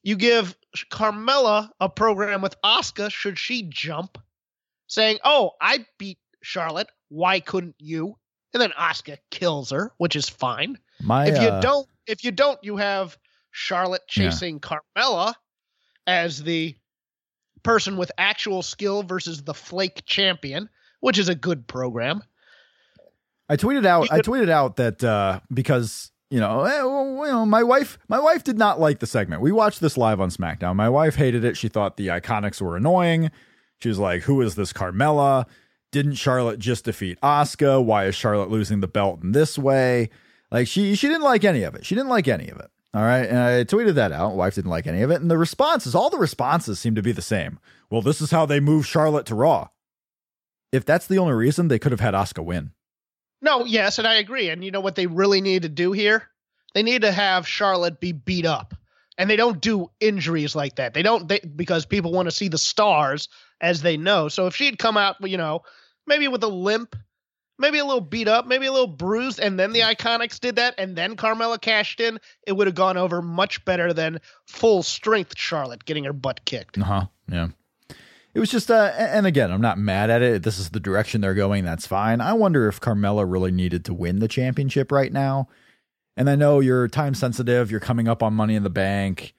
You 0.04 0.16
give 0.16 0.56
Carmella 0.92 1.70
a 1.80 1.88
program 1.90 2.42
with 2.42 2.56
Asuka 2.64 3.12
should 3.12 3.38
she 3.38 3.64
jump, 3.64 4.18
saying, 4.88 5.20
Oh, 5.24 5.52
I 5.62 5.86
beat 5.98 6.18
Charlotte. 6.42 6.90
Why 7.10 7.40
couldn't 7.40 7.76
you? 7.78 8.18
And 8.54 8.62
then 8.62 8.72
Asuka 8.72 9.18
kills 9.30 9.72
her, 9.72 9.94
which 9.98 10.16
is 10.16 10.28
fine. 10.28 10.78
My 11.02 11.28
if 11.28 11.42
you 11.42 11.48
uh, 11.50 11.62
don't 11.62 11.88
if 12.08 12.24
you 12.24 12.32
don't 12.32 12.60
you 12.64 12.78
have 12.78 13.18
charlotte 13.52 14.02
Yeah. 14.16 14.30
chasing 14.30 14.60
carmella 14.60 15.34
as 16.08 16.42
the 16.42 16.76
person 17.64 17.98
with 17.98 18.12
actual 18.18 18.62
skill 18.62 19.04
versus 19.04 19.44
the 19.44 19.54
flake 19.54 20.04
champion 20.06 20.70
which 21.00 21.18
is 21.18 21.30
a 21.30 21.36
good 21.36 21.68
program 21.68 22.24
I 23.52 23.58
tweeted 23.58 23.86
out. 23.86 24.08
I 24.10 24.22
tweeted 24.22 24.50
out 24.50 24.78
that 24.78 25.04
uh, 25.04 25.42
because 25.54 26.10
you 26.30 26.40
know, 26.40 26.62
eh, 26.64 26.84
well, 26.84 27.26
you 27.26 27.32
know, 27.34 27.46
my 27.46 27.64
wife, 27.64 28.00
my 28.08 28.18
wife 28.18 28.46
did 28.46 28.58
not 28.58 28.80
like 28.80 29.00
the 29.00 29.06
segment. 29.06 29.42
We 29.42 29.52
watched 29.52 29.82
this 29.82 29.98
live 29.98 30.22
on 30.22 30.30
SmackDown. 30.30 30.78
My 30.78 30.88
wife 30.88 31.16
hated 31.16 31.44
it. 31.44 31.58
She 31.58 31.68
thought 31.68 31.98
the 31.98 32.08
Iconics 32.08 32.62
were 32.62 32.78
annoying. 32.78 33.30
She 33.82 33.90
was 33.90 34.00
like, 34.00 34.22
"Who 34.22 34.40
is 34.42 34.56
this 34.56 34.72
Carmella? 34.72 35.48
Didn't 35.92 36.14
Charlotte 36.14 36.60
just 36.60 36.86
defeat 36.86 37.20
Asuka? 37.22 37.84
Why 37.84 38.06
is 38.06 38.16
Charlotte 38.16 38.50
losing 38.50 38.80
the 38.80 38.88
belt 38.88 39.22
in 39.22 39.34
this 39.34 39.58
way?" 39.58 40.10
Like 40.50 40.70
she 40.70 40.96
she 40.96 41.08
didn't 41.10 41.24
like 41.24 41.44
any 41.44 41.64
of 41.64 41.76
it. 41.76 41.86
She 41.86 41.94
didn't 41.94 42.10
like 42.10 42.30
any 42.30 42.48
of 42.48 42.58
it. 42.58 42.72
All 42.94 43.04
right, 43.04 43.28
and 43.28 43.38
I 43.38 43.64
tweeted 43.66 43.96
that 43.96 44.14
out. 44.14 44.36
Wife 44.36 44.56
didn't 44.56 44.72
like 44.72 44.88
any 44.88 45.02
of 45.02 45.12
it, 45.12 45.20
and 45.20 45.30
the 45.30 45.38
responses, 45.38 45.94
all 45.94 46.10
the 46.10 46.18
responses, 46.18 46.80
seem 46.80 46.96
to 46.96 47.02
be 47.02 47.12
the 47.12 47.22
same. 47.22 47.60
Well, 47.90 48.02
this 48.02 48.22
is 48.22 48.32
how 48.32 48.46
they 48.46 48.62
move 48.62 48.88
Charlotte 48.88 49.26
to 49.28 49.36
Raw. 49.36 49.68
If 50.72 50.86
that's 50.86 51.08
the 51.08 51.18
only 51.18 51.34
reason, 51.34 51.68
they 51.68 51.80
could 51.80 51.92
have 51.92 52.00
had 52.00 52.14
Asuka 52.14 52.44
win. 52.44 52.72
No, 53.42 53.66
yes, 53.66 53.98
and 53.98 54.08
I 54.08 54.16
agree. 54.16 54.50
And 54.50 54.64
you 54.64 54.72
know 54.72 54.82
what 54.82 54.96
they 54.96 55.08
really 55.08 55.42
need 55.42 55.64
to 55.64 55.70
do 55.70 55.92
here? 55.92 56.30
They 56.74 56.84
need 56.84 57.02
to 57.02 57.12
have 57.12 57.48
Charlotte 57.48 58.00
be 58.00 58.12
beat 58.12 58.46
up. 58.46 58.74
And 59.18 59.30
they 59.30 59.36
don't 59.36 59.62
do 59.62 59.92
injuries 60.00 60.56
like 60.56 60.76
that. 60.76 60.94
They 60.94 61.04
don't 61.04 61.28
they, 61.28 61.40
because 61.40 61.86
people 61.86 62.12
want 62.12 62.28
to 62.28 62.36
see 62.36 62.48
the 62.48 62.58
stars 62.58 63.28
as 63.60 63.82
they 63.82 63.98
know. 63.98 64.30
So 64.30 64.48
if 64.48 64.56
she'd 64.56 64.80
come 64.80 64.98
out, 64.98 65.18
you 65.22 65.38
know, 65.38 65.64
maybe 66.08 66.28
with 66.28 66.44
a 66.44 66.48
limp, 66.48 66.96
maybe 67.60 67.78
a 67.78 67.86
little 67.86 68.02
beat 68.02 68.28
up, 68.28 68.48
maybe 68.48 68.66
a 68.66 68.72
little 68.72 68.88
bruised, 68.88 69.40
and 69.40 69.60
then 69.60 69.74
the 69.74 69.82
Iconics 69.82 70.40
did 70.40 70.56
that, 70.56 70.76
and 70.78 70.96
then 70.96 71.16
Carmella 71.16 71.62
cashed 71.62 72.00
in, 72.00 72.20
it 72.48 72.54
would 72.54 72.68
have 72.68 72.76
gone 72.76 72.98
over 72.98 73.22
much 73.22 73.64
better 73.66 73.94
than 73.94 74.20
full 74.48 74.82
strength 74.82 75.38
Charlotte 75.38 75.86
getting 75.86 76.06
her 76.06 76.14
butt 76.14 76.44
kicked. 76.46 76.78
Uh 76.78 76.84
huh. 76.84 77.06
Yeah. 77.28 77.50
It 78.34 78.40
was 78.40 78.50
just, 78.50 78.72
uh, 78.72 78.94
and 78.96 79.26
again, 79.26 79.52
I'm 79.52 79.62
not 79.62 79.78
mad 79.78 80.10
at 80.10 80.22
it. 80.22 80.44
This 80.44 80.58
is 80.58 80.70
the 80.70 80.80
direction 80.80 81.22
they're 81.22 81.34
going. 81.34 81.66
That's 81.66 81.86
fine. 81.86 82.22
I 82.22 82.34
wonder 82.34 82.68
if 82.68 82.80
Carmella 82.80 83.30
really 83.30 83.52
needed 83.52 83.84
to 83.86 83.94
win 83.94 84.20
the 84.20 84.28
championship 84.28 84.92
right 84.92 85.12
now. 85.12 85.50
And 86.16 86.30
I 86.30 86.36
know 86.36 86.60
you're 86.60 86.88
time 86.88 87.14
sensitive. 87.14 87.72
You're 87.72 87.80
coming 87.80 88.08
up 88.08 88.24
on 88.24 88.34
Money 88.34 88.56
in 88.56 88.64
the 88.64 88.70
Bank. 88.70 89.34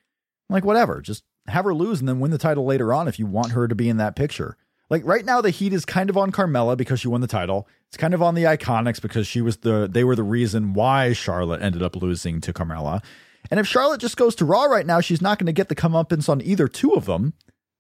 Like, 0.51 0.65
whatever. 0.65 1.01
Just 1.01 1.25
have 1.47 1.65
her 1.65 1.75
lose 1.75 2.01
and 2.01 2.09
then 2.09 2.21
win 2.21 2.31
the 2.31 2.39
title 2.39 2.65
later 2.65 2.93
on 2.93 3.09
if 3.09 3.19
you 3.19 3.27
want 3.27 3.53
her 3.53 3.67
to 3.67 3.75
be 3.75 3.89
in 3.89 3.97
that 3.97 4.17
picture. 4.17 4.57
Like 4.93 5.07
right 5.07 5.25
now, 5.25 5.41
the 5.41 5.49
heat 5.49 5.73
is 5.73 5.87
kind 5.87 6.11
of 6.11 6.19
on 6.19 6.33
Carmella 6.33 6.77
because 6.77 7.01
she 7.01 7.09
won 7.09 7.23
the 7.23 7.27
title. 7.27 7.67
It's 7.89 7.97
kind 7.97 8.13
of 8.13 8.21
on 8.21 8.35
the 8.35 8.45
Iconics 8.45 9.01
because 9.01 9.27
she 9.27 9.41
was 9.41 9.57
the 9.59 9.89
they 9.91 10.05
were 10.05 10.15
the 10.15 10.23
reason 10.23 10.75
why 10.75 11.15
Charlotte 11.15 11.63
ended 11.63 11.83
up 11.83 11.97
losing 11.97 12.43
to 12.43 12.53
Carmella. 12.53 13.03
And 13.51 13.59
if 13.59 13.67
Charlotte 13.67 14.03
just 14.03 14.19
goes 14.19 14.35
to 14.35 14.45
Raw 14.45 14.65
right 14.65 14.85
now, 14.85 15.01
she's 15.01 15.23
not 15.23 15.39
going 15.39 15.47
to 15.47 15.53
get 15.53 15.71
the 15.71 15.75
comeuppance 15.75 16.29
on 16.29 16.43
either 16.43 16.69
two 16.69 16.93
of 16.93 17.07
them. 17.07 17.33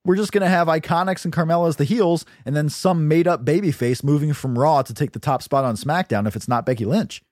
We're 0.05 0.17
just 0.17 0.33
going 0.33 0.43
to 0.43 0.49
have 0.49 0.67
Iconics 0.67 1.25
and 1.25 1.33
Carmella 1.33 1.69
as 1.69 1.77
the 1.77 1.85
heels, 1.85 2.25
and 2.45 2.57
then 2.57 2.69
some 2.69 3.07
made 3.07 3.29
up 3.29 3.45
babyface 3.45 4.03
moving 4.03 4.33
from 4.33 4.59
Raw 4.59 4.83
to 4.83 4.93
take 4.93 5.13
the 5.13 5.21
top 5.21 5.43
spot 5.43 5.65
on 5.65 5.77
SmackDown 5.77 6.27
if 6.27 6.35
it's 6.35 6.49
not 6.49 6.67
Becky 6.67 6.85
Lynch. 6.85 7.23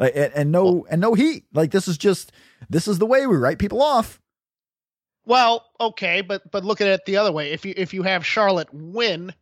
Like, 0.00 0.12
and, 0.14 0.32
and 0.34 0.52
no 0.52 0.64
well, 0.64 0.86
and 0.90 1.00
no 1.00 1.14
heat. 1.14 1.44
Like 1.52 1.70
this 1.70 1.88
is 1.88 1.98
just 1.98 2.32
this 2.68 2.88
is 2.88 2.98
the 2.98 3.06
way 3.06 3.26
we 3.26 3.36
write 3.36 3.58
people 3.58 3.82
off. 3.82 4.20
Well, 5.24 5.66
okay, 5.80 6.20
but 6.20 6.50
but 6.50 6.64
look 6.64 6.80
at 6.80 6.86
it 6.86 7.04
the 7.04 7.16
other 7.16 7.32
way. 7.32 7.52
If 7.52 7.64
you 7.64 7.74
if 7.76 7.92
you 7.92 8.02
have 8.02 8.24
Charlotte 8.24 8.68
win, 8.72 9.32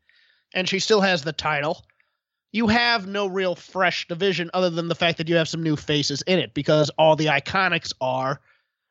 and 0.54 0.68
she 0.68 0.78
still 0.78 1.00
has 1.00 1.22
the 1.22 1.32
title, 1.32 1.84
you 2.52 2.68
have 2.68 3.06
no 3.06 3.26
real 3.26 3.54
fresh 3.54 4.06
division 4.08 4.50
other 4.54 4.70
than 4.70 4.88
the 4.88 4.94
fact 4.94 5.18
that 5.18 5.28
you 5.28 5.36
have 5.36 5.48
some 5.48 5.62
new 5.62 5.76
faces 5.76 6.22
in 6.22 6.38
it 6.38 6.54
because 6.54 6.90
all 6.90 7.16
the 7.16 7.26
Iconics 7.26 7.92
are 8.00 8.40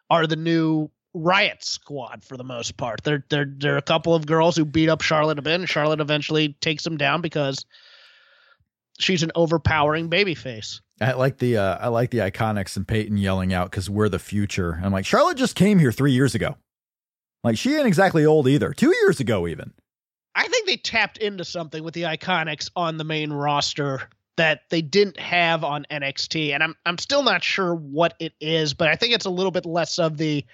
are 0.10 0.28
the 0.28 0.36
new 0.36 0.90
riot 1.14 1.64
squad 1.64 2.24
for 2.24 2.38
the 2.38 2.44
most 2.44 2.78
part. 2.78 3.04
They're 3.04 3.24
they're 3.30 3.52
they're 3.58 3.78
a 3.78 3.82
couple 3.82 4.16
of 4.16 4.26
girls 4.26 4.56
who 4.56 4.66
beat 4.66 4.90
up 4.90 5.02
Charlotte 5.02 5.40
a 5.40 5.42
bit, 5.42 5.56
and 5.56 5.70
Charlotte 5.70 6.00
eventually 6.00 6.56
takes 6.62 6.84
them 6.84 6.98
down 6.98 7.22
because 7.22 7.66
she's 9.00 9.24
an 9.24 9.32
overpowering 9.36 10.10
babyface. 10.10 10.82
I 11.02 11.14
like 11.14 11.38
the 11.38 11.58
uh, 11.58 11.78
I 11.80 11.88
like 11.90 12.12
the 12.12 12.20
Iconics 12.20 12.78
and 12.78 12.88
Peyton 12.88 13.18
yelling 13.18 13.54
out 13.54 13.72
because 13.72 13.90
we're 13.90 14.10
the 14.10 14.20
future. 14.20 14.80
I'm 14.84 14.92
like 14.92 15.06
Charlotte 15.06 15.38
just 15.38 15.56
came 15.56 15.80
here 15.80 15.92
three 15.92 16.14
years 16.14 16.36
ago. 16.36 16.56
Like 17.44 17.58
she 17.58 17.76
ain't 17.76 17.88
exactly 17.88 18.26
old 18.26 18.48
either. 18.48 18.74
Two 18.74 18.94
years 19.02 19.20
ago 19.20 19.48
even. 19.48 19.74
I 20.36 20.48
think 20.48 20.66
they 20.66 20.78
tapped 20.78 21.18
into 21.20 21.46
something 21.46 21.84
with 21.84 21.94
the 21.94 22.04
Iconics 22.04 22.72
on 22.76 22.98
the 22.98 23.04
main 23.04 23.32
roster 23.32 24.02
that 24.36 24.62
they 24.70 24.82
didn't 24.82 25.20
have 25.20 25.64
on 25.64 25.86
NXT, 25.92 26.54
and 26.54 26.64
I'm 26.64 26.76
I'm 26.86 26.98
still 26.98 27.24
not 27.24 27.44
sure 27.44 27.76
what 27.76 28.16
it 28.20 28.34
is, 28.40 28.74
but 28.74 28.88
I 28.88 28.96
think 28.96 29.14
it's 29.14 29.26
a 29.26 29.30
little 29.32 29.52
bit 29.52 29.66
less 29.66 30.00
of 30.00 30.18
the 30.18 30.46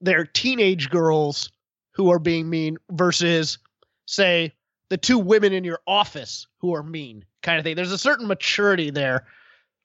they're 0.00 0.24
teenage 0.24 0.90
girls 0.90 1.50
who 1.92 2.10
are 2.10 2.18
being 2.18 2.48
mean 2.48 2.78
versus 2.90 3.58
say 4.06 4.52
the 4.88 4.96
two 4.96 5.18
women 5.18 5.52
in 5.52 5.64
your 5.64 5.80
office 5.86 6.46
who 6.58 6.74
are 6.74 6.82
mean 6.82 7.24
kind 7.42 7.58
of 7.58 7.64
thing 7.64 7.76
there's 7.76 7.92
a 7.92 7.98
certain 7.98 8.26
maturity 8.26 8.90
there 8.90 9.26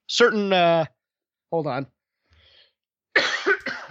certain 0.07 0.51
uh 0.51 0.86
hold 1.51 1.68
on 1.68 1.88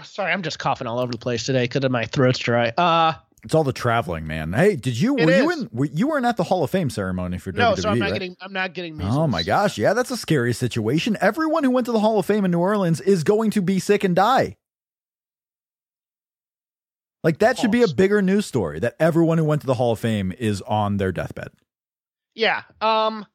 sorry 0.03 0.33
i'm 0.33 0.43
just 0.43 0.59
coughing 0.59 0.87
all 0.87 0.99
over 0.99 1.13
the 1.13 1.19
place 1.19 1.45
today 1.45 1.65
because 1.65 1.89
my 1.91 2.05
throat's 2.05 2.39
dry 2.39 2.69
uh 2.77 3.15
it's 3.45 3.55
all 3.55 3.63
the 3.63 3.75
traveling, 3.75 4.27
man. 4.27 4.55
Hey, 4.55 4.75
did 4.75 4.99
you 4.99 5.15
were 5.15 5.31
you 5.31 5.51
in 5.51 5.69
were, 5.71 5.85
you 5.85 6.09
weren't 6.09 6.25
at 6.25 6.39
the 6.39 6.45
Hall 6.45 6.65
of 6.65 6.71
Fame 6.71 6.89
ceremony 6.89 7.37
for 7.37 7.53
no, 7.53 7.73
WWE? 7.73 7.77
No, 7.77 7.83
so 7.83 7.89
I'm 7.91 7.99
not 7.99 8.05
right? 8.07 8.13
getting 8.15 8.37
I'm 8.41 8.55
not 8.55 8.73
getting 8.73 8.97
measles. 8.97 9.17
Oh 9.17 9.27
my 9.27 9.43
gosh, 9.43 9.77
yeah, 9.77 9.93
that's 9.93 10.11
a 10.11 10.17
scary 10.17 10.55
situation. 10.55 11.19
Everyone 11.21 11.63
who 11.63 11.71
went 11.71 11.85
to 11.87 11.93
the 11.93 12.01
Hall 12.01 12.19
of 12.19 12.25
Fame 12.25 12.47
in 12.47 12.51
New 12.51 12.61
Orleans 12.61 13.03
is 13.03 13.23
going 13.23 13.51
to 13.51 13.61
be 13.61 13.79
sick 13.79 14.03
and 14.03 14.17
die. 14.17 14.57
Like 17.25 17.39
that 17.39 17.59
should 17.59 17.71
be 17.71 17.83
a 17.83 17.89
bigger 17.89 18.21
news 18.23 18.47
story 18.47 18.79
that 18.81 18.95
everyone 19.01 19.39
who 19.39 19.45
went 19.45 19.63
to 19.63 19.67
the 19.67 19.75
Hall 19.75 19.93
of 19.93 19.99
Fame 19.99 20.33
is 20.39 20.61
on 20.63 20.99
their 20.99 21.11
deathbed. 21.11 21.49
Yeah. 22.35 22.63
Um 22.81 23.27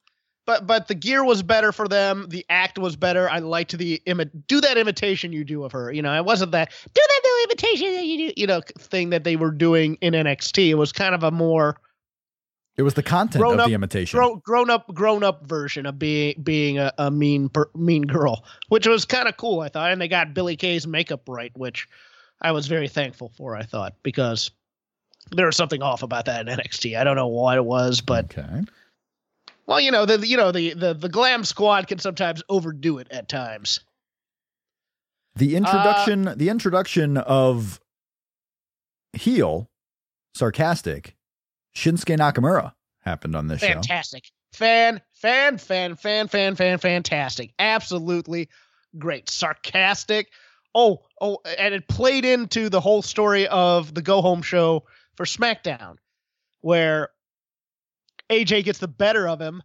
but 0.45 0.65
but 0.65 0.87
the 0.87 0.95
gear 0.95 1.25
was 1.25 1.43
better 1.43 1.71
for 1.71 1.87
them. 1.87 2.27
The 2.29 2.45
act 2.49 2.77
was 2.77 2.95
better. 2.95 3.29
I 3.29 3.39
liked 3.39 3.77
the 3.77 4.01
imi- 4.07 4.31
do 4.47 4.61
that 4.61 4.77
imitation 4.77 5.33
you 5.33 5.43
do 5.43 5.63
of 5.63 5.71
her. 5.71 5.91
You 5.91 6.01
know, 6.01 6.15
it 6.15 6.23
wasn't 6.23 6.51
that 6.51 6.71
do 6.93 7.01
that 7.07 7.21
new 7.23 7.43
imitation 7.45 7.93
that 7.95 8.05
you 8.05 8.29
do, 8.29 8.33
you 8.37 8.47
know, 8.47 8.61
thing 8.77 9.09
that 9.09 9.23
they 9.23 9.35
were 9.35 9.51
doing 9.51 9.97
in 10.01 10.13
NXT. 10.13 10.69
It 10.69 10.75
was 10.75 10.91
kind 10.91 11.15
of 11.15 11.23
a 11.23 11.31
more 11.31 11.77
it 12.77 12.83
was 12.83 12.93
the 12.93 13.03
content 13.03 13.43
of 13.43 13.59
up, 13.59 13.67
the 13.67 13.73
imitation. 13.73 14.17
Grown, 14.17 14.39
grown 14.39 14.69
up, 14.69 14.87
grown 14.93 15.21
up 15.21 15.45
version 15.45 15.85
of 15.85 15.99
being 15.99 16.35
being 16.41 16.77
a, 16.77 16.93
a 16.97 17.11
mean 17.11 17.49
mean 17.75 18.03
girl, 18.03 18.45
which 18.69 18.87
was 18.87 19.03
kind 19.03 19.27
of 19.27 19.35
cool, 19.35 19.59
I 19.59 19.67
thought. 19.67 19.91
And 19.91 19.99
they 19.99 20.07
got 20.07 20.33
Billie 20.33 20.55
Kay's 20.55 20.87
makeup 20.87 21.23
right, 21.27 21.51
which 21.55 21.89
I 22.41 22.51
was 22.51 22.67
very 22.67 22.87
thankful 22.87 23.31
for. 23.35 23.55
I 23.55 23.63
thought 23.63 23.95
because 24.03 24.51
there 25.31 25.45
was 25.45 25.55
something 25.55 25.81
off 25.81 26.03
about 26.03 26.25
that 26.25 26.47
in 26.47 26.57
NXT. 26.57 26.97
I 26.97 27.03
don't 27.03 27.15
know 27.15 27.27
what 27.27 27.57
it 27.57 27.65
was, 27.65 28.01
but 28.01 28.25
okay. 28.25 28.63
Well, 29.65 29.79
you 29.79 29.91
know 29.91 30.05
the 30.05 30.25
you 30.25 30.37
know 30.37 30.51
the 30.51 30.73
the 30.73 30.93
the 30.93 31.09
glam 31.09 31.43
squad 31.43 31.87
can 31.87 31.99
sometimes 31.99 32.41
overdo 32.49 32.97
it 32.97 33.07
at 33.11 33.29
times. 33.29 33.81
The 35.35 35.55
introduction, 35.55 36.27
uh, 36.27 36.35
the 36.35 36.49
introduction 36.49 37.17
of 37.17 37.79
heel, 39.13 39.69
sarcastic, 40.33 41.15
Shinsuke 41.75 42.17
Nakamura 42.17 42.73
happened 43.01 43.35
on 43.35 43.47
this 43.47 43.61
fantastic. 43.61 43.75
show. 43.75 43.87
Fantastic, 43.87 44.31
fan, 44.53 45.01
fan, 45.13 45.57
fan, 45.57 45.95
fan, 45.95 46.27
fan, 46.27 46.55
fan, 46.55 46.77
fantastic, 46.79 47.53
absolutely 47.59 48.49
great, 48.97 49.29
sarcastic 49.29 50.31
Oh, 50.81 51.03
oh, 51.19 51.39
and 51.57 51.73
it 51.73 51.89
played 51.89 52.23
into 52.23 52.69
the 52.69 52.79
whole 52.79 53.01
story 53.01 53.47
of 53.49 53.93
the 53.93 54.01
go 54.01 54.21
home 54.21 54.41
show 54.41 54.85
for 55.17 55.25
SmackDown, 55.25 55.97
where 56.61 57.09
AJ 58.29 58.63
gets 58.63 58.79
the 58.79 58.87
better 58.87 59.27
of 59.27 59.41
him 59.41 59.61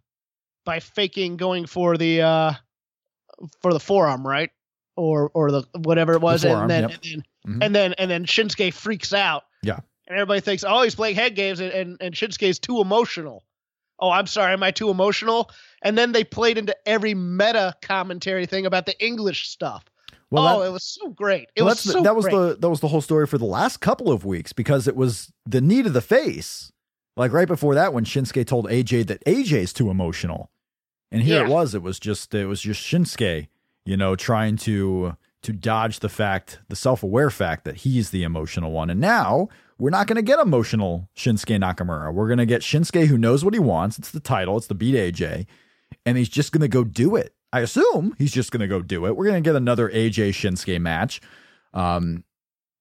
by 0.65 0.81
faking 0.81 1.37
going 1.37 1.67
for 1.67 1.97
the 1.97 2.23
uh 2.23 2.53
for 3.63 3.73
the 3.73 3.79
forearm, 3.79 4.27
right? 4.27 4.51
Or 4.97 5.31
or 5.35 5.53
the 5.53 5.63
whatever 5.77 6.15
it 6.15 6.21
was, 6.21 6.43
the 6.43 6.49
forearm, 6.49 6.63
and 6.63 6.71
then 6.71 6.83
yep. 6.83 6.93
and 6.93 7.03
then, 7.03 7.23
mm-hmm. 7.47 7.63
and 7.63 7.75
then 7.75 7.95
and 7.97 8.11
then 8.11 8.25
Shinsuke 8.25 8.75
freaks 8.75 9.13
out. 9.13 9.45
Yeah. 9.63 9.79
And 10.09 10.19
everybody 10.19 10.41
thinks, 10.41 10.65
oh, 10.67 10.83
he's 10.83 10.97
playing 10.97 11.15
head 11.15 11.37
games, 11.37 11.61
and, 11.61 11.73
and, 11.73 11.97
and 12.01 12.15
Shinsuke's 12.15 12.59
too 12.59 12.81
emotional. 12.81 13.45
Oh, 14.01 14.11
I'm 14.11 14.27
sorry, 14.27 14.53
am 14.53 14.63
I 14.65 14.73
too 14.73 14.91
emotional? 14.91 15.49
And 15.81 15.97
then 15.97 16.11
they 16.11 16.25
played 16.25 16.59
into 16.59 16.77
every 16.85 17.15
meta 17.15 17.75
commentary 17.81 18.47
thing 18.47 18.67
about 18.67 18.85
the 18.85 19.03
English 19.03 19.49
stuff. 19.49 19.85
Well, 20.35 20.57
oh, 20.57 20.61
that, 20.61 20.69
it 20.69 20.73
was 20.73 20.85
so 20.85 21.11
great. 21.11 21.49
It 21.55 21.63
well, 21.63 21.71
was 21.71 21.81
so 21.81 22.03
that 22.03 22.17
was 22.17 22.25
great. 22.25 22.35
the 22.35 22.57
that 22.61 22.71
was 22.71 22.81
the 22.81 22.89
whole 22.89 23.01
story 23.01 23.27
for 23.27 23.39
the 23.39 23.45
last 23.45 23.81
couple 23.81 24.11
of 24.11 24.25
weeks 24.25 24.53
because 24.53 24.89
it 24.89 24.97
was 24.97 25.33
the 25.47 25.61
need 25.61 25.87
of 25.87 25.93
the 25.93 26.01
face. 26.01 26.73
Like 27.17 27.33
right 27.33 27.47
before 27.47 27.75
that, 27.77 27.93
when 27.93 28.05
Shinsuke 28.05 28.47
told 28.47 28.67
AJ 28.67 29.07
that 29.07 29.25
AJ's 29.25 29.73
too 29.73 29.91
emotional, 29.91 30.51
and 31.13 31.23
here 31.23 31.41
yeah. 31.41 31.47
it 31.47 31.51
was. 31.51 31.75
It 31.75 31.83
was 31.83 32.01
just 32.01 32.35
it 32.35 32.47
was 32.47 32.61
just 32.61 32.83
Shinsuke, 32.83 33.47
you 33.85 33.97
know, 33.97 34.17
trying 34.17 34.57
to 34.59 35.17
to 35.43 35.53
dodge 35.53 36.01
the 36.01 36.09
fact, 36.09 36.59
the 36.69 36.77
self 36.77 37.03
aware 37.03 37.31
fact 37.31 37.65
that 37.65 37.77
he's 37.77 38.11
the 38.11 38.25
emotional 38.25 38.73
one. 38.73 38.91
And 38.91 39.01
now 39.01 39.49
we're 39.79 39.91
not 39.91 40.07
going 40.07 40.17
to 40.17 40.23
get 40.23 40.41
emotional 40.41 41.09
Shinsuke 41.17 41.61
Nakamura. 41.61 42.13
We're 42.13 42.27
going 42.27 42.39
to 42.39 42.47
get 42.47 42.63
Shinsuke 42.63 43.07
who 43.07 43.19
knows 43.19 43.45
what 43.45 43.55
he 43.55 43.61
wants. 43.61 43.99
It's 43.99 44.11
the 44.11 44.21
title. 44.21 44.57
It's 44.57 44.67
the 44.67 44.75
beat 44.75 44.95
AJ, 44.95 45.47
and 46.05 46.19
he's 46.19 46.29
just 46.29 46.51
going 46.51 46.63
to 46.63 46.69
go 46.69 46.83
do 46.83 47.15
it. 47.15 47.35
I 47.55 47.61
assume 47.61 48.17
he's 48.19 48.33
just 48.33 48.51
going 48.51 48.63
to 48.63 48.67
go 48.67 48.83
do 48.83 49.07
it. 49.07 49.17
We're 49.17 49.27
going 49.27 49.41
to 49.41 49.49
get 49.49 49.55
another 49.55 49.89
AJ 49.89 50.31
Shinsuke 50.31 50.81
match. 50.81 51.21
Um, 51.73 52.25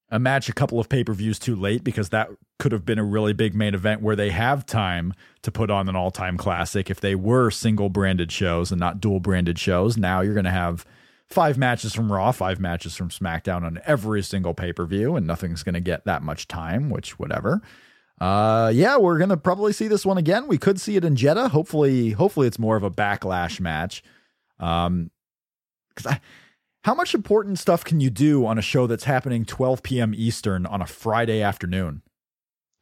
a 0.10 0.18
match 0.18 0.50
a 0.50 0.54
couple 0.54 0.80
of 0.80 0.90
pay 0.90 1.04
per 1.04 1.14
views 1.14 1.38
too 1.38 1.56
late 1.56 1.84
because 1.84 2.10
that 2.10 2.30
could 2.58 2.72
have 2.72 2.84
been 2.84 2.98
a 2.98 3.04
really 3.04 3.34
big 3.34 3.54
main 3.54 3.76
event 3.76 4.02
where 4.02 4.16
they 4.16 4.32
have 4.32 4.66
time 4.66 5.14
to 5.44 5.52
put 5.52 5.70
on 5.70 5.88
an 5.90 5.96
all 5.96 6.10
time 6.10 6.38
classic 6.38 6.90
if 6.90 7.00
they 7.00 7.14
were 7.14 7.52
single 7.52 7.90
branded 7.90 8.32
shows 8.32 8.72
and 8.72 8.80
not 8.80 9.00
dual 9.00 9.20
branded 9.20 9.60
shows. 9.60 9.96
Now 9.96 10.22
you're 10.22 10.34
going 10.34 10.44
to 10.44 10.50
have 10.50 10.88
five 11.30 11.56
matches 11.56 11.94
from 11.94 12.12
Raw, 12.12 12.32
five 12.32 12.60
matches 12.60 12.96
from 12.96 13.10
SmackDown 13.10 13.62
on 13.62 13.80
every 13.86 14.24
single 14.24 14.56
pay 14.56 14.74
per 14.74 14.88
view, 14.88 15.16
and 15.16 15.28
nothing's 15.28 15.62
going 15.62 15.76
to 15.76 15.82
get 15.82 16.04
that 16.06 16.24
much 16.24 16.48
time, 16.48 16.90
which, 16.90 17.20
whatever. 17.20 17.62
Uh, 18.20 18.72
yeah, 18.74 18.98
we're 18.98 19.20
going 19.20 19.30
to 19.30 19.38
probably 19.38 19.72
see 19.72 19.88
this 19.88 20.04
one 20.04 20.18
again. 20.18 20.48
We 20.48 20.58
could 20.58 20.82
see 20.82 20.96
it 20.96 21.06
in 21.06 21.16
Jeddah. 21.16 21.50
Hopefully, 21.50 22.10
hopefully 22.10 22.48
it's 22.48 22.58
more 22.58 22.76
of 22.76 22.82
a 22.82 22.90
backlash 22.90 23.60
match. 23.60 24.02
Um, 24.64 25.12
because 25.90 26.14
I, 26.14 26.22
how 26.84 26.94
much 26.94 27.14
important 27.14 27.60
stuff 27.60 27.84
can 27.84 28.00
you 28.00 28.10
do 28.10 28.46
on 28.46 28.58
a 28.58 28.62
show 28.62 28.88
that's 28.88 29.04
happening 29.06 29.46
12 29.46 29.84
p.m. 29.84 30.14
Eastern 30.16 30.66
on 30.66 30.82
a 30.82 30.86
Friday 30.86 31.42
afternoon? 31.42 32.02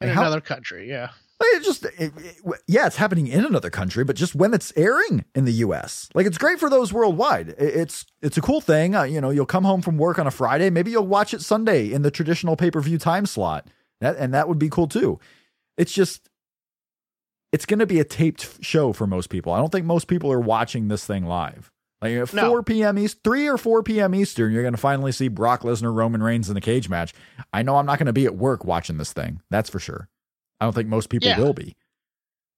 In 0.00 0.08
how, 0.08 0.22
another 0.22 0.40
country, 0.40 0.88
yeah. 0.88 1.10
It 1.40 1.64
just, 1.64 1.84
it, 1.84 2.12
it, 2.16 2.36
yeah, 2.68 2.86
it's 2.86 2.96
happening 2.96 3.26
in 3.26 3.44
another 3.44 3.68
country, 3.68 4.04
but 4.04 4.14
just 4.14 4.34
when 4.34 4.54
it's 4.54 4.72
airing 4.76 5.24
in 5.34 5.44
the 5.44 5.52
U.S., 5.54 6.08
like 6.14 6.24
it's 6.24 6.38
great 6.38 6.60
for 6.60 6.70
those 6.70 6.92
worldwide. 6.92 7.50
It, 7.50 7.58
it's 7.58 8.06
it's 8.22 8.36
a 8.36 8.40
cool 8.40 8.60
thing. 8.60 8.94
Uh, 8.94 9.02
you 9.02 9.20
know, 9.20 9.30
you'll 9.30 9.44
come 9.44 9.64
home 9.64 9.82
from 9.82 9.98
work 9.98 10.20
on 10.20 10.26
a 10.26 10.30
Friday, 10.30 10.70
maybe 10.70 10.92
you'll 10.92 11.06
watch 11.06 11.34
it 11.34 11.42
Sunday 11.42 11.92
in 11.92 12.02
the 12.02 12.12
traditional 12.12 12.54
pay 12.56 12.70
per 12.70 12.80
view 12.80 12.96
time 12.96 13.26
slot, 13.26 13.66
that 14.00 14.16
and 14.18 14.32
that 14.32 14.48
would 14.48 14.58
be 14.58 14.68
cool 14.68 14.86
too. 14.86 15.18
It's 15.76 15.92
just, 15.92 16.28
it's 17.50 17.66
going 17.66 17.80
to 17.80 17.86
be 17.86 17.98
a 17.98 18.04
taped 18.04 18.62
show 18.64 18.92
for 18.92 19.06
most 19.06 19.28
people. 19.28 19.52
I 19.52 19.58
don't 19.58 19.72
think 19.72 19.84
most 19.84 20.06
people 20.06 20.30
are 20.30 20.40
watching 20.40 20.86
this 20.86 21.04
thing 21.04 21.26
live. 21.26 21.71
Like 22.02 22.12
at 22.14 22.34
No. 22.34 22.48
4 22.50 22.62
p.m. 22.64 22.98
East, 22.98 23.18
3 23.22 23.48
or 23.48 23.56
4 23.56 23.82
p.m. 23.84 24.14
Eastern, 24.14 24.52
you're 24.52 24.62
going 24.62 24.74
to 24.74 24.80
finally 24.80 25.12
see 25.12 25.28
Brock 25.28 25.62
Lesnar, 25.62 25.94
Roman 25.94 26.22
Reigns 26.22 26.48
in 26.48 26.54
the 26.54 26.60
cage 26.60 26.88
match. 26.88 27.14
I 27.52 27.62
know 27.62 27.76
I'm 27.76 27.86
not 27.86 27.98
going 27.98 28.06
to 28.06 28.12
be 28.12 28.26
at 28.26 28.34
work 28.34 28.64
watching 28.64 28.98
this 28.98 29.12
thing. 29.12 29.40
That's 29.50 29.70
for 29.70 29.78
sure. 29.78 30.08
I 30.60 30.64
don't 30.66 30.72
think 30.74 30.88
most 30.88 31.08
people 31.10 31.28
Yeah. 31.28 31.38
will 31.38 31.54
be. 31.54 31.76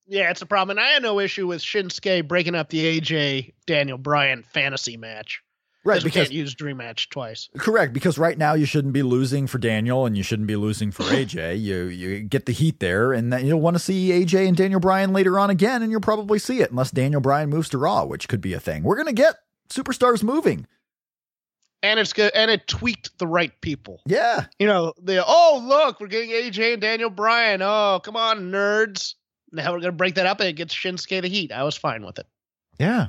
Yeah, 0.06 0.30
it's 0.30 0.42
a 0.42 0.46
problem. 0.46 0.76
And 0.78 0.86
I 0.86 0.90
had 0.90 1.02
no 1.02 1.20
issue 1.20 1.46
with 1.46 1.60
Shinsuke 1.62 2.26
breaking 2.26 2.54
up 2.54 2.68
the 2.70 2.98
AJ 3.00 3.52
Daniel 3.66 3.98
Bryan 3.98 4.42
fantasy 4.42 4.96
match. 4.96 5.42
Right, 5.84 6.02
because 6.02 6.28
can't 6.28 6.32
use 6.32 6.54
Dream 6.54 6.78
Match 6.78 7.10
twice. 7.10 7.50
correct 7.58 7.92
because 7.92 8.16
right 8.16 8.38
now 8.38 8.54
you 8.54 8.64
shouldn't 8.64 8.94
be 8.94 9.02
losing 9.02 9.46
for 9.46 9.58
Daniel 9.58 10.06
and 10.06 10.16
you 10.16 10.22
shouldn't 10.22 10.48
be 10.48 10.56
losing 10.56 10.90
for 10.90 11.02
AJ. 11.04 11.60
you 11.60 11.84
you 11.84 12.20
get 12.20 12.46
the 12.46 12.52
heat 12.52 12.80
there 12.80 13.12
and 13.12 13.30
then 13.32 13.44
you'll 13.46 13.60
want 13.60 13.74
to 13.76 13.78
see 13.80 14.08
AJ 14.08 14.48
and 14.48 14.56
Daniel 14.56 14.80
Bryan 14.80 15.12
later 15.12 15.38
on 15.38 15.50
again 15.50 15.82
and 15.82 15.92
you'll 15.92 16.00
probably 16.00 16.38
see 16.38 16.60
it 16.60 16.70
unless 16.70 16.90
Daniel 16.90 17.20
Bryan 17.20 17.50
moves 17.50 17.68
to 17.68 17.78
Raw, 17.78 18.04
which 18.04 18.28
could 18.28 18.40
be 18.40 18.54
a 18.54 18.60
thing. 18.60 18.82
We're 18.82 18.96
going 18.96 19.06
to 19.08 19.12
get 19.12 19.36
superstars 19.68 20.22
moving. 20.22 20.66
And 21.82 22.00
it's 22.00 22.14
good 22.14 22.32
and 22.34 22.50
it 22.50 22.66
tweaked 22.66 23.18
the 23.18 23.26
right 23.26 23.52
people. 23.60 24.00
Yeah. 24.06 24.46
You 24.58 24.66
know, 24.66 24.94
the 25.02 25.22
oh 25.26 25.62
look, 25.68 26.00
we're 26.00 26.06
getting 26.06 26.30
AJ 26.30 26.72
and 26.72 26.80
Daniel 26.82 27.10
Bryan. 27.10 27.60
Oh, 27.60 28.00
come 28.02 28.16
on, 28.16 28.50
nerds. 28.50 29.16
Now 29.52 29.70
we're 29.70 29.80
gonna 29.80 29.92
break 29.92 30.14
that 30.14 30.24
up 30.24 30.40
and 30.40 30.48
it 30.48 30.54
gets 30.54 30.74
Shinsuke 30.74 31.20
the 31.20 31.28
heat. 31.28 31.52
I 31.52 31.62
was 31.62 31.76
fine 31.76 32.02
with 32.06 32.18
it. 32.18 32.26
Yeah. 32.78 33.08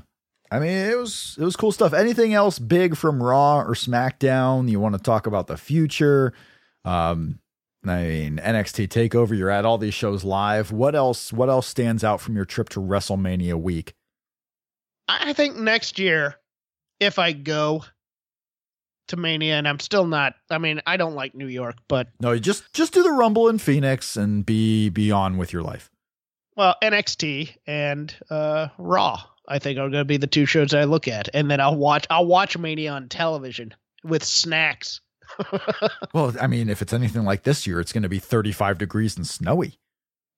I 0.56 0.60
mean, 0.60 0.90
it 0.90 0.98
was 0.98 1.36
it 1.40 1.44
was 1.44 1.56
cool 1.56 1.72
stuff. 1.72 1.94
Anything 1.94 2.34
else 2.34 2.60
big 2.60 2.96
from 2.96 3.22
Raw 3.22 3.60
or 3.60 3.74
SmackDown? 3.74 4.70
You 4.70 4.80
want 4.80 4.96
to 4.96 5.02
talk 5.02 5.28
about 5.28 5.48
the 5.48 5.58
future? 5.58 6.34
Um, 6.86 7.40
I 7.86 8.04
mean, 8.04 8.38
NXT 8.38 8.88
Takeover. 8.88 9.38
You're 9.38 9.50
at 9.50 9.66
all 9.66 9.78
these 9.78 9.94
shows 9.94 10.24
live. 10.24 10.72
What 10.72 10.96
else? 10.96 11.34
What 11.34 11.50
else 11.50 11.68
stands 11.68 12.04
out 12.04 12.22
from 12.22 12.36
your 12.36 12.46
trip 12.46 12.70
to 12.70 12.80
WrestleMania 12.80 13.56
week? 13.56 13.94
I 15.08 15.34
think 15.34 15.56
next 15.58 16.00
year, 16.00 16.36
if 17.00 17.20
I 17.20 17.34
go 17.34 17.84
to 19.10 19.18
Mania, 19.18 19.58
and 19.58 19.68
I'm 19.68 19.80
still 19.80 20.06
not. 20.08 20.34
I 20.50 20.58
mean, 20.58 20.82
I 20.88 20.98
don't 20.98 21.14
like 21.14 21.36
New 21.36 21.48
York, 21.48 21.76
but 21.88 22.08
No, 22.20 22.38
just 22.40 22.74
just 22.74 22.94
do 22.94 23.04
the 23.04 23.12
Rumble 23.12 23.50
in 23.50 23.58
Phoenix 23.60 24.16
and 24.18 24.46
be 24.46 24.90
be 24.90 25.12
on 25.12 25.38
with 25.38 25.54
your 25.54 25.62
life. 25.62 25.92
well, 26.56 26.76
NXT 26.82 27.56
and 27.68 28.16
uh, 28.30 28.70
Raw, 28.80 29.22
I 29.48 29.60
think 29.60 29.78
are 29.78 29.90
going 29.90 30.02
to 30.02 30.06
be 30.06 30.18
the 30.18 30.28
two 30.28 30.46
shows 30.46 30.74
I 30.74 30.84
look 30.86 31.08
at, 31.08 31.30
and 31.34 31.50
then 31.52 31.60
I'll 31.60 31.76
watch. 31.76 32.06
I'll 32.10 32.26
watch 32.26 32.58
Mania 32.58 32.92
on 32.92 33.10
television 33.10 33.74
with 34.04 34.24
snacks. 34.24 35.02
Well, 36.14 36.34
I 36.40 36.48
mean, 36.48 36.70
if 36.70 36.82
it's 36.82 36.94
anything 36.94 37.24
like 37.26 37.44
this 37.44 37.66
year, 37.68 37.80
it's 37.80 37.92
going 37.92 38.04
to 38.04 38.10
be 38.10 38.20
35 38.20 38.78
degrees 38.78 39.18
and 39.18 39.26
snowy. 39.28 39.80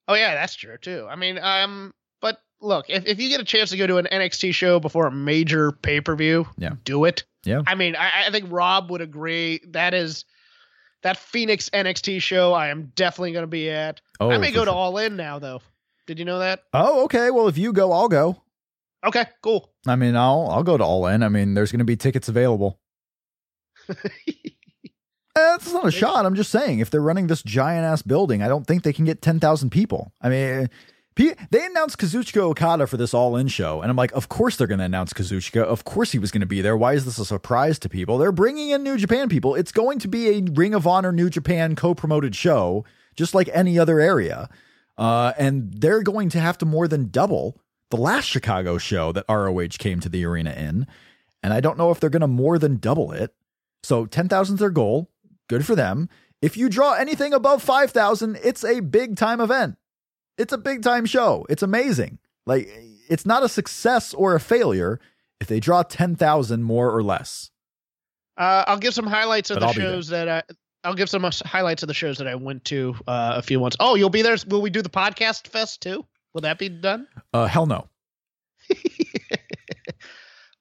Oh 0.07 0.13
yeah, 0.15 0.33
that's 0.33 0.55
true 0.55 0.77
too. 0.77 1.05
I 1.09 1.15
mean, 1.15 1.37
um, 1.37 1.93
but 2.21 2.39
look, 2.61 2.85
if, 2.89 3.05
if 3.05 3.19
you 3.19 3.29
get 3.29 3.41
a 3.41 3.45
chance 3.45 3.69
to 3.71 3.77
go 3.77 3.85
to 3.85 3.97
an 3.97 4.07
NXT 4.11 4.53
show 4.55 4.79
before 4.79 5.05
a 5.07 5.11
major 5.11 5.71
pay 5.71 6.01
per 6.01 6.15
view, 6.15 6.47
Yeah. 6.57 6.71
do 6.83 7.05
it. 7.05 7.25
Yeah. 7.43 7.61
I 7.67 7.75
mean, 7.75 7.95
I, 7.95 8.27
I 8.27 8.31
think 8.31 8.45
Rob 8.49 8.89
would 8.89 9.01
agree. 9.01 9.61
That 9.69 9.93
is 9.93 10.25
that 11.03 11.17
Phoenix 11.17 11.69
NXT 11.69 12.21
show. 12.21 12.53
I 12.53 12.69
am 12.69 12.91
definitely 12.95 13.33
going 13.33 13.43
to 13.43 13.47
be 13.47 13.69
at. 13.69 14.01
Oh, 14.19 14.31
I 14.31 14.37
may 14.37 14.47
for 14.49 14.55
go 14.55 14.65
to 14.65 14.71
sure. 14.71 14.75
All 14.77 14.97
In 14.97 15.15
now, 15.15 15.37
though. 15.39 15.61
Did 16.07 16.17
you 16.19 16.25
know 16.25 16.39
that? 16.39 16.61
Oh, 16.73 17.03
okay. 17.03 17.29
Well, 17.31 17.47
if 17.49 17.57
you 17.57 17.73
go, 17.73 17.91
I'll 17.91 18.07
go. 18.09 18.41
Okay, 19.05 19.25
cool. 19.41 19.71
I 19.85 19.95
mean, 19.95 20.15
I'll 20.15 20.47
I'll 20.51 20.63
go 20.63 20.77
to 20.77 20.83
All 20.83 21.07
In. 21.07 21.23
I 21.23 21.29
mean, 21.29 21.53
there's 21.53 21.71
going 21.71 21.79
to 21.79 21.85
be 21.85 21.95
tickets 21.95 22.27
available. 22.27 22.79
That's 25.35 25.71
not 25.71 25.85
a 25.85 25.91
shot. 25.91 26.25
I'm 26.25 26.33
just 26.33 26.49
saying, 26.49 26.79
if 26.79 26.89
they're 26.89 26.99
running 26.99 27.27
this 27.27 27.43
giant 27.43 27.85
ass 27.85 28.01
building, 28.01 28.41
I 28.41 28.47
don't 28.47 28.65
think 28.65 28.81
they 28.81 28.91
can 28.91 29.05
get 29.05 29.21
10,000 29.21 29.69
people. 29.69 30.11
I 30.19 30.29
mean, 30.29 30.69
they 31.15 31.65
announced 31.65 31.97
Kazuchika 31.97 32.41
Okada 32.41 32.87
for 32.87 32.97
this 32.97 33.13
all 33.13 33.35
in 33.35 33.47
show. 33.47 33.81
And 33.81 33.89
I'm 33.91 33.95
like, 33.95 34.11
of 34.13 34.29
course 34.29 34.55
they're 34.55 34.67
going 34.67 34.79
to 34.79 34.85
announce 34.85 35.13
Kazuchika. 35.13 35.61
Of 35.61 35.83
course 35.83 36.11
he 36.11 36.19
was 36.19 36.31
going 36.31 36.41
to 36.41 36.47
be 36.47 36.61
there. 36.61 36.77
Why 36.77 36.93
is 36.93 37.05
this 37.05 37.19
a 37.19 37.25
surprise 37.25 37.77
to 37.79 37.89
people? 37.89 38.17
They're 38.17 38.31
bringing 38.31 38.69
in 38.69 38.83
New 38.83 38.97
Japan 38.97 39.29
people. 39.29 39.55
It's 39.55 39.71
going 39.71 39.99
to 39.99 40.07
be 40.07 40.29
a 40.29 40.41
Ring 40.41 40.73
of 40.73 40.87
Honor 40.87 41.11
New 41.11 41.29
Japan 41.29 41.75
co 41.75 41.93
promoted 41.93 42.35
show, 42.35 42.85
just 43.15 43.33
like 43.33 43.49
any 43.53 43.77
other 43.77 43.99
area. 43.99 44.49
Uh, 44.97 45.33
and 45.37 45.71
they're 45.73 46.03
going 46.03 46.29
to 46.29 46.39
have 46.39 46.57
to 46.59 46.65
more 46.65 46.87
than 46.87 47.09
double 47.09 47.61
the 47.89 47.97
last 47.97 48.25
Chicago 48.25 48.77
show 48.77 49.11
that 49.11 49.25
ROH 49.29 49.77
came 49.77 49.99
to 49.99 50.09
the 50.09 50.25
arena 50.25 50.51
in. 50.51 50.87
And 51.43 51.53
I 51.53 51.61
don't 51.61 51.77
know 51.77 51.91
if 51.91 51.99
they're 51.99 52.09
going 52.09 52.21
to 52.21 52.27
more 52.27 52.57
than 52.59 52.77
double 52.77 53.11
it. 53.11 53.33
So 53.83 54.05
10,000 54.05 54.55
is 54.55 54.59
their 54.59 54.69
goal. 54.69 55.09
Good 55.47 55.65
for 55.65 55.75
them. 55.75 56.09
If 56.41 56.57
you 56.57 56.69
draw 56.69 56.93
anything 56.93 57.33
above 57.33 57.63
5,000, 57.63 58.37
it's 58.43 58.63
a 58.63 58.81
big 58.81 59.15
time 59.15 59.39
event. 59.39 59.77
It's 60.37 60.53
a 60.53 60.57
big 60.57 60.83
time 60.83 61.05
show. 61.05 61.45
It's 61.49 61.63
amazing. 61.63 62.19
Like, 62.45 62.69
it's 63.09 63.25
not 63.25 63.43
a 63.43 63.49
success 63.49 64.13
or 64.13 64.35
a 64.35 64.39
failure 64.39 64.99
if 65.39 65.47
they 65.47 65.59
draw 65.59 65.83
10,000 65.83 66.63
more 66.63 66.91
or 66.91 67.03
less. 67.03 67.51
Uh, 68.37 68.63
I'll 68.67 68.77
give 68.77 68.93
some 68.93 69.07
highlights 69.07 69.49
of 69.49 69.55
But 69.55 69.59
the 69.61 69.65
I'll 69.67 69.73
shows 69.73 70.07
that 70.09 70.29
I. 70.29 70.43
I'll 70.83 70.93
give 70.93 71.09
some 71.09 71.25
uh, 71.25 71.31
highlights 71.43 71.83
of 71.83 71.87
the 71.87 71.93
shows 71.93 72.19
that 72.19 72.27
I 72.27 72.35
went 72.35 72.63
to 72.65 72.95
uh, 73.07 73.33
a 73.35 73.41
few 73.41 73.59
months. 73.59 73.75
Oh, 73.79 73.95
you'll 73.95 74.11
be 74.11 74.21
there. 74.21 74.37
Will 74.47 74.61
we 74.61 74.69
do 74.69 74.81
the 74.81 74.89
podcast 74.89 75.47
fest 75.47 75.81
too? 75.81 76.05
Will 76.33 76.41
that 76.41 76.59
be 76.59 76.69
done? 76.69 77.07
Uh, 77.33 77.45
hell 77.45 77.65
no. 77.65 77.87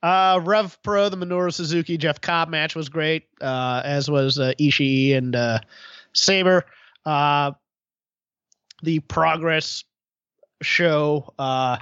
Uh, 0.07 0.41
Rev 0.45 0.81
Pro, 0.85 1.09
the 1.09 1.17
Minoru 1.17 1.53
Suzuki 1.53 1.97
Jeff 1.97 2.21
Cobb 2.21 2.49
match 2.49 2.77
was 2.77 2.89
great, 2.89 3.25
uh, 3.41 3.83
as 3.85 4.09
was 4.09 4.39
uh, 4.39 4.53
Ishii 4.61 5.17
and 5.17 5.35
uh, 5.35 5.59
Sabre. 6.13 6.65
Uh, 7.05 7.53
the 8.85 9.01
Progress 9.01 9.83
show, 10.63 11.35
uh, 11.41 11.79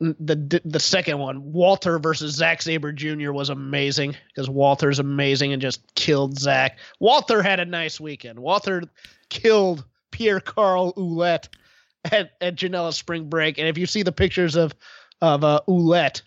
the 0.00 0.60
the 0.64 0.80
second 0.80 1.18
one, 1.18 1.52
Walter 1.52 1.98
versus 1.98 2.34
Zack 2.34 2.60
Sabre 2.60 2.92
Jr. 2.92 3.32
was 3.32 3.48
amazing 3.48 4.14
because 4.28 4.50
Walter's 4.50 4.98
amazing 4.98 5.54
and 5.54 5.62
just 5.62 5.94
killed 5.94 6.38
Zack. 6.38 6.78
Walter 7.00 7.42
had 7.42 7.58
a 7.58 7.64
nice 7.64 7.98
weekend. 7.98 8.38
Walter 8.38 8.82
killed 9.30 9.84
Pierre 10.10 10.40
Carl 10.40 10.92
Ouellet 10.94 11.48
at, 12.12 12.32
at 12.40 12.56
Janela 12.56 12.92
Spring 12.92 13.28
Break, 13.28 13.58
and 13.58 13.68
if 13.68 13.78
you 13.78 13.86
see 13.86 14.02
the 14.02 14.12
pictures 14.12 14.56
of 14.56 14.74
of 15.20 15.44
uh, 15.44 15.60
Ouellet, 15.68 16.22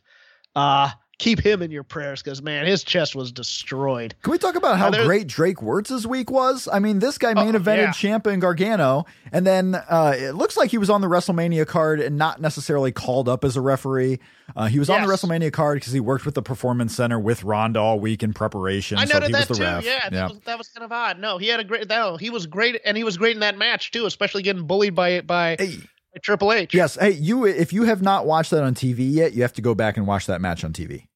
uh, 0.55 0.91
keep 1.19 1.39
him 1.39 1.61
in 1.63 1.71
your 1.71 1.83
prayers 1.83 2.21
because 2.21 2.41
man, 2.41 2.65
his 2.65 2.83
chest 2.83 3.15
was 3.15 3.31
destroyed. 3.31 4.13
Can 4.21 4.31
we 4.31 4.37
talk 4.37 4.55
about 4.55 4.77
how 4.77 4.91
great 4.91 5.27
Drake 5.27 5.57
Wuertz' 5.57 6.05
week 6.05 6.29
was? 6.29 6.67
I 6.71 6.79
mean, 6.79 6.99
this 6.99 7.17
guy 7.17 7.33
main 7.33 7.55
Oh, 7.55 7.59
evented 7.59 7.77
yeah. 7.77 7.91
Ciampa 8.19 8.31
and 8.31 8.41
Gargano, 8.41 9.05
and 9.31 9.45
then 9.45 9.75
uh, 9.75 10.13
it 10.15 10.33
looks 10.35 10.55
like 10.57 10.69
he 10.71 10.77
was 10.77 10.89
on 10.89 11.01
the 11.01 11.07
WrestleMania 11.07 11.65
card 11.65 11.99
and 11.99 12.17
not 12.17 12.39
necessarily 12.41 12.91
called 12.91 13.27
up 13.27 13.43
as 13.43 13.57
a 13.57 13.61
referee. 13.61 14.19
Uh, 14.55 14.67
he 14.67 14.79
was 14.79 14.89
on 14.89 15.01
the 15.01 15.07
WrestleMania 15.07 15.51
card 15.51 15.77
because 15.77 15.91
he 15.93 15.99
worked 15.99 16.25
with 16.25 16.35
the 16.35 16.41
Performance 16.41 16.95
Center 16.95 17.19
with 17.19 17.43
Ronda 17.43 17.79
all 17.79 17.99
week 17.99 18.23
in 18.23 18.33
preparation. 18.33 18.97
I 18.97 19.05
so 19.05 19.15
noted 19.15 19.27
he 19.27 19.33
that 19.33 19.49
was 19.49 19.57
too. 19.57 19.63
the 19.63 19.69
ref. 19.69 19.85
Yeah, 19.85 20.09
That, 20.09 20.29
was, 20.29 20.39
that 20.45 20.57
was 20.57 20.67
kind 20.69 20.85
of 20.85 20.91
odd. 20.91 21.19
No, 21.19 21.37
he 21.37 21.47
had 21.47 21.59
a 21.59 21.63
great. 21.63 21.89
No, 21.89 22.15
he 22.17 22.29
was 22.29 22.45
great, 22.47 22.79
and 22.85 22.95
he 22.95 23.03
was 23.03 23.17
great 23.17 23.35
in 23.35 23.41
that 23.41 23.57
match 23.57 23.91
too, 23.91 24.05
especially 24.05 24.43
getting 24.43 24.65
bullied 24.65 24.95
by 24.95 25.21
by, 25.21 25.57
Hey, 25.59 25.75
by 25.77 26.19
Triple 26.23 26.53
H. 26.53 26.73
yes. 26.73 26.95
Hey, 26.95 27.11
you. 27.11 27.45
If 27.45 27.73
you 27.73 27.83
have 27.83 28.01
not 28.01 28.25
watched 28.25 28.51
that 28.51 28.63
on 28.63 28.73
TV 28.73 29.11
yet, 29.11 29.33
you 29.33 29.41
have 29.41 29.53
to 29.53 29.61
go 29.61 29.75
back 29.75 29.97
and 29.97 30.07
watch 30.07 30.27
that 30.27 30.39
match 30.39 30.63
on 30.63 30.71
TV. 30.73 31.07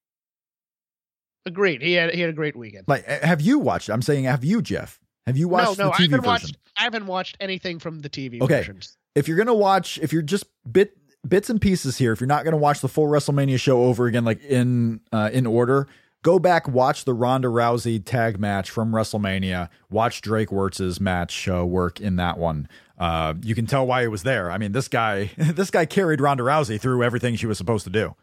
Agreed. 1.46 1.82
He 1.82 1.94
had 1.94 2.14
he 2.14 2.22
had 2.22 2.30
a 2.30 2.34
great 2.34 2.56
weekend. 2.56 2.86
Like, 2.88 3.06
have 3.06 3.42
you 3.42 3.58
watched? 3.60 3.90
I'm 3.90 4.02
saying, 4.02 4.26
have 4.26 4.44
you, 4.44 4.62
Jeff? 4.62 5.00
Have 5.26 5.38
you 5.38 5.48
watched 5.48 5.78
no, 5.78 5.86
no, 5.86 5.90
the 5.90 5.96
I 5.96 5.98
TV 5.98 6.02
haven't 6.12 6.20
version? 6.22 6.26
watched. 6.26 6.58
I 6.78 6.84
haven't 6.84 7.06
watched 7.08 7.38
anything 7.40 7.80
from 7.80 8.00
the 8.00 8.10
TV 8.10 8.42
Okay. 8.42 8.58
versions. 8.60 8.98
if 9.16 9.28
you're 9.28 9.38
gonna 9.38 9.54
watch, 9.54 9.98
if 10.02 10.14
you're 10.14 10.22
just 10.22 10.46
bit 10.72 10.98
bits 11.28 11.50
and 11.50 11.60
pieces 11.62 11.98
here, 11.98 12.12
if 12.12 12.20
you're 12.22 12.28
not 12.28 12.44
gonna 12.46 12.58
watch 12.58 12.82
the 12.82 12.88
full 12.88 13.08
WrestleMania 13.08 13.60
show 13.60 13.84
over 13.84 14.06
again, 14.08 14.24
like 14.26 14.44
in 14.44 15.02
uh, 15.12 15.30
in 15.34 15.46
order, 15.48 15.88
go 16.24 16.38
back 16.40 16.68
watch 16.68 17.06
the 17.06 17.14
Ronda 17.14 17.48
Rousey 17.48 18.04
tag 18.04 18.40
match 18.40 18.70
from 18.70 18.92
WrestleMania. 18.92 19.70
Watch 19.90 20.22
Drake 20.22 20.50
Wuertz's 20.50 21.00
match 21.02 21.48
uh, 21.48 21.66
work 21.66 22.00
in 22.00 22.16
that 22.18 22.38
one. 22.38 22.68
Uh, 23.00 23.34
you 23.42 23.56
can 23.56 23.66
tell 23.66 23.86
why 23.88 24.04
he 24.04 24.08
was 24.08 24.22
there. 24.24 24.52
I 24.52 24.60
mean, 24.60 24.74
this 24.74 24.88
guy, 24.88 25.32
this 25.38 25.72
guy 25.72 25.86
carried 25.88 26.22
Ronda 26.22 26.44
Rousey 26.44 26.80
through 26.80 27.04
everything 27.04 27.36
she 27.36 27.48
was 27.48 27.58
supposed 27.58 27.84
to 27.86 27.90
do, 27.90 28.16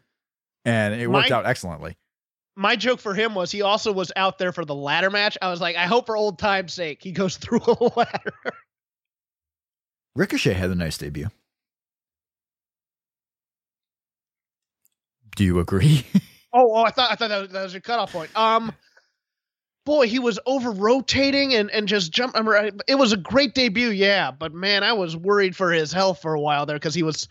and 0.65 0.93
it 0.99 1.07
worked 1.07 1.29
My- 1.29 1.35
out 1.35 1.45
excellently. 1.45 1.97
My 2.59 2.75
joke 2.75 2.99
for 2.99 3.13
him 3.13 3.35
was 3.35 3.51
he 3.51 3.61
also 3.61 3.93
was 3.93 4.11
out 4.17 4.37
there 4.37 4.51
for 4.51 4.65
the 4.65 4.75
ladder 4.75 5.09
match. 5.09 5.37
I 5.41 5.49
was 5.49 5.61
like, 5.61 5.77
I 5.77 5.85
hope 5.85 6.07
for 6.07 6.17
old 6.17 6.37
time's 6.37 6.73
sake 6.73 7.01
he 7.01 7.13
goes 7.13 7.37
through 7.37 7.61
a 7.65 7.91
ladder. 7.95 8.53
Ricochet 10.13 10.53
had 10.53 10.69
a 10.69 10.75
nice 10.75 10.97
debut. 10.97 11.29
Do 15.37 15.45
you 15.45 15.59
agree? 15.59 16.05
Oh, 16.51 16.73
oh, 16.73 16.83
I 16.83 16.89
thought 16.89 17.11
I 17.11 17.15
thought 17.15 17.27
that 17.27 17.41
was, 17.41 17.49
that 17.51 17.61
was 17.61 17.73
your 17.73 17.81
cutoff 17.81 18.11
point. 18.11 18.35
Um, 18.35 18.73
boy, 19.85 20.07
he 20.07 20.17
was 20.17 20.39
over 20.47 20.71
rotating 20.71 21.53
and, 21.53 21.69
and 21.69 21.87
just 21.87 22.11
jump. 22.11 22.35
I 22.35 22.41
mean, 22.41 22.79
it 22.87 22.95
was 22.95 23.13
a 23.13 23.17
great 23.17 23.53
debut, 23.53 23.89
yeah. 23.89 24.31
But 24.31 24.51
man, 24.51 24.83
I 24.83 24.93
was 24.93 25.15
worried 25.15 25.55
for 25.55 25.71
his 25.71 25.91
health 25.91 26.23
for 26.23 26.33
a 26.33 26.41
while 26.41 26.65
there 26.65 26.75
because 26.75 26.95
he 26.95 27.03
was, 27.03 27.27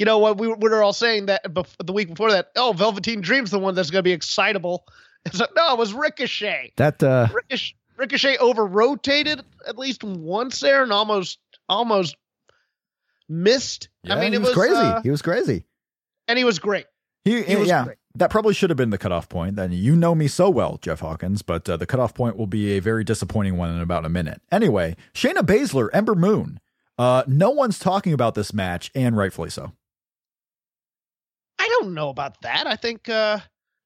you 0.00 0.06
know, 0.06 0.16
what 0.16 0.38
we, 0.38 0.48
we 0.48 0.70
were 0.70 0.82
all 0.82 0.94
saying 0.94 1.26
that 1.26 1.44
bef- 1.44 1.76
the 1.84 1.92
week 1.92 2.08
before 2.08 2.32
that. 2.32 2.52
Oh, 2.56 2.72
Velveteen 2.72 3.20
Dream's 3.20 3.50
the 3.50 3.58
one 3.58 3.74
that's 3.74 3.90
going 3.90 3.98
to 3.98 4.02
be 4.02 4.12
excitable. 4.12 4.84
It's 5.26 5.38
like, 5.38 5.50
no, 5.54 5.74
it 5.74 5.78
was 5.78 5.92
Ricochet. 5.92 6.72
That 6.78 7.02
uh, 7.02 7.28
Ricochet, 7.30 7.74
Ricochet 7.98 8.38
over 8.38 8.64
rotated 8.64 9.44
at 9.68 9.76
least 9.76 10.02
once 10.02 10.60
there 10.60 10.82
and 10.82 10.90
almost 10.94 11.38
almost 11.68 12.16
missed. 13.28 13.90
yeah, 14.02 14.14
I 14.14 14.20
mean, 14.20 14.32
he 14.32 14.36
it 14.36 14.38
was, 14.38 14.48
was, 14.48 14.56
crazy. 14.56 14.74
uh, 14.76 15.02
he 15.02 15.10
was 15.10 15.20
crazy. 15.20 15.66
and 16.26 16.38
he 16.38 16.44
was 16.44 16.58
great. 16.58 16.86
He, 17.26 17.42
He 17.42 17.54
was 17.56 17.68
yeah, 17.68 17.84
great. 17.84 17.98
that 18.14 18.30
probably 18.30 18.54
should 18.54 18.70
have 18.70 18.78
been 18.78 18.88
the 18.88 18.96
cutoff 18.96 19.28
point. 19.28 19.56
Then 19.56 19.72
you 19.72 19.94
know 19.94 20.14
me 20.14 20.26
so 20.26 20.48
well, 20.48 20.78
Jeff 20.80 21.00
Hawkins, 21.00 21.42
but 21.42 21.68
uh, 21.68 21.76
the 21.76 21.84
cutoff 21.84 22.14
point 22.14 22.38
will 22.38 22.46
be 22.46 22.78
a 22.78 22.80
very 22.80 23.04
disappointing 23.04 23.58
one 23.58 23.68
in 23.68 23.82
about 23.82 24.06
a 24.06 24.08
minute. 24.08 24.40
Anyway, 24.50 24.96
Shayna 25.12 25.42
Baszler, 25.42 25.90
Ember 25.92 26.14
Moon. 26.14 26.60
Uh, 26.96 27.24
no 27.26 27.50
one's 27.50 27.78
talking 27.78 28.14
about 28.14 28.34
this 28.34 28.54
match, 28.54 28.90
and 28.94 29.18
rightfully 29.18 29.50
so. 29.50 29.72
I 31.60 31.68
don't 31.68 31.94
know 31.94 32.08
about 32.08 32.40
that. 32.42 32.66
I 32.66 32.76
think 32.76 33.08
uh 33.08 33.38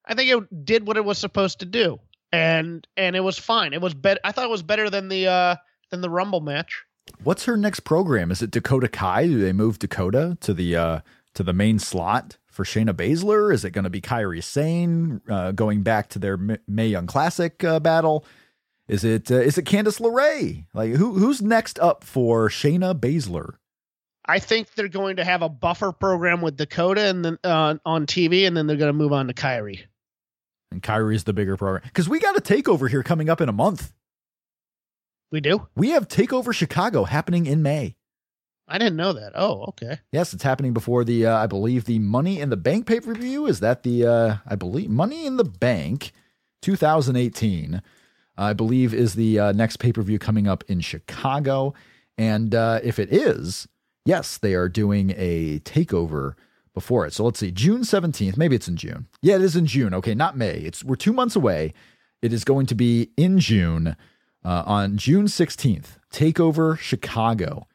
I 0.05 0.13
think 0.13 0.31
it 0.31 0.65
did 0.65 0.87
what 0.87 0.97
it 0.97 1.05
was 1.05 1.17
supposed 1.17 1.59
to 1.59 1.65
do. 1.65 1.99
And 2.31 2.87
and 2.95 3.15
it 3.15 3.21
was 3.21 3.37
fine. 3.37 3.73
It 3.73 3.81
was 3.81 3.93
better 3.93 4.19
I 4.23 4.31
thought 4.31 4.45
it 4.45 4.49
was 4.49 4.63
better 4.63 4.89
than 4.89 5.09
the 5.09 5.27
uh 5.27 5.55
than 5.91 6.01
the 6.01 6.09
Rumble 6.09 6.41
match. 6.41 6.83
What's 7.23 7.45
her 7.45 7.57
next 7.57 7.81
program? 7.81 8.31
Is 8.31 8.41
it 8.41 8.51
Dakota 8.51 8.87
Kai? 8.87 9.27
Do 9.27 9.39
they 9.39 9.53
move 9.53 9.79
Dakota 9.79 10.37
to 10.41 10.53
the 10.53 10.75
uh, 10.75 10.99
to 11.35 11.43
the 11.43 11.53
main 11.53 11.79
slot 11.79 12.37
for 12.47 12.63
Shayna 12.65 12.93
Baszler? 12.93 13.53
Is 13.53 13.63
it 13.63 13.71
going 13.71 13.83
to 13.83 13.89
be 13.89 14.01
Kairi 14.01 14.43
Sane 14.43 15.21
uh, 15.29 15.51
going 15.51 15.83
back 15.83 16.09
to 16.09 16.19
their 16.19 16.37
Mae 16.67 16.87
Young 16.87 17.07
Classic 17.07 17.63
uh, 17.63 17.79
battle? 17.79 18.25
Is 18.87 19.03
it 19.03 19.31
uh, 19.31 19.35
is 19.35 19.57
it 19.57 19.65
Candice 19.65 19.99
LeRae? 19.99 20.65
Like 20.73 20.93
who 20.93 21.13
who's 21.13 21.41
next 21.41 21.79
up 21.79 22.03
for 22.03 22.49
Shayna 22.49 22.93
Baszler? 22.99 23.55
I 24.27 24.39
think 24.39 24.73
they're 24.73 24.87
going 24.87 25.17
to 25.17 25.23
have 25.23 25.41
a 25.41 25.49
buffer 25.49 25.91
program 25.91 26.41
with 26.41 26.57
Dakota 26.57 27.01
and 27.01 27.23
then 27.23 27.37
uh, 27.43 27.75
on 27.85 28.05
TV 28.05 28.47
and 28.47 28.57
then 28.57 28.67
they're 28.67 28.77
going 28.77 28.89
to 28.89 28.93
move 28.93 29.13
on 29.13 29.27
to 29.27 29.33
Kairi. 29.33 29.81
And 30.71 30.81
Kairi's 30.81 31.23
the 31.23 31.33
bigger 31.33 31.57
program 31.57 31.83
because 31.85 32.09
we 32.09 32.19
got 32.19 32.37
a 32.37 32.41
takeover 32.41 32.89
here 32.89 33.03
coming 33.03 33.29
up 33.29 33.39
in 33.39 33.49
a 33.49 33.53
month. 33.53 33.93
We 35.31 35.41
do? 35.41 35.67
We 35.75 35.89
have 35.89 36.07
Takeover 36.07 36.53
Chicago 36.53 37.03
happening 37.03 37.45
in 37.45 37.61
May. 37.61 37.95
I 38.67 38.77
didn't 38.77 38.95
know 38.95 39.13
that. 39.13 39.33
Oh, 39.35 39.65
okay. 39.69 39.99
Yes, 40.11 40.33
it's 40.33 40.43
happening 40.43 40.73
before 40.73 41.03
the 41.03 41.25
uh, 41.27 41.37
I 41.37 41.45
believe 41.45 41.85
the 41.85 41.99
Money 41.99 42.39
in 42.39 42.49
the 42.49 42.57
Bank 42.57 42.87
pay 42.87 42.99
per 42.99 43.13
view. 43.13 43.45
Is 43.45 43.59
that 43.59 43.83
the 43.83 44.05
uh, 44.05 44.35
I 44.47 44.55
believe 44.55 44.89
Money 44.89 45.25
in 45.25 45.37
the 45.37 45.43
Bank 45.43 46.11
2018? 46.61 47.81
I 48.37 48.53
believe 48.53 48.93
is 48.93 49.13
the 49.15 49.39
uh, 49.39 49.51
next 49.51 49.77
pay 49.77 49.91
per 49.91 50.01
view 50.01 50.19
coming 50.19 50.47
up 50.47 50.63
in 50.67 50.81
Chicago. 50.81 51.73
And 52.17 52.55
uh, 52.55 52.79
if 52.83 52.97
it 52.97 53.13
is, 53.13 53.67
yes, 54.05 54.37
they 54.37 54.53
are 54.53 54.69
doing 54.69 55.13
a 55.17 55.59
takeover 55.59 56.35
before 56.73 57.05
it. 57.05 57.13
So 57.13 57.23
let's 57.25 57.39
see, 57.39 57.51
June 57.51 57.81
17th. 57.81 58.37
Maybe 58.37 58.55
it's 58.55 58.67
in 58.67 58.77
June. 58.77 59.07
Yeah, 59.21 59.35
it 59.35 59.41
is 59.41 59.55
in 59.55 59.65
June. 59.65 59.93
Okay, 59.93 60.13
not 60.13 60.37
May. 60.37 60.59
It's 60.59 60.83
we're 60.83 60.95
two 60.95 61.13
months 61.13 61.35
away. 61.35 61.73
It 62.21 62.33
is 62.33 62.43
going 62.43 62.65
to 62.67 62.75
be 62.75 63.09
in 63.17 63.39
June 63.39 63.95
uh, 64.43 64.63
on 64.65 64.97
June 64.97 65.25
16th. 65.25 65.97
Takeover 66.11 66.77
Chicago. 66.77 67.67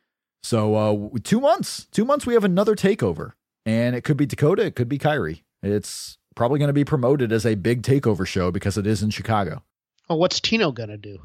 So 0.43 0.75
uh, 0.75 1.19
two 1.23 1.41
months, 1.41 1.87
two 1.91 2.05
months, 2.05 2.27
we 2.27 2.35
have 2.35 2.45
another 2.45 2.75
takeover, 2.75 3.33
and 3.67 3.95
it 3.95 4.05
could 4.05 4.17
be 4.17 4.25
Dakota, 4.27 4.65
it 4.65 4.75
could 4.75 4.89
be 4.89 4.99
Kairi. 4.99 5.43
It's 5.63 6.17
probably 6.35 6.59
going 6.59 6.69
to 6.69 6.75
be 6.75 6.85
promoted 6.85 7.33
as 7.33 7.45
a 7.45 7.55
big 7.57 7.83
takeover 7.83 8.27
show 8.27 8.51
because 8.51 8.79
it 8.79 8.87
is 8.87 9.03
in 9.03 9.11
Chicago. 9.11 9.63
Oh, 10.09 10.17
what's 10.17 10.41
Tino 10.41 10.73
going 10.73 10.89
to 10.89 10.97
do? 10.97 11.19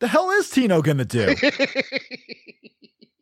The 0.00 0.08
hell 0.08 0.30
is 0.30 0.48
Tino 0.50 0.80
going 0.80 0.98
to 0.98 1.04
do? 1.04 1.34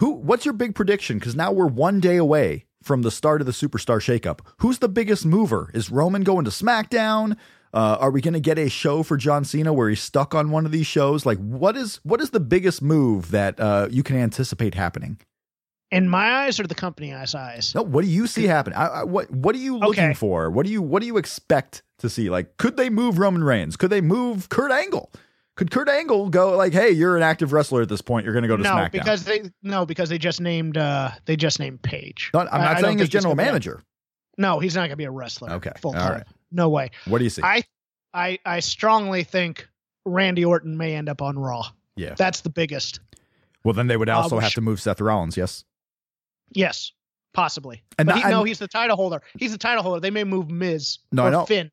Who? 0.00 0.12
What's 0.12 0.44
your 0.44 0.54
big 0.54 0.74
prediction? 0.74 1.18
Because 1.18 1.36
now 1.36 1.52
we're 1.52 1.66
one 1.66 2.00
day 2.00 2.16
away 2.16 2.64
from 2.82 3.02
the 3.02 3.10
start 3.10 3.42
of 3.42 3.46
the 3.46 3.52
Superstar 3.52 3.98
Shakeup. 4.00 4.40
Who's 4.58 4.78
the 4.78 4.88
biggest 4.88 5.26
mover? 5.26 5.70
Is 5.74 5.90
Roman 5.90 6.22
going 6.22 6.44
to 6.46 6.50
SmackDown? 6.50 7.36
Uh, 7.72 7.98
are 8.00 8.10
we 8.10 8.20
going 8.20 8.34
to 8.34 8.40
get 8.40 8.58
a 8.58 8.68
show 8.70 9.02
for 9.02 9.16
John 9.16 9.44
Cena 9.44 9.72
where 9.72 9.88
he's 9.90 10.00
stuck 10.00 10.34
on 10.34 10.50
one 10.50 10.66
of 10.66 10.72
these 10.72 10.86
shows? 10.86 11.24
Like, 11.26 11.38
what 11.38 11.76
is 11.76 12.00
what 12.02 12.20
is 12.20 12.30
the 12.30 12.40
biggest 12.40 12.80
move 12.82 13.30
that 13.30 13.60
uh, 13.60 13.88
you 13.90 14.02
can 14.02 14.16
anticipate 14.16 14.74
happening? 14.74 15.18
In 15.90 16.08
my 16.08 16.44
eyes 16.44 16.58
or 16.58 16.66
the 16.66 16.74
company 16.74 17.12
eyes 17.12 17.34
eyes? 17.34 17.74
No, 17.74 17.82
what 17.82 18.02
do 18.04 18.10
you 18.10 18.26
see 18.26 18.44
happen? 18.46 18.72
I, 18.72 18.86
I, 18.86 19.04
what 19.04 19.30
What 19.30 19.54
are 19.54 19.58
you 19.58 19.76
looking 19.76 20.04
Okay. 20.04 20.14
for? 20.14 20.50
What 20.50 20.64
do 20.64 20.72
you 20.72 20.80
What 20.80 21.00
do 21.00 21.06
you 21.06 21.18
expect 21.18 21.82
to 21.98 22.08
see? 22.08 22.30
Like, 22.30 22.56
could 22.56 22.76
they 22.78 22.88
move 22.88 23.18
Roman 23.18 23.44
Reigns? 23.44 23.76
Could 23.76 23.90
they 23.90 24.00
move 24.00 24.48
Kurt 24.48 24.72
Angle? 24.72 25.12
Could 25.60 25.70
Kurt 25.70 25.90
Angle 25.90 26.30
go 26.30 26.56
like, 26.56 26.72
"Hey, 26.72 26.88
you're 26.90 27.18
an 27.18 27.22
active 27.22 27.52
wrestler 27.52 27.82
at 27.82 27.90
this 27.90 28.00
point. 28.00 28.24
You're 28.24 28.32
going 28.32 28.44
to 28.44 28.48
go 28.48 28.56
to 28.56 28.62
no, 28.62 28.70
SmackDown"? 28.70 28.92
because 28.92 29.24
they 29.24 29.42
no 29.62 29.84
because 29.84 30.08
they 30.08 30.16
just 30.16 30.40
named 30.40 30.78
uh 30.78 31.10
they 31.26 31.36
just 31.36 31.60
named 31.60 31.82
Paige. 31.82 32.30
I'm 32.32 32.46
not 32.46 32.78
I 32.78 32.80
saying 32.80 32.94
as 32.94 33.02
he's 33.02 33.08
general 33.10 33.34
manager. 33.34 33.82
No, 34.38 34.58
he's 34.58 34.74
not 34.74 34.80
going 34.80 34.90
to 34.92 34.96
be 34.96 35.04
a 35.04 35.10
wrestler. 35.10 35.50
Okay, 35.50 35.72
full 35.82 35.92
time. 35.92 36.12
right. 36.12 36.26
No 36.50 36.70
way. 36.70 36.92
What 37.04 37.18
do 37.18 37.24
you 37.24 37.30
see? 37.30 37.42
I 37.44 37.62
I 38.14 38.38
I 38.46 38.60
strongly 38.60 39.22
think 39.22 39.68
Randy 40.06 40.46
Orton 40.46 40.78
may 40.78 40.94
end 40.94 41.10
up 41.10 41.20
on 41.20 41.38
Raw. 41.38 41.66
yeah. 41.94 42.14
That's 42.14 42.40
the 42.40 42.48
biggest. 42.48 43.00
Well, 43.62 43.74
then 43.74 43.86
they 43.86 43.98
would 43.98 44.08
also 44.08 44.38
Uh, 44.38 44.40
have 44.40 44.54
to 44.54 44.62
move 44.62 44.80
Seth 44.80 44.98
Rollins. 44.98 45.36
Yes. 45.36 45.64
Yes, 46.52 46.90
possibly. 47.34 47.82
And 47.98 48.06
but 48.06 48.14
not- 48.14 48.24
he, 48.24 48.30
no, 48.30 48.44
he's 48.44 48.58
the 48.60 48.66
title 48.66 48.96
holder. 48.96 49.20
He's 49.38 49.52
the 49.52 49.58
title 49.58 49.82
holder. 49.82 50.00
They 50.00 50.10
may 50.10 50.24
move 50.24 50.50
Miz 50.50 51.00
No, 51.12 51.24
or 51.24 51.26
I 51.26 51.30
know. 51.30 51.44
Finn. 51.44 51.70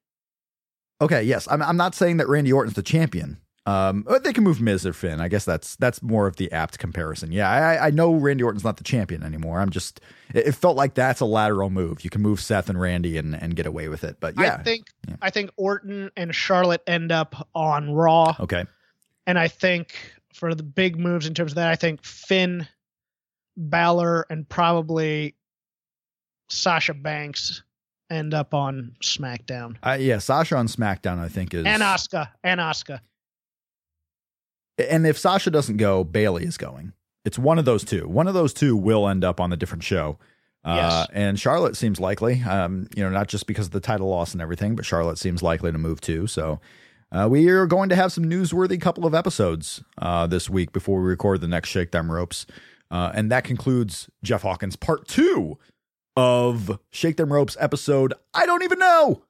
Okay. 0.99 1.23
Yes. 1.23 1.47
I'm. 1.49 1.61
I'm 1.61 1.77
not 1.77 1.95
saying 1.95 2.17
that 2.17 2.27
Randy 2.27 2.51
Orton's 2.51 2.75
the 2.75 2.83
champion. 2.83 3.37
Um, 3.67 4.03
but 4.03 4.23
they 4.23 4.31
can 4.31 4.45
move 4.45 4.61
Miz 4.61 4.85
or 4.85 4.93
Finn. 4.93 5.19
I 5.19 5.27
guess 5.27 5.43
that's 5.43 5.75
that's 5.75 6.01
more 6.01 6.25
of 6.25 6.37
the 6.37 6.49
apt 6.53 6.79
comparison. 6.79 7.33
Yeah, 7.33 7.49
I, 7.49 7.87
I 7.87 7.89
know 7.89 8.13
Randy 8.13 8.43
Orton's 8.43 8.63
not 8.63 8.77
the 8.77 8.83
champion 8.85 9.23
anymore. 9.23 9.59
I'm 9.59 9.71
just. 9.71 9.99
It, 10.33 10.47
it 10.47 10.55
felt 10.55 10.77
like 10.77 10.93
that's 10.93 11.19
a 11.19 11.25
lateral 11.25 11.69
move. 11.69 12.03
You 12.05 12.09
can 12.09 12.21
move 12.21 12.39
Seth 12.39 12.69
and 12.69 12.79
Randy 12.79 13.17
and, 13.17 13.35
and 13.35 13.55
get 13.57 13.65
away 13.65 13.89
with 13.89 14.05
it. 14.05 14.17
But 14.21 14.35
yeah. 14.39 14.55
I 14.59 14.63
think 14.63 14.87
Yeah. 15.07 15.15
I 15.21 15.29
think 15.31 15.51
Orton 15.57 16.09
and 16.15 16.33
Charlotte 16.33 16.81
end 16.87 17.11
up 17.11 17.47
on 17.53 17.91
Raw, 17.93 18.35
okay. 18.39 18.63
and 19.25 19.37
I 19.37 19.49
think 19.49 19.93
for 20.33 20.55
the 20.55 20.63
big 20.63 20.97
moves 20.97 21.27
in 21.27 21.33
terms 21.33 21.51
of 21.51 21.55
that, 21.55 21.69
I 21.69 21.75
think 21.75 22.03
Finn, 22.05 22.67
Balor, 23.57 24.27
and 24.29 24.47
probably 24.47 25.35
Sasha 26.49 26.93
Banks 26.93 27.63
end 28.09 28.33
up 28.33 28.53
on 28.53 28.95
SmackDown. 29.03 29.75
Uh, 29.83 29.97
yeah. 29.99 30.19
Sasha 30.19 30.55
on 30.55 30.67
SmackDown, 30.67 31.19
I 31.19 31.27
think 31.27 31.53
is. 31.53 31.65
And 31.65 31.83
Oscar 31.83 32.29
And 32.43 32.61
Asuka. 32.61 33.01
And 34.77 35.07
if 35.07 35.17
Sasha 35.17 35.49
doesn't 35.51 35.77
go, 35.77 36.03
Bayley 36.03 36.43
is 36.45 36.57
going. 36.57 36.93
It's 37.25 37.39
one 37.39 37.59
of 37.59 37.65
those 37.65 37.83
two. 37.83 38.07
One 38.07 38.27
of 38.27 38.33
those 38.33 38.53
two 38.53 38.75
will 38.75 39.07
end 39.07 39.23
up 39.23 39.39
on 39.39 39.49
the 39.49 39.57
different 39.57 39.83
show. 39.83 40.17
Uh, 40.63 40.75
Yes. 40.75 41.07
And 41.13 41.39
Charlotte 41.39 41.75
seems 41.77 41.99
likely, 41.99 42.41
um, 42.43 42.87
you 42.95 43.03
know, 43.03 43.09
not 43.09 43.27
just 43.27 43.47
because 43.47 43.67
of 43.67 43.71
the 43.71 43.79
title 43.79 44.07
loss 44.07 44.33
and 44.33 44.41
everything, 44.41 44.75
but 44.75 44.85
Charlotte 44.85 45.17
seems 45.17 45.41
likely 45.41 45.71
to 45.71 45.77
move 45.77 46.01
too. 46.01 46.27
So 46.27 46.59
uh, 47.11 47.27
we 47.29 47.47
are 47.49 47.65
going 47.65 47.89
to 47.89 47.95
have 47.95 48.11
some 48.11 48.25
newsworthy 48.25 48.79
couple 48.79 49.05
of 49.05 49.13
episodes 49.15 49.83
uh, 49.97 50.27
this 50.27 50.49
week 50.49 50.71
before 50.73 51.01
we 51.01 51.07
record 51.07 51.41
the 51.41 51.47
next 51.47 51.69
Shake 51.69 51.91
Them 51.91 52.11
Ropes. 52.11 52.45
Uh, 52.91 53.11
and 53.13 53.31
that 53.31 53.43
concludes 53.43 54.09
Jeff 54.23 54.41
Hawkins 54.43 54.75
part 54.75 55.07
two 55.07 55.57
of 56.15 56.79
Shake 56.89 57.17
Them 57.17 57.31
Ropes 57.31 57.55
episode 57.59 58.13
I 58.33 58.45
Don't 58.45 58.63
Even 58.63 58.79
Know. 58.79 59.23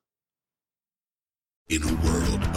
In 1.69 1.83
a 1.83 1.93
world 1.95 2.43
of 2.55 2.56